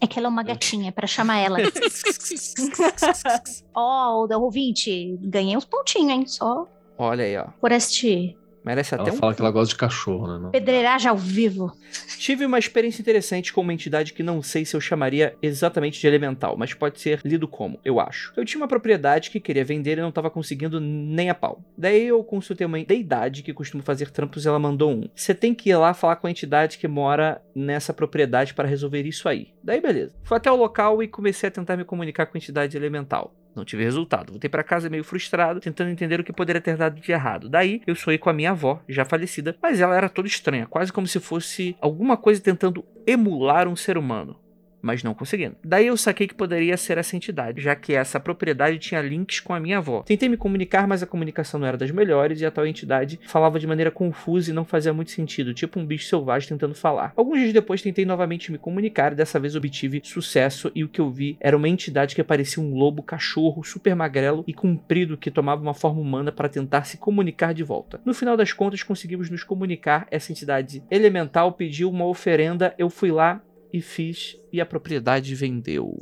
É 0.00 0.08
que 0.08 0.18
ela 0.18 0.26
é 0.26 0.28
uma 0.28 0.42
gatinha, 0.42 0.90
pra 0.90 1.06
chamar 1.06 1.38
ela. 1.38 1.58
Ó, 3.72 4.26
o 4.26 4.42
ouvinte, 4.42 5.16
ganhei 5.22 5.56
uns 5.56 5.64
pontinhos, 5.64 6.10
hein? 6.10 6.26
Só 6.26 6.66
Olha 6.98 7.22
aí, 7.22 7.36
ó. 7.36 7.46
por 7.60 7.70
este 7.70 8.36
Merece 8.64 8.94
Ela 8.94 9.02
até 9.02 9.12
um 9.12 9.16
fala 9.16 9.34
que 9.34 9.42
ela 9.42 9.50
gosta 9.50 9.74
de 9.74 9.78
cachorro, 9.78 10.26
né? 10.26 10.38
Não- 10.38 10.50
pedreiragem 10.50 11.08
ao 11.10 11.16
vivo. 11.16 11.72
Tive 12.18 12.46
uma 12.46 12.58
experiência 12.58 13.02
interessante 13.02 13.52
com 13.52 13.60
uma 13.60 13.74
entidade 13.74 14.12
que 14.12 14.22
não 14.22 14.42
sei 14.42 14.64
se 14.64 14.74
eu 14.74 14.80
chamaria 14.80 15.36
exatamente 15.42 16.00
de 16.00 16.06
elemental, 16.06 16.56
mas 16.56 16.72
pode 16.72 17.00
ser 17.00 17.20
lido 17.24 17.46
como, 17.46 17.78
eu 17.84 18.00
acho. 18.00 18.32
Eu 18.36 18.44
tinha 18.44 18.60
uma 18.60 18.68
propriedade 18.68 19.30
que 19.30 19.38
queria 19.38 19.64
vender 19.64 19.98
e 19.98 20.00
não 20.00 20.08
estava 20.08 20.30
conseguindo 20.30 20.80
nem 20.80 21.28
a 21.28 21.34
pau. 21.34 21.62
Daí 21.76 22.06
eu 22.06 22.24
consultei 22.24 22.66
uma 22.66 22.82
deidade 22.82 23.42
que 23.42 23.52
costuma 23.52 23.82
fazer 23.82 24.10
trampos 24.10 24.44
e 24.44 24.48
ela 24.48 24.58
mandou 24.58 24.90
um. 24.90 25.08
Você 25.14 25.34
tem 25.34 25.54
que 25.54 25.68
ir 25.70 25.76
lá 25.76 25.92
falar 25.92 26.16
com 26.16 26.26
a 26.26 26.30
entidade 26.30 26.78
que 26.78 26.88
mora 26.88 27.42
nessa 27.54 27.92
propriedade 27.92 28.54
para 28.54 28.68
resolver 28.68 29.02
isso 29.02 29.28
aí. 29.28 29.48
Daí 29.62 29.80
beleza. 29.80 30.14
Fui 30.22 30.36
até 30.36 30.50
o 30.50 30.56
local 30.56 31.02
e 31.02 31.08
comecei 31.08 31.48
a 31.48 31.52
tentar 31.52 31.76
me 31.76 31.84
comunicar 31.84 32.26
com 32.26 32.36
a 32.36 32.40
entidade 32.40 32.76
elemental. 32.76 33.34
Não 33.54 33.64
tive 33.64 33.84
resultado. 33.84 34.32
Voltei 34.32 34.50
pra 34.50 34.64
casa 34.64 34.90
meio 34.90 35.04
frustrado, 35.04 35.60
tentando 35.60 35.90
entender 35.90 36.20
o 36.20 36.24
que 36.24 36.32
poderia 36.32 36.60
ter 36.60 36.76
dado 36.76 37.00
de 37.00 37.12
errado. 37.12 37.48
Daí, 37.48 37.80
eu 37.86 37.94
sonhei 37.94 38.18
com 38.18 38.30
a 38.30 38.32
minha 38.32 38.50
avó, 38.50 38.82
já 38.88 39.04
falecida, 39.04 39.56
mas 39.62 39.80
ela 39.80 39.96
era 39.96 40.08
toda 40.08 40.28
estranha, 40.28 40.66
quase 40.66 40.92
como 40.92 41.06
se 41.06 41.20
fosse 41.20 41.76
alguma 41.80 42.16
coisa 42.16 42.40
tentando 42.40 42.84
emular 43.06 43.68
um 43.68 43.76
ser 43.76 43.96
humano. 43.96 44.43
Mas 44.84 45.02
não 45.02 45.14
conseguindo. 45.14 45.56
Daí 45.64 45.86
eu 45.86 45.96
saquei 45.96 46.28
que 46.28 46.34
poderia 46.34 46.76
ser 46.76 46.98
essa 46.98 47.16
entidade, 47.16 47.62
já 47.62 47.74
que 47.74 47.94
essa 47.94 48.20
propriedade 48.20 48.78
tinha 48.78 49.00
links 49.00 49.40
com 49.40 49.54
a 49.54 49.58
minha 49.58 49.78
avó. 49.78 50.02
Tentei 50.02 50.28
me 50.28 50.36
comunicar, 50.36 50.86
mas 50.86 51.02
a 51.02 51.06
comunicação 51.06 51.58
não 51.58 51.66
era 51.66 51.78
das 51.78 51.90
melhores 51.90 52.42
e 52.42 52.44
a 52.44 52.50
tal 52.50 52.66
entidade 52.66 53.18
falava 53.26 53.58
de 53.58 53.66
maneira 53.66 53.90
confusa 53.90 54.50
e 54.50 54.54
não 54.54 54.64
fazia 54.64 54.92
muito 54.92 55.10
sentido, 55.10 55.54
tipo 55.54 55.80
um 55.80 55.86
bicho 55.86 56.06
selvagem 56.06 56.50
tentando 56.50 56.74
falar. 56.74 57.14
Alguns 57.16 57.38
dias 57.38 57.54
depois 57.54 57.80
tentei 57.80 58.04
novamente 58.04 58.52
me 58.52 58.58
comunicar 58.58 59.12
e 59.12 59.16
dessa 59.16 59.40
vez 59.40 59.56
obtive 59.56 60.02
sucesso 60.04 60.70
e 60.74 60.84
o 60.84 60.88
que 60.88 61.00
eu 61.00 61.10
vi 61.10 61.38
era 61.40 61.56
uma 61.56 61.68
entidade 61.68 62.14
que 62.14 62.22
parecia 62.22 62.62
um 62.62 62.74
lobo 62.74 63.02
cachorro 63.02 63.64
super 63.64 63.96
magrelo 63.96 64.44
e 64.46 64.52
comprido 64.52 65.16
que 65.16 65.30
tomava 65.30 65.62
uma 65.62 65.72
forma 65.72 66.02
humana 66.02 66.30
para 66.30 66.48
tentar 66.48 66.84
se 66.84 66.98
comunicar 66.98 67.54
de 67.54 67.62
volta. 67.62 68.02
No 68.04 68.12
final 68.12 68.36
das 68.36 68.52
contas 68.52 68.82
conseguimos 68.82 69.30
nos 69.30 69.42
comunicar, 69.42 70.06
essa 70.10 70.30
entidade 70.30 70.82
elemental 70.90 71.52
pediu 71.52 71.88
uma 71.88 72.04
oferenda, 72.04 72.74
eu 72.76 72.90
fui 72.90 73.10
lá 73.10 73.40
e 73.76 73.82
fiz 73.82 74.36
e 74.52 74.60
a 74.60 74.66
propriedade 74.66 75.34
vendeu. 75.34 75.96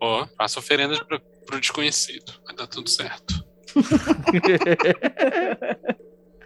Ó, 0.00 0.26
faça 0.36 0.58
oferendas 0.58 0.98
pro, 1.00 1.18
pro 1.46 1.58
desconhecido. 1.58 2.34
Vai 2.44 2.54
dar 2.54 2.66
tudo 2.66 2.90
certo. 2.90 3.42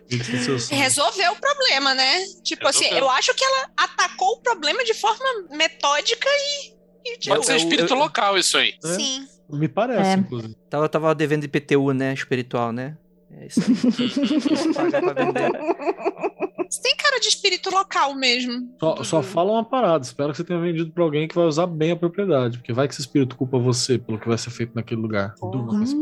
Isso. 0.08 0.74
Resolveu 0.74 1.32
o 1.32 1.36
problema, 1.36 1.94
né? 1.94 2.24
Tipo 2.42 2.66
assim, 2.66 2.84
Resolveu. 2.84 3.04
eu 3.06 3.10
acho 3.10 3.34
que 3.34 3.44
ela 3.44 3.70
atacou 3.76 4.32
o 4.34 4.40
problema 4.42 4.84
de 4.84 4.94
forma 4.94 5.24
metódica 5.50 6.28
e. 6.28 6.74
e 7.06 7.18
tipo, 7.18 7.34
Pode 7.34 7.46
ser 7.46 7.52
eu- 7.52 7.56
espírito 7.56 7.92
eu- 7.94 7.98
local 7.98 8.36
isso 8.38 8.56
aí. 8.58 8.74
É. 8.84 8.88
Sim. 8.94 9.26
Me 9.48 9.68
parece, 9.68 10.10
É. 10.10 10.14
inclusive. 10.14 10.54
Tava, 10.68 10.88
tava 10.88 11.14
devendo 11.14 11.44
IPTU, 11.44 11.92
né? 11.92 12.12
Espiritual, 12.14 12.72
né? 12.72 12.96
É 13.40 13.46
isso 13.46 13.60
aí. 13.60 13.74
Você 16.68 16.82
tem 16.82 16.94
cara 16.96 17.18
de 17.18 17.26
espírito 17.26 17.70
local 17.70 18.14
mesmo. 18.14 18.68
Só, 18.78 19.02
só 19.02 19.22
fala 19.22 19.52
uma 19.52 19.64
parada. 19.64 20.04
Espero 20.04 20.30
que 20.30 20.36
você 20.36 20.44
tenha 20.44 20.60
vendido 20.60 20.92
pra 20.92 21.02
alguém 21.02 21.26
que 21.26 21.34
vai 21.34 21.46
usar 21.46 21.66
bem 21.66 21.90
a 21.90 21.96
propriedade. 21.96 22.58
Porque 22.58 22.72
vai 22.72 22.86
que 22.86 22.94
esse 22.94 23.00
espírito 23.00 23.34
culpa 23.34 23.58
você 23.58 23.98
pelo 23.98 24.20
que 24.20 24.28
vai 24.28 24.38
ser 24.38 24.50
feito 24.50 24.72
naquele 24.74 25.00
lugar. 25.00 25.34
Durma 25.40 25.68
com 25.70 25.82
esse. 25.82 25.96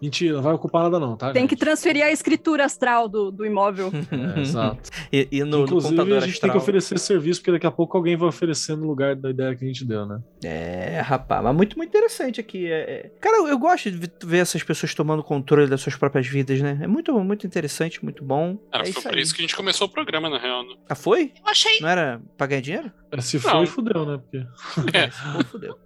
Mentira, 0.00 0.34
não 0.36 0.42
vai 0.42 0.54
ocupar 0.54 0.84
nada, 0.84 0.98
não, 0.98 1.14
tá? 1.16 1.30
Tem 1.32 1.46
que 1.46 1.54
gente? 1.54 1.60
transferir 1.60 2.02
a 2.04 2.10
escritura 2.10 2.64
astral 2.64 3.08
do, 3.08 3.30
do 3.30 3.44
imóvel. 3.44 3.90
É, 4.36 4.40
exato. 4.40 4.90
E, 5.12 5.28
e 5.30 5.40
no, 5.44 5.58
no 5.58 5.64
Inclusive, 5.64 5.94
computador 5.94 6.18
a 6.18 6.20
gente 6.26 6.34
astral. 6.34 6.50
tem 6.50 6.58
que 6.58 6.62
oferecer 6.62 6.98
serviço, 6.98 7.40
porque 7.40 7.52
daqui 7.52 7.66
a 7.66 7.70
pouco 7.70 7.96
alguém 7.96 8.16
vai 8.16 8.28
oferecer 8.28 8.76
no 8.76 8.86
lugar 8.86 9.14
da 9.14 9.30
ideia 9.30 9.54
que 9.54 9.64
a 9.64 9.66
gente 9.68 9.84
deu, 9.84 10.06
né? 10.06 10.20
É, 10.44 11.00
rapaz, 11.00 11.42
mas 11.44 11.54
muito, 11.54 11.76
muito 11.76 11.88
interessante 11.90 12.40
aqui. 12.40 12.66
é- 12.66 12.90
é. 13.06 13.10
Cara, 13.20 13.36
eu, 13.38 13.48
eu 13.48 13.58
gosto 13.58 13.90
de 13.90 14.10
ver- 14.24 14.38
essas 14.40 14.62
pessoas 14.62 14.94
tomando 14.94 15.22
controle 15.22 15.68
das 15.68 15.80
suas 15.80 15.96
próprias 15.96 16.26
vidas, 16.26 16.60
né? 16.60 16.78
É 16.82 16.86
muito, 16.86 17.12
muito 17.20 17.46
interessante, 17.46 18.02
muito 18.02 18.24
bom. 18.24 18.58
Era, 18.72 18.82
é 18.82 18.86
foi 18.86 18.90
isso 18.90 19.02
por 19.02 19.14
aí. 19.16 19.22
isso 19.22 19.34
que 19.34 19.40
a 19.40 19.44
gente 19.44 19.56
começou 19.56 19.86
o 19.86 19.90
programa, 19.90 20.28
na 20.30 20.38
real. 20.38 20.62
Né? 20.66 20.74
Ah, 20.88 20.94
foi? 20.94 21.32
Eu 21.44 21.48
achei. 21.50 21.78
Não 21.80 21.88
era 21.88 22.20
pra 22.38 22.46
ganhar 22.46 22.60
dinheiro? 22.62 22.92
É, 23.12 23.20
Se 23.20 23.36
Não. 23.36 23.42
foi, 23.42 23.66
fudeu, 23.66 24.06
né? 24.06 24.18
Porque 24.18 24.96
É. 24.96 25.08
Pô, 25.08 25.44
fudeu. 25.44 25.78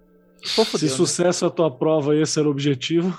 Pô, 0.55 0.63
se 0.63 0.71
fudeu. 0.71 0.89
né? 0.89 0.95
sucesso 0.95 1.45
é 1.45 1.47
a 1.47 1.51
tua 1.51 1.71
prova 1.71 2.15
esse 2.15 2.39
era 2.39 2.47
o 2.47 2.51
objetivo, 2.51 3.17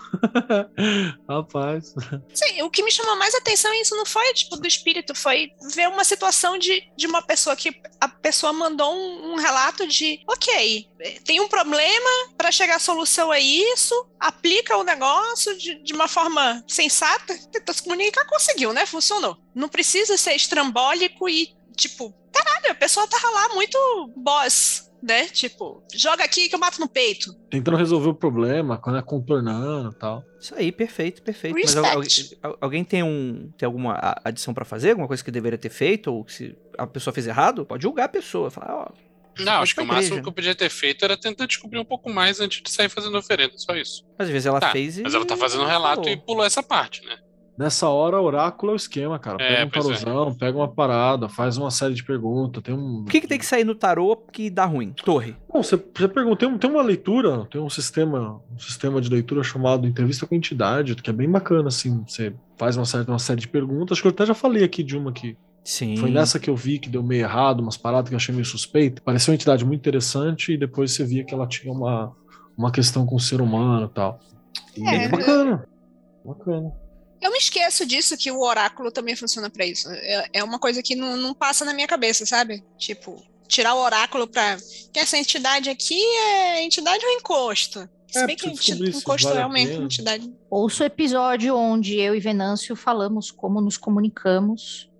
rapaz. 1.28 1.94
Sim, 2.32 2.62
o 2.62 2.70
que 2.70 2.82
me 2.82 2.90
chamou 2.90 3.16
mais 3.16 3.34
atenção 3.34 3.72
isso 3.74 3.96
não 3.96 4.06
foi 4.06 4.32
tipo 4.34 4.56
do 4.56 4.66
espírito, 4.66 5.14
foi 5.14 5.50
ver 5.74 5.88
uma 5.88 6.04
situação 6.04 6.58
de, 6.58 6.82
de 6.96 7.06
uma 7.06 7.22
pessoa 7.22 7.56
que 7.56 7.74
a 8.00 8.08
pessoa 8.08 8.52
mandou 8.52 8.94
um, 8.94 9.32
um 9.32 9.36
relato 9.36 9.86
de, 9.86 10.20
ok, 10.28 10.88
tem 11.24 11.40
um 11.40 11.48
problema 11.48 12.10
para 12.36 12.52
chegar 12.52 12.76
à 12.76 12.80
solução 12.80 13.32
é 13.32 13.40
isso, 13.40 13.94
aplica 14.20 14.76
o 14.76 14.84
negócio 14.84 15.56
de, 15.56 15.82
de 15.82 15.92
uma 15.92 16.08
forma 16.08 16.62
sensata, 16.68 17.36
tentou 17.50 17.74
se 17.74 17.82
comunicar, 17.82 18.24
conseguiu, 18.26 18.72
né? 18.72 18.86
Funcionou. 18.86 19.36
Não 19.54 19.68
precisa 19.68 20.16
ser 20.16 20.34
estrambólico 20.34 21.28
e 21.28 21.55
tipo, 21.76 22.12
caralho, 22.32 22.70
a 22.70 22.74
pessoa 22.74 23.06
tava 23.06 23.28
lá 23.30 23.48
muito 23.54 23.78
boss, 24.16 24.90
né? 25.02 25.26
Tipo, 25.26 25.82
joga 25.94 26.24
aqui 26.24 26.48
que 26.48 26.54
eu 26.54 26.58
mato 26.58 26.80
no 26.80 26.88
peito. 26.88 27.32
Tentando 27.50 27.76
resolver 27.76 28.08
o 28.08 28.14
problema, 28.14 28.78
quando 28.78 28.98
é 28.98 29.02
contornando 29.02 29.90
e 29.90 29.98
tal. 29.98 30.24
Isso 30.40 30.54
aí, 30.54 30.72
perfeito, 30.72 31.22
perfeito. 31.22 31.54
Mas 31.54 31.74
Respect. 31.74 32.38
al- 32.42 32.56
alguém 32.60 32.82
tem 32.84 33.02
um 33.02 33.52
tem 33.56 33.66
alguma 33.66 33.92
a- 33.94 34.20
adição 34.24 34.52
pra 34.54 34.64
fazer? 34.64 34.90
Alguma 34.90 35.06
coisa 35.08 35.22
que 35.22 35.30
deveria 35.30 35.58
ter 35.58 35.70
feito? 35.70 36.12
Ou 36.12 36.26
se 36.28 36.56
a 36.78 36.86
pessoa 36.86 37.12
fez 37.14 37.26
errado? 37.26 37.64
Pode 37.66 37.82
julgar 37.82 38.04
a 38.04 38.08
pessoa. 38.08 38.50
Falar, 38.50 38.74
ó, 38.74 38.88
Não, 39.38 39.60
acho 39.60 39.74
que 39.74 39.80
o 39.82 39.86
máximo 39.86 40.22
que 40.22 40.28
eu 40.28 40.32
podia 40.32 40.54
ter 40.54 40.70
feito 40.70 41.04
era 41.04 41.14
tentar 41.16 41.44
descobrir 41.46 41.78
um 41.78 41.84
pouco 41.84 42.08
mais 42.10 42.40
antes 42.40 42.62
de 42.62 42.70
sair 42.70 42.88
fazendo 42.88 43.18
oferenda, 43.18 43.52
só 43.58 43.76
isso. 43.76 44.02
mas 44.18 44.28
às 44.28 44.32
vezes 44.32 44.46
ela 44.46 44.60
Tá, 44.60 44.70
fez 44.70 44.96
e. 44.98 45.02
Mas 45.02 45.12
ela 45.14 45.26
tá 45.26 45.36
fazendo 45.36 45.62
um 45.64 45.66
relato 45.66 46.04
falou. 46.04 46.10
e 46.10 46.16
pulou 46.16 46.44
essa 46.44 46.62
parte, 46.62 47.04
né? 47.04 47.18
Nessa 47.58 47.88
hora, 47.88 48.20
oráculo 48.20 48.72
é 48.72 48.74
o 48.74 48.76
esquema, 48.76 49.18
cara. 49.18 49.42
É, 49.42 49.64
Pega 49.64 49.80
um 49.80 49.82
pois 49.88 50.02
é. 50.02 50.38
pega 50.38 50.58
uma 50.58 50.68
parada, 50.68 51.28
faz 51.28 51.56
uma 51.56 51.70
série 51.70 51.94
de 51.94 52.04
perguntas. 52.04 52.62
Tem 52.62 52.74
um. 52.74 53.00
O 53.00 53.04
que, 53.04 53.20
que 53.20 53.26
tem 53.26 53.38
que 53.38 53.46
sair 53.46 53.64
no 53.64 53.74
tarô 53.74 54.14
que 54.30 54.50
dá 54.50 54.64
ruim? 54.66 54.92
Torre. 55.04 55.34
Bom, 55.50 55.62
você, 55.62 55.76
você 55.76 56.06
pergunta, 56.08 56.36
tem, 56.40 56.48
um- 56.48 56.58
tem 56.58 56.70
uma 56.70 56.82
leitura, 56.82 57.46
tem 57.50 57.60
um 57.60 57.70
sistema, 57.70 58.40
um 58.54 58.58
sistema 58.58 59.00
de 59.00 59.08
leitura 59.08 59.42
chamado 59.42 59.86
Entrevista 59.86 60.26
com 60.26 60.34
Entidade, 60.34 60.94
que 60.96 61.08
é 61.08 61.12
bem 61.12 61.30
bacana, 61.30 61.68
assim. 61.68 62.04
Você 62.06 62.34
faz 62.58 62.76
uma 62.76 62.84
série, 62.84 63.08
uma 63.08 63.18
série 63.18 63.40
de 63.40 63.48
perguntas. 63.48 63.92
Acho 63.96 64.02
que 64.02 64.08
eu 64.08 64.12
até 64.12 64.26
já 64.26 64.34
falei 64.34 64.62
aqui 64.62 64.82
de 64.82 64.96
uma 64.96 65.10
que 65.12 65.36
Sim. 65.64 65.96
foi 65.96 66.10
nessa 66.10 66.38
que 66.38 66.50
eu 66.50 66.56
vi 66.56 66.78
que 66.78 66.90
deu 66.90 67.02
meio 67.02 67.22
errado, 67.22 67.60
umas 67.60 67.76
paradas 67.78 68.08
que 68.10 68.14
eu 68.14 68.18
achei 68.18 68.34
meio 68.34 68.44
suspeita. 68.44 69.00
Pareceu 69.02 69.32
uma 69.32 69.36
entidade 69.36 69.64
muito 69.64 69.80
interessante 69.80 70.52
e 70.52 70.58
depois 70.58 70.92
você 70.92 71.04
via 71.04 71.24
que 71.24 71.32
ela 71.32 71.46
tinha 71.46 71.72
uma, 71.72 72.12
uma 72.56 72.70
questão 72.70 73.06
com 73.06 73.16
o 73.16 73.20
ser 73.20 73.40
humano 73.40 73.86
e 73.86 73.94
tal. 73.94 74.20
E 74.76 74.86
É. 74.86 75.08
bacana. 75.08 75.66
Bacana. 76.24 76.70
Eu 77.20 77.32
me 77.32 77.38
esqueço 77.38 77.86
disso, 77.86 78.16
que 78.16 78.30
o 78.30 78.40
oráculo 78.40 78.90
também 78.90 79.16
funciona 79.16 79.48
pra 79.48 79.64
isso. 79.64 79.88
É, 79.90 80.28
é 80.34 80.44
uma 80.44 80.58
coisa 80.58 80.82
que 80.82 80.94
não, 80.94 81.16
não 81.16 81.34
passa 81.34 81.64
na 81.64 81.72
minha 81.72 81.86
cabeça, 81.86 82.26
sabe? 82.26 82.62
Tipo, 82.76 83.22
tirar 83.46 83.74
o 83.74 83.82
oráculo 83.82 84.26
pra. 84.26 84.56
Que 84.92 84.98
essa 84.98 85.16
entidade 85.16 85.70
aqui 85.70 86.00
é 86.00 86.62
entidade 86.62 87.04
ou 87.04 87.12
encosto? 87.12 87.88
Se 88.08 88.18
É, 88.20 88.26
bem 88.26 88.36
que 88.36 88.48
encosto 88.48 89.28
vale 89.28 89.40
é 89.40 89.46
uma 89.46 89.58
entidade. 89.58 90.32
Ouço 90.48 90.82
o 90.82 90.86
episódio 90.86 91.56
onde 91.56 91.98
eu 91.98 92.14
e 92.14 92.20
Venâncio 92.20 92.76
falamos 92.76 93.30
como 93.30 93.60
nos 93.60 93.76
comunicamos. 93.76 94.90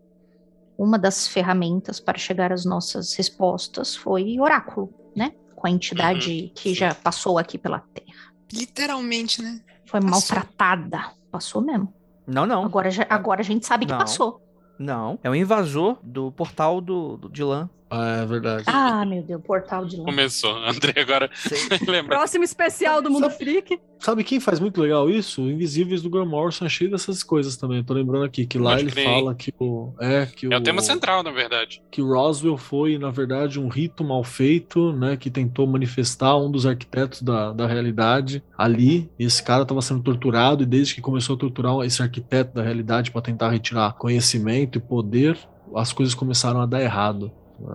Uma 0.76 0.98
das 0.98 1.26
ferramentas 1.26 1.98
para 2.00 2.18
chegar 2.18 2.52
às 2.52 2.64
nossas 2.64 3.14
respostas 3.14 3.94
foi 3.94 4.38
oráculo, 4.38 4.92
né? 5.14 5.32
Com 5.54 5.66
a 5.66 5.70
entidade 5.70 6.52
que 6.54 6.74
já 6.74 6.94
passou 6.94 7.38
aqui 7.38 7.56
pela 7.56 7.80
Terra. 7.80 8.32
Literalmente, 8.52 9.40
né? 9.40 9.60
Foi 9.86 10.00
Passou. 10.00 10.10
maltratada. 10.10 11.12
Passou 11.30 11.62
mesmo. 11.62 11.94
Não, 12.26 12.44
não. 12.46 12.64
Agora, 12.64 12.88
agora 13.08 13.40
a 13.40 13.44
gente 13.44 13.66
sabe 13.66 13.86
que 13.86 13.92
Não. 13.92 13.98
passou. 13.98 14.40
Não. 14.78 15.18
É 15.22 15.30
um 15.30 15.34
invasor 15.34 15.98
do 16.02 16.30
portal 16.32 16.80
do, 16.80 17.16
do 17.16 17.28
de 17.30 17.42
lã. 17.42 17.68
Ah, 17.88 18.22
é 18.22 18.26
verdade. 18.26 18.64
Ah, 18.66 19.04
meu 19.06 19.22
Deus, 19.22 19.40
portal 19.42 19.84
de 19.84 19.96
lã. 19.96 20.04
Começou. 20.04 20.56
André 20.66 21.00
agora. 21.00 21.30
Próximo 22.06 22.42
especial 22.44 23.00
do 23.00 23.10
Mundo 23.10 23.30
Freak. 23.30 23.78
Sabe 23.98 24.24
quem 24.24 24.40
faz 24.40 24.60
muito 24.60 24.80
legal 24.80 25.08
isso? 25.08 25.42
O 25.42 25.50
Invisíveis 25.50 26.02
do 26.02 26.10
Graham 26.10 26.26
Morrison 26.26 26.66
é 26.66 26.68
cheio 26.68 26.90
dessas 26.90 27.22
coisas 27.22 27.56
também. 27.56 27.82
Tô 27.82 27.94
lembrando 27.94 28.24
aqui 28.24 28.44
que 28.44 28.58
lá 28.58 28.70
Pode 28.72 28.82
ele 28.82 28.90
crer. 28.90 29.04
fala 29.04 29.34
que 29.34 29.54
o. 29.58 29.92
É, 30.00 30.26
que 30.26 30.52
É 30.52 30.56
o 30.56 30.60
tema 30.60 30.82
central, 30.82 31.22
na 31.22 31.30
verdade. 31.30 31.80
que 31.90 32.02
Roswell 32.02 32.56
foi, 32.56 32.98
na 32.98 33.10
verdade, 33.10 33.58
um 33.60 33.68
rito 33.68 34.04
mal 34.04 34.22
feito, 34.24 34.92
né, 34.92 35.16
que 35.16 35.30
tentou 35.30 35.66
manifestar 35.66 36.36
um 36.36 36.50
dos 36.50 36.66
arquitetos 36.66 37.22
da, 37.22 37.52
da 37.52 37.66
realidade 37.66 38.42
ali. 38.58 39.08
E 39.18 39.24
esse 39.24 39.42
cara 39.42 39.62
estava 39.62 39.80
sendo 39.80 40.02
torturado, 40.02 40.62
e 40.62 40.66
desde 40.66 40.94
que 40.94 41.00
começou 41.00 41.36
a 41.36 41.38
torturar 41.38 41.80
esse 41.86 42.02
arquiteto 42.02 42.54
da 42.54 42.62
realidade 42.62 43.10
para 43.10 43.22
tentar 43.22 43.50
retirar 43.50 43.94
conhecimento 43.94 44.76
e 44.78 44.80
poder, 44.80 45.38
as 45.74 45.92
coisas 45.92 46.14
começaram 46.14 46.60
a 46.60 46.66
dar 46.66 46.82
errado. 46.82 47.32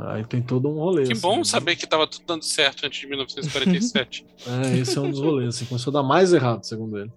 Aí 0.10 0.24
tem 0.26 0.42
todo 0.42 0.70
um 0.70 0.76
rolê. 0.76 1.06
Que 1.06 1.14
assim, 1.14 1.22
bom 1.22 1.38
né? 1.38 1.44
saber 1.44 1.76
que 1.76 1.88
tava 1.88 2.06
tudo 2.06 2.24
dando 2.28 2.44
certo 2.44 2.86
antes 2.86 3.00
de 3.00 3.08
1947. 3.08 4.26
É, 4.48 4.78
esse 4.80 4.98
é 4.98 5.02
um 5.02 5.10
dos 5.10 5.20
rolês. 5.20 5.56
Assim, 5.56 5.66
começou 5.66 5.92
a 5.92 6.02
dar 6.02 6.04
mais 6.08 6.34
errado, 6.34 6.64
segundo 6.64 6.98
ele. 7.00 7.12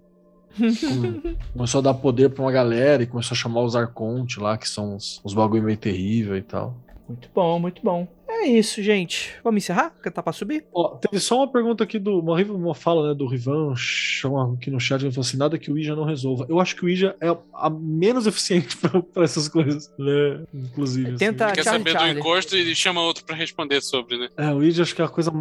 Come- 0.57 1.37
Começou 1.53 1.79
a 1.79 1.81
dar 1.81 1.93
poder 1.93 2.29
pra 2.29 2.43
uma 2.43 2.51
galera 2.51 3.03
e 3.03 3.07
começou 3.07 3.35
a 3.35 3.37
chamar 3.37 3.61
os 3.61 3.75
Arconte 3.75 4.39
lá, 4.39 4.57
que 4.57 4.67
são 4.69 4.95
os, 4.95 5.19
os 5.23 5.33
bagulho 5.33 5.63
meio 5.63 5.77
terrível 5.77 6.37
e 6.37 6.41
tal. 6.41 6.77
Muito 7.07 7.29
bom, 7.33 7.59
muito 7.59 7.81
bom. 7.83 8.07
É 8.45 8.47
isso, 8.47 8.81
gente. 8.83 9.33
Vamos 9.43 9.63
encerrar? 9.63 9.91
Quer 10.03 10.11
tá 10.11 10.21
pra 10.21 10.31
subir? 10.31 10.65
Ó, 10.71 10.97
teve 10.97 11.19
só 11.19 11.37
uma 11.37 11.51
pergunta 11.51 11.83
aqui 11.83 11.97
do. 11.97 12.19
Uma, 12.19 12.35
uma 12.43 12.75
fala, 12.75 13.09
né, 13.09 13.15
do 13.15 13.25
Rivan, 13.27 13.73
chama 13.75 14.53
aqui 14.53 14.69
no 14.69 14.79
chat, 14.79 15.01
ele 15.01 15.11
falou 15.11 15.25
assim: 15.25 15.37
nada 15.37 15.57
que 15.57 15.71
o 15.71 15.77
Ija 15.79 15.95
não 15.95 16.03
resolva. 16.03 16.45
Eu 16.47 16.59
acho 16.59 16.75
que 16.75 16.85
o 16.85 16.89
Ija 16.89 17.15
é 17.19 17.35
a 17.53 17.69
menos 17.71 18.27
eficiente 18.27 18.77
pra, 18.77 19.01
pra 19.01 19.23
essas 19.23 19.47
coisas, 19.47 19.91
né? 19.97 20.43
Inclusive. 20.53 21.07
assim. 21.09 21.17
Tenta- 21.17 21.51
Quer 21.53 21.63
Charlie, 21.63 21.79
saber 21.83 21.91
Charlie. 21.97 22.13
do 22.13 22.19
encosto 22.19 22.55
e 22.55 22.75
chama 22.75 23.01
outro 23.01 23.25
pra 23.25 23.35
responder 23.35 23.81
sobre, 23.81 24.15
né? 24.17 24.29
É, 24.37 24.51
o 24.53 24.63
Ija 24.63 24.83
acho 24.83 24.93
que 24.93 25.01
é 25.01 25.05
a 25.05 25.09
coisa. 25.09 25.31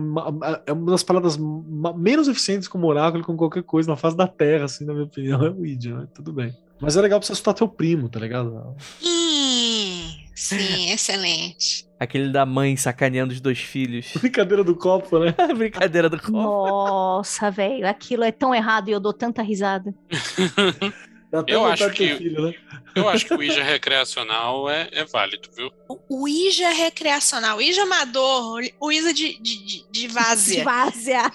É 0.66 0.72
uma 0.72 0.90
das 0.92 1.02
paradas 1.02 1.36
ma- 1.36 1.92
menos 1.92 2.26
eficientes 2.26 2.66
como 2.68 2.86
oráculo, 2.86 3.22
com 3.22 3.36
qualquer 3.36 3.64
coisa 3.64 3.90
na 3.90 3.96
face 3.96 4.16
da 4.16 4.26
Terra, 4.26 4.64
assim, 4.64 4.86
na 4.86 4.94
minha 4.94 5.04
opinião, 5.04 5.44
é 5.44 5.50
o 5.50 5.66
Ija, 5.66 5.94
né? 5.94 6.08
Tudo 6.14 6.32
bem. 6.32 6.54
Mas 6.80 6.96
é 6.96 7.00
legal 7.02 7.20
pra 7.20 7.26
você 7.26 7.32
assustar 7.32 7.52
teu 7.54 7.68
primo, 7.68 8.08
tá 8.08 8.18
ligado? 8.18 8.74
Sim, 10.34 10.90
excelente. 10.92 11.86
Aquele 11.98 12.30
da 12.30 12.44
mãe 12.44 12.76
sacaneando 12.76 13.32
os 13.32 13.40
dois 13.40 13.58
filhos. 13.58 14.12
Brincadeira 14.20 14.62
do 14.64 14.74
copo, 14.76 15.18
né? 15.18 15.34
Brincadeira 15.56 16.08
do 16.10 16.18
copo. 16.18 16.32
Nossa, 16.32 17.50
velho, 17.50 17.86
aquilo 17.86 18.24
é 18.24 18.32
tão 18.32 18.54
errado 18.54 18.88
e 18.88 18.92
eu 18.92 19.00
dou 19.00 19.12
tanta 19.12 19.42
risada. 19.42 19.94
Dá 21.30 21.40
até 21.40 21.54
Eu 21.54 21.64
acho 21.64 21.90
que- 21.90 22.16
filho, 22.16 22.46
né? 22.48 22.54
Eu 22.94 23.08
acho 23.08 23.26
que 23.26 23.34
o 23.34 23.42
Ija 23.42 23.62
recreacional 23.64 24.70
é, 24.70 24.88
é 24.92 25.04
válido, 25.04 25.48
viu? 25.56 25.68
O, 25.88 26.22
o 26.22 26.28
Ija 26.28 26.68
recreacional, 26.70 27.58
o 27.58 27.62
Ija 27.62 27.82
amador, 27.82 28.62
o 28.78 28.92
Ija 28.92 29.12
de, 29.12 29.36
de, 29.42 29.64
de, 29.64 29.84
de 29.90 30.06
várzea. 30.08 30.62
várzea. 30.64 31.32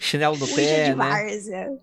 Chinelo 0.00 0.36
no 0.36 0.44
O 0.44 0.48
Ija 0.48 0.56
pé, 0.56 0.90
de 0.90 0.96
né? 0.96 1.78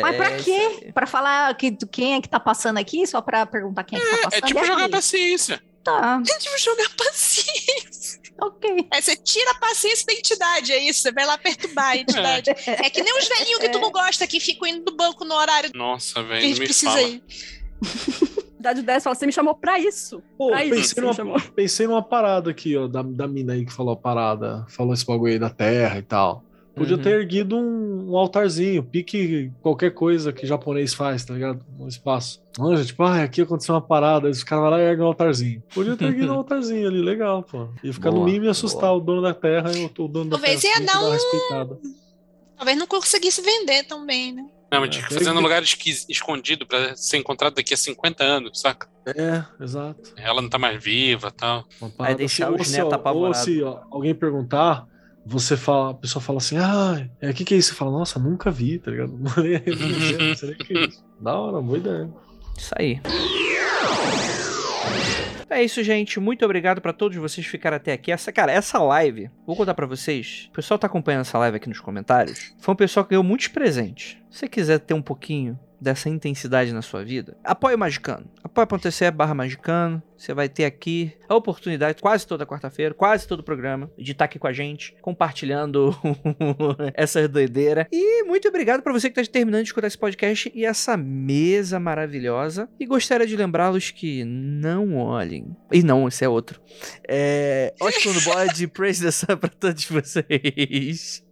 Mas 0.00 0.16
pra 0.16 0.30
É, 0.30 0.36
quê? 0.42 0.90
Pra 0.94 1.06
falar 1.06 1.54
que, 1.56 1.72
quem 1.90 2.14
é 2.14 2.20
que 2.22 2.28
tá 2.28 2.40
passando 2.40 2.78
aqui? 2.78 3.06
Só 3.06 3.20
pra 3.20 3.44
perguntar 3.44 3.84
quem 3.84 3.98
é 3.98 4.02
que 4.02 4.08
tá 4.10 4.16
É 4.16 4.22
passando? 4.22 4.46
tipo 4.46 4.64
jogar 4.64 4.82
aqui? 4.84 4.90
paciência. 4.92 5.62
Tá, 5.84 6.22
É 6.28 6.38
tipo 6.38 6.58
jogar 6.58 6.88
paciência. 6.96 8.20
ok. 8.40 8.86
Aí 8.90 9.02
você 9.02 9.16
tira 9.16 9.50
a 9.50 9.54
paciência 9.58 10.06
da 10.06 10.12
entidade, 10.12 10.72
é 10.72 10.78
isso. 10.78 11.00
Você 11.02 11.12
vai 11.12 11.26
lá 11.26 11.36
perturbar 11.36 11.88
a 11.90 11.96
entidade. 11.98 12.50
É, 12.66 12.88
que 12.88 13.02
nem 13.02 13.18
os 13.18 13.28
velhinhos 13.28 13.58
que 13.60 13.68
tu 13.68 13.78
não 13.80 13.90
gosta, 13.90 14.26
que 14.26 14.38
ficam 14.40 14.66
indo 14.68 14.84
do 14.84 14.96
banco 14.96 15.24
no 15.24 15.34
horário 15.34 15.70
Nossa, 15.74 16.22
velho, 16.22 16.40
gente 16.40 16.52
não 16.54 16.58
me 16.60 16.64
precisa 16.64 16.90
fala. 16.92 17.02
ir. 17.02 17.22
Idade 18.62 18.80
10 18.82 19.02
fala, 19.02 19.16
você 19.16 19.26
me 19.26 19.32
chamou 19.32 19.56
pra 19.56 19.76
isso. 19.80 20.22
Pô, 20.38 20.50
pra 20.50 20.64
isso 20.64 20.94
pensei 20.94 21.24
numa, 21.24 21.40
pensei 21.40 21.86
numa 21.88 22.02
parada 22.02 22.48
aqui, 22.52 22.76
ó, 22.76 22.86
da, 22.86 23.02
da 23.02 23.26
mina 23.26 23.54
aí 23.54 23.66
que 23.66 23.72
falou 23.72 23.92
a 23.94 23.96
parada, 23.96 24.64
falou 24.68 24.94
esse 24.94 25.04
bagulho 25.04 25.32
aí 25.32 25.38
da 25.38 25.50
terra 25.50 25.98
e 25.98 26.02
tal. 26.02 26.44
Podia 26.74 26.96
Uhum. 26.96 27.02
ter 27.02 27.10
erguido 27.20 27.56
um, 27.56 28.12
um 28.12 28.16
altarzinho, 28.16 28.82
pique 28.82 29.52
qualquer 29.60 29.90
coisa 29.92 30.32
que 30.32 30.46
japonês 30.46 30.94
faz, 30.94 31.24
tá 31.24 31.34
ligado? 31.34 31.64
No 31.78 31.86
espaço. 31.86 32.42
Anja, 32.58 32.84
tipo, 32.84 33.02
ah, 33.02 33.22
aqui 33.22 33.42
aconteceu 33.42 33.74
uma 33.74 33.80
parada, 33.80 34.26
aí 34.26 34.32
os 34.32 34.42
caras 34.42 34.62
vão 34.62 34.70
lá 34.70 34.80
e 34.80 34.84
erguem 34.86 35.04
um 35.04 35.08
altarzinho. 35.08 35.62
Podia 35.74 35.96
ter 35.96 36.06
erguido 36.06 36.32
um 36.32 36.36
altarzinho 36.38 36.88
ali, 36.88 37.02
legal, 37.02 37.42
pô. 37.42 37.68
Ia 37.84 37.92
ficar 37.92 38.10
no 38.10 38.24
mínimo 38.24 38.46
e 38.46 38.48
assustar 38.48 38.88
boa. 38.90 38.94
o 38.96 39.00
dono 39.00 39.22
da 39.22 39.34
terra 39.34 39.70
e 39.76 39.84
o, 39.84 40.04
o 40.04 40.08
dono 40.08 40.30
da 40.30 40.36
Talvez 40.38 40.60
terra. 40.62 40.80
ia 40.80 40.86
tinha 40.86 40.94
dar 40.94 41.64
um-. 41.66 41.78
Talvez 42.56 42.78
não 42.78 42.86
conseguisse 42.86 43.42
vender 43.42 43.84
tão 43.84 44.06
bem, 44.06 44.32
né? 44.32 44.46
Não, 44.70 44.80
mas 44.80 44.88
É, 44.88 44.92
tinha 44.92 45.06
que 45.06 45.12
fazer 45.14 45.32
num 45.32 45.40
lugar 45.40 45.62
escondido 45.62 46.66
pra 46.66 46.96
ser 46.96 47.18
encontrado 47.18 47.54
daqui 47.54 47.74
a 47.74 47.76
50 47.76 48.24
anos, 48.24 48.58
saca? 48.60 48.88
É, 49.06 49.44
exato. 49.62 50.14
Ela 50.16 50.40
não 50.40 50.48
tá 50.48 50.58
mais 50.58 50.82
viva 50.82 51.28
e 51.28 51.32
tal. 51.32 51.64
Parada 51.98 52.16
deixar 52.16 52.50
netos 52.50 52.78
ó, 52.78 52.94
apavorados. 52.94 53.38
Ou 53.40 53.44
se 53.44 53.62
ó, 53.62 53.80
alguém 53.90 54.14
perguntar, 54.14 54.86
você 55.24 55.56
fala, 55.56 55.90
a 55.90 55.94
pessoa 55.94 56.22
fala 56.22 56.38
assim, 56.38 56.56
ah, 56.58 57.06
é, 57.20 57.30
o 57.30 57.34
que, 57.34 57.44
que 57.44 57.54
é 57.54 57.56
isso? 57.56 57.70
Você 57.70 57.74
fala, 57.74 57.90
nossa, 57.90 58.18
nunca 58.18 58.50
vi, 58.50 58.78
tá 58.78 58.90
ligado? 58.90 59.12
Não 59.18 59.30
sei 59.30 60.48
nem 60.48 60.52
o 60.52 60.56
que 60.56 60.78
é 60.78 60.86
isso. 60.86 61.04
Da 61.20 61.38
hora, 61.38 61.60
boa 61.60 61.78
ideia. 61.78 62.10
Isso 62.56 62.74
aí. 62.76 63.00
É 65.48 65.62
isso, 65.62 65.82
gente. 65.84 66.18
Muito 66.18 66.44
obrigado 66.44 66.80
pra 66.80 66.94
todos 66.94 67.16
vocês 67.18 67.44
que 67.44 67.50
ficaram 67.50 67.76
até 67.76 67.92
aqui. 67.92 68.10
Essa, 68.10 68.32
cara, 68.32 68.50
essa 68.50 68.78
live, 68.78 69.30
vou 69.46 69.54
contar 69.54 69.74
pra 69.74 69.86
vocês. 69.86 70.48
O 70.48 70.52
pessoal 70.52 70.78
tá 70.78 70.86
acompanhando 70.86 71.20
essa 71.20 71.38
live 71.38 71.58
aqui 71.58 71.68
nos 71.68 71.78
comentários. 71.78 72.54
Foi 72.58 72.72
um 72.72 72.76
pessoal 72.76 73.04
que 73.04 73.10
ganhou 73.10 73.22
muitos 73.22 73.48
presentes. 73.48 74.16
Se 74.30 74.38
você 74.38 74.48
quiser 74.48 74.78
ter 74.78 74.94
um 74.94 75.02
pouquinho 75.02 75.58
dessa 75.82 76.08
intensidade 76.08 76.72
na 76.72 76.80
sua 76.80 77.04
vida, 77.04 77.36
apoie 77.42 77.74
o 77.74 77.78
Magicano. 77.78 78.30
Apoia.se 78.42 79.10
barra 79.10 79.34
Magicano. 79.34 80.02
Você 80.16 80.32
vai 80.32 80.48
ter 80.48 80.64
aqui 80.64 81.12
a 81.28 81.34
oportunidade, 81.34 82.00
quase 82.00 82.24
toda 82.24 82.46
quarta-feira, 82.46 82.94
quase 82.94 83.26
todo 83.26 83.40
o 83.40 83.42
programa, 83.42 83.90
de 83.98 84.12
estar 84.12 84.26
aqui 84.26 84.38
com 84.38 84.46
a 84.46 84.52
gente, 84.52 84.94
compartilhando 85.02 85.92
essa 86.94 87.26
doideira. 87.26 87.88
E 87.90 88.22
muito 88.22 88.46
obrigado 88.46 88.82
pra 88.82 88.92
você 88.92 89.10
que 89.10 89.18
está 89.18 89.32
terminando 89.32 89.64
de 89.64 89.70
escutar 89.70 89.88
esse 89.88 89.98
podcast 89.98 90.52
e 90.54 90.64
essa 90.64 90.96
mesa 90.96 91.80
maravilhosa. 91.80 92.68
E 92.78 92.86
gostaria 92.86 93.26
de 93.26 93.36
lembrá-los 93.36 93.90
que 93.90 94.24
não 94.24 94.96
olhem. 94.96 95.56
E 95.72 95.82
não, 95.82 96.06
esse 96.06 96.24
é 96.24 96.28
outro. 96.28 96.60
É. 97.08 97.74
Ótimo 97.80 98.14
no 98.14 98.20
bode, 98.20 98.68
praise 98.70 99.02
the 99.02 99.10
sun 99.10 99.36
pra 99.36 99.48
todos 99.48 99.84
vocês. 99.86 101.24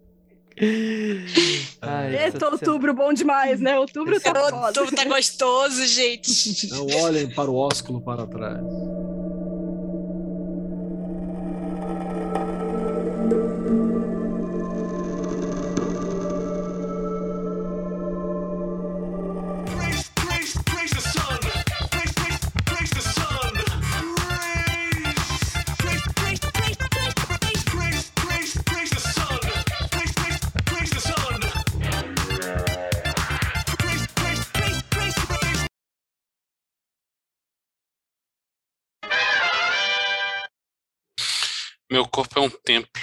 Ai, 1.83 2.15
Eita, 2.25 2.37
essa- 2.37 2.47
outubro 2.51 2.93
bom 2.95 3.13
demais, 3.13 3.61
né? 3.61 3.79
Outubro 3.79 4.21
tá 4.21 4.35
foda. 4.35 4.67
Outubro 4.67 4.95
tá 4.95 5.05
gostoso, 5.05 5.87
gente. 5.87 6.69
Não 6.71 6.87
olhem 7.03 7.29
para 7.31 7.51
o 7.51 7.57
ósculo 7.57 8.01
para 8.01 8.27
trás. 8.27 8.61
Meu 41.91 42.07
corpo 42.09 42.39
é 42.39 42.43
um 42.43 42.51
templo 42.51 43.03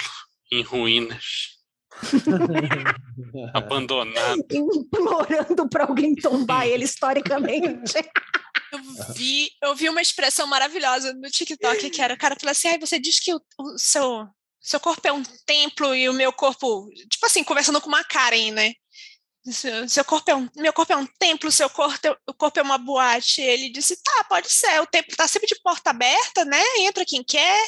em 0.50 0.62
ruínas, 0.62 1.58
abandonado. 3.54 4.44
Implorando 4.50 5.68
pra 5.68 5.84
alguém 5.84 6.14
tombar 6.14 6.66
ele 6.66 6.84
historicamente. 6.84 7.94
Eu 8.72 9.14
vi, 9.14 9.50
eu 9.62 9.74
vi 9.74 9.88
uma 9.88 10.02
expressão 10.02 10.46
maravilhosa 10.46 11.12
no 11.14 11.30
TikTok 11.30 11.90
que 11.90 12.02
era 12.02 12.14
o 12.14 12.18
cara 12.18 12.36
falou 12.38 12.50
assim: 12.50 12.68
Ai, 12.68 12.78
você 12.78 12.98
diz 12.98 13.18
que 13.20 13.34
o, 13.34 13.40
o 13.58 13.78
seu, 13.78 14.26
seu 14.60 14.78
corpo 14.80 15.06
é 15.06 15.12
um 15.12 15.22
templo 15.46 15.94
e 15.94 16.08
o 16.08 16.12
meu 16.12 16.32
corpo. 16.32 16.88
Tipo 17.10 17.26
assim, 17.26 17.44
conversando 17.44 17.80
com 17.80 17.88
uma 17.88 18.04
Karen, 18.04 18.52
né? 18.52 18.74
Seu, 19.44 19.88
seu 19.88 20.04
corpo 20.04 20.30
é 20.30 20.34
um, 20.34 20.48
meu 20.56 20.72
corpo 20.72 20.92
é 20.92 20.96
um 20.96 21.06
templo, 21.18 21.50
seu 21.50 21.70
corpo, 21.70 22.06
é- 22.06 22.16
o 22.28 22.34
corpo 22.34 22.58
é 22.58 22.62
uma 22.62 22.76
boate. 22.76 23.40
Ele 23.40 23.70
disse: 23.70 24.02
tá, 24.02 24.24
pode 24.24 24.50
ser, 24.50 24.80
o 24.82 24.86
templo 24.86 25.16
tá 25.16 25.26
sempre 25.26 25.46
de 25.48 25.58
porta 25.62 25.90
aberta, 25.90 26.44
né? 26.44 26.62
Entra 26.80 27.04
quem 27.06 27.24
quer. 27.24 27.66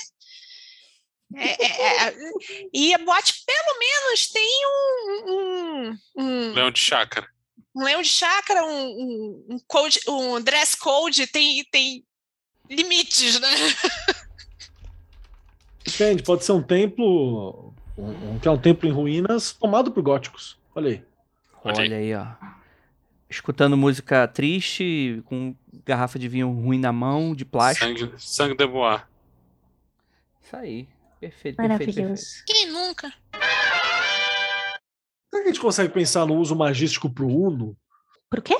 É, 1.34 1.64
é, 1.64 2.08
é, 2.08 2.14
e 2.72 2.92
a 2.94 2.98
boate, 2.98 3.44
pelo 3.46 3.78
menos, 3.78 4.28
tem 4.28 4.66
um, 4.66 5.30
um, 5.30 5.98
um, 6.16 6.52
Leão 6.54 6.70
de 6.72 6.80
chácara. 6.80 7.28
um 7.74 7.84
leão 7.84 8.02
de 8.02 8.08
chácara, 8.08 8.64
um, 8.64 8.86
um, 8.86 9.46
um 9.50 9.58
code, 9.66 10.00
um 10.08 10.40
dress 10.40 10.76
code, 10.76 11.26
tem, 11.28 11.64
tem 11.70 12.04
limites, 12.68 13.38
né? 13.38 13.48
Depende, 15.84 16.22
pode 16.22 16.44
ser 16.44 16.52
um 16.52 16.62
templo. 16.62 17.72
Um, 17.96 18.32
um- 18.34 18.38
que 18.38 18.48
é 18.48 18.50
um 18.50 18.58
templo 18.58 18.88
em 18.88 18.92
ruínas 18.92 19.52
tomado 19.52 19.90
por 19.92 20.02
góticos. 20.02 20.58
Olha 20.74 20.90
aí. 20.90 21.04
Olha 21.64 21.96
aí. 21.96 22.14
Ó. 22.14 22.26
Escutando 23.28 23.76
música 23.76 24.26
triste, 24.26 25.22
com 25.26 25.54
garrafa 25.84 26.18
de 26.18 26.26
vinho 26.28 26.50
ruim 26.50 26.78
na 26.78 26.92
mão, 26.92 27.34
de 27.34 27.44
plástico. 27.44 27.86
Sangue, 27.86 28.12
sangue 28.18 28.56
de 28.56 28.66
bois. 28.66 29.00
Isso 30.42 30.56
aí. 30.56 30.88
Perfeito, 31.20 31.56
perfeito, 31.56 31.78
perfeito. 31.78 31.96
Maravilhoso. 31.98 32.44
Quem 32.46 32.66
nunca? 32.72 33.12
Será 35.30 35.42
que 35.42 35.48
a 35.48 35.52
gente 35.52 35.60
consegue 35.60 35.92
pensar 35.92 36.26
no 36.26 36.36
uso 36.36 36.56
magístico 36.56 37.10
pro 37.10 37.28
Uno? 37.28 37.76
Por 38.30 38.40
quê? 38.40 38.56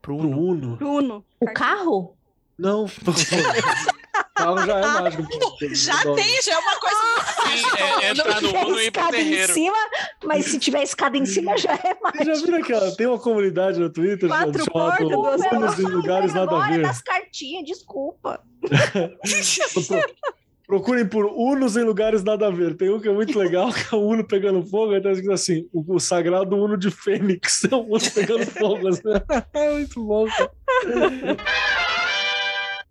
Pro 0.00 0.16
Pro 0.16 0.28
Uno. 0.28 0.38
Uno? 0.50 0.76
Bruno. 0.76 1.24
O 1.38 1.52
carro? 1.52 2.16
Não. 2.58 2.86
carro 4.34 4.66
já 4.66 4.78
é 4.78 4.86
mágico. 4.86 5.22
Já 5.74 6.02
tem, 6.02 6.42
já 6.42 6.54
é 6.54 6.58
uma 6.58 6.80
coisa. 6.80 7.02
Sim, 7.46 7.66
é, 8.02 8.10
entrar 8.10 8.42
no 8.42 8.48
Uno 8.50 8.80
e 8.80 8.86
ir 8.86 8.90
pro 8.90 9.14
em 9.14 9.46
cima, 9.46 9.76
mas 10.24 10.46
se 10.46 10.58
tiver 10.58 10.82
escada 10.82 11.16
em 11.16 11.24
cima 11.24 11.56
já 11.56 11.74
é 11.74 11.96
mais. 12.02 12.16
Vocês 12.16 12.38
já 12.40 12.44
viram 12.46 12.58
aquela? 12.58 12.96
Tem 12.96 13.06
uma 13.06 13.18
comunidade 13.18 13.78
no 13.78 13.90
Twitter 13.90 14.28
Quatro 14.28 14.64
chamada 14.64 14.96
portas, 14.96 15.08
duas 15.08 15.52
Unos 15.52 15.78
em 15.78 15.82
lugares 15.86 16.34
nada 16.34 16.56
a 16.56 16.68
ver. 16.68 16.82
das 16.82 17.00
cartinhas, 17.00 17.64
desculpa. 17.64 18.42
Pro- 20.72 20.80
Procurem 20.80 21.06
por 21.06 21.26
Unos 21.26 21.76
em 21.76 21.84
lugares 21.84 22.22
nada 22.24 22.46
a 22.46 22.50
ver. 22.50 22.74
Tem 22.76 22.88
um 22.90 22.98
que 23.00 23.06
é 23.08 23.12
muito 23.12 23.38
legal, 23.38 23.70
que 23.72 23.94
é 23.94 23.98
o 23.98 24.00
Uno 24.06 24.26
pegando 24.26 24.64
fogo, 24.64 24.92
aí 24.92 25.02
tá 25.02 25.10
escrito 25.10 25.32
assim: 25.32 25.68
o, 25.72 25.96
o 25.96 26.00
sagrado 26.00 26.56
Uno 26.56 26.76
de 26.78 26.90
Fênix. 26.90 27.64
É 27.70 27.74
o 27.74 27.80
Uno 27.80 28.10
pegando 28.14 28.46
fogo. 28.46 28.88
assim. 28.88 29.02
É 29.52 29.72
muito 29.72 30.02
bom, 30.02 30.26
cara. 30.26 30.50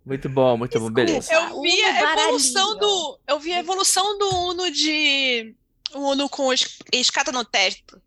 Muito 0.04 0.28
bom, 0.28 0.56
muito 0.56 0.78
bom. 0.80 0.90
Beleza. 0.90 1.32
Eu 1.32 1.60
vi 1.60 1.82
a 1.82 2.00
evolução 2.12 2.76
do. 2.78 3.18
Eu 3.26 3.38
vi 3.40 3.52
a 3.52 3.58
evolução 3.60 4.18
do 4.18 4.28
Uno 4.48 4.70
de. 4.70 5.54
O 5.94 6.10
Uno 6.12 6.28
com 6.28 6.52
es- 6.52 6.78
escada 6.92 7.30
no 7.32 7.44
teto. 7.44 8.00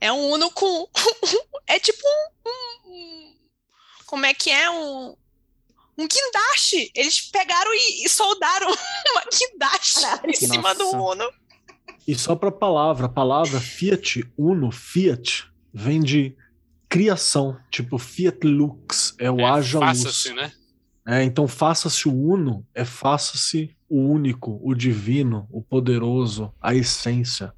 É 0.00 0.12
um 0.12 0.30
Uno 0.32 0.50
com. 0.50 0.88
é 1.66 1.78
tipo 1.78 2.00
um, 2.06 2.50
um- 2.50 2.92
um- 2.94 3.34
Como 4.06 4.26
é 4.26 4.34
que 4.34 4.50
é? 4.50 4.68
Um. 4.70 5.14
Um 5.98 6.06
guindaste. 6.06 6.90
Eles 6.94 7.20
pegaram 7.30 7.70
e, 7.74 8.04
e 8.04 8.08
soldaram 8.08 8.68
uma 9.12 9.22
guindaste 9.24 10.00
Caralho. 10.00 10.30
em 10.30 10.34
cima 10.34 10.74
do 10.74 10.84
Nossa. 10.84 10.96
Uno. 10.96 11.30
E 12.06 12.14
só 12.14 12.34
pra 12.36 12.50
palavra, 12.50 13.06
a 13.06 13.08
palavra 13.08 13.60
Fiat 13.60 14.24
Uno, 14.36 14.70
Fiat, 14.70 15.46
vem 15.74 16.00
de 16.00 16.34
criação. 16.88 17.58
Tipo, 17.70 17.98
Fiat 17.98 18.46
Lux, 18.46 19.14
é 19.18 19.30
o 19.30 19.40
É, 19.40 19.44
haja 19.44 19.78
luz. 19.78 20.02
Faça-se, 20.02 20.32
né? 20.32 20.52
É, 21.06 21.22
então 21.24 21.48
faça-se 21.48 22.06
o 22.06 22.14
uno, 22.14 22.66
é 22.74 22.84
faça-se 22.84 23.74
o 23.88 23.98
único, 23.98 24.60
o 24.62 24.74
divino, 24.74 25.48
o 25.50 25.62
poderoso, 25.62 26.52
a 26.60 26.74
essência. 26.74 27.52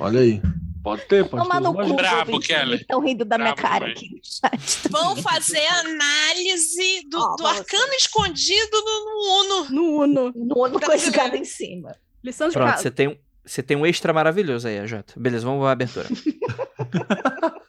Olha 0.00 0.20
aí. 0.20 0.40
Pode 0.82 1.02
ter, 1.06 1.28
pode 1.28 1.42
Tomar 1.42 1.56
ter. 1.60 1.64
no 1.64 1.74
cu. 1.74 1.94
Brabo, 1.96 2.40
Kelly. 2.40 2.76
Estão 2.76 3.00
rindo 3.00 3.24
da 3.24 3.36
minha 3.36 3.54
Brabo 3.54 3.68
cara 3.68 3.92
demais. 3.94 3.98
aqui 3.98 4.14
no 4.14 4.20
chat. 4.22 4.88
Vão 4.90 5.16
fazer 5.16 5.66
análise 5.66 7.02
do, 7.08 7.18
Ó, 7.20 7.36
do 7.36 7.46
arcano 7.46 7.92
escondido 7.94 8.76
no, 8.84 9.04
no 9.04 9.40
Uno. 9.40 9.70
No 9.70 9.82
Uno. 10.02 10.32
No 10.34 10.58
Uno 10.64 10.80
com 10.80 10.92
a 10.92 10.96
escada 10.96 11.36
em 11.36 11.44
cima. 11.44 11.94
Lição 12.22 12.48
de 12.48 12.54
Pronto, 12.54 12.70
casa. 12.70 12.82
você 12.82 12.90
tem, 12.90 13.08
um- 13.08 13.16
você 13.44 13.62
tem 13.62 13.76
um 13.76 13.84
extra 13.86 14.12
maravilhoso 14.12 14.68
aí, 14.68 14.86
Jota. 14.86 15.14
Beleza, 15.16 15.44
vamos 15.44 15.66
à 15.66 15.72
abertura. 15.72 16.06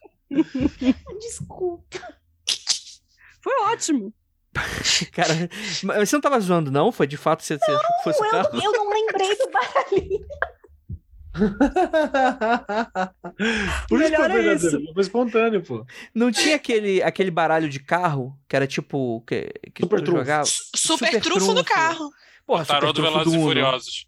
Desculpa. 1.19 1.99
Foi 3.41 3.53
ótimo. 3.71 4.13
Cara, 5.13 5.49
mas 5.83 6.09
você 6.09 6.15
não 6.15 6.21
tava 6.21 6.39
zoando, 6.39 6.71
não? 6.71 6.91
Foi 6.91 7.07
de 7.07 7.17
fato 7.17 7.43
você, 7.43 7.57
você 7.57 7.71
achou 7.71 7.81
que 7.97 8.03
fosse 8.03 8.23
Eu, 8.23 8.61
eu 8.63 8.71
não 8.73 8.89
lembrei 8.89 9.35
do 9.35 9.49
baralhinho. 9.51 10.25
Por 13.87 14.01
isso 14.01 14.11
que 14.11 14.17
Melhor 14.17 14.29
foi 14.31 14.39
é 14.39 14.43
verdadeiro, 14.43 14.93
foi 14.93 15.01
espontâneo, 15.03 15.63
pô. 15.63 15.85
Não 16.13 16.31
tinha 16.31 16.55
aquele, 16.55 17.01
aquele 17.01 17.31
baralho 17.31 17.69
de 17.69 17.79
carro 17.79 18.37
que 18.47 18.55
era 18.55 18.67
tipo. 18.67 19.21
Que, 19.21 19.51
que 19.73 19.83
Super 19.83 20.01
trunfo. 20.01 20.17
jogava? 20.19 20.45
Super, 20.45 20.77
Super 21.07 21.21
trunfo 21.21 21.47
do 21.53 21.63
trunfo. 21.63 21.73
carro. 21.73 22.09
Porra, 22.45 22.65
Tarô 22.65 22.91
do 22.93 23.01
Velozes 23.01 23.33
e 23.33 23.37
Uno. 23.37 23.47
Furiosos. 23.47 24.07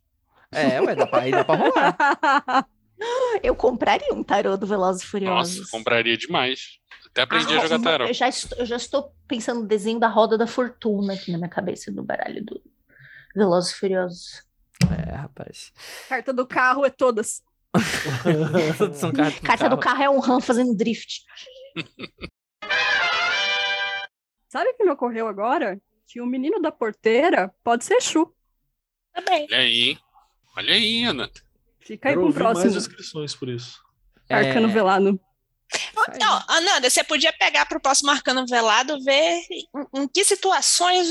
É, 0.52 0.82
ué, 0.82 0.96
dá 0.96 1.08
pra, 1.08 1.20
aí 1.22 1.32
dá 1.32 1.44
pra 1.46 1.56
rolar. 1.56 2.68
Eu 3.42 3.56
compraria 3.56 4.14
um 4.14 4.24
tarô 4.24 4.56
do 4.58 4.68
Velozes 4.68 5.04
e 5.04 5.06
Furiosos. 5.08 5.58
Nossa, 5.60 5.72
compraria 5.72 6.16
demais. 6.18 6.78
Até 7.10 7.24
aprendi 7.24 7.54
A 7.56 7.60
a 7.60 7.62
jogar 7.64 7.78
ro- 7.78 7.84
tarô. 7.84 8.06
Eu 8.06 8.14
já, 8.14 8.28
estou, 8.30 8.58
eu 8.60 8.66
já 8.66 8.76
estou 8.76 9.14
pensando 9.28 9.62
no 9.62 9.68
desenho 9.68 10.00
da 10.00 10.08
roda 10.08 10.38
da 10.38 10.46
fortuna 10.48 11.14
aqui 11.14 11.32
na 11.32 11.38
minha 11.38 11.50
cabeça 11.50 11.92
do 11.92 12.04
baralho 12.04 12.44
do 12.46 12.62
Velozes 13.36 13.72
e 13.72 13.76
Furiosos. 13.76 14.44
É, 14.90 15.16
rapaz. 15.16 15.72
Carta 16.10 16.34
do 16.34 16.46
carro 16.48 16.86
é 16.86 16.90
todas. 16.90 17.42
São 18.96 19.12
cartas 19.12 19.40
do 19.40 19.46
Carta 19.48 19.70
do 19.70 19.78
carro 19.78 20.04
é 20.04 20.10
um 20.10 20.20
RAM 20.20 20.42
fazendo 20.42 20.76
drift. 20.76 21.22
Sabe 24.50 24.70
o 24.70 24.74
que 24.76 24.84
me 24.84 24.92
ocorreu 24.92 25.28
agora? 25.28 25.80
Que 26.08 26.20
o 26.20 26.26
menino 26.26 26.60
da 26.62 26.72
porteira 26.72 27.54
pode 27.64 27.86
ser 27.86 28.02
Chu. 28.02 28.34
Também. 29.14 29.48
Olha 29.50 29.58
aí. 29.58 29.98
Olha 30.58 30.74
aí, 30.74 31.04
Ana. 31.06 31.30
Fica 31.80 32.10
aí 32.10 32.14
Quero 32.14 32.20
pro 32.22 32.28
ouvir 32.28 32.44
mais 32.44 32.54
próximo. 32.58 32.74
descrições 32.74 33.36
por 33.36 33.48
isso. 33.50 33.80
Arcano 34.30 34.70
É, 34.70 34.72
velado. 34.72 35.20
Não, 36.20 36.44
Ananda, 36.50 36.90
você 36.90 37.04
podia 37.04 37.32
pegar 37.32 37.66
para 37.66 37.78
o 37.78 37.82
próximo 37.82 38.12
arcano 38.12 38.46
velado, 38.46 39.02
ver 39.04 39.42
em, 39.50 39.68
em 39.96 40.08
que 40.08 40.24
situações 40.26 41.08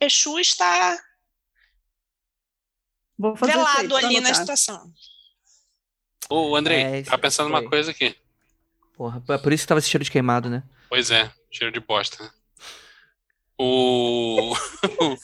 Exu 0.00 0.38
está 0.38 0.98
Vou 3.20 3.36
fazer 3.36 3.52
velado 3.52 3.96
ali 3.96 4.14
na 4.14 4.28
anotar. 4.30 4.34
situação. 4.36 4.90
Ô, 6.28 6.56
Andrei, 6.56 6.80
É, 6.82 7.02
tava 7.02 7.18
pensando 7.18 7.48
numa 7.48 7.60
foi. 7.60 7.68
coisa 7.68 7.90
aqui. 7.90 8.16
Porra, 8.96 9.22
é 9.28 9.38
por 9.38 9.52
isso 9.52 9.64
que 9.64 9.68
tava 9.68 9.78
esse 9.78 9.90
cheiro 9.90 10.04
de 10.04 10.10
queimado, 10.10 10.48
né? 10.48 10.62
Pois 10.88 11.10
é, 11.10 11.30
cheiro 11.50 11.72
de 11.72 11.80
bosta. 11.80 12.22
né? 12.24 12.30
O. 13.58 14.54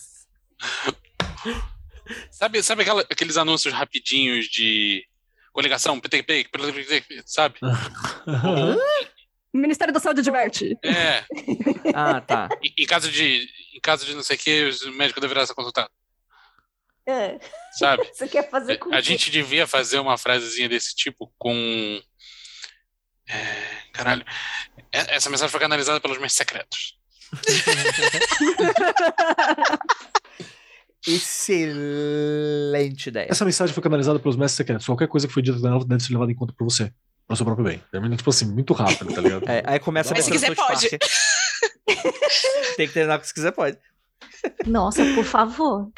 sabe 2.31 2.63
sabe 2.63 2.83
aquela- 2.83 3.03
aqueles 3.03 3.37
anúncios 3.37 3.73
rapidinhos 3.75 4.47
de 4.47 5.05
coligação, 5.53 5.99
PTP, 5.99 6.47
sabe? 7.25 7.59
O 9.53 9.59
Ministério 9.59 9.93
da 9.95 10.01
Saúde 10.01 10.21
adverte. 10.21 10.79
É, 10.85 11.25
Ah, 11.95 12.21
tá. 12.21 12.49
em, 12.63 12.75
em 12.83 12.87
caso 12.87 13.11
de 13.11 13.49
em 13.75 13.81
caso 13.81 14.05
de 14.05 14.15
não 14.15 14.23
sei 14.23 14.37
o 14.37 14.41
que, 14.41 14.71
o 14.87 14.93
médico 14.93 15.21
deverá 15.21 15.47
ser 15.47 15.55
consultado, 15.55 15.91
É, 17.09 17.39
sabe? 17.79 18.05
você 18.13 18.27
quer 18.29 18.51
fazer 18.51 18.79
com 18.79 18.93
A 18.93 18.97
que- 18.97 19.03
gente 19.03 19.31
devia 19.31 19.67
fazer 19.67 19.99
uma 20.01 20.19
frasezinha 20.19 20.69
desse 20.69 20.95
tipo 20.95 21.33
com. 21.39 22.01
É, 23.29 23.67
caralho. 23.93 24.25
E- 24.93 24.93
Essa 24.93 25.31
mensagem 25.31 25.51
foi 25.51 25.61
canalizada 25.61 26.01
pelos 26.01 26.19
meus 26.19 26.33
secretos. 26.33 26.97
Excelente 31.07 33.09
ideia. 33.09 33.29
Essa 33.31 33.45
mensagem 33.45 33.73
foi 33.75 33.83
canalizada 33.83 34.19
pelos 34.19 34.37
mestres 34.37 34.57
secretos. 34.57 34.87
Qualquer 34.87 35.07
coisa 35.09 35.27
que 35.29 35.33
foi 35.33 35.43
dita 35.43 35.59
nela 35.61 35.85
deve 35.85 36.03
ser 36.03 36.13
levada 36.13 36.33
em 36.33 36.35
conta 36.35 36.53
por 36.57 36.65
você. 36.65 36.93
Para 37.27 37.35
o 37.35 37.37
seu 37.37 37.45
próprio 37.45 37.67
bem. 37.67 37.83
Termina, 37.91 38.17
tipo 38.17 38.31
assim, 38.31 38.47
muito 38.47 38.73
rápido, 38.73 39.13
tá 39.15 39.21
ligado? 39.21 39.45
É, 39.49 39.63
aí 39.67 39.79
começa 39.79 40.13
a 40.13 40.17
Mas 40.17 40.25
se 40.25 40.31
abertura 40.37 40.75
quiser, 40.75 40.99
Park. 40.99 41.03
Tem 42.77 42.87
que 42.89 42.95
terminar 42.95 43.19
com 43.19 43.25
se 43.25 43.35
quiser, 43.35 43.53
pode. 43.53 43.79
Nossa, 44.67 45.05
por 45.15 45.25
favor. 45.25 45.91